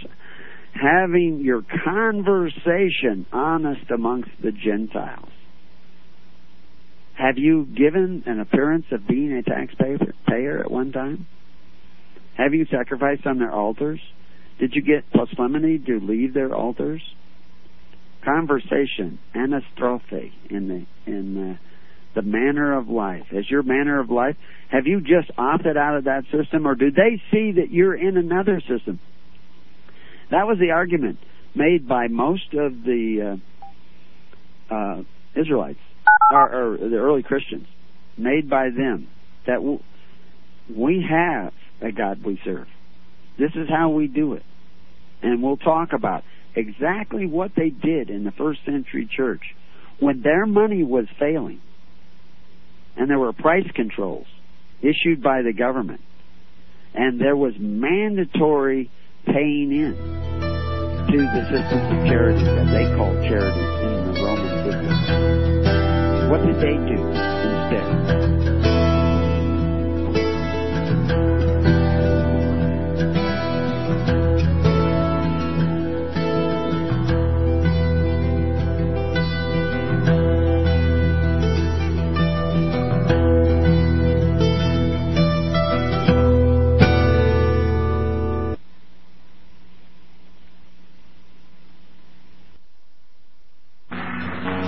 Having 0.73 1.41
your 1.43 1.63
conversation 1.85 3.25
honest 3.31 3.89
amongst 3.91 4.31
the 4.41 4.51
Gentiles. 4.51 5.29
Have 7.15 7.37
you 7.37 7.65
given 7.65 8.23
an 8.25 8.39
appearance 8.39 8.85
of 8.91 9.07
being 9.07 9.31
a 9.33 9.43
taxpayer 9.43 10.59
at 10.59 10.71
one 10.71 10.91
time? 10.91 11.27
Have 12.35 12.53
you 12.53 12.65
sacrificed 12.65 13.27
on 13.27 13.37
their 13.37 13.51
altars? 13.51 13.99
Did 14.59 14.73
you 14.73 14.81
get 14.81 15.09
proselytity 15.11 15.79
to 15.85 15.99
leave 15.99 16.33
their 16.33 16.53
altars? 16.53 17.01
Conversation, 18.25 19.19
anastrophe, 19.35 20.33
in 20.49 20.67
the 20.67 21.11
in 21.11 21.35
the, 21.35 21.59
the 22.15 22.21
manner 22.21 22.77
of 22.77 22.87
life. 22.87 23.25
Is 23.31 23.49
your 23.49 23.63
manner 23.63 23.99
of 23.99 24.09
life, 24.09 24.35
have 24.69 24.87
you 24.87 25.01
just 25.01 25.29
opted 25.37 25.77
out 25.77 25.97
of 25.97 26.05
that 26.05 26.23
system, 26.31 26.65
or 26.65 26.75
do 26.75 26.89
they 26.89 27.21
see 27.31 27.51
that 27.57 27.69
you're 27.69 27.95
in 27.95 28.17
another 28.17 28.61
system? 28.61 28.99
That 30.33 30.47
was 30.47 30.57
the 30.57 30.71
argument 30.71 31.19
made 31.53 31.87
by 31.87 32.07
most 32.07 32.55
of 32.55 32.83
the 32.83 33.37
uh, 34.71 34.73
uh, 34.73 35.03
Israelites 35.39 35.77
or, 36.31 36.73
or 36.73 36.77
the 36.89 36.95
early 36.95 37.21
Christians, 37.21 37.67
made 38.17 38.49
by 38.49 38.69
them 38.75 39.09
that 39.45 39.61
we 40.75 41.05
have 41.07 41.53
a 41.83 41.91
God 41.91 42.23
we 42.23 42.41
serve. 42.43 42.65
This 43.37 43.51
is 43.53 43.69
how 43.69 43.89
we 43.89 44.07
do 44.07 44.33
it. 44.33 44.41
And 45.21 45.43
we'll 45.43 45.57
talk 45.57 45.93
about 45.93 46.23
exactly 46.55 47.27
what 47.27 47.51
they 47.55 47.69
did 47.69 48.09
in 48.09 48.23
the 48.23 48.31
first 48.31 48.61
century 48.65 49.07
church 49.15 49.43
when 49.99 50.23
their 50.23 50.47
money 50.47 50.81
was 50.81 51.05
failing 51.19 51.61
and 52.97 53.07
there 53.07 53.19
were 53.19 53.33
price 53.33 53.69
controls 53.75 54.25
issued 54.81 55.21
by 55.21 55.43
the 55.43 55.53
government 55.53 56.01
and 56.95 57.21
there 57.21 57.35
was 57.35 57.53
mandatory 57.59 58.89
paying 59.25 59.71
in 59.71 59.93
to 61.11 61.17
the 61.17 61.43
systems 61.51 61.87
of 61.93 62.07
charity 62.07 62.43
that 62.43 62.67
they 62.73 62.85
called 62.95 63.17
charity 63.23 63.59
in 63.59 64.13
the 64.13 64.21
Roman 64.21 64.53
system. 64.65 66.29
What 66.29 66.41
did 66.45 66.57
they 66.57 66.77
do 66.89 67.22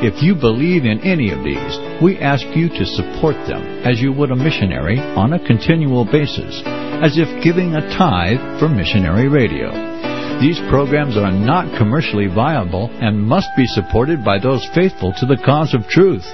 If 0.00 0.22
you 0.22 0.34
believe 0.34 0.84
in 0.84 1.00
any 1.00 1.30
of 1.32 1.42
these, 1.42 2.02
we 2.02 2.18
ask 2.18 2.44
you 2.54 2.68
to 2.68 2.86
support 2.86 3.34
them 3.48 3.62
as 3.84 4.00
you 4.00 4.12
would 4.12 4.30
a 4.30 4.36
missionary 4.36 4.98
on 5.00 5.32
a 5.32 5.46
continual 5.46 6.04
basis, 6.04 6.62
as 7.02 7.18
if 7.18 7.42
giving 7.42 7.74
a 7.74 7.88
tithe 7.98 8.60
for 8.60 8.68
missionary 8.68 9.28
radio. 9.28 9.70
These 10.40 10.60
programs 10.70 11.16
are 11.16 11.32
not 11.32 11.76
commercially 11.78 12.28
viable 12.28 12.90
and 13.02 13.20
must 13.20 13.48
be 13.56 13.66
supported 13.66 14.24
by 14.24 14.38
those 14.38 14.64
faithful 14.72 15.12
to 15.18 15.26
the 15.26 15.40
cause 15.44 15.74
of 15.74 15.88
truth. 15.88 16.24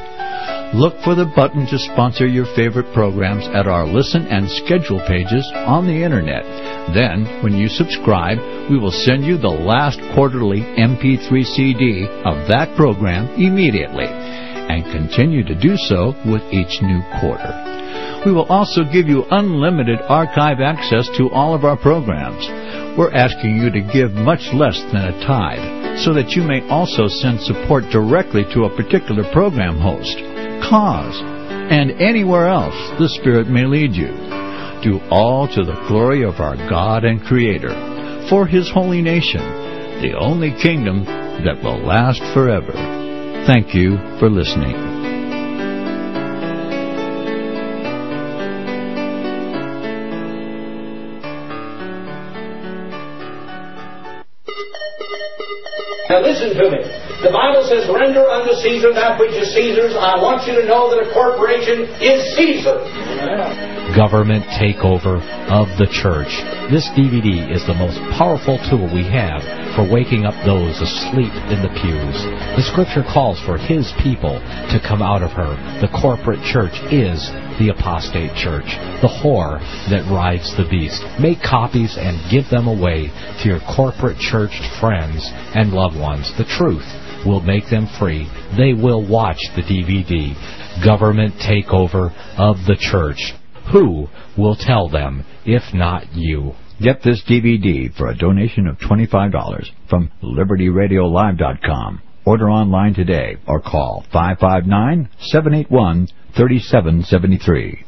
Look 0.75 0.99
for 1.05 1.15
the 1.15 1.31
button 1.37 1.67
to 1.67 1.79
sponsor 1.79 2.27
your 2.27 2.47
favorite 2.57 2.93
programs 2.93 3.47
at 3.55 3.69
our 3.69 3.87
listen 3.87 4.27
and 4.27 4.51
schedule 4.51 5.01
pages 5.07 5.47
on 5.55 5.87
the 5.87 6.03
internet. 6.03 6.43
Then, 6.93 7.43
when 7.43 7.55
you 7.55 7.69
subscribe, 7.69 8.39
we 8.69 8.79
will 8.79 8.91
send 8.91 9.25
you 9.25 9.39
the 9.39 9.49
last 9.49 10.01
quarterly 10.15 10.61
MP3 10.61 11.45
CD 11.45 12.07
of 12.25 12.49
that 12.49 12.75
program 12.77 13.29
immediately 13.41 14.07
and 14.07 14.91
continue 14.91 15.45
to 15.45 15.55
do 15.55 15.77
so 15.77 16.15
with 16.27 16.43
each 16.53 16.83
new 16.83 17.03
quarter. 17.21 17.53
We 18.27 18.33
will 18.33 18.47
also 18.47 18.83
give 18.83 19.07
you 19.07 19.27
unlimited 19.31 20.01
archive 20.09 20.61
access 20.61 21.09
to 21.19 21.31
all 21.31 21.55
of 21.55 21.65
our 21.65 21.77
programs. 21.77 22.49
We're 22.99 23.15
asking 23.15 23.57
you 23.57 23.71
to 23.71 23.93
give 23.93 24.13
much 24.13 24.53
less 24.53 24.81
than 24.91 25.05
a 25.05 25.27
tithe 25.27 25.84
so 26.03 26.13
that 26.13 26.31
you 26.31 26.43
may 26.43 26.67
also 26.69 27.07
send 27.07 27.41
support 27.41 27.85
directly 27.91 28.45
to 28.53 28.65
a 28.65 28.77
particular 28.77 29.23
program 29.33 29.79
host 29.79 30.19
cause, 30.69 31.21
and 31.71 31.91
anywhere 32.01 32.49
else 32.49 32.75
the 32.99 33.09
Spirit 33.21 33.49
may 33.49 33.65
lead 33.65 33.93
you. 33.93 34.09
Do 34.83 35.01
all 35.11 35.47
to 35.49 35.65
the 35.65 35.85
glory 35.89 36.25
of 36.25 36.41
our 36.41 36.57
God 36.57 37.05
and 37.05 37.23
Creator, 37.23 38.27
for 38.29 38.47
His 38.47 38.71
holy 38.71 39.03
nation, 39.03 39.41
the 40.03 40.17
only 40.19 40.51
kingdom 40.61 41.05
that 41.05 41.63
will 41.63 41.79
last 41.79 42.21
forever. 42.33 42.73
Thank 43.47 43.75
you 43.75 43.97
for 44.19 44.31
listening. 44.31 45.14
Now 56.15 56.21
listen 56.21 56.55
to 56.55 56.71
me. 56.71 57.04
The 57.25 57.33
Bible 57.33 57.65
says, 57.65 57.89
render 57.89 58.29
unto 58.29 58.53
Caesar 58.53 58.93
that 58.93 59.19
which 59.19 59.33
is 59.33 59.49
Caesar's. 59.57 59.97
I 59.97 60.21
want 60.21 60.45
you 60.45 60.61
to 60.61 60.69
know 60.69 60.93
that 60.93 61.09
a 61.09 61.09
corporation 61.17 61.89
is 61.97 62.21
Caesar. 62.37 62.85
Government 63.97 64.45
takeover 64.61 65.25
of 65.49 65.73
the 65.81 65.89
church. 65.89 66.29
This 66.69 66.85
DVD 66.93 67.49
is 67.49 67.65
the 67.65 67.73
most 67.81 67.97
powerful 68.21 68.61
tool 68.69 68.93
we 68.93 69.09
have 69.09 69.41
for 69.73 69.89
waking 69.89 70.29
up 70.29 70.37
those 70.45 70.77
asleep 70.85 71.33
in 71.49 71.65
the 71.65 71.73
pews. 71.81 72.29
The 72.61 72.69
scripture 72.69 73.01
calls 73.09 73.41
for 73.41 73.57
his 73.57 73.89
people 74.05 74.37
to 74.69 74.77
come 74.85 75.01
out 75.01 75.25
of 75.25 75.33
her. 75.33 75.57
The 75.81 75.89
corporate 75.97 76.45
church 76.45 76.77
is 76.93 77.25
the 77.57 77.73
apostate 77.73 78.37
church, 78.37 78.69
the 79.01 79.09
whore 79.09 79.65
that 79.89 80.05
rides 80.13 80.53
the 80.61 80.69
beast. 80.69 81.01
Make 81.17 81.41
copies 81.41 81.97
and 81.97 82.21
give 82.29 82.53
them 82.53 82.69
away 82.69 83.09
to 83.41 83.49
your 83.49 83.65
corporate 83.65 84.21
church 84.21 84.61
friends 84.77 85.25
and 85.57 85.73
loved 85.73 85.97
ones. 85.97 86.29
The 86.37 86.45
truth 86.45 86.85
will 87.27 87.41
make 87.41 87.69
them 87.71 87.89
free. 87.99 88.29
They 88.57 88.73
will 88.73 89.07
watch 89.07 89.39
the 89.57 89.63
DVD. 89.63 90.35
Government 90.85 91.35
takeover 91.37 92.13
of 92.39 92.57
the 92.67 92.77
church. 92.79 93.33
Who 93.73 94.09
will 94.37 94.57
tell 94.57 94.89
them 94.89 95.25
if 95.45 95.63
not 95.73 96.13
you? 96.15 96.53
Get 96.81 97.03
this 97.03 97.23
DVD 97.29 97.95
for 97.97 98.09
a 98.09 98.17
donation 98.17 98.67
of 98.67 98.79
$25 98.79 99.67
from 99.89 100.11
LibertyRadioLive.com. 100.23 102.03
Order 102.27 102.51
online 102.51 102.95
today 102.95 103.37
or 103.47 103.61
call 103.61 104.05
559 104.13 105.09
781 105.21 106.09
3773. 106.37 107.85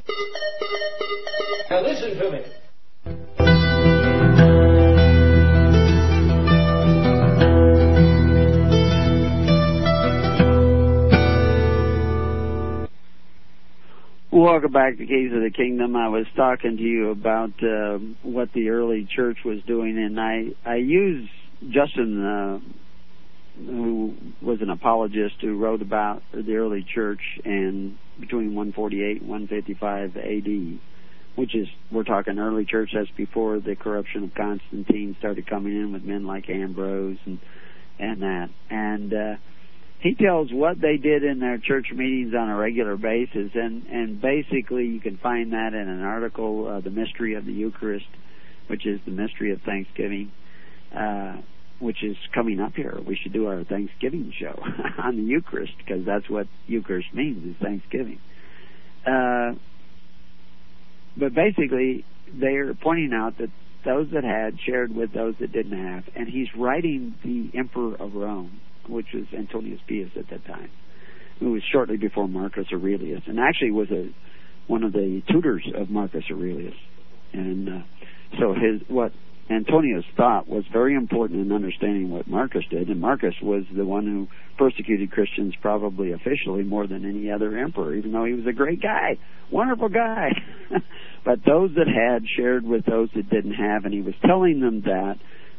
Now 1.71 1.83
listen 1.83 2.17
to 2.19 2.31
me. 2.31 3.46
Welcome 14.37 14.71
back 14.73 14.99
to 14.99 15.07
Keys 15.07 15.33
of 15.33 15.41
the 15.41 15.51
Kingdom. 15.51 15.97
I 15.97 16.09
was 16.09 16.27
talking 16.37 16.77
to 16.77 16.83
you 16.83 17.11
about 17.11 17.53
uh, 17.63 17.97
what 18.23 18.53
the 18.53 18.69
early 18.69 19.09
church 19.17 19.39
was 19.47 19.63
doing, 19.67 19.97
and 19.97 20.21
I 20.21 20.49
I 20.63 20.75
use 20.75 21.27
Justin, 21.71 22.23
uh, 22.23 22.59
who 23.57 24.15
was 24.43 24.61
an 24.61 24.69
apologist 24.69 25.37
who 25.41 25.57
wrote 25.57 25.81
about 25.81 26.23
the 26.35 26.55
early 26.57 26.85
church 26.95 27.23
and 27.47 27.97
between 28.21 28.55
148 28.55 29.23
and 29.23 29.31
155 29.31 30.17
A.D., 30.19 30.81
which 31.37 31.55
is 31.55 31.67
we're 31.91 32.05
talking 32.05 32.39
early 32.39 32.67
church. 32.67 32.91
That's 32.93 33.09
before 33.17 33.59
the 33.59 33.75
corruption 33.75 34.25
of 34.25 34.35
Constantine 34.35 35.17
started 35.19 35.47
coming 35.47 35.75
in 35.75 35.95
with 35.95 36.03
men 36.03 36.27
like 36.27 36.51
Ambrose 36.51 37.17
and 37.25 37.39
and 37.99 38.21
that 38.21 38.51
and. 38.69 39.15
uh 39.15 39.35
he 40.01 40.15
tells 40.15 40.53
what 40.53 40.81
they 40.81 40.99
did 40.99 41.25
in 41.25 41.41
their 41.41 41.59
church 41.59 41.87
meetings 41.93 42.35
on 42.35 42.49
a 42.49 42.57
regular 42.57 42.97
basis, 42.97 43.51
and 43.55 43.87
and 43.87 44.21
basically 44.21 44.87
you 44.87 45.01
can 45.01 45.17
find 45.17 45.53
that 45.53 45.73
in 45.73 45.89
an 45.89 46.03
article, 46.03 46.69
uh, 46.69 46.81
"The 46.81 46.91
Mystery 46.91 47.35
of 47.35 47.47
the 47.47 47.53
Eucharist," 47.53 48.09
which 48.67 48.87
is 48.87 49.01
the 49.05 49.11
mystery 49.11 49.53
of 49.53 49.63
Thanksgiving, 49.63 50.33
uh, 50.95 51.37
which 51.79 52.03
is 52.03 52.17
coming 52.35 52.61
up 52.61 52.75
here. 52.75 52.99
We 53.05 53.17
should 53.17 53.33
do 53.33 53.47
our 53.47 53.65
Thanksgiving 53.65 54.33
show 54.39 54.63
on 54.99 55.17
the 55.17 55.23
Eucharist 55.23 55.73
because 55.79 56.05
that's 56.05 56.29
what 56.29 56.47
Eucharist 56.67 57.15
means 57.15 57.45
is 57.45 57.57
Thanksgiving. 57.63 58.19
Uh, 59.07 59.55
but 61.17 61.33
basically, 61.33 62.05
they're 62.33 62.75
pointing 62.75 63.13
out 63.15 63.39
that 63.39 63.51
those 63.85 64.11
that 64.11 64.25
had 64.25 64.59
shared 64.61 64.95
with 64.95 65.13
those 65.13 65.37
that 65.39 65.53
didn't 65.53 65.79
have, 65.79 66.05
and 66.15 66.29
he's 66.29 66.49
writing 66.55 67.15
the 67.25 67.57
Emperor 67.57 67.95
of 67.95 68.15
Rome 68.15 68.61
which 68.89 69.07
was 69.15 69.25
Antonius 69.37 69.81
Pius 69.89 70.11
at 70.17 70.29
that 70.31 70.45
time, 70.47 70.71
who 71.41 71.53
was 71.53 71.63
shortly 71.73 71.97
before 71.97 72.29
Marcus 72.29 72.67
Aurelius, 72.73 73.23
and 73.27 73.39
actually 73.39 73.71
was 73.71 73.91
a 73.91 74.11
one 74.67 74.83
of 74.83 74.93
the 74.93 75.23
tutors 75.31 75.65
of 75.75 75.91
Marcus 75.91 76.25
Aurelius. 76.31 76.75
And 77.33 77.69
uh, 77.69 77.83
so 78.41 78.53
his 78.53 78.83
what 78.89 79.13
Antonius 79.49 80.05
thought 80.17 80.49
was 80.49 80.65
very 80.73 80.95
important 80.95 81.41
in 81.41 81.53
understanding 81.53 82.11
what 82.11 82.27
Marcus 82.27 82.65
did, 82.69 82.89
and 82.89 83.01
Marcus 83.01 83.35
was 83.41 83.63
the 83.75 83.85
one 83.85 84.05
who 84.05 84.27
persecuted 84.59 85.13
Christians 85.13 85.55
probably 85.63 86.13
officially 86.13 86.65
more 86.65 86.87
than 86.87 87.05
any 87.05 87.31
other 87.31 87.57
emperor, 87.57 87.95
even 87.95 88.13
though 88.13 88.25
he 88.25 88.33
was 88.33 88.47
a 88.47 88.53
great 88.53 88.83
guy, 88.83 89.19
wonderful 89.51 89.89
guy. 89.89 90.31
but 91.25 91.45
those 91.45 91.71
that 91.77 91.87
had 91.87 92.25
shared 92.37 92.65
with 92.65 92.85
those 92.87 93.09
that 93.15 93.31
didn't 93.31 93.55
have, 93.55 93.85
and 93.85 93.95
he 93.95 94.01
was 94.01 94.15
telling 94.25 94.61
them 94.61 94.83
that 94.83 95.15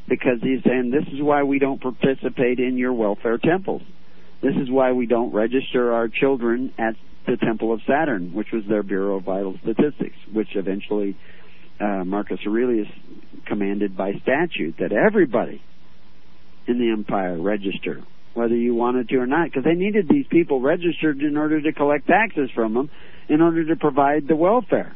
because 0.08 0.40
he's 0.42 0.64
saying 0.64 0.92
this 0.92 1.08
is 1.14 1.22
why 1.22 1.44
we 1.44 1.60
don't 1.60 1.82
participate 1.82 2.60
in 2.60 2.78
your 2.78 2.94
welfare 2.94 3.38
temples. 3.38 3.82
This 4.42 4.56
is 4.56 4.70
why 4.70 4.92
we 4.92 5.06
don't 5.06 5.34
register 5.34 5.94
our 5.94 6.08
children 6.08 6.74
at 6.78 6.96
the 7.26 7.38
Temple 7.38 7.74
of 7.74 7.82
Saturn, 7.88 8.34
which 8.34 8.48
was 8.54 8.64
their 8.70 8.84
Bureau 8.84 9.18
of 9.18 9.24
Vital 9.24 9.56
Statistics, 9.62 10.16
which 10.32 10.50
eventually 10.56 11.18
uh, 11.80 12.04
Marcus 12.06 12.40
Aurelius 12.46 12.88
commanded 13.46 13.98
by 13.98 14.14
statute 14.22 14.76
that 14.80 14.92
everybody 14.92 15.62
in 16.68 16.80
the 16.80 16.92
empire 16.92 17.40
register, 17.42 18.04
whether 18.34 18.56
you 18.56 18.76
wanted 18.76 19.10
to 19.10 19.18
or 19.18 19.26
not, 19.26 19.46
because 19.46 19.64
they 19.64 19.74
needed 19.74 20.08
these 20.10 20.26
people 20.30 20.62
registered 20.62 21.22
in 21.22 21.38
order 21.38 21.62
to 21.62 21.74
collect 21.74 22.08
taxes 22.08 22.50
from 22.54 22.74
them, 22.74 22.90
in 23.30 23.42
order 23.42 23.66
to 23.66 23.76
provide 23.76 24.28
the 24.28 24.36
welfare. 24.36 24.96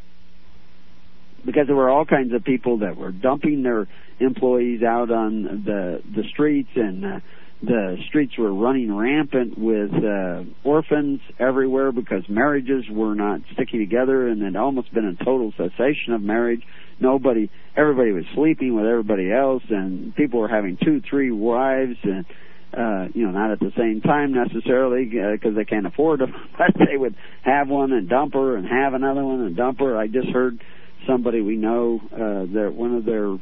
Because 1.46 1.68
there 1.68 1.76
were 1.76 1.90
all 1.90 2.06
kinds 2.06 2.34
of 2.34 2.44
people 2.44 2.80
that 2.80 2.98
were 2.98 3.12
dumping 3.12 3.64
their 3.64 3.88
employees 4.20 4.84
out 4.84 5.12
on 5.12 5.64
the 5.66 6.02
the 6.16 6.24
streets 6.30 6.70
and 6.76 7.06
uh, 7.06 7.20
the 7.64 7.98
streets 8.08 8.38
were 8.38 8.54
running 8.54 8.96
rampant 8.96 9.58
with 9.58 9.92
uh, 9.94 10.44
orphans 10.64 11.22
everywhere 11.40 11.92
because 11.92 12.24
marriages 12.28 12.86
were 12.90 13.14
not 13.14 13.42
sticking 13.54 13.80
together 13.80 14.28
and 14.28 14.42
it 14.42 14.56
almost 14.56 14.92
been 14.94 15.06
a 15.06 15.24
total 15.24 15.52
cessation 15.58 16.14
of 16.14 16.22
marriage. 16.22 16.64
Nobody 17.00 17.50
everybody 17.76 18.12
was 18.12 18.26
sleeping 18.34 18.76
with 18.76 18.86
everybody 18.86 19.32
else 19.32 19.64
and 19.70 20.16
people 20.16 20.40
were 20.40 20.48
having 20.48 20.78
two 20.84 21.02
three 21.10 21.32
wives 21.32 21.98
and 22.04 22.26
uh 22.74 23.08
you 23.14 23.26
know 23.26 23.32
not 23.32 23.52
at 23.52 23.60
the 23.60 23.72
same 23.78 24.02
time 24.02 24.34
necessarily 24.34 25.06
because 25.06 25.54
uh, 25.54 25.56
they 25.56 25.66
can't 25.66 25.86
afford 25.86 26.20
them 26.20 26.34
but 26.58 26.74
they 26.78 26.98
would 26.98 27.16
have 27.44 27.68
one 27.68 27.92
and 27.92 28.10
dump 28.10 28.34
her 28.34 28.56
and 28.56 28.68
have 28.68 28.94
another 28.94 29.24
one 29.24 29.42
and 29.42 29.56
dump 29.56 29.80
her. 29.80 29.98
I 29.98 30.08
just 30.08 30.30
heard 30.30 30.60
somebody 31.08 31.42
we 31.42 31.56
know 31.56 32.00
uh 32.14 32.46
that 32.54 32.74
one 32.76 32.96
of 32.96 33.06
their 33.06 33.34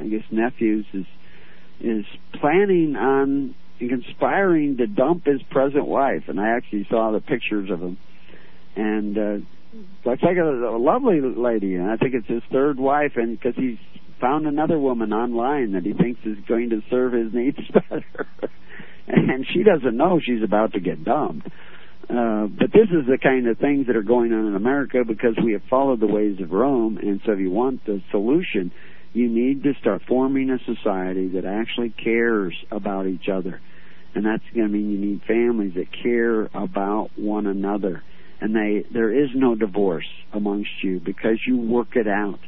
i 0.00 0.06
guess 0.06 0.24
nephews 0.30 0.86
is 0.92 1.06
is 1.80 2.04
planning 2.40 2.96
on 2.96 3.54
conspiring 3.78 4.76
to 4.76 4.86
dump 4.86 5.26
his 5.26 5.42
present 5.50 5.86
wife 5.86 6.24
and 6.28 6.40
i 6.40 6.56
actually 6.56 6.86
saw 6.88 7.10
the 7.10 7.20
pictures 7.20 7.70
of 7.70 7.80
him 7.80 7.98
and 8.76 9.18
uh 9.18 9.36
looks 10.04 10.22
like 10.22 10.36
a, 10.36 10.42
a 10.42 10.78
lovely 10.78 11.20
lady 11.20 11.74
and 11.74 11.90
i 11.90 11.96
think 11.96 12.14
it's 12.14 12.28
his 12.28 12.42
third 12.52 12.78
wife 12.78 13.12
and 13.16 13.38
because 13.38 13.56
he's 13.56 13.78
found 14.20 14.46
another 14.46 14.78
woman 14.78 15.12
online 15.12 15.72
that 15.72 15.84
he 15.84 15.92
thinks 15.92 16.20
is 16.24 16.38
going 16.48 16.70
to 16.70 16.80
serve 16.90 17.12
his 17.12 17.32
needs 17.34 17.58
better. 17.72 18.26
and 19.06 19.46
she 19.52 19.62
doesn't 19.62 19.96
know 19.96 20.20
she's 20.22 20.42
about 20.42 20.72
to 20.72 20.80
get 20.80 21.04
dumped. 21.04 21.46
Uh, 22.08 22.46
but 22.46 22.72
this 22.72 22.88
is 22.90 23.06
the 23.06 23.18
kind 23.22 23.46
of 23.48 23.58
things 23.58 23.86
that 23.86 23.96
are 23.96 24.02
going 24.02 24.32
on 24.32 24.46
in 24.46 24.54
America 24.54 25.04
because 25.06 25.34
we 25.42 25.52
have 25.52 25.62
followed 25.70 26.00
the 26.00 26.06
ways 26.06 26.38
of 26.40 26.50
Rome, 26.50 26.98
and 26.98 27.20
so 27.24 27.32
if 27.32 27.38
you 27.38 27.50
want 27.50 27.84
the 27.86 28.02
solution, 28.10 28.72
you 29.12 29.28
need 29.28 29.62
to 29.62 29.74
start 29.80 30.02
forming 30.06 30.50
a 30.50 30.58
society 30.64 31.28
that 31.28 31.44
actually 31.44 31.90
cares 31.90 32.54
about 32.70 33.06
each 33.06 33.28
other. 33.32 33.60
And 34.14 34.24
that's 34.26 34.42
going 34.54 34.66
to 34.66 34.72
mean 34.72 34.90
you 34.90 34.98
need 34.98 35.22
families 35.26 35.74
that 35.74 35.86
care 36.02 36.44
about 36.54 37.10
one 37.16 37.46
another. 37.46 38.02
And 38.40 38.54
they, 38.54 38.84
there 38.92 39.12
is 39.12 39.30
no 39.34 39.54
divorce 39.54 40.08
amongst 40.32 40.70
you 40.82 41.00
because 41.00 41.38
you 41.46 41.56
work 41.56 41.96
it 41.96 42.06
out 42.06 42.40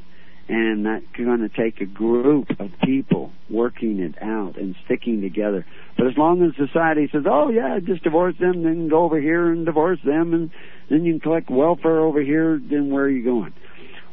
and 0.48 0.86
that's 0.86 1.05
going 1.16 1.40
to 1.40 1.48
take 1.48 1.81
a 1.81 1.86
group 1.86 2.48
of 2.60 2.70
people 2.85 3.32
working 3.51 3.98
it 3.98 4.14
out 4.23 4.56
and 4.56 4.77
sticking 4.85 5.20
together. 5.20 5.66
But 5.97 6.06
as 6.06 6.16
long 6.16 6.43
as 6.43 6.55
society 6.56 7.09
says, 7.10 7.24
"Oh 7.27 7.51
yeah, 7.51 7.78
just 7.81 8.05
divorce 8.05 8.36
them, 8.39 8.62
then 8.62 8.89
go 8.89 9.05
over 9.05 9.20
here 9.20 9.51
and 9.51 9.66
divorce 9.66 9.98
them, 10.05 10.35
and 10.35 10.51
then 10.89 11.05
you 11.05 11.14
can 11.14 11.20
collect 11.20 11.51
welfare 11.51 12.01
over 12.01 12.20
here," 12.20 12.60
then 12.62 12.90
where 12.90 13.05
are 13.05 13.10
you 13.10 13.24
going? 13.24 13.52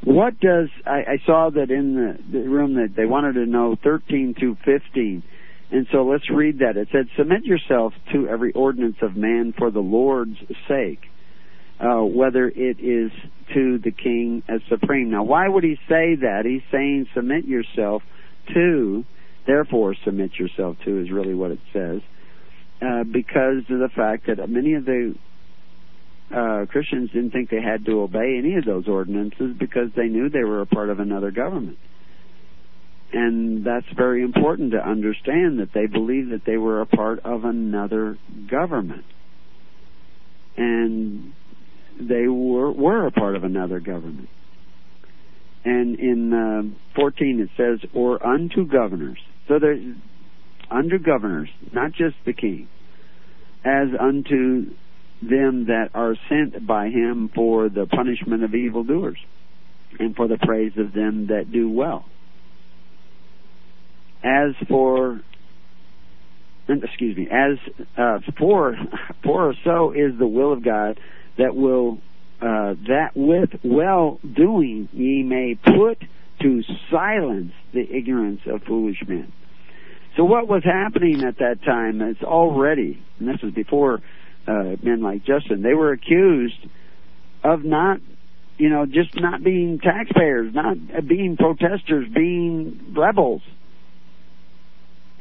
What 0.03 0.39
does 0.39 0.69
I, 0.85 1.03
I 1.13 1.17
saw 1.25 1.49
that 1.51 1.69
in 1.69 1.95
the, 1.95 2.39
the 2.39 2.47
room 2.47 2.75
that 2.75 2.95
they 2.95 3.05
wanted 3.05 3.33
to 3.33 3.45
know 3.45 3.77
13 3.81 4.35
to 4.39 4.57
15, 4.65 5.23
and 5.71 5.87
so 5.91 6.03
let's 6.03 6.29
read 6.29 6.59
that. 6.59 6.77
It 6.77 6.89
said, 6.91 7.07
"Submit 7.15 7.45
yourself 7.45 7.93
to 8.11 8.27
every 8.27 8.53
ordinance 8.53 8.97
of 9.01 9.15
man 9.15 9.53
for 9.57 9.69
the 9.69 9.81
Lord's 9.81 10.37
sake." 10.67 11.01
Uh, 11.83 12.01
whether 12.01 12.47
it 12.47 12.79
is 12.79 13.11
to 13.53 13.77
the 13.77 13.91
king 13.91 14.41
as 14.47 14.61
supreme. 14.69 15.11
Now, 15.11 15.23
why 15.23 15.47
would 15.47 15.63
he 15.63 15.75
say 15.89 16.15
that? 16.15 16.43
He's 16.45 16.61
saying 16.71 17.07
submit 17.13 17.45
yourself 17.45 18.03
to, 18.53 19.03
therefore 19.45 19.95
submit 20.05 20.31
yourself 20.39 20.77
to 20.85 21.01
is 21.01 21.11
really 21.11 21.33
what 21.33 21.51
it 21.51 21.59
says, 21.73 22.01
uh, 22.81 23.03
because 23.03 23.63
of 23.69 23.79
the 23.79 23.89
fact 23.93 24.27
that 24.27 24.49
many 24.49 24.75
of 24.75 24.85
the 24.85 25.15
uh, 26.33 26.65
Christians 26.67 27.11
didn't 27.11 27.31
think 27.31 27.49
they 27.49 27.61
had 27.61 27.85
to 27.85 28.01
obey 28.01 28.37
any 28.37 28.55
of 28.55 28.65
those 28.65 28.87
ordinances 28.87 29.55
because 29.59 29.89
they 29.95 30.07
knew 30.07 30.29
they 30.29 30.43
were 30.43 30.61
a 30.61 30.65
part 30.65 30.89
of 30.89 30.99
another 30.99 31.31
government. 31.31 31.77
And 33.11 33.63
that's 33.63 33.85
very 33.95 34.23
important 34.23 34.71
to 34.71 34.79
understand 34.79 35.59
that 35.59 35.69
they 35.73 35.85
believed 35.85 36.31
that 36.31 36.45
they 36.45 36.57
were 36.57 36.81
a 36.81 36.87
part 36.87 37.19
of 37.19 37.43
another 37.43 38.17
government. 38.49 39.05
And 40.57 41.33
they 41.99 42.27
were 42.27 42.71
were 42.71 43.07
a 43.07 43.11
part 43.11 43.35
of 43.35 43.43
another 43.43 43.79
government. 43.79 44.29
And 45.65 45.97
in 45.99 46.33
uh, 46.33 46.95
14 46.95 47.39
it 47.39 47.49
says, 47.57 47.89
or 47.93 48.25
unto 48.25 48.65
governors. 48.65 49.19
So 49.47 49.59
there's 49.59 49.95
under 50.69 50.97
governors, 50.97 51.49
not 51.71 51.91
just 51.91 52.15
the 52.25 52.33
king, 52.33 52.67
as 53.63 53.89
unto 53.99 54.71
them 55.21 55.67
that 55.67 55.89
are 55.93 56.15
sent 56.27 56.65
by 56.67 56.87
him 56.87 57.29
for 57.33 57.69
the 57.69 57.85
punishment 57.85 58.43
of 58.43 58.53
evildoers 58.53 59.17
and 59.99 60.15
for 60.15 60.27
the 60.27 60.37
praise 60.37 60.73
of 60.77 60.93
them 60.93 61.27
that 61.27 61.51
do 61.51 61.69
well. 61.69 62.05
As 64.23 64.55
for 64.67 65.21
excuse 66.67 67.17
me, 67.17 67.27
as 67.29 67.57
uh, 67.97 68.19
for 68.37 68.75
for 69.23 69.53
so 69.63 69.91
is 69.91 70.17
the 70.17 70.27
will 70.27 70.53
of 70.53 70.63
God 70.63 70.99
that 71.37 71.55
will 71.55 71.99
uh, 72.41 72.75
that 72.87 73.11
with 73.15 73.49
well 73.63 74.19
doing 74.21 74.89
ye 74.91 75.23
may 75.23 75.55
put 75.55 76.03
to 76.41 76.61
silence 76.91 77.53
the 77.73 77.85
ignorance 77.89 78.41
of 78.45 78.61
foolish 78.63 79.01
men. 79.07 79.31
So 80.17 80.25
what 80.25 80.47
was 80.47 80.63
happening 80.63 81.23
at 81.23 81.37
that 81.39 81.63
time 81.65 82.01
is 82.01 82.17
already, 82.21 83.01
and 83.19 83.27
this 83.27 83.41
was 83.41 83.53
before 83.53 84.01
uh, 84.47 84.75
men 84.83 85.01
like 85.01 85.23
Justin, 85.25 85.61
they 85.61 85.73
were 85.73 85.91
accused 85.91 86.67
of 87.43 87.63
not, 87.63 87.99
you 88.57 88.69
know, 88.69 88.85
just 88.85 89.15
not 89.15 89.43
being 89.43 89.79
taxpayers, 89.79 90.53
not 90.53 90.77
being 91.07 91.37
protesters, 91.37 92.07
being 92.13 92.93
rebels. 92.95 93.41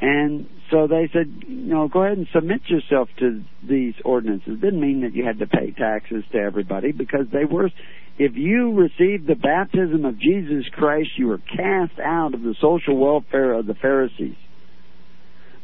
And 0.03 0.49
so 0.73 0.89
they 0.89 1.09
said, 1.13 1.45
you 1.47 1.73
know, 1.73 1.87
go 1.87 2.03
ahead 2.03 2.19
and 2.19 2.27
submit 2.35 2.63
yourself 2.67 3.09
to 3.21 3.45
these 3.63 3.95
ordinances. 4.05 4.61
Didn't 4.61 4.81
mean 4.81 5.03
that 5.03 5.15
you 5.15 5.25
had 5.25 5.39
to 5.39 5.47
pay 5.47 5.71
taxes 5.71 6.25
to 6.33 6.39
everybody 6.39 6.91
because 6.91 7.27
they 7.33 7.45
were, 7.45 7.71
if 8.19 8.33
you 8.35 8.75
received 8.75 9.29
the 9.29 9.37
baptism 9.37 10.05
of 10.05 10.19
Jesus 10.19 10.65
Christ, 10.73 11.11
you 11.17 11.29
were 11.29 11.39
cast 11.39 12.01
out 12.01 12.35
of 12.35 12.43
the 12.43 12.57
social 12.61 12.97
welfare 12.97 13.53
of 13.53 13.67
the 13.67 13.75
Pharisees. 13.75 14.35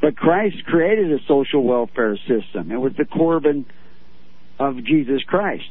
But 0.01 0.17
Christ 0.17 0.65
created 0.67 1.13
a 1.13 1.19
social 1.27 1.65
welfare 1.65 2.17
system. 2.17 2.71
It 2.71 2.77
was 2.77 2.93
the 2.97 3.07
Corban 3.07 3.67
of 4.61 4.77
Jesus 4.85 5.21
Christ 5.27 5.65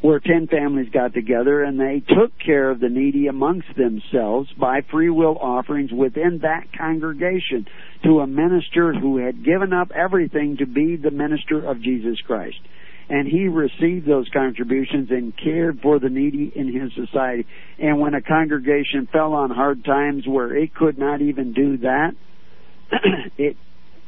where 0.00 0.18
10 0.18 0.46
families 0.46 0.88
got 0.92 1.12
together 1.12 1.62
and 1.62 1.78
they 1.78 2.02
took 2.14 2.32
care 2.38 2.70
of 2.70 2.80
the 2.80 2.88
needy 2.88 3.26
amongst 3.26 3.68
themselves 3.76 4.50
by 4.58 4.80
free 4.90 5.10
will 5.10 5.36
offerings 5.38 5.92
within 5.92 6.40
that 6.42 6.66
congregation 6.76 7.66
to 8.02 8.20
a 8.20 8.26
minister 8.26 8.94
who 8.94 9.18
had 9.18 9.44
given 9.44 9.72
up 9.72 9.90
everything 9.94 10.56
to 10.56 10.66
be 10.66 10.96
the 10.96 11.10
minister 11.10 11.64
of 11.68 11.82
Jesus 11.82 12.18
Christ. 12.26 12.56
And 13.10 13.26
he 13.26 13.48
received 13.48 14.06
those 14.06 14.28
contributions 14.32 15.10
and 15.10 15.36
cared 15.36 15.80
for 15.80 15.98
the 15.98 16.08
needy 16.08 16.50
in 16.54 16.72
his 16.72 16.92
society. 16.94 17.44
And 17.78 18.00
when 18.00 18.14
a 18.14 18.22
congregation 18.22 19.08
fell 19.12 19.34
on 19.34 19.50
hard 19.50 19.84
times 19.84 20.24
where 20.26 20.56
it 20.56 20.74
could 20.74 20.96
not 20.96 21.20
even 21.20 21.52
do 21.52 21.78
that, 21.78 22.12
it 23.36 23.56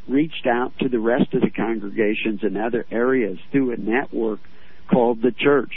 reached 0.08 0.46
out 0.46 0.72
to 0.80 0.88
the 0.88 1.00
rest 1.00 1.34
of 1.34 1.42
the 1.42 1.50
congregations 1.50 2.40
in 2.42 2.56
other 2.56 2.86
areas 2.90 3.38
through 3.50 3.72
a 3.72 3.76
network 3.76 4.40
called 4.92 5.22
the 5.22 5.32
church. 5.32 5.72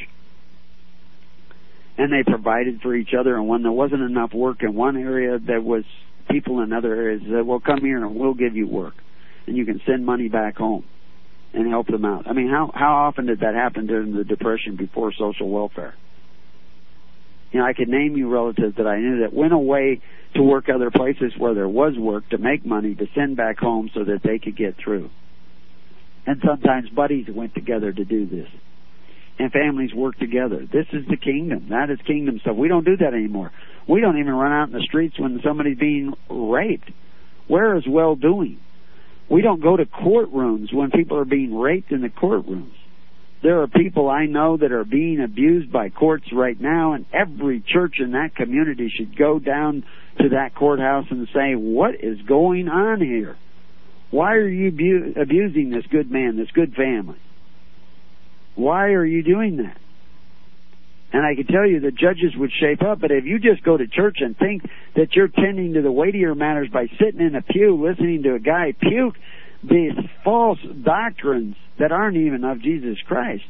And 1.98 2.12
they 2.12 2.24
provided 2.30 2.82
for 2.82 2.94
each 2.94 3.14
other, 3.18 3.36
and 3.36 3.48
when 3.48 3.64
there 3.64 3.72
wasn't 3.72 4.02
enough 4.02 4.34
work 4.34 4.58
in 4.62 4.76
one 4.76 4.98
area, 4.98 5.40
there 5.40 5.62
was 5.62 5.86
people 6.30 6.62
in 6.62 6.74
other 6.74 6.94
areas 6.94 7.22
that, 7.32 7.46
well, 7.46 7.60
come 7.60 7.80
here 7.80 8.04
and 8.04 8.16
we'll 8.16 8.34
give 8.34 8.56
you 8.56 8.68
work. 8.68 8.96
And 9.48 9.56
you 9.56 9.66
can 9.66 9.80
send 9.86 10.06
money 10.06 10.28
back 10.28 10.58
home 10.58 10.84
and 11.54 11.70
help 11.70 11.88
them 11.88 12.04
out. 12.04 12.28
I 12.28 12.34
mean, 12.34 12.50
how, 12.50 12.72
how 12.74 13.08
often 13.08 13.28
did 13.28 13.40
that 13.40 13.54
happen 13.54 13.88
during 13.88 14.14
the 14.14 14.24
Depression 14.24 14.76
before 14.76 15.14
social 15.14 15.50
welfare? 15.50 15.96
You 17.52 17.60
know, 17.60 17.66
I 17.66 17.74
could 17.74 17.88
name 17.88 18.18
you 18.18 18.30
relatives 18.30 18.76
that 18.76 18.88
I 18.88 19.00
knew 19.00 19.22
that 19.22 19.34
went 19.34 19.54
away 19.54 20.02
to 20.34 20.44
work 20.44 20.68
other 20.68 20.92
places 20.92 21.32
where 21.38 21.54
there 21.54 21.70
was 21.70 21.94
work 21.98 22.28
to 22.30 22.38
make 22.38 22.66
money 22.66 22.96
to 22.96 23.08
send 23.16 23.38
back 23.38 23.58
home 23.60 23.90
so 23.94 24.04
that 24.04 24.22
they 24.24 24.40
could 24.40 24.58
get 24.58 24.76
through. 24.84 25.10
And 26.26 26.42
sometimes 26.46 26.90
buddies 26.90 27.28
went 27.30 27.54
together 27.54 27.94
to 27.94 28.04
do 28.04 28.26
this. 28.26 28.50
And 29.38 29.52
families 29.52 29.94
work 29.94 30.18
together. 30.18 30.66
This 30.72 30.86
is 30.94 31.06
the 31.10 31.18
kingdom. 31.18 31.68
That 31.70 31.90
is 31.90 32.00
kingdom 32.08 32.40
stuff. 32.40 32.56
We 32.56 32.70
don't 32.70 32.86
do 32.86 32.96
that 32.98 33.14
anymore. 33.14 33.52
We 33.88 34.00
don't 34.00 34.18
even 34.18 34.34
run 34.34 34.54
out 34.54 34.70
in 34.70 34.74
the 34.74 34.86
streets 34.88 35.20
when 35.20 35.42
somebody's 35.44 35.78
being 35.78 36.14
raped. 36.30 36.90
Where 37.48 37.76
is 37.76 37.84
well 37.88 38.16
doing? 38.16 38.60
We 39.30 39.42
don't 39.42 39.62
go 39.62 39.76
to 39.76 39.86
courtrooms 39.86 40.74
when 40.74 40.92
people 40.92 41.18
are 41.18 41.26
being 41.26 41.54
raped 41.54 41.92
in 41.92 42.02
the 42.02 42.10
courtrooms. 42.10 42.72
There 43.44 43.62
are 43.62 43.68
people 43.68 44.10
I 44.10 44.26
know 44.26 44.58
that 44.58 44.72
are 44.72 44.86
being 44.86 45.22
abused 45.22 45.72
by 45.72 45.90
courts 45.90 46.26
right 46.34 46.60
now, 46.60 46.94
and 46.94 47.06
every 47.14 47.62
church 47.62 47.96
in 48.00 48.12
that 48.14 48.36
community 48.36 48.90
should 48.96 49.18
go 49.18 49.38
down 49.40 49.84
to 50.20 50.30
that 50.30 50.56
courthouse 50.56 51.06
and 51.12 51.28
say, 51.34 51.54
What 51.54 51.96
is 52.02 52.22
going 52.28 52.68
on 52.68 53.02
here? 53.02 53.38
Why 54.10 54.34
are 54.36 54.48
you 54.48 54.70
abusing 55.20 55.70
this 55.70 55.86
good 55.92 56.10
man, 56.10 56.38
this 56.38 56.50
good 56.54 56.74
family? 56.74 57.20
Why 58.56 58.90
are 58.90 59.06
you 59.06 59.24
doing 59.24 59.58
that? 59.58 59.78
And 61.14 61.26
I 61.26 61.36
can 61.36 61.48
tell 61.48 61.66
you 61.66 61.80
the 61.80 61.92
judges 61.92 62.36
would 62.36 62.52
shape 62.52 62.82
up, 62.82 63.00
but 63.00 63.12
if 63.12 63.26
you 63.26 63.40
just 63.40 63.64
go 63.64 63.78
to 63.78 63.88
church 63.88 64.18
and 64.20 64.38
think 64.38 64.64
that 64.96 65.14
you're 65.14 65.30
tending 65.30 65.74
to 65.74 65.82
the 65.82 65.92
weightier 65.92 66.36
matters 66.36 66.68
by 66.70 66.88
sitting 67.00 67.22
in 67.22 67.36
a 67.36 67.42
pew 67.42 67.82
listening 67.82 68.24
to 68.24 68.36
a 68.36 68.40
guy 68.40 68.74
puke 68.78 69.16
these 69.70 69.94
false 70.24 70.60
doctrines 70.84 71.56
that 71.80 71.92
aren't 71.92 72.18
even 72.18 72.44
of 72.44 72.62
Jesus 72.62 72.98
Christ, 73.08 73.46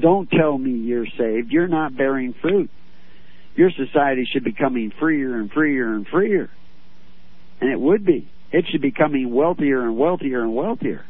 don't 0.00 0.30
tell 0.30 0.56
me 0.56 0.70
you're 0.70 1.06
saved. 1.18 1.50
You're 1.50 1.68
not 1.68 1.96
bearing 1.96 2.34
fruit. 2.40 2.70
Your 3.54 3.70
society 3.70 4.28
should 4.30 4.44
be 4.44 4.52
coming 4.52 4.92
freer 4.98 5.38
and 5.38 5.50
freer 5.50 5.94
and 5.94 6.06
freer. 6.06 6.50
And 7.60 7.70
it 7.70 7.80
would 7.80 8.04
be. 8.04 8.28
It 8.52 8.66
should 8.70 8.82
be 8.82 8.92
coming 8.92 9.34
wealthier 9.34 9.82
and 9.82 9.96
wealthier 9.96 10.42
and 10.42 10.54
wealthier. 10.54 11.04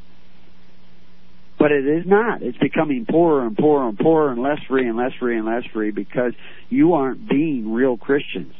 But 1.58 1.72
it 1.72 1.86
is 1.86 2.04
not. 2.06 2.42
It's 2.42 2.58
becoming 2.58 3.06
poorer 3.08 3.46
and 3.46 3.56
poorer 3.56 3.88
and 3.88 3.98
poorer 3.98 4.30
and 4.30 4.42
less 4.42 4.58
free 4.68 4.86
and 4.86 4.96
less 4.96 5.12
free 5.18 5.38
and 5.38 5.46
less 5.46 5.64
free 5.72 5.90
because 5.90 6.32
you 6.68 6.94
aren't 6.94 7.28
being 7.28 7.72
real 7.72 7.96
Christians. 7.96 8.52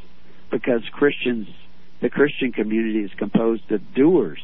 Because 0.51 0.81
Christians, 0.93 1.47
the 2.01 2.09
Christian 2.09 2.53
community 2.53 3.01
is 3.01 3.11
composed 3.19 3.71
of 3.71 3.81
doers 3.95 4.39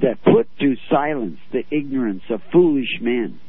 that 0.00 0.22
put 0.24 0.48
to 0.60 0.76
silence 0.90 1.38
the 1.52 1.64
ignorance 1.70 2.22
of 2.30 2.40
foolish 2.52 3.00
men. 3.00 3.40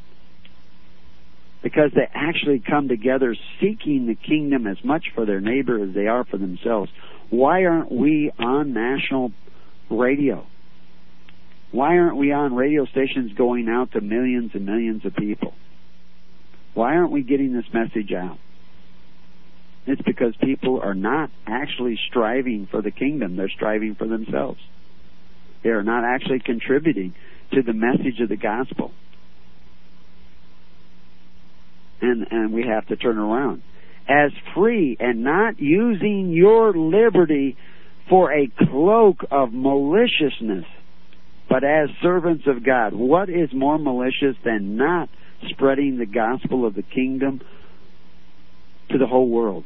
Because 1.63 1.91
they 1.93 2.07
actually 2.13 2.61
come 2.65 2.87
together 2.87 3.35
seeking 3.59 4.07
the 4.07 4.15
kingdom 4.15 4.67
as 4.67 4.77
much 4.83 5.05
for 5.15 5.25
their 5.25 5.41
neighbor 5.41 5.83
as 5.83 5.93
they 5.93 6.07
are 6.07 6.23
for 6.23 6.37
themselves. 6.37 6.89
Why 7.29 7.65
aren't 7.65 7.91
we 7.91 8.31
on 8.39 8.73
national 8.73 9.31
radio? 9.89 10.45
Why 11.71 11.97
aren't 11.97 12.17
we 12.17 12.31
on 12.31 12.55
radio 12.55 12.85
stations 12.85 13.33
going 13.37 13.67
out 13.67 13.91
to 13.91 14.01
millions 14.01 14.51
and 14.53 14.65
millions 14.65 15.05
of 15.05 15.15
people? 15.15 15.53
Why 16.73 16.95
aren't 16.95 17.11
we 17.11 17.23
getting 17.23 17.53
this 17.53 17.65
message 17.73 18.11
out? 18.13 18.37
It's 19.85 20.01
because 20.01 20.35
people 20.41 20.81
are 20.81 20.93
not 20.93 21.29
actually 21.45 21.97
striving 22.09 22.67
for 22.69 22.81
the 22.81 22.91
kingdom, 22.91 23.35
they're 23.35 23.49
striving 23.49 23.95
for 23.95 24.07
themselves. 24.07 24.59
They 25.63 25.69
are 25.69 25.83
not 25.83 26.03
actually 26.03 26.39
contributing 26.39 27.15
to 27.53 27.61
the 27.61 27.73
message 27.73 28.19
of 28.21 28.29
the 28.29 28.37
gospel. 28.37 28.91
And 32.01 32.27
and 32.29 32.53
we 32.53 32.65
have 32.67 32.85
to 32.87 32.95
turn 32.95 33.17
around. 33.17 33.63
As 34.07 34.31
free 34.55 34.95
and 34.99 35.23
not 35.23 35.59
using 35.59 36.31
your 36.31 36.73
liberty 36.73 37.57
for 38.09 38.31
a 38.31 38.49
cloak 38.69 39.25
of 39.31 39.51
maliciousness 39.51 40.65
but 41.49 41.63
as 41.63 41.89
servants 42.01 42.43
of 42.47 42.65
God. 42.65 42.93
What 42.93 43.29
is 43.29 43.49
more 43.53 43.77
malicious 43.77 44.35
than 44.43 44.75
not 44.75 45.09
spreading 45.49 45.97
the 45.97 46.05
gospel 46.05 46.65
of 46.65 46.75
the 46.75 46.83
kingdom 46.83 47.41
to 48.91 48.97
the 48.97 49.07
whole 49.07 49.29
world? 49.29 49.65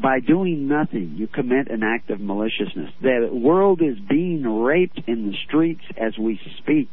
By 0.00 0.20
doing 0.20 0.66
nothing, 0.66 1.14
you 1.16 1.28
commit 1.28 1.70
an 1.70 1.82
act 1.84 2.10
of 2.10 2.20
maliciousness. 2.20 2.90
The 3.00 3.28
world 3.32 3.80
is 3.80 3.96
being 4.08 4.42
raped 4.42 5.00
in 5.06 5.30
the 5.30 5.36
streets 5.46 5.84
as 5.96 6.18
we 6.18 6.40
speak 6.58 6.88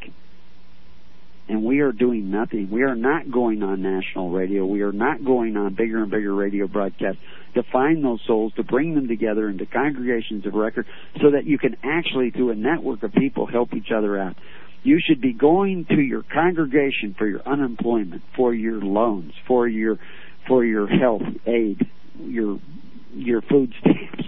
and 1.51 1.65
we 1.65 1.81
are 1.81 1.91
doing 1.91 2.31
nothing. 2.31 2.69
We 2.71 2.83
are 2.83 2.95
not 2.95 3.29
going 3.29 3.61
on 3.61 3.81
national 3.81 4.29
radio. 4.29 4.65
We 4.65 4.83
are 4.83 4.93
not 4.93 5.25
going 5.25 5.57
on 5.57 5.75
bigger 5.75 6.01
and 6.01 6.09
bigger 6.09 6.33
radio 6.33 6.65
broadcasts 6.65 7.21
to 7.55 7.63
find 7.73 8.01
those 8.01 8.21
souls, 8.25 8.53
to 8.55 8.63
bring 8.63 8.95
them 8.95 9.09
together 9.09 9.49
into 9.49 9.65
congregations 9.65 10.45
of 10.45 10.53
record 10.53 10.85
so 11.21 11.31
that 11.31 11.43
you 11.43 11.57
can 11.57 11.75
actually, 11.83 12.31
through 12.31 12.51
a 12.51 12.55
network 12.55 13.03
of 13.03 13.11
people, 13.11 13.47
help 13.47 13.73
each 13.73 13.91
other 13.93 14.17
out. 14.17 14.37
You 14.83 15.01
should 15.05 15.19
be 15.19 15.33
going 15.33 15.85
to 15.89 15.99
your 15.99 16.23
congregation 16.23 17.15
for 17.17 17.27
your 17.27 17.41
unemployment, 17.45 18.21
for 18.37 18.53
your 18.53 18.79
loans, 18.81 19.33
for 19.45 19.67
your 19.67 19.99
for 20.47 20.63
your 20.63 20.87
health 20.87 21.21
aid, 21.45 21.85
your 22.17 22.61
your 23.13 23.41
food 23.41 23.73
stamps. 23.81 24.23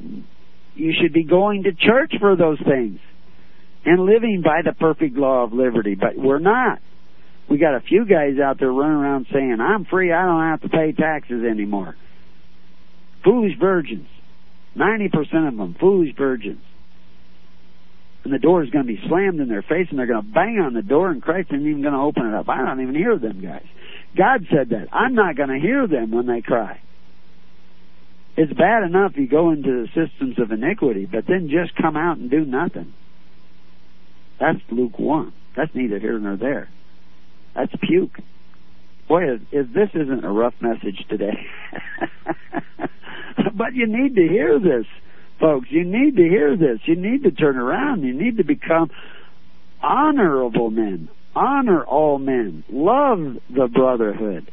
you 0.76 0.94
should 1.02 1.12
be 1.12 1.24
going 1.24 1.64
to 1.64 1.72
church 1.72 2.14
for 2.20 2.36
those 2.36 2.60
things 2.60 3.00
and 3.84 4.04
living 4.04 4.42
by 4.44 4.60
the 4.64 4.72
perfect 4.72 5.16
law 5.16 5.44
of 5.44 5.52
liberty, 5.52 5.94
but 5.94 6.16
we're 6.16 6.38
not. 6.38 6.80
We 7.48 7.58
got 7.58 7.74
a 7.74 7.80
few 7.80 8.04
guys 8.04 8.38
out 8.42 8.58
there 8.58 8.72
running 8.72 8.96
around 8.96 9.26
saying, 9.32 9.58
I'm 9.60 9.84
free, 9.84 10.12
I 10.12 10.24
don't 10.24 10.50
have 10.50 10.60
to 10.62 10.68
pay 10.68 10.92
taxes 10.92 11.42
anymore. 11.44 11.96
Foolish 13.24 13.58
virgins. 13.58 14.06
90% 14.76 15.48
of 15.48 15.56
them, 15.56 15.76
foolish 15.80 16.14
virgins. 16.16 16.62
And 18.22 18.32
the 18.32 18.38
door 18.38 18.62
is 18.62 18.70
going 18.70 18.86
to 18.86 18.92
be 18.92 19.00
slammed 19.08 19.40
in 19.40 19.48
their 19.48 19.62
face 19.62 19.88
and 19.90 19.98
they're 19.98 20.06
going 20.06 20.24
to 20.24 20.32
bang 20.32 20.62
on 20.62 20.74
the 20.74 20.82
door 20.82 21.10
and 21.10 21.22
Christ 21.22 21.48
isn't 21.50 21.66
even 21.66 21.82
going 21.82 21.94
to 21.94 22.00
open 22.00 22.26
it 22.26 22.34
up. 22.34 22.48
I 22.48 22.64
don't 22.64 22.80
even 22.80 22.94
hear 22.94 23.18
them 23.18 23.40
guys. 23.42 23.66
God 24.16 24.46
said 24.50 24.70
that. 24.70 24.88
I'm 24.92 25.14
not 25.14 25.36
going 25.36 25.48
to 25.48 25.58
hear 25.58 25.86
them 25.88 26.10
when 26.10 26.26
they 26.26 26.42
cry. 26.42 26.80
It's 28.36 28.52
bad 28.52 28.84
enough 28.84 29.12
you 29.16 29.26
go 29.26 29.50
into 29.50 29.86
the 29.86 29.88
systems 29.88 30.38
of 30.38 30.52
iniquity, 30.52 31.06
but 31.10 31.24
then 31.26 31.48
just 31.50 31.74
come 31.76 31.96
out 31.96 32.18
and 32.18 32.30
do 32.30 32.44
nothing. 32.44 32.94
That's 34.40 34.58
lukewarm. 34.70 35.34
That's 35.56 35.70
neither 35.74 35.98
here 35.98 36.18
nor 36.18 36.36
there. 36.36 36.68
That's 37.54 37.72
puke. 37.82 38.18
Boy, 39.08 39.34
if, 39.34 39.40
if 39.52 39.66
this 39.74 39.90
isn't 39.94 40.24
a 40.24 40.30
rough 40.30 40.54
message 40.60 41.04
today. 41.08 41.46
but 43.54 43.74
you 43.74 43.86
need 43.86 44.14
to 44.14 44.22
hear 44.22 44.58
this, 44.58 44.86
folks. 45.40 45.66
You 45.70 45.84
need 45.84 46.16
to 46.16 46.22
hear 46.22 46.56
this. 46.56 46.78
You 46.84 46.96
need 46.96 47.24
to 47.24 47.30
turn 47.30 47.56
around. 47.56 48.02
You 48.02 48.14
need 48.14 48.38
to 48.38 48.44
become 48.44 48.90
honorable 49.82 50.70
men. 50.70 51.08
Honor 51.34 51.84
all 51.84 52.18
men. 52.18 52.64
Love 52.70 53.36
the 53.54 53.68
brotherhood. 53.68 54.50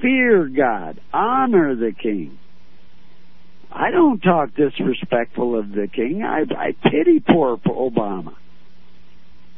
Fear 0.00 0.50
God. 0.56 1.00
Honor 1.12 1.74
the 1.74 1.92
king. 1.92 2.38
I 3.70 3.90
don't 3.90 4.20
talk 4.20 4.50
disrespectful 4.54 5.58
of 5.58 5.70
the 5.70 5.88
king. 5.88 6.22
I, 6.22 6.42
I 6.54 6.72
pity 6.82 7.20
poor 7.20 7.56
Obama. 7.56 8.34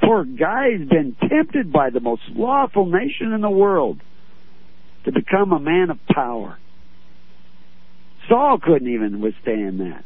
Poor 0.02 0.24
guy's 0.24 0.86
been 0.88 1.16
tempted 1.28 1.72
by 1.72 1.90
the 1.90 2.00
most 2.00 2.22
lawful 2.30 2.86
nation 2.86 3.32
in 3.32 3.40
the 3.40 3.50
world 3.50 4.00
to 5.04 5.12
become 5.12 5.52
a 5.52 5.60
man 5.60 5.90
of 5.90 5.98
power. 6.06 6.58
Saul 8.28 8.58
couldn't 8.62 8.88
even 8.88 9.20
withstand 9.20 9.80
that. 9.80 10.04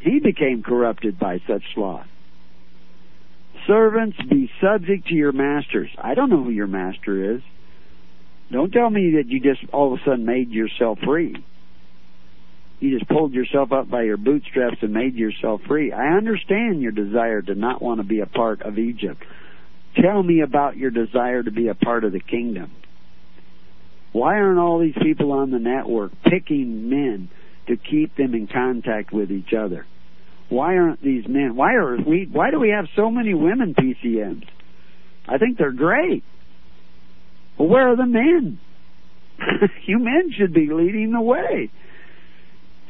He 0.00 0.20
became 0.20 0.62
corrupted 0.62 1.18
by 1.18 1.38
such 1.46 1.62
sloth. 1.74 2.06
Servants, 3.66 4.16
be 4.30 4.50
subject 4.62 5.08
to 5.08 5.14
your 5.14 5.32
masters. 5.32 5.90
I 5.98 6.14
don't 6.14 6.30
know 6.30 6.42
who 6.42 6.50
your 6.50 6.66
master 6.66 7.34
is. 7.34 7.42
Don't 8.50 8.72
tell 8.72 8.88
me 8.88 9.16
that 9.16 9.28
you 9.28 9.40
just 9.40 9.60
all 9.72 9.92
of 9.92 10.00
a 10.00 10.04
sudden 10.04 10.24
made 10.24 10.50
yourself 10.50 10.98
free. 11.04 11.34
You 12.80 12.96
just 12.96 13.10
pulled 13.10 13.32
yourself 13.32 13.72
up 13.72 13.90
by 13.90 14.02
your 14.02 14.16
bootstraps 14.16 14.76
and 14.82 14.92
made 14.92 15.16
yourself 15.16 15.62
free. 15.66 15.92
I 15.92 16.16
understand 16.16 16.80
your 16.80 16.92
desire 16.92 17.42
to 17.42 17.54
not 17.54 17.82
want 17.82 18.00
to 18.00 18.06
be 18.06 18.20
a 18.20 18.26
part 18.26 18.62
of 18.62 18.78
Egypt. 18.78 19.22
Tell 20.00 20.22
me 20.22 20.42
about 20.42 20.76
your 20.76 20.90
desire 20.90 21.42
to 21.42 21.50
be 21.50 21.68
a 21.68 21.74
part 21.74 22.04
of 22.04 22.12
the 22.12 22.20
kingdom. 22.20 22.70
Why 24.12 24.36
aren't 24.36 24.60
all 24.60 24.78
these 24.78 24.94
people 25.02 25.32
on 25.32 25.50
the 25.50 25.58
network 25.58 26.12
picking 26.22 26.88
men 26.88 27.28
to 27.66 27.76
keep 27.76 28.16
them 28.16 28.34
in 28.34 28.46
contact 28.46 29.12
with 29.12 29.32
each 29.32 29.52
other? 29.52 29.84
Why 30.48 30.76
aren't 30.76 31.02
these 31.02 31.26
men? 31.28 31.56
Why 31.56 31.74
are 31.74 31.96
we? 31.96 32.28
Why 32.30 32.50
do 32.50 32.60
we 32.60 32.70
have 32.70 32.86
so 32.96 33.10
many 33.10 33.34
women 33.34 33.74
PCMs? 33.74 34.46
I 35.26 35.36
think 35.36 35.58
they're 35.58 35.72
great. 35.72 36.24
Well, 37.58 37.68
where 37.68 37.92
are 37.92 37.96
the 37.96 38.06
men? 38.06 38.58
you 39.86 39.98
men 39.98 40.32
should 40.38 40.54
be 40.54 40.68
leading 40.72 41.12
the 41.12 41.20
way 41.20 41.70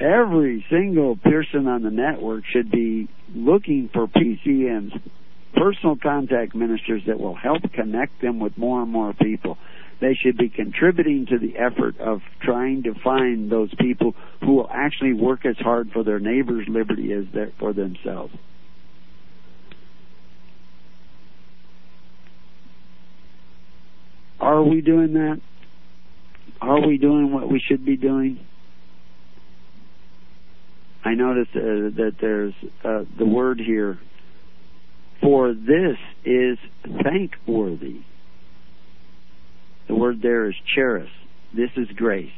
every 0.01 0.65
single 0.71 1.17
person 1.17 1.67
on 1.67 1.83
the 1.83 1.91
network 1.91 2.45
should 2.53 2.71
be 2.71 3.09
looking 3.35 3.91
for 3.93 4.07
PCMs, 4.07 4.93
personal 5.55 5.97
contact 5.97 6.55
ministers 6.55 7.03
that 7.07 7.19
will 7.19 7.35
help 7.35 7.63
connect 7.75 8.21
them 8.23 8.39
with 8.39 8.57
more 8.57 8.83
and 8.83 8.91
more 8.91 9.13
people. 9.13 9.59
They 10.01 10.15
should 10.15 10.39
be 10.39 10.49
contributing 10.49 11.27
to 11.31 11.39
the 11.39 11.57
effort 11.59 11.99
of 11.99 12.21
trying 12.41 12.85
to 12.85 12.95
find 13.03 13.51
those 13.51 13.71
people 13.81 14.15
who 14.41 14.55
will 14.55 14.71
actually 14.73 15.13
work 15.13 15.45
as 15.45 15.57
hard 15.59 15.91
for 15.93 16.05
their 16.05 16.21
neighbor's 16.21 16.69
liberty 16.69 17.13
as 17.13 17.25
for 17.59 17.73
themselves. 17.73 18.33
Are 24.41 24.63
we 24.63 24.81
doing 24.81 25.15
that? 25.15 25.41
Are 26.61 26.87
we 26.87 26.99
doing 26.99 27.33
what 27.33 27.51
we 27.51 27.61
should 27.61 27.85
be 27.85 27.97
doing? 27.97 28.39
I 31.09 31.15
notice 31.15 31.49
uh, 31.55 31.89
that 31.97 32.17
there's 32.21 32.53
uh, 32.85 33.05
the 33.19 33.25
word 33.25 33.59
here, 33.59 33.99
for 35.23 35.55
this 35.55 35.97
is 36.23 36.59
thankworthy. 37.03 38.03
The 39.89 39.95
word 39.95 40.21
there 40.21 40.51
is 40.51 40.55
charis. 40.75 41.09
This 41.57 41.71
is 41.79 41.89
grace. 41.97 42.31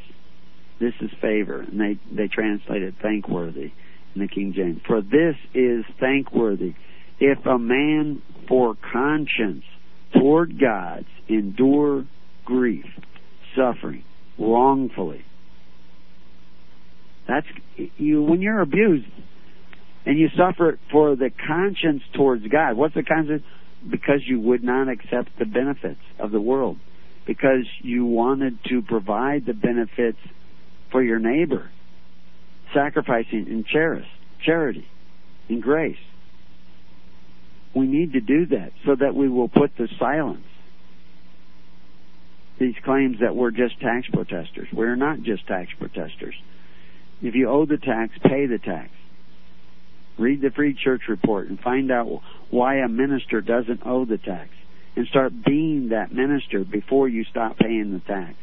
This 0.79 0.95
is 1.01 1.11
favor. 1.21 1.63
And 1.63 1.81
they, 1.81 1.99
they 2.15 2.29
translate 2.29 2.85
it 2.85 2.95
thankworthy 3.03 3.73
in 4.15 4.21
the 4.21 4.29
King 4.29 4.53
James. 4.55 4.81
For 4.87 5.03
this 5.03 5.35
is 5.53 5.85
thankworthy. 5.99 6.75
If 7.19 7.45
a 7.47 7.59
man 7.59 8.23
for 8.47 8.77
conscience 8.93 9.65
toward 10.17 10.61
God's 10.61 11.09
endure 11.29 12.07
grief, 12.45 12.87
suffering, 13.57 14.05
wrongfully. 14.39 15.25
That's 17.31 17.47
you 17.97 18.25
when 18.25 18.43
you're 18.43 18.61
abused 18.61 19.07
and 20.05 20.19
you 20.19 20.29
suffer 20.37 20.81
for 20.91 21.15
the 21.15 21.31
conscience 21.47 22.03
towards 22.13 22.45
God. 22.49 22.77
What's 22.77 22.95
the 22.95 23.05
conscience? 23.05 23.45
Because 23.89 24.21
you 24.27 24.41
would 24.41 24.65
not 24.65 24.89
accept 24.89 25.39
the 25.39 25.45
benefits 25.45 26.01
of 26.19 26.33
the 26.33 26.41
world. 26.41 26.79
Because 27.29 27.67
you 27.83 28.05
wanted 28.05 28.59
to 28.65 28.83
provide 28.83 29.47
the 29.47 29.55
benefits 29.55 30.19
for 30.91 31.05
your 31.05 31.21
neighbor. 31.21 31.71
Sacrificing 32.75 33.47
in 33.47 33.65
cherish, 33.71 34.07
charity, 34.45 34.89
in 35.49 35.61
grace. 35.61 35.99
We 37.77 37.87
need 37.87 38.15
to 38.15 38.21
do 38.21 38.47
that 38.47 38.73
so 38.85 38.97
that 38.99 39.15
we 39.15 39.29
will 39.29 39.49
put 39.49 39.77
to 39.77 39.87
silence 40.01 40.47
these 42.59 42.75
claims 42.85 43.19
that 43.21 43.37
we're 43.37 43.53
just 43.53 43.79
tax 43.81 44.09
protesters. 44.13 44.67
We're 44.73 44.97
not 44.97 45.23
just 45.23 45.47
tax 45.47 45.71
protesters. 45.79 46.35
If 47.23 47.35
you 47.35 47.49
owe 47.49 47.67
the 47.67 47.77
tax, 47.77 48.13
pay 48.23 48.47
the 48.47 48.59
tax. 48.59 48.91
Read 50.19 50.41
the 50.41 50.51
Free 50.51 50.75
Church 50.75 51.03
Report 51.09 51.49
and 51.49 51.59
find 51.61 51.91
out 51.91 52.21
why 52.51 52.77
a 52.77 52.89
minister 52.89 53.41
doesn't 53.41 53.81
owe 53.85 54.05
the 54.05 54.19
tax. 54.19 54.51
And 54.97 55.07
start 55.07 55.33
being 55.45 55.91
that 55.91 56.13
minister 56.13 56.65
before 56.65 57.09
you 57.09 57.25
stop 57.25 57.59
paying 57.59 57.93
the 57.93 58.01
tax. 58.01 58.35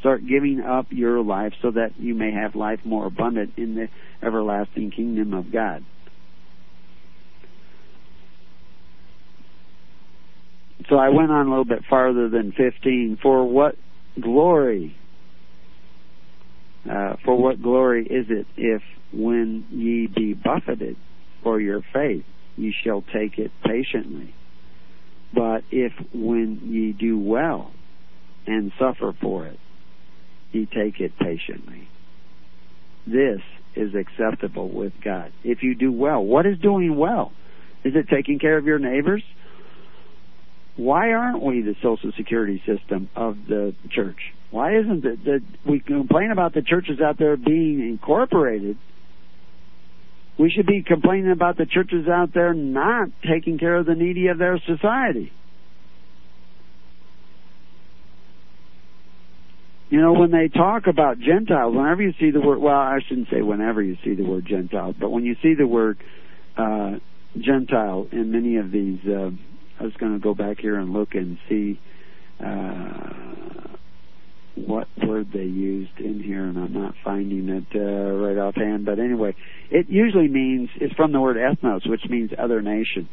Start 0.00 0.26
giving 0.26 0.60
up 0.60 0.86
your 0.90 1.22
life 1.22 1.52
so 1.62 1.70
that 1.72 1.98
you 1.98 2.14
may 2.14 2.32
have 2.32 2.54
life 2.54 2.80
more 2.84 3.06
abundant 3.06 3.54
in 3.56 3.74
the 3.74 3.88
everlasting 4.22 4.90
kingdom 4.90 5.34
of 5.34 5.52
God. 5.52 5.84
So 10.88 10.96
I 10.96 11.10
went 11.10 11.30
on 11.30 11.46
a 11.46 11.50
little 11.50 11.64
bit 11.64 11.84
farther 11.88 12.28
than 12.28 12.52
15. 12.52 13.18
For 13.22 13.44
what 13.44 13.76
glory, 14.20 14.96
uh, 16.88 17.16
for 17.24 17.36
what 17.36 17.62
glory 17.62 18.06
is 18.06 18.26
it 18.30 18.46
if 18.56 18.82
when 19.12 19.66
ye 19.70 20.06
be 20.06 20.34
buffeted 20.34 20.96
for 21.42 21.60
your 21.60 21.82
faith, 21.92 22.24
ye 22.56 22.74
shall 22.84 23.02
take 23.02 23.38
it 23.38 23.50
patiently? 23.64 24.34
But 25.34 25.62
if 25.70 25.92
when 26.12 26.60
ye 26.64 26.92
do 26.92 27.18
well 27.18 27.72
and 28.46 28.72
suffer 28.78 29.14
for 29.20 29.46
it, 29.46 29.58
ye 30.52 30.66
take 30.66 31.00
it 31.00 31.12
patiently. 31.18 31.88
This 33.06 33.40
is 33.76 33.94
acceptable 33.94 34.68
with 34.68 34.92
God. 35.04 35.32
If 35.44 35.62
you 35.62 35.74
do 35.74 35.92
well, 35.92 36.22
what 36.24 36.46
is 36.46 36.58
doing 36.58 36.96
well? 36.96 37.32
Is 37.84 37.94
it 37.94 38.08
taking 38.08 38.38
care 38.38 38.58
of 38.58 38.66
your 38.66 38.78
neighbors? 38.78 39.22
Why 40.80 41.12
aren't 41.12 41.42
we 41.42 41.60
the 41.60 41.74
social 41.82 42.10
security 42.16 42.62
system 42.64 43.10
of 43.14 43.36
the 43.46 43.74
church? 43.90 44.16
Why 44.50 44.78
isn't 44.78 45.04
it 45.04 45.24
that 45.24 45.42
we 45.68 45.80
complain 45.80 46.30
about 46.30 46.54
the 46.54 46.62
churches 46.62 47.02
out 47.04 47.18
there 47.18 47.36
being 47.36 47.86
incorporated? 47.86 48.78
We 50.38 50.48
should 50.48 50.64
be 50.64 50.82
complaining 50.82 51.32
about 51.32 51.58
the 51.58 51.66
churches 51.66 52.08
out 52.08 52.32
there 52.32 52.54
not 52.54 53.10
taking 53.30 53.58
care 53.58 53.76
of 53.76 53.84
the 53.84 53.94
needy 53.94 54.28
of 54.28 54.38
their 54.38 54.58
society. 54.66 55.30
You 59.90 60.00
know, 60.00 60.14
when 60.14 60.30
they 60.30 60.48
talk 60.48 60.86
about 60.86 61.18
Gentiles, 61.18 61.76
whenever 61.76 62.00
you 62.00 62.14
see 62.18 62.30
the 62.30 62.40
word, 62.40 62.58
well, 62.58 62.74
I 62.74 63.00
shouldn't 63.06 63.28
say 63.30 63.42
whenever 63.42 63.82
you 63.82 63.98
see 64.02 64.14
the 64.14 64.24
word 64.24 64.46
Gentile, 64.46 64.94
but 64.98 65.10
when 65.10 65.26
you 65.26 65.36
see 65.42 65.52
the 65.52 65.66
word 65.66 65.98
uh, 66.56 66.92
Gentile 67.38 68.08
in 68.12 68.32
many 68.32 68.56
of 68.56 68.70
these, 68.70 69.00
uh, 69.06 69.30
I 69.80 69.84
was 69.84 69.94
going 69.98 70.12
to 70.12 70.18
go 70.18 70.34
back 70.34 70.60
here 70.60 70.78
and 70.78 70.92
look 70.92 71.14
and 71.14 71.38
see 71.48 71.80
uh, 72.38 73.70
what 74.54 74.88
word 75.06 75.28
they 75.32 75.44
used 75.44 75.98
in 75.98 76.22
here, 76.22 76.44
and 76.44 76.58
I'm 76.58 76.74
not 76.74 76.94
finding 77.02 77.48
it 77.48 77.64
uh, 77.74 78.12
right 78.14 78.36
offhand. 78.36 78.84
But 78.84 78.98
anyway, 78.98 79.34
it 79.70 79.88
usually 79.88 80.28
means 80.28 80.68
it's 80.76 80.94
from 80.94 81.12
the 81.12 81.20
word 81.20 81.36
ethnos, 81.36 81.88
which 81.88 82.02
means 82.10 82.30
other 82.38 82.60
nation. 82.60 83.08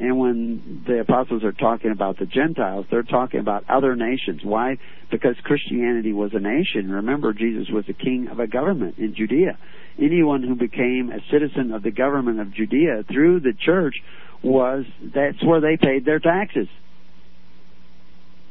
And 0.00 0.18
when 0.18 0.82
the 0.88 1.00
apostles 1.00 1.44
are 1.44 1.52
talking 1.52 1.92
about 1.92 2.18
the 2.18 2.26
Gentiles, 2.26 2.86
they're 2.90 3.04
talking 3.04 3.38
about 3.38 3.64
other 3.68 3.94
nations. 3.94 4.40
Why? 4.42 4.78
Because 5.10 5.36
Christianity 5.44 6.12
was 6.12 6.32
a 6.34 6.40
nation. 6.40 6.90
Remember, 6.90 7.32
Jesus 7.32 7.68
was 7.72 7.84
the 7.86 7.92
king 7.92 8.26
of 8.28 8.40
a 8.40 8.48
government 8.48 8.98
in 8.98 9.14
Judea. 9.14 9.56
Anyone 10.00 10.42
who 10.42 10.56
became 10.56 11.12
a 11.12 11.20
citizen 11.30 11.72
of 11.72 11.84
the 11.84 11.92
government 11.92 12.40
of 12.40 12.52
Judea 12.52 13.04
through 13.12 13.40
the 13.40 13.52
church 13.52 13.94
was 14.42 14.84
that's 15.14 15.42
where 15.44 15.60
they 15.60 15.76
paid 15.76 16.04
their 16.04 16.18
taxes. 16.18 16.68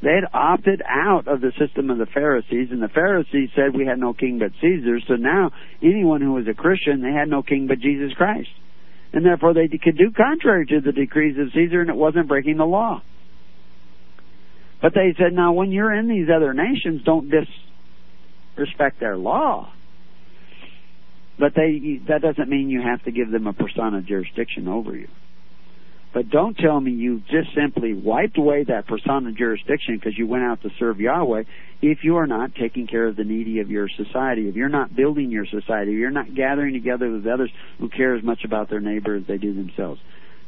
They 0.02 0.16
had 0.16 0.30
opted 0.34 0.82
out 0.88 1.28
of 1.28 1.42
the 1.42 1.52
system 1.60 1.92
of 1.92 2.00
the 2.00 2.08
Pharisees, 2.08 2.70
and 2.72 2.82
the 2.82 2.88
Pharisees 2.88 3.50
said 3.56 3.76
we 3.76 3.86
had 3.86 4.00
no 4.00 4.14
king 4.14 4.40
but 4.40 4.52
Caesar. 4.60 5.00
So 5.08 5.14
now 5.16 5.52
anyone 5.84 6.22
who 6.22 6.34
was 6.34 6.48
a 6.48 6.56
Christian, 6.56 7.02
they 7.02 7.12
had 7.12 7.30
no 7.30 7.44
king 7.44 7.68
but 7.68 7.80
Jesus 7.80 8.14
Christ 8.14 8.50
and 9.14 9.26
therefore 9.26 9.54
they 9.54 9.68
could 9.68 9.98
do 9.98 10.12
contrary 10.12 10.66
to 10.68 10.80
the 10.80 10.92
decrees 10.92 11.38
of 11.38 11.52
Caesar, 11.54 11.82
and 11.82 11.90
it 11.90 11.96
wasn't 11.96 12.28
breaking 12.28 12.58
the 12.58 12.66
law. 12.66 13.02
But 14.82 14.94
they 14.94 15.14
said, 15.18 15.34
now 15.34 15.54
when 15.54 15.72
you're 15.72 15.94
in 15.94 16.08
these 16.08 16.28
other 16.34 16.54
nations, 16.54 17.02
don't 17.06 17.30
disrespect 18.56 19.00
their 19.00 19.18
law. 19.18 19.72
But 21.38 21.54
they 21.56 22.00
that 22.08 22.22
doesn't 22.22 22.50
mean 22.50 22.70
you 22.70 22.82
have 22.82 23.04
to 23.04 23.12
give 23.12 23.32
them 23.32 23.48
a 23.48 23.54
persona 23.54 24.02
jurisdiction 24.02 24.68
over 24.68 24.96
you. 24.96 25.08
But 26.14 26.30
don't 26.30 26.58
tell 26.58 26.80
me 26.80 26.92
you 26.92 27.22
just 27.32 27.56
simply 27.56 27.94
wiped 27.94 28.38
away 28.38 28.66
that 28.66 28.86
persona 28.86 29.32
jurisdiction 29.32 29.96
because 29.96 30.18
you 30.18 30.28
went 30.28 30.44
out 30.44 30.62
to 30.64 30.70
serve 30.78 31.00
Yahweh 31.00 31.44
if 31.82 32.00
you 32.04 32.18
are 32.18 32.28
not 32.28 32.54
taking 32.56 32.86
care 32.86 33.08
of 33.08 33.16
the 33.16 33.24
needy 33.24 33.60
of 33.60 33.72
your 33.72 33.88
society, 33.88 34.48
if 34.48 34.56
you're 34.56 34.70
not 34.70 34.96
building 34.96 35.32
your 35.32 35.46
society, 35.46 35.94
if 35.94 35.98
you're 35.98 36.12
not 36.12 36.36
gathering 36.36 36.74
together 36.74 37.10
with 37.10 37.26
others 37.26 37.50
who 37.80 37.90
care 37.90 38.16
as 38.16 38.24
much 38.24 38.44
about 38.44 38.70
their 38.70 38.82
neighbor 38.82 39.16
as 39.16 39.24
they 39.28 39.38
do 39.38 39.54
themselves. 39.54 40.02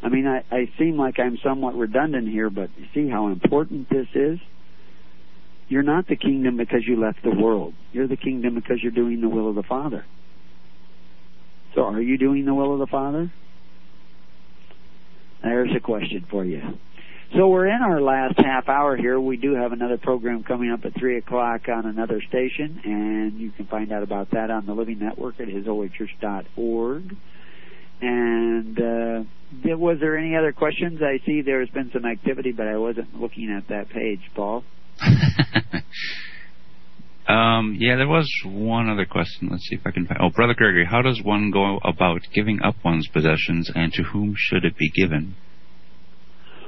I 0.03 0.09
mean, 0.09 0.27
I, 0.27 0.43
I 0.53 0.69
seem 0.77 0.97
like 0.97 1.17
I'm 1.17 1.37
somewhat 1.41 1.75
redundant 1.75 2.27
here, 2.27 2.49
but 2.49 2.69
you 2.77 2.85
see 2.93 3.09
how 3.09 3.29
important 3.29 3.89
this 3.89 4.07
is? 4.13 4.39
You're 5.69 5.81
not 5.81 6.07
the 6.07 6.17
kingdom 6.17 6.57
because 6.57 6.81
you 6.85 6.99
left 6.99 7.23
the 7.23 7.33
world. 7.33 7.73
You're 7.93 8.07
the 8.07 8.17
kingdom 8.17 8.53
because 8.53 8.83
you're 8.83 8.91
doing 8.91 9.21
the 9.21 9.29
will 9.29 9.49
of 9.49 9.55
the 9.55 9.63
Father. 9.63 10.05
So 11.73 11.83
are 11.85 12.01
you 12.01 12.17
doing 12.17 12.45
the 12.45 12.53
will 12.53 12.73
of 12.73 12.79
the 12.79 12.87
Father? 12.87 13.31
There's 15.43 15.75
a 15.75 15.79
question 15.79 16.25
for 16.29 16.45
you. 16.45 16.61
So 17.35 17.47
we're 17.47 17.67
in 17.67 17.81
our 17.81 17.99
last 17.99 18.35
half 18.37 18.69
hour 18.69 18.95
here. 18.95 19.19
We 19.19 19.37
do 19.37 19.55
have 19.55 19.71
another 19.71 19.97
program 19.97 20.43
coming 20.43 20.71
up 20.71 20.85
at 20.85 20.93
3 20.97 21.17
o'clock 21.17 21.67
on 21.67 21.85
another 21.85 22.21
station, 22.21 22.79
and 22.83 23.39
you 23.39 23.51
can 23.51 23.65
find 23.65 23.91
out 23.91 24.03
about 24.03 24.31
that 24.31 24.51
on 24.51 24.65
the 24.67 24.73
Living 24.73 24.99
Network 24.99 25.39
at 25.39 25.47
hisholychurch.org. 25.47 27.15
And 28.01 28.79
uh, 28.79 29.23
was 29.77 29.97
there 29.99 30.17
any 30.17 30.35
other 30.35 30.51
questions? 30.51 31.01
I 31.01 31.25
see 31.25 31.41
there's 31.41 31.69
been 31.69 31.89
some 31.91 32.05
activity, 32.05 32.51
but 32.51 32.67
I 32.67 32.77
wasn't 32.77 33.19
looking 33.19 33.49
at 33.49 33.67
that 33.69 33.89
page, 33.89 34.21
Paul. 34.35 34.63
um, 37.27 37.77
yeah, 37.79 37.95
there 37.95 38.07
was 38.07 38.29
one 38.45 38.89
other 38.89 39.05
question. 39.05 39.49
Let's 39.49 39.63
see 39.69 39.75
if 39.75 39.81
I 39.85 39.91
can 39.91 40.05
find. 40.05 40.19
Oh, 40.21 40.29
Brother 40.29 40.53
Gregory, 40.53 40.85
how 40.85 41.01
does 41.01 41.21
one 41.23 41.51
go 41.51 41.79
about 41.83 42.21
giving 42.33 42.61
up 42.61 42.75
one's 42.83 43.07
possessions, 43.07 43.71
and 43.73 43.93
to 43.93 44.03
whom 44.03 44.35
should 44.37 44.65
it 44.65 44.77
be 44.77 44.89
given? 44.89 45.35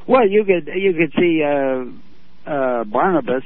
Well, 0.08 0.28
you 0.28 0.46
could 0.46 0.70
you 0.74 0.94
could 0.94 1.14
see 1.20 1.44
uh, 1.44 2.50
uh, 2.50 2.84
Barnabas 2.86 3.44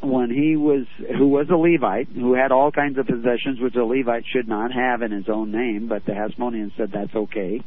when 0.00 0.30
he 0.30 0.56
was 0.56 0.86
who 1.16 1.28
was 1.28 1.48
a 1.50 1.56
Levite 1.56 2.08
who 2.08 2.34
had 2.34 2.50
all 2.50 2.72
kinds 2.72 2.98
of 2.98 3.06
possessions 3.06 3.60
which 3.60 3.74
a 3.76 3.84
Levite 3.84 4.24
should 4.32 4.48
not 4.48 4.72
have 4.72 5.02
in 5.02 5.12
his 5.12 5.28
own 5.28 5.52
name, 5.52 5.86
but 5.88 6.04
the 6.06 6.12
Hasmoneans 6.12 6.76
said 6.76 6.90
that's 6.92 7.14
okay, 7.14 7.60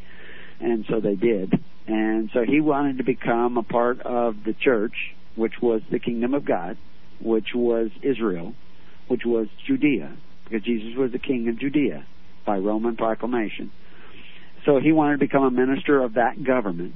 and 0.59 0.85
so 0.89 0.99
they 0.99 1.15
did. 1.15 1.53
And 1.87 2.29
so 2.33 2.43
he 2.43 2.61
wanted 2.61 2.97
to 2.97 3.03
become 3.03 3.57
a 3.57 3.63
part 3.63 4.01
of 4.01 4.35
the 4.45 4.53
church, 4.53 4.93
which 5.35 5.53
was 5.61 5.81
the 5.91 5.99
kingdom 5.99 6.33
of 6.33 6.45
God, 6.45 6.77
which 7.21 7.49
was 7.53 7.89
Israel, 8.01 8.53
which 9.11 9.25
was 9.25 9.47
Judea, 9.67 10.15
because 10.45 10.63
Jesus 10.63 10.95
was 10.95 11.11
the 11.11 11.19
king 11.19 11.49
of 11.49 11.59
Judea 11.59 12.05
by 12.45 12.57
Roman 12.57 12.95
proclamation. 12.95 13.69
So 14.65 14.79
he 14.79 14.93
wanted 14.93 15.19
to 15.19 15.25
become 15.25 15.43
a 15.43 15.51
minister 15.51 16.01
of 16.01 16.13
that 16.13 16.41
government. 16.41 16.95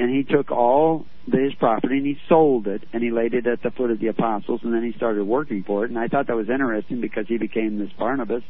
And 0.00 0.10
he 0.10 0.24
took 0.24 0.50
all 0.50 1.06
his 1.26 1.54
property 1.54 1.98
and 1.98 2.06
he 2.06 2.18
sold 2.28 2.66
it 2.66 2.82
and 2.92 3.00
he 3.00 3.12
laid 3.12 3.34
it 3.34 3.46
at 3.46 3.62
the 3.62 3.70
foot 3.70 3.92
of 3.92 4.00
the 4.00 4.08
apostles 4.08 4.62
and 4.64 4.74
then 4.74 4.82
he 4.82 4.92
started 4.96 5.22
working 5.22 5.62
for 5.62 5.84
it. 5.84 5.90
And 5.90 5.98
I 6.00 6.08
thought 6.08 6.26
that 6.26 6.34
was 6.34 6.48
interesting 6.48 7.00
because 7.00 7.26
he 7.28 7.38
became 7.38 7.78
this 7.78 7.92
Barnabas. 7.96 8.42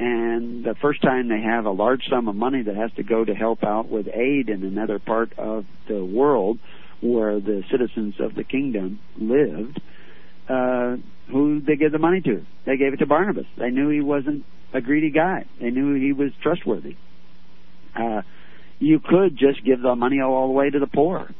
And 0.00 0.64
the 0.64 0.74
first 0.82 1.00
time 1.00 1.28
they 1.28 1.42
have 1.42 1.66
a 1.66 1.70
large 1.70 2.02
sum 2.10 2.26
of 2.26 2.34
money 2.34 2.62
that 2.62 2.74
has 2.74 2.90
to 2.96 3.04
go 3.04 3.24
to 3.24 3.34
help 3.34 3.62
out 3.62 3.88
with 3.88 4.08
aid 4.08 4.48
in 4.48 4.64
another 4.64 4.98
part 4.98 5.38
of 5.38 5.66
the 5.86 6.04
world 6.04 6.58
where 7.00 7.38
the 7.38 7.62
citizens 7.70 8.16
of 8.18 8.34
the 8.34 8.42
kingdom 8.42 8.98
lived 9.20 9.80
uh 10.48 10.96
who 11.30 11.60
they 11.60 11.76
give 11.76 11.92
the 11.92 11.98
money 11.98 12.20
to 12.20 12.44
they 12.64 12.76
gave 12.76 12.92
it 12.92 12.98
to 12.98 13.06
Barnabas 13.06 13.46
they 13.56 13.70
knew 13.70 13.88
he 13.88 14.00
wasn't 14.00 14.44
a 14.72 14.80
greedy 14.80 15.10
guy 15.10 15.44
they 15.60 15.70
knew 15.70 15.94
he 15.94 16.12
was 16.12 16.30
trustworthy 16.42 16.96
uh 17.94 18.22
you 18.78 19.00
could 19.00 19.36
just 19.36 19.64
give 19.64 19.80
the 19.80 19.94
money 19.96 20.20
all 20.20 20.48
the 20.48 20.52
way 20.52 20.70
to 20.70 20.78
the 20.78 20.86
poor. 20.86 21.30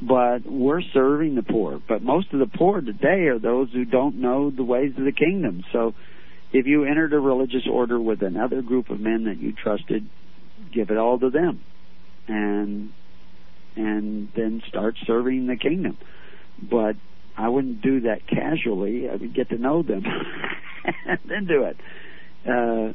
but 0.00 0.46
we're 0.46 0.80
serving 0.94 1.34
the 1.34 1.42
poor. 1.42 1.78
But 1.86 2.02
most 2.02 2.32
of 2.32 2.38
the 2.38 2.46
poor 2.46 2.80
today 2.80 3.26
are 3.26 3.38
those 3.38 3.70
who 3.70 3.84
don't 3.84 4.16
know 4.16 4.50
the 4.50 4.64
ways 4.64 4.92
of 4.96 5.04
the 5.04 5.12
kingdom. 5.12 5.62
So 5.72 5.94
if 6.52 6.66
you 6.66 6.84
entered 6.84 7.12
a 7.12 7.18
religious 7.18 7.66
order 7.70 8.00
with 8.00 8.22
another 8.22 8.62
group 8.62 8.88
of 8.88 8.98
men 8.98 9.24
that 9.24 9.38
you 9.38 9.52
trusted, 9.52 10.08
give 10.72 10.90
it 10.90 10.96
all 10.96 11.18
to 11.18 11.30
them. 11.30 11.60
And 12.28 12.92
and 13.76 14.28
then 14.34 14.62
start 14.68 14.96
serving 15.06 15.46
the 15.46 15.56
kingdom. 15.56 15.98
But 16.62 16.96
I 17.36 17.48
wouldn't 17.48 17.82
do 17.82 18.00
that 18.02 18.26
casually. 18.26 19.08
I 19.08 19.16
would 19.16 19.34
get 19.34 19.48
to 19.50 19.58
know 19.58 19.82
them 19.82 20.04
and 21.06 21.18
then 21.26 21.46
do 21.46 21.64
it. 21.64 21.76
Uh, 22.46 22.92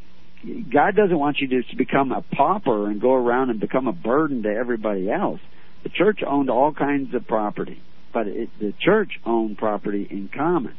God 0.71 0.95
doesn't 0.95 1.17
want 1.17 1.37
you 1.39 1.47
to 1.47 1.75
become 1.75 2.11
a 2.11 2.21
pauper 2.21 2.89
and 2.89 3.01
go 3.01 3.13
around 3.13 3.49
and 3.49 3.59
become 3.59 3.87
a 3.87 3.93
burden 3.93 4.43
to 4.43 4.49
everybody 4.49 5.09
else. 5.09 5.39
The 5.83 5.89
church 5.89 6.19
owned 6.25 6.49
all 6.49 6.73
kinds 6.73 7.13
of 7.13 7.27
property, 7.27 7.81
but 8.13 8.27
it, 8.27 8.49
the 8.59 8.73
church 8.79 9.11
owned 9.25 9.57
property 9.57 10.07
in 10.09 10.29
common. 10.35 10.75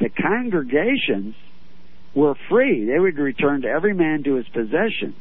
The 0.00 0.10
congregations 0.10 1.34
were 2.14 2.34
free. 2.50 2.86
They 2.86 2.98
would 2.98 3.16
return 3.16 3.62
to 3.62 3.68
every 3.68 3.94
man 3.94 4.22
to 4.24 4.34
his 4.34 4.46
possession. 4.48 5.14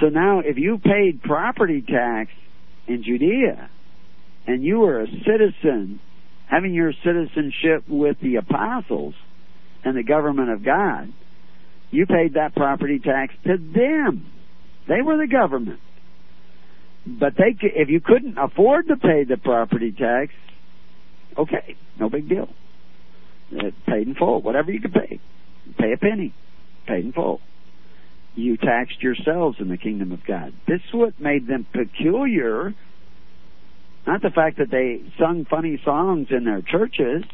So 0.00 0.08
now, 0.08 0.40
if 0.40 0.56
you 0.56 0.78
paid 0.78 1.22
property 1.22 1.82
tax 1.82 2.30
in 2.86 3.02
Judea 3.02 3.70
and 4.46 4.62
you 4.62 4.78
were 4.78 5.00
a 5.00 5.06
citizen, 5.06 6.00
having 6.50 6.74
your 6.74 6.92
citizenship 7.04 7.84
with 7.88 8.16
the 8.22 8.36
apostles 8.36 9.14
and 9.84 9.96
the 9.96 10.02
government 10.02 10.50
of 10.50 10.64
God, 10.64 11.12
you 11.90 12.06
paid 12.06 12.34
that 12.34 12.54
property 12.54 12.98
tax 12.98 13.34
to 13.44 13.56
them. 13.56 14.26
They 14.88 15.02
were 15.02 15.16
the 15.16 15.30
government. 15.30 15.80
But 17.06 17.34
they, 17.36 17.56
if 17.62 17.88
you 17.88 18.00
couldn't 18.00 18.36
afford 18.36 18.88
to 18.88 18.96
pay 18.96 19.24
the 19.24 19.36
property 19.36 19.92
tax, 19.92 20.32
okay, 21.38 21.76
no 22.00 22.08
big 22.08 22.28
deal. 22.28 22.48
It 23.52 23.74
paid 23.86 24.08
in 24.08 24.14
full, 24.14 24.42
whatever 24.42 24.72
you 24.72 24.80
could 24.80 24.92
pay. 24.92 25.20
Pay 25.78 25.92
a 25.92 25.96
penny, 25.96 26.34
paid 26.86 27.04
in 27.04 27.12
full. 27.12 27.40
You 28.34 28.56
taxed 28.56 29.02
yourselves 29.02 29.58
in 29.60 29.68
the 29.68 29.76
kingdom 29.76 30.12
of 30.12 30.24
God. 30.26 30.52
This 30.66 30.80
is 30.88 30.92
what 30.92 31.20
made 31.20 31.46
them 31.46 31.66
peculiar. 31.72 32.74
Not 34.06 34.22
the 34.22 34.30
fact 34.30 34.58
that 34.58 34.70
they 34.70 35.02
sung 35.18 35.46
funny 35.48 35.80
songs 35.84 36.28
in 36.30 36.44
their 36.44 36.62
churches 36.62 37.24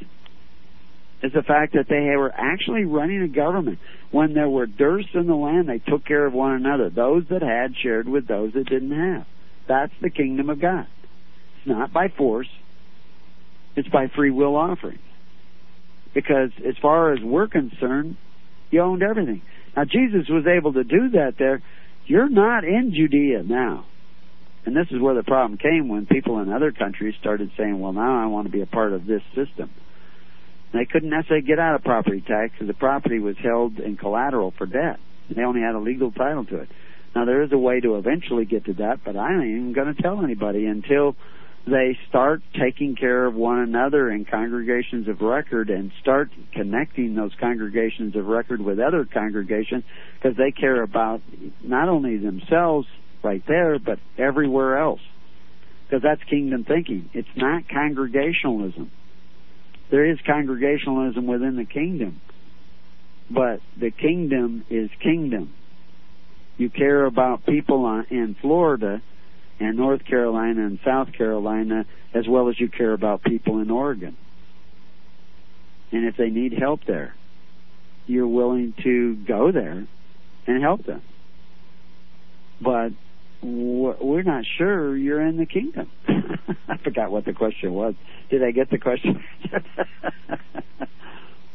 is 1.23 1.33
the 1.33 1.43
fact 1.43 1.75
that 1.75 1.87
they 1.89 2.17
were 2.17 2.33
actually 2.35 2.85
running 2.85 3.23
a 3.23 3.29
government. 3.29 3.79
When 4.11 4.35
there 4.35 4.49
were 4.49 4.67
dearths 4.67 5.09
in 5.15 5.27
the 5.27 5.35
land, 5.35 5.69
they 5.69 5.79
took 5.79 6.05
care 6.05 6.27
of 6.27 6.33
one 6.33 6.53
another. 6.53 6.91
Those 6.91 7.25
that 7.31 7.43
had 7.43 7.75
shared 7.83 8.09
with 8.09 8.27
those 8.27 8.53
that 8.55 8.69
didn't 8.69 8.91
have. 8.91 9.27
That's 9.69 9.93
the 10.01 10.11
kingdom 10.11 10.51
of 10.51 10.61
God. 10.61 10.87
It's 11.59 11.67
not 11.67 11.93
by 11.93 12.09
force, 12.09 12.49
it's 13.77 13.89
by 13.89 14.09
free 14.09 14.31
will 14.31 14.57
offering. 14.57 14.99
Because 16.15 16.51
as 16.67 16.75
far 16.83 17.13
as 17.13 17.21
we're 17.23 17.49
concerned, 17.49 18.17
you 18.71 18.81
owned 18.81 19.03
everything. 19.03 19.43
Now, 19.77 19.85
Jesus 19.85 20.29
was 20.29 20.47
able 20.47 20.73
to 20.75 20.85
do 20.85 21.11
that 21.11 21.35
there. 21.39 21.63
You're 22.07 22.29
not 22.29 22.65
in 22.65 22.93
Judea 22.95 23.45
now. 23.45 23.87
And 24.65 24.77
this 24.77 24.87
is 24.91 25.01
where 25.01 25.15
the 25.15 25.25
problem 25.25 25.59
came 25.59 25.89
when 25.89 26.07
people 26.07 26.39
in 26.39 26.53
other 26.53 26.71
countries 26.71 27.15
started 27.21 27.51
saying, 27.57 27.81
well, 27.81 27.93
now 27.93 28.23
I 28.23 28.27
want 28.27 28.47
to 28.47 28.53
be 28.53 28.61
a 28.61 28.67
part 28.67 28.93
of 28.93 29.07
this 29.07 29.23
system. 29.35 29.71
They 30.73 30.87
couldn't 30.87 31.11
necessarily 31.11 31.45
get 31.45 31.59
out 31.59 31.75
of 31.75 31.83
property 31.83 32.21
tax 32.21 32.53
because 32.53 32.69
the 32.69 32.75
property 32.75 33.19
was 33.19 33.37
held 33.43 33.79
in 33.79 33.97
collateral 33.97 34.55
for 34.57 34.67
debt. 34.67 34.99
They 35.35 35.43
only 35.43 35.61
had 35.61 35.75
a 35.75 35.81
legal 35.81 36.13
title 36.13 36.45
to 36.47 36.57
it. 36.59 36.69
Now 37.15 37.25
there 37.25 37.43
is 37.43 37.53
a 37.53 37.59
way 37.59 37.81
to 37.81 37.97
eventually 37.97 38.45
get 38.45 38.65
to 38.67 38.75
that, 38.75 39.01
but 39.05 39.17
I 39.17 39.35
ain't 39.35 39.45
even 39.45 39.73
going 39.73 39.95
to 39.95 40.03
tell 40.03 40.23
anybody 40.23 40.65
until 40.67 41.15
they 41.67 41.97
start 42.09 42.43
taking 42.59 42.97
care 42.97 43.27
of 43.27 43.35
one 43.35 43.59
another 43.59 44.11
in 44.11 44.25
congregations 44.25 45.07
of 45.09 45.21
record 45.21 45.71
and 45.71 45.93
start 46.01 46.31
connecting 46.53 47.15
those 47.15 47.33
congregations 47.39 48.17
of 48.17 48.27
record 48.27 48.61
with 48.61 48.81
other 48.81 49.05
congregations 49.05 49.85
because 50.17 50.37
they 50.37 50.51
care 50.51 50.83
about 50.83 51.21
not 51.63 51.89
only 51.89 52.17
themselves 52.17 52.89
right 53.23 53.43
there, 53.47 53.79
but 53.79 53.99
everywhere 54.19 54.79
else. 54.79 55.01
Because 55.87 56.03
that's 56.03 56.23
kingdom 56.29 56.65
thinking. 56.65 57.11
It's 57.13 57.29
not 57.37 57.69
congregationalism. 57.69 58.91
There 59.91 60.11
is 60.11 60.19
congregationalism 60.27 61.27
within 61.27 61.57
the 61.57 61.67
kingdom, 61.67 62.21
but 63.31 63.61
the 63.79 63.91
kingdom 63.91 64.65
is 64.71 64.89
kingdom. 65.03 65.53
You 66.57 66.71
care 66.71 67.05
about 67.05 67.45
people 67.45 68.03
in 68.11 68.37
Florida 68.41 69.03
and 69.61 69.77
North 69.77 70.05
Carolina 70.07 70.65
and 70.65 70.79
South 70.85 71.13
Carolina 71.13 71.85
as 72.15 72.27
well 72.29 72.49
as 72.49 72.59
you 72.59 72.69
care 72.69 72.93
about 72.93 73.23
people 73.23 73.61
in 73.61 73.71
Oregon. 73.71 74.17
And 75.93 76.07
if 76.07 76.17
they 76.17 76.31
need 76.31 76.55
help 76.59 76.81
there, 76.87 77.15
you're 78.07 78.27
willing 78.27 78.75
to 78.83 79.15
go 79.17 79.53
there 79.53 79.87
and 80.47 80.63
help 80.63 80.85
them. 80.85 81.03
But 82.61 82.93
we're 83.43 84.23
not 84.23 84.45
sure 84.59 84.97
you're 84.97 85.21
in 85.21 85.37
the 85.37 85.47
kingdom. 85.47 85.91
I 86.69 86.77
forgot 86.83 87.11
what 87.11 87.25
the 87.25 87.33
question 87.33 87.73
was. 87.73 87.95
Did 88.31 88.45
I 88.45 88.53
get 88.53 88.71
the 88.71 88.79
question? 88.79 89.23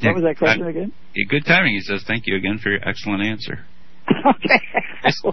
what 0.02 0.16
was 0.16 0.24
that 0.24 0.38
question 0.38 0.68
again? 0.68 0.92
Good 1.30 1.46
timing. 1.46 1.74
He 1.74 1.82
says, 1.82 2.04
"Thank 2.06 2.24
you 2.28 2.36
again 2.36 2.60
for 2.62 2.70
your 2.70 2.88
excellent 2.88 3.24
answer." 3.24 3.66
okay. 4.10 4.62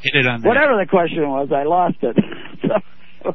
Hit 0.03 0.15
it 0.15 0.27
on 0.27 0.43
that. 0.43 0.49
Whatever 0.49 0.79
the 0.79 0.89
question 0.89 1.29
was, 1.29 1.49
I 1.53 1.65
lost 1.65 1.97
it. 2.03 2.17
so, 2.63 3.31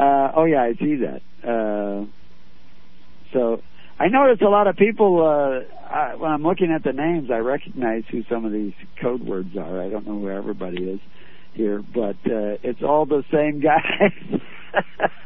uh, 0.00 0.32
oh 0.36 0.44
yeah, 0.44 0.62
I 0.62 0.72
see 0.78 0.96
that. 0.96 1.20
Uh, 1.46 2.06
so 3.32 3.60
I 3.98 4.08
notice 4.08 4.40
a 4.40 4.48
lot 4.48 4.66
of 4.66 4.76
people 4.76 5.22
uh, 5.22 5.60
I, 5.94 6.14
when 6.14 6.30
I'm 6.30 6.42
looking 6.42 6.72
at 6.74 6.82
the 6.84 6.92
names, 6.92 7.30
I 7.30 7.38
recognize 7.38 8.04
who 8.10 8.22
some 8.30 8.44
of 8.44 8.52
these 8.52 8.72
code 9.00 9.22
words 9.22 9.56
are. 9.56 9.82
I 9.82 9.90
don't 9.90 10.06
know 10.06 10.20
who 10.20 10.30
everybody 10.30 10.82
is 10.84 11.00
here, 11.54 11.82
but 11.94 12.16
uh, 12.26 12.58
it's 12.62 12.82
all 12.82 13.06
the 13.06 13.22
same 13.32 13.60
guys. 13.60 14.40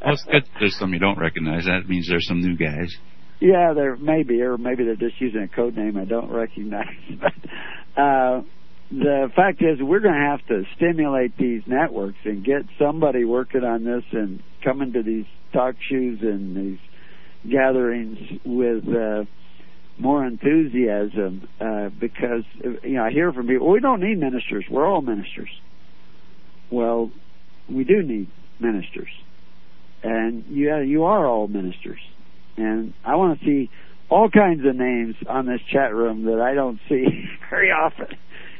well, 0.04 0.14
it's 0.14 0.24
good. 0.24 0.44
There's 0.58 0.76
some 0.78 0.92
you 0.92 0.98
don't 0.98 1.18
recognize. 1.18 1.64
That 1.64 1.88
means 1.88 2.08
there's 2.08 2.26
some 2.26 2.40
new 2.40 2.56
guys. 2.56 2.94
Yeah, 3.40 3.72
there 3.74 3.96
may 3.96 4.24
be, 4.24 4.42
or 4.42 4.58
maybe 4.58 4.84
they're 4.84 4.96
just 4.96 5.20
using 5.20 5.42
a 5.42 5.48
code 5.48 5.76
name 5.76 5.96
I 5.96 6.04
don't 6.04 6.30
recognize. 6.30 6.86
But 7.20 8.02
uh, 8.02 8.42
the 8.90 9.28
fact 9.34 9.60
is, 9.60 9.78
we're 9.80 10.00
going 10.00 10.14
to 10.14 10.20
have 10.30 10.46
to 10.46 10.62
stimulate 10.76 11.36
these 11.36 11.62
networks 11.66 12.18
and 12.24 12.44
get 12.44 12.62
somebody 12.78 13.24
working 13.24 13.64
on 13.64 13.84
this 13.84 14.04
and 14.12 14.42
coming 14.62 14.92
to 14.92 15.02
these 15.02 15.26
talk 15.52 15.74
shows 15.90 16.18
and 16.22 16.56
these 16.56 16.78
gatherings 17.50 18.18
with 18.44 18.84
uh, 18.88 19.24
more 19.98 20.24
enthusiasm 20.24 21.48
uh, 21.60 21.88
because 22.00 22.44
you 22.82 22.94
know 22.94 23.04
I 23.04 23.10
hear 23.10 23.32
from 23.32 23.46
people 23.46 23.70
we 23.70 23.80
don't 23.80 24.00
need 24.00 24.18
ministers 24.18 24.64
we're 24.70 24.86
all 24.86 25.00
ministers 25.00 25.50
well 26.70 27.10
we 27.70 27.84
do 27.84 28.02
need 28.02 28.28
ministers 28.60 29.10
and 30.02 30.44
yeah 30.48 30.80
you 30.80 31.04
are 31.04 31.26
all 31.26 31.46
ministers 31.46 32.00
and 32.56 32.92
I 33.04 33.16
want 33.16 33.38
to 33.38 33.44
see 33.44 33.70
all 34.10 34.30
kinds 34.30 34.66
of 34.66 34.74
names 34.74 35.16
on 35.28 35.46
this 35.46 35.60
chat 35.70 35.94
room 35.94 36.24
that 36.24 36.40
I 36.40 36.54
don't 36.54 36.80
see 36.88 37.04
very 37.50 37.70
often 37.70 38.16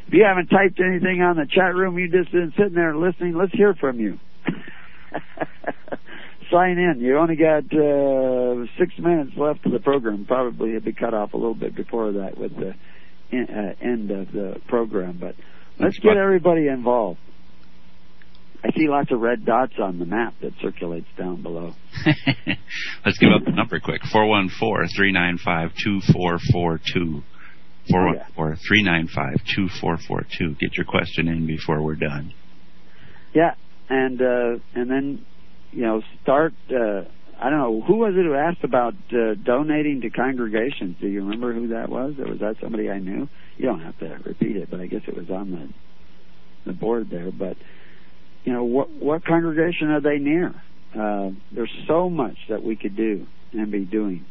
if 0.09 0.15
you 0.15 0.25
haven't 0.25 0.47
typed 0.47 0.81
anything 0.81 1.21
on 1.21 1.37
the 1.37 1.45
chat 1.45 1.75
room, 1.75 1.99
you 1.99 2.09
just 2.09 2.33
been 2.33 2.53
sitting 2.57 2.73
there 2.73 2.97
listening. 2.97 3.37
Let's 3.37 3.53
hear 3.53 3.75
from 3.75 4.01
you. 4.01 4.19
Sign 6.51 6.79
in. 6.79 7.01
You 7.01 7.19
only 7.19 7.37
got 7.37 7.65
uh, 7.65 8.65
six 8.79 8.99
minutes 8.99 9.33
left 9.37 9.67
of 9.67 9.73
the 9.73 9.81
program. 9.81 10.25
Probably 10.25 10.71
it'll 10.71 10.81
be 10.81 10.95
cut 10.95 11.13
off 11.13 11.35
a 11.35 11.37
little 11.37 11.55
bit 11.55 11.77
before 11.77 12.13
that 12.13 12.39
with 12.39 12.53
the 12.57 12.71
uh, 12.71 13.75
end 13.83 14.11
of 14.11 14.33
the 14.33 14.63
program. 14.67 15.19
But 15.21 15.35
let's 15.79 15.99
get 15.99 16.17
everybody 16.17 16.69
involved. 16.69 17.21
I 18.65 18.73
see 18.73 18.89
lots 18.89 19.13
of 19.13 19.21
red 19.21 19.45
dots 19.45 19.75
on 19.81 19.99
the 19.99 20.05
map 20.05 20.35
that 20.43 20.53
circulates 20.61 21.07
down 21.17 21.43
below. 21.43 21.75
let's 23.07 23.19
give 23.19 23.31
up 23.31 23.45
the 23.45 23.53
number 23.53 23.79
quick. 23.79 24.03
414 24.11 24.89
395 24.97 25.71
2442. 25.85 27.23
Four 27.91 28.07
one 28.07 28.21
four 28.37 28.57
three 28.67 28.83
nine 28.83 29.09
five 29.09 29.41
two 29.55 29.69
four 29.81 29.97
four 29.97 30.27
two. 30.39 30.55
Get 30.61 30.77
your 30.77 30.85
question 30.85 31.29
in 31.29 31.47
before 31.47 31.83
we're 31.83 31.95
done. 31.95 32.35
Yeah, 33.35 33.55
and 33.89 34.21
uh, 34.21 34.59
and 34.75 34.91
then 34.91 35.25
you 35.73 35.83
know 35.83 36.03
start. 36.23 36.53
Uh, 36.71 37.05
I 37.41 37.51
don't 37.51 37.59
know 37.59 37.81
who 37.81 37.97
was 37.97 38.15
it 38.15 38.25
who 38.25 38.35
asked 38.35 38.65
about 38.65 38.95
uh, 39.13 39.35
donating 39.43 40.03
to 40.03 40.11
congregations. 40.11 40.97
Do 41.01 41.07
you 41.07 41.23
remember 41.23 41.55
who 41.55 41.69
that 41.69 41.89
was? 41.89 42.15
Or 42.19 42.27
was 42.31 42.41
that 42.41 42.57
somebody 42.61 42.91
I 42.91 42.99
knew? 42.99 43.29
You 43.57 43.67
don't 43.67 43.81
have 43.81 43.99
to 44.01 44.19
repeat 44.25 44.57
it, 44.57 44.71
but 44.71 44.81
I 44.81 44.87
guess 44.87 45.03
it 45.07 45.17
was 45.17 45.31
on 45.31 45.51
the 45.51 46.71
the 46.71 46.77
board 46.77 47.09
there. 47.11 47.31
But 47.31 47.57
you 48.49 48.55
know 48.55 48.65
what 48.65 48.91
what 48.91 49.25
congregation 49.25 49.91
are 49.91 50.01
they 50.01 50.19
near? 50.19 50.55
Uh, 50.99 51.31
there's 51.53 51.73
so 51.87 52.09
much 52.09 52.37
that 52.49 52.63
we 52.63 52.77
could 52.77 52.97
do 52.97 53.27
and 53.53 53.71
be 53.71 53.85
doing 53.85 54.25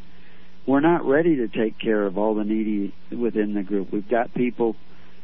we're 0.67 0.81
not 0.81 1.05
ready 1.05 1.37
to 1.37 1.47
take 1.47 1.79
care 1.79 2.05
of 2.05 2.17
all 2.17 2.35
the 2.35 2.43
needy 2.43 2.93
within 3.09 3.53
the 3.53 3.63
group. 3.63 3.91
We've 3.91 4.07
got 4.07 4.33
people. 4.33 4.75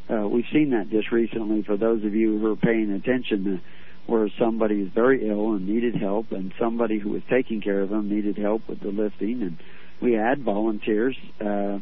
Uh, 0.09 0.27
we've 0.27 0.45
seen 0.51 0.71
that 0.71 0.89
just 0.89 1.11
recently. 1.11 1.61
For 1.63 1.75
those 1.75 2.03
of 2.05 2.15
you 2.15 2.39
who 2.39 2.51
are 2.53 2.55
paying 2.55 2.91
attention, 2.91 3.61
where 4.07 4.29
somebody 4.39 4.81
is 4.81 4.91
very 4.93 5.29
ill 5.29 5.53
and 5.53 5.67
needed 5.67 5.95
help, 5.95 6.31
and 6.31 6.53
somebody 6.57 6.97
who 6.97 7.09
was 7.09 7.21
taking 7.29 7.61
care 7.61 7.81
of 7.81 7.89
them 7.89 8.09
needed 8.09 8.37
help 8.37 8.67
with 8.69 8.79
the 8.79 8.89
lifting, 8.89 9.41
and 9.41 9.57
we 10.01 10.13
had 10.13 10.41
volunteers. 10.41 11.17
Uh, 11.41 11.79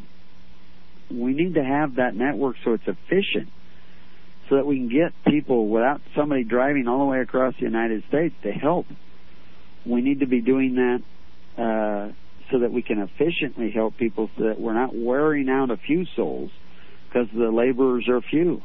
we 1.08 1.32
need 1.32 1.54
to 1.54 1.64
have 1.64 1.96
that 1.96 2.16
network 2.16 2.56
so 2.64 2.72
it's 2.72 2.88
efficient, 2.88 3.48
so 4.52 4.56
that 4.56 4.66
we 4.66 4.76
can 4.76 4.88
get 4.90 5.14
people 5.32 5.68
without 5.68 6.02
somebody 6.14 6.44
driving 6.44 6.86
all 6.86 6.98
the 6.98 7.04
way 7.06 7.20
across 7.20 7.54
the 7.54 7.62
United 7.62 8.04
States 8.08 8.34
to 8.42 8.50
help. 8.50 8.84
We 9.86 10.02
need 10.02 10.20
to 10.20 10.26
be 10.26 10.42
doing 10.42 10.74
that 10.74 10.98
uh, 11.56 12.12
so 12.50 12.58
that 12.58 12.70
we 12.70 12.82
can 12.82 12.98
efficiently 12.98 13.70
help 13.70 13.96
people, 13.96 14.28
so 14.36 14.44
that 14.44 14.60
we're 14.60 14.74
not 14.74 14.94
wearing 14.94 15.48
out 15.48 15.70
a 15.70 15.78
few 15.78 16.04
souls 16.14 16.50
because 17.08 17.28
the 17.34 17.50
laborers 17.50 18.06
are 18.10 18.20
few. 18.20 18.60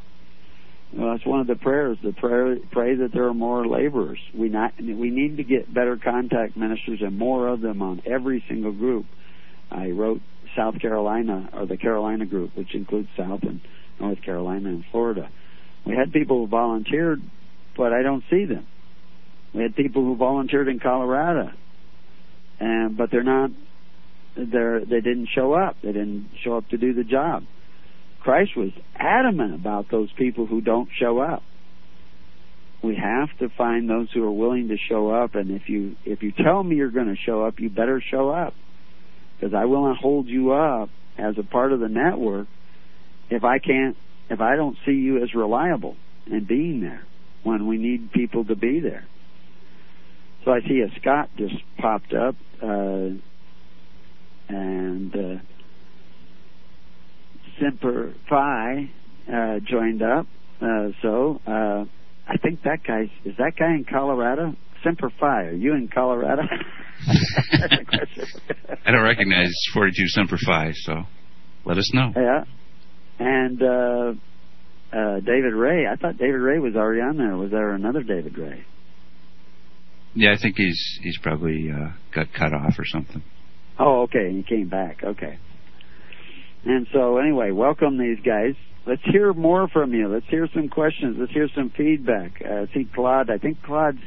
Well, 0.92 1.12
that's 1.12 1.24
one 1.24 1.40
of 1.40 1.46
the 1.46 1.56
prayers. 1.56 1.96
The 2.04 2.12
prayer 2.12 2.56
pray 2.70 2.96
that 2.96 3.12
there 3.14 3.24
are 3.24 3.34
more 3.34 3.66
laborers. 3.66 4.18
We 4.34 4.50
not 4.50 4.72
we 4.78 5.10
need 5.10 5.38
to 5.38 5.44
get 5.44 5.72
better 5.72 5.96
contact 5.96 6.54
ministers 6.54 7.00
and 7.00 7.16
more 7.16 7.48
of 7.48 7.62
them 7.62 7.80
on 7.80 8.02
every 8.04 8.44
single 8.46 8.72
group. 8.72 9.06
I 9.70 9.88
wrote 9.88 10.20
South 10.54 10.78
Carolina 10.80 11.48
or 11.54 11.64
the 11.64 11.78
Carolina 11.78 12.26
group, 12.26 12.54
which 12.56 12.74
includes 12.74 13.08
South 13.16 13.40
and 13.42 13.62
North 13.98 14.20
Carolina 14.22 14.68
and 14.68 14.84
Florida. 14.90 15.30
We 15.86 15.94
had 15.96 16.12
people 16.12 16.38
who 16.38 16.46
volunteered, 16.46 17.22
but 17.76 17.92
I 17.92 18.02
don't 18.02 18.24
see 18.30 18.44
them. 18.44 18.66
We 19.54 19.62
had 19.62 19.74
people 19.74 20.02
who 20.02 20.16
volunteered 20.16 20.68
in 20.68 20.78
Colorado, 20.78 21.50
and 22.60 22.96
but 22.96 23.10
they're 23.10 23.22
not. 23.22 23.50
They're 24.36 24.80
they 24.80 25.00
didn't 25.00 25.28
show 25.34 25.54
up. 25.54 25.76
They 25.82 25.92
didn't 25.92 26.30
show 26.44 26.56
up 26.58 26.68
to 26.68 26.76
do 26.76 26.92
the 26.92 27.04
job. 27.04 27.44
Christ 28.20 28.56
was 28.56 28.70
adamant 28.96 29.54
about 29.54 29.86
those 29.90 30.10
people 30.12 30.46
who 30.46 30.60
don't 30.60 30.88
show 30.98 31.18
up. 31.18 31.42
We 32.82 32.96
have 32.96 33.36
to 33.38 33.48
find 33.56 33.88
those 33.88 34.08
who 34.12 34.22
are 34.24 34.30
willing 34.30 34.68
to 34.68 34.76
show 34.76 35.10
up, 35.10 35.34
and 35.34 35.50
if 35.50 35.68
you 35.68 35.96
if 36.04 36.22
you 36.22 36.32
tell 36.32 36.62
me 36.62 36.76
you're 36.76 36.90
going 36.90 37.08
to 37.08 37.20
show 37.24 37.44
up, 37.44 37.58
you 37.58 37.70
better 37.70 38.02
show 38.10 38.30
up, 38.30 38.54
because 39.36 39.54
I 39.54 39.64
will 39.64 39.86
not 39.86 39.96
hold 39.96 40.26
you 40.28 40.52
up 40.52 40.90
as 41.16 41.36
a 41.38 41.42
part 41.42 41.72
of 41.72 41.80
the 41.80 41.88
network 41.88 42.46
if 43.30 43.44
I 43.44 43.58
can't 43.58 43.96
if 44.30 44.40
I 44.40 44.56
don't 44.56 44.76
see 44.84 44.92
you 44.92 45.22
as 45.22 45.34
reliable 45.34 45.96
and 46.26 46.46
being 46.46 46.80
there 46.80 47.02
when 47.42 47.66
we 47.66 47.78
need 47.78 48.12
people 48.12 48.44
to 48.44 48.56
be 48.56 48.80
there. 48.80 49.06
So 50.44 50.52
I 50.52 50.60
see 50.60 50.80
a 50.80 51.00
Scott 51.00 51.30
just 51.36 51.56
popped 51.78 52.14
up, 52.14 52.34
uh, 52.62 53.10
and. 54.48 55.14
Uh, 55.14 55.42
Semper 57.60 58.14
Fi 58.28 58.90
uh, 59.32 59.58
joined 59.60 60.02
up. 60.02 60.26
Uh, 60.60 60.88
so 61.02 61.40
uh, 61.46 61.84
I 62.26 62.36
think 62.42 62.62
that 62.62 62.82
guy's 62.86 63.08
is 63.24 63.36
that 63.38 63.52
guy 63.58 63.74
in 63.74 63.84
Colorado? 63.88 64.54
Semper 64.82 65.10
Fi, 65.18 65.44
are 65.44 65.52
you 65.52 65.74
in 65.74 65.88
Colorado? 65.88 66.42
I 68.84 68.90
don't 68.90 69.02
recognize 69.02 69.52
42 69.72 70.08
Semper 70.08 70.36
Fi, 70.44 70.72
so 70.74 71.04
let 71.64 71.78
us 71.78 71.92
know. 71.94 72.12
Yeah, 72.16 72.44
and 73.18 73.62
uh, 73.62 74.12
uh, 74.92 75.20
David 75.20 75.54
Ray. 75.54 75.86
I 75.86 75.96
thought 75.96 76.16
David 76.18 76.40
Ray 76.40 76.58
was 76.58 76.74
already 76.76 77.00
on 77.00 77.16
there. 77.16 77.36
Was 77.36 77.50
there 77.50 77.72
another 77.72 78.02
David 78.02 78.38
Ray? 78.38 78.64
Yeah, 80.14 80.32
I 80.32 80.36
think 80.40 80.56
he's 80.56 80.98
he's 81.02 81.18
probably 81.18 81.70
uh, 81.70 81.92
got 82.14 82.32
cut 82.32 82.52
off 82.52 82.78
or 82.78 82.84
something. 82.84 83.22
Oh, 83.78 84.02
okay, 84.02 84.26
and 84.26 84.36
he 84.36 84.42
came 84.42 84.68
back. 84.68 85.02
Okay. 85.04 85.38
And 86.64 86.86
so, 86.92 87.18
anyway, 87.18 87.52
welcome 87.52 87.98
these 87.98 88.18
guys. 88.24 88.54
Let's 88.86 89.02
hear 89.04 89.32
more 89.32 89.68
from 89.68 89.92
you. 89.92 90.08
Let's 90.08 90.26
hear 90.28 90.48
some 90.54 90.68
questions. 90.68 91.16
Let's 91.18 91.32
hear 91.32 91.48
some 91.54 91.70
feedback. 91.76 92.42
Uh, 92.44 92.62
I 92.62 92.66
see 92.74 92.88
Claude. 92.92 93.30
I 93.30 93.38
think 93.38 93.62
Claude's. 93.62 94.00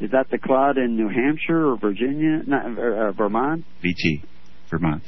Is 0.00 0.12
that 0.12 0.30
the 0.30 0.38
Claude 0.38 0.78
in 0.78 0.96
New 0.96 1.08
Hampshire 1.08 1.68
or 1.72 1.76
Virginia? 1.76 2.40
Not, 2.46 2.64
uh, 2.66 3.12
Vermont? 3.12 3.64
VT, 3.84 4.22
Vermont. 4.70 5.02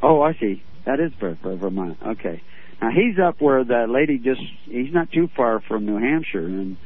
Oh, 0.00 0.20
I 0.22 0.34
see. 0.34 0.62
That 0.88 1.00
is 1.00 1.12
Vermont. 1.20 1.98
Okay. 2.02 2.42
Now 2.80 2.88
he's 2.90 3.18
up 3.18 3.42
where 3.42 3.62
the 3.62 3.84
lady 3.86 4.16
just. 4.16 4.40
He's 4.64 4.90
not 4.90 5.12
too 5.12 5.28
far 5.36 5.60
from 5.60 5.84
New 5.84 5.98
Hampshire, 5.98 6.46
and 6.46 6.78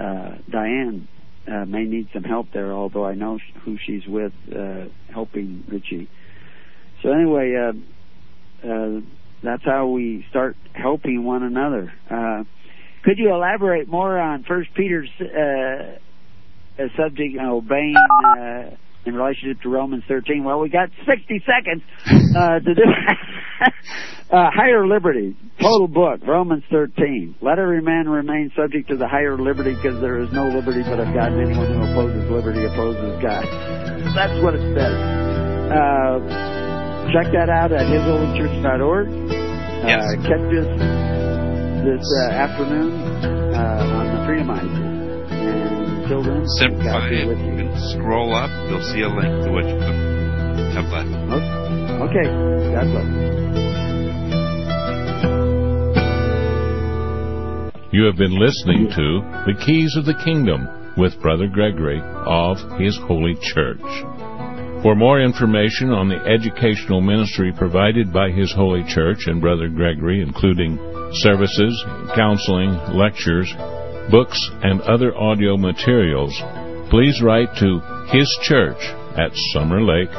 uh, 0.00 0.36
Diane 0.50 1.06
uh, 1.46 1.66
may 1.66 1.84
need 1.84 2.08
some 2.14 2.24
help 2.24 2.46
there. 2.54 2.72
Although 2.72 3.04
I 3.04 3.14
know 3.14 3.38
who 3.66 3.76
she's 3.84 4.06
with, 4.06 4.32
uh, 4.50 4.86
helping 5.12 5.62
Richie. 5.68 6.08
So 7.02 7.12
anyway, 7.12 7.54
uh, 7.54 8.66
uh, 8.66 9.00
that's 9.42 9.64
how 9.66 9.88
we 9.88 10.24
start 10.30 10.56
helping 10.72 11.22
one 11.22 11.42
another. 11.42 11.92
Uh, 12.10 12.44
could 13.02 13.18
you 13.18 13.34
elaborate 13.34 13.88
more 13.88 14.18
on 14.18 14.44
First 14.44 14.72
Peter's 14.72 15.10
uh, 15.20 15.98
subject, 16.96 17.36
and 17.36 17.46
obeying 17.46 17.94
uh, 18.26 18.70
in 19.06 19.14
relationship 19.14 19.62
to 19.62 19.68
Romans 19.68 20.04
13? 20.08 20.44
Well, 20.44 20.60
we 20.60 20.68
got 20.68 20.90
60 21.06 21.42
seconds 21.44 21.82
uh, 22.36 22.60
to 22.60 22.74
do 22.74 22.82
uh, 24.30 24.50
higher 24.50 24.86
liberty, 24.86 25.36
total 25.60 25.88
book, 25.88 26.20
Romans 26.26 26.64
13. 26.70 27.36
Let 27.40 27.58
every 27.58 27.82
man 27.82 28.08
remain 28.08 28.50
subject 28.56 28.88
to 28.88 28.96
the 28.96 29.08
higher 29.08 29.38
liberty 29.38 29.74
because 29.74 30.00
there 30.00 30.18
is 30.20 30.32
no 30.32 30.48
liberty 30.48 30.82
but 30.82 31.00
of 31.00 31.12
God, 31.14 31.32
and 31.32 31.40
anyone 31.50 31.72
who 31.72 31.82
opposes 31.92 32.30
liberty 32.30 32.64
opposes 32.64 33.22
God. 33.22 33.44
That's 34.14 34.42
what 34.42 34.54
it 34.54 34.64
says. 34.74 34.94
Uh, 35.70 36.18
check 37.12 37.32
that 37.32 37.48
out 37.48 37.72
at 37.72 37.86
hisholychurch.org. 37.86 39.08
Uh, 39.08 39.86
yes. 39.86 40.00
catch 40.24 40.44
this, 40.48 40.68
this 41.84 42.04
uh, 42.24 42.32
afternoon 42.32 42.92
uh, 43.54 43.98
on 43.98 44.06
the 44.16 44.20
Freedomizers. 44.24 44.80
And 44.80 44.83
until 46.04 46.22
then, 46.22 46.46
Semper 46.60 46.84
Fi 46.84 47.08
it. 47.08 47.26
with 47.28 47.38
You 47.38 47.44
you. 47.44 47.56
can 47.64 47.72
scroll 47.96 48.34
up. 48.34 48.50
You'll 48.68 48.84
see 48.92 49.00
a 49.00 49.08
link 49.08 49.32
to 49.44 49.50
what 49.50 49.64
you 49.64 49.76
put. 49.80 49.96
God 50.76 50.86
bless. 50.92 51.08
Okay. 52.12 52.28
God 52.76 52.86
bless. 52.92 53.34
You 57.92 58.04
have 58.06 58.16
been 58.16 58.36
listening 58.38 58.88
to 58.90 59.22
The 59.46 59.54
Keys 59.64 59.94
of 59.96 60.04
the 60.04 60.18
Kingdom 60.24 60.66
with 60.96 61.20
Brother 61.22 61.46
Gregory 61.46 62.00
of 62.02 62.58
His 62.80 62.98
Holy 63.06 63.34
Church. 63.40 63.80
For 64.82 64.94
more 64.96 65.20
information 65.22 65.90
on 65.90 66.08
the 66.08 66.18
educational 66.26 67.00
ministry 67.00 67.52
provided 67.56 68.12
by 68.12 68.30
His 68.30 68.52
Holy 68.52 68.82
Church 68.84 69.26
and 69.26 69.40
Brother 69.40 69.68
Gregory, 69.68 70.20
including 70.20 70.76
services, 71.22 71.72
counseling, 72.16 72.74
lectures, 72.92 73.54
books, 74.10 74.50
and 74.62 74.80
other 74.82 75.16
audio 75.16 75.56
materials, 75.56 76.38
please 76.90 77.22
write 77.22 77.56
to 77.56 77.80
His 78.08 78.28
Church 78.42 78.92
at 79.16 79.34
Summer 79.52 79.80
Lake, 79.82 80.12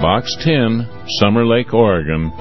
Box 0.00 0.36
10, 0.40 0.88
Summer 1.20 1.46
Lake, 1.46 1.72
Oregon 1.72 2.32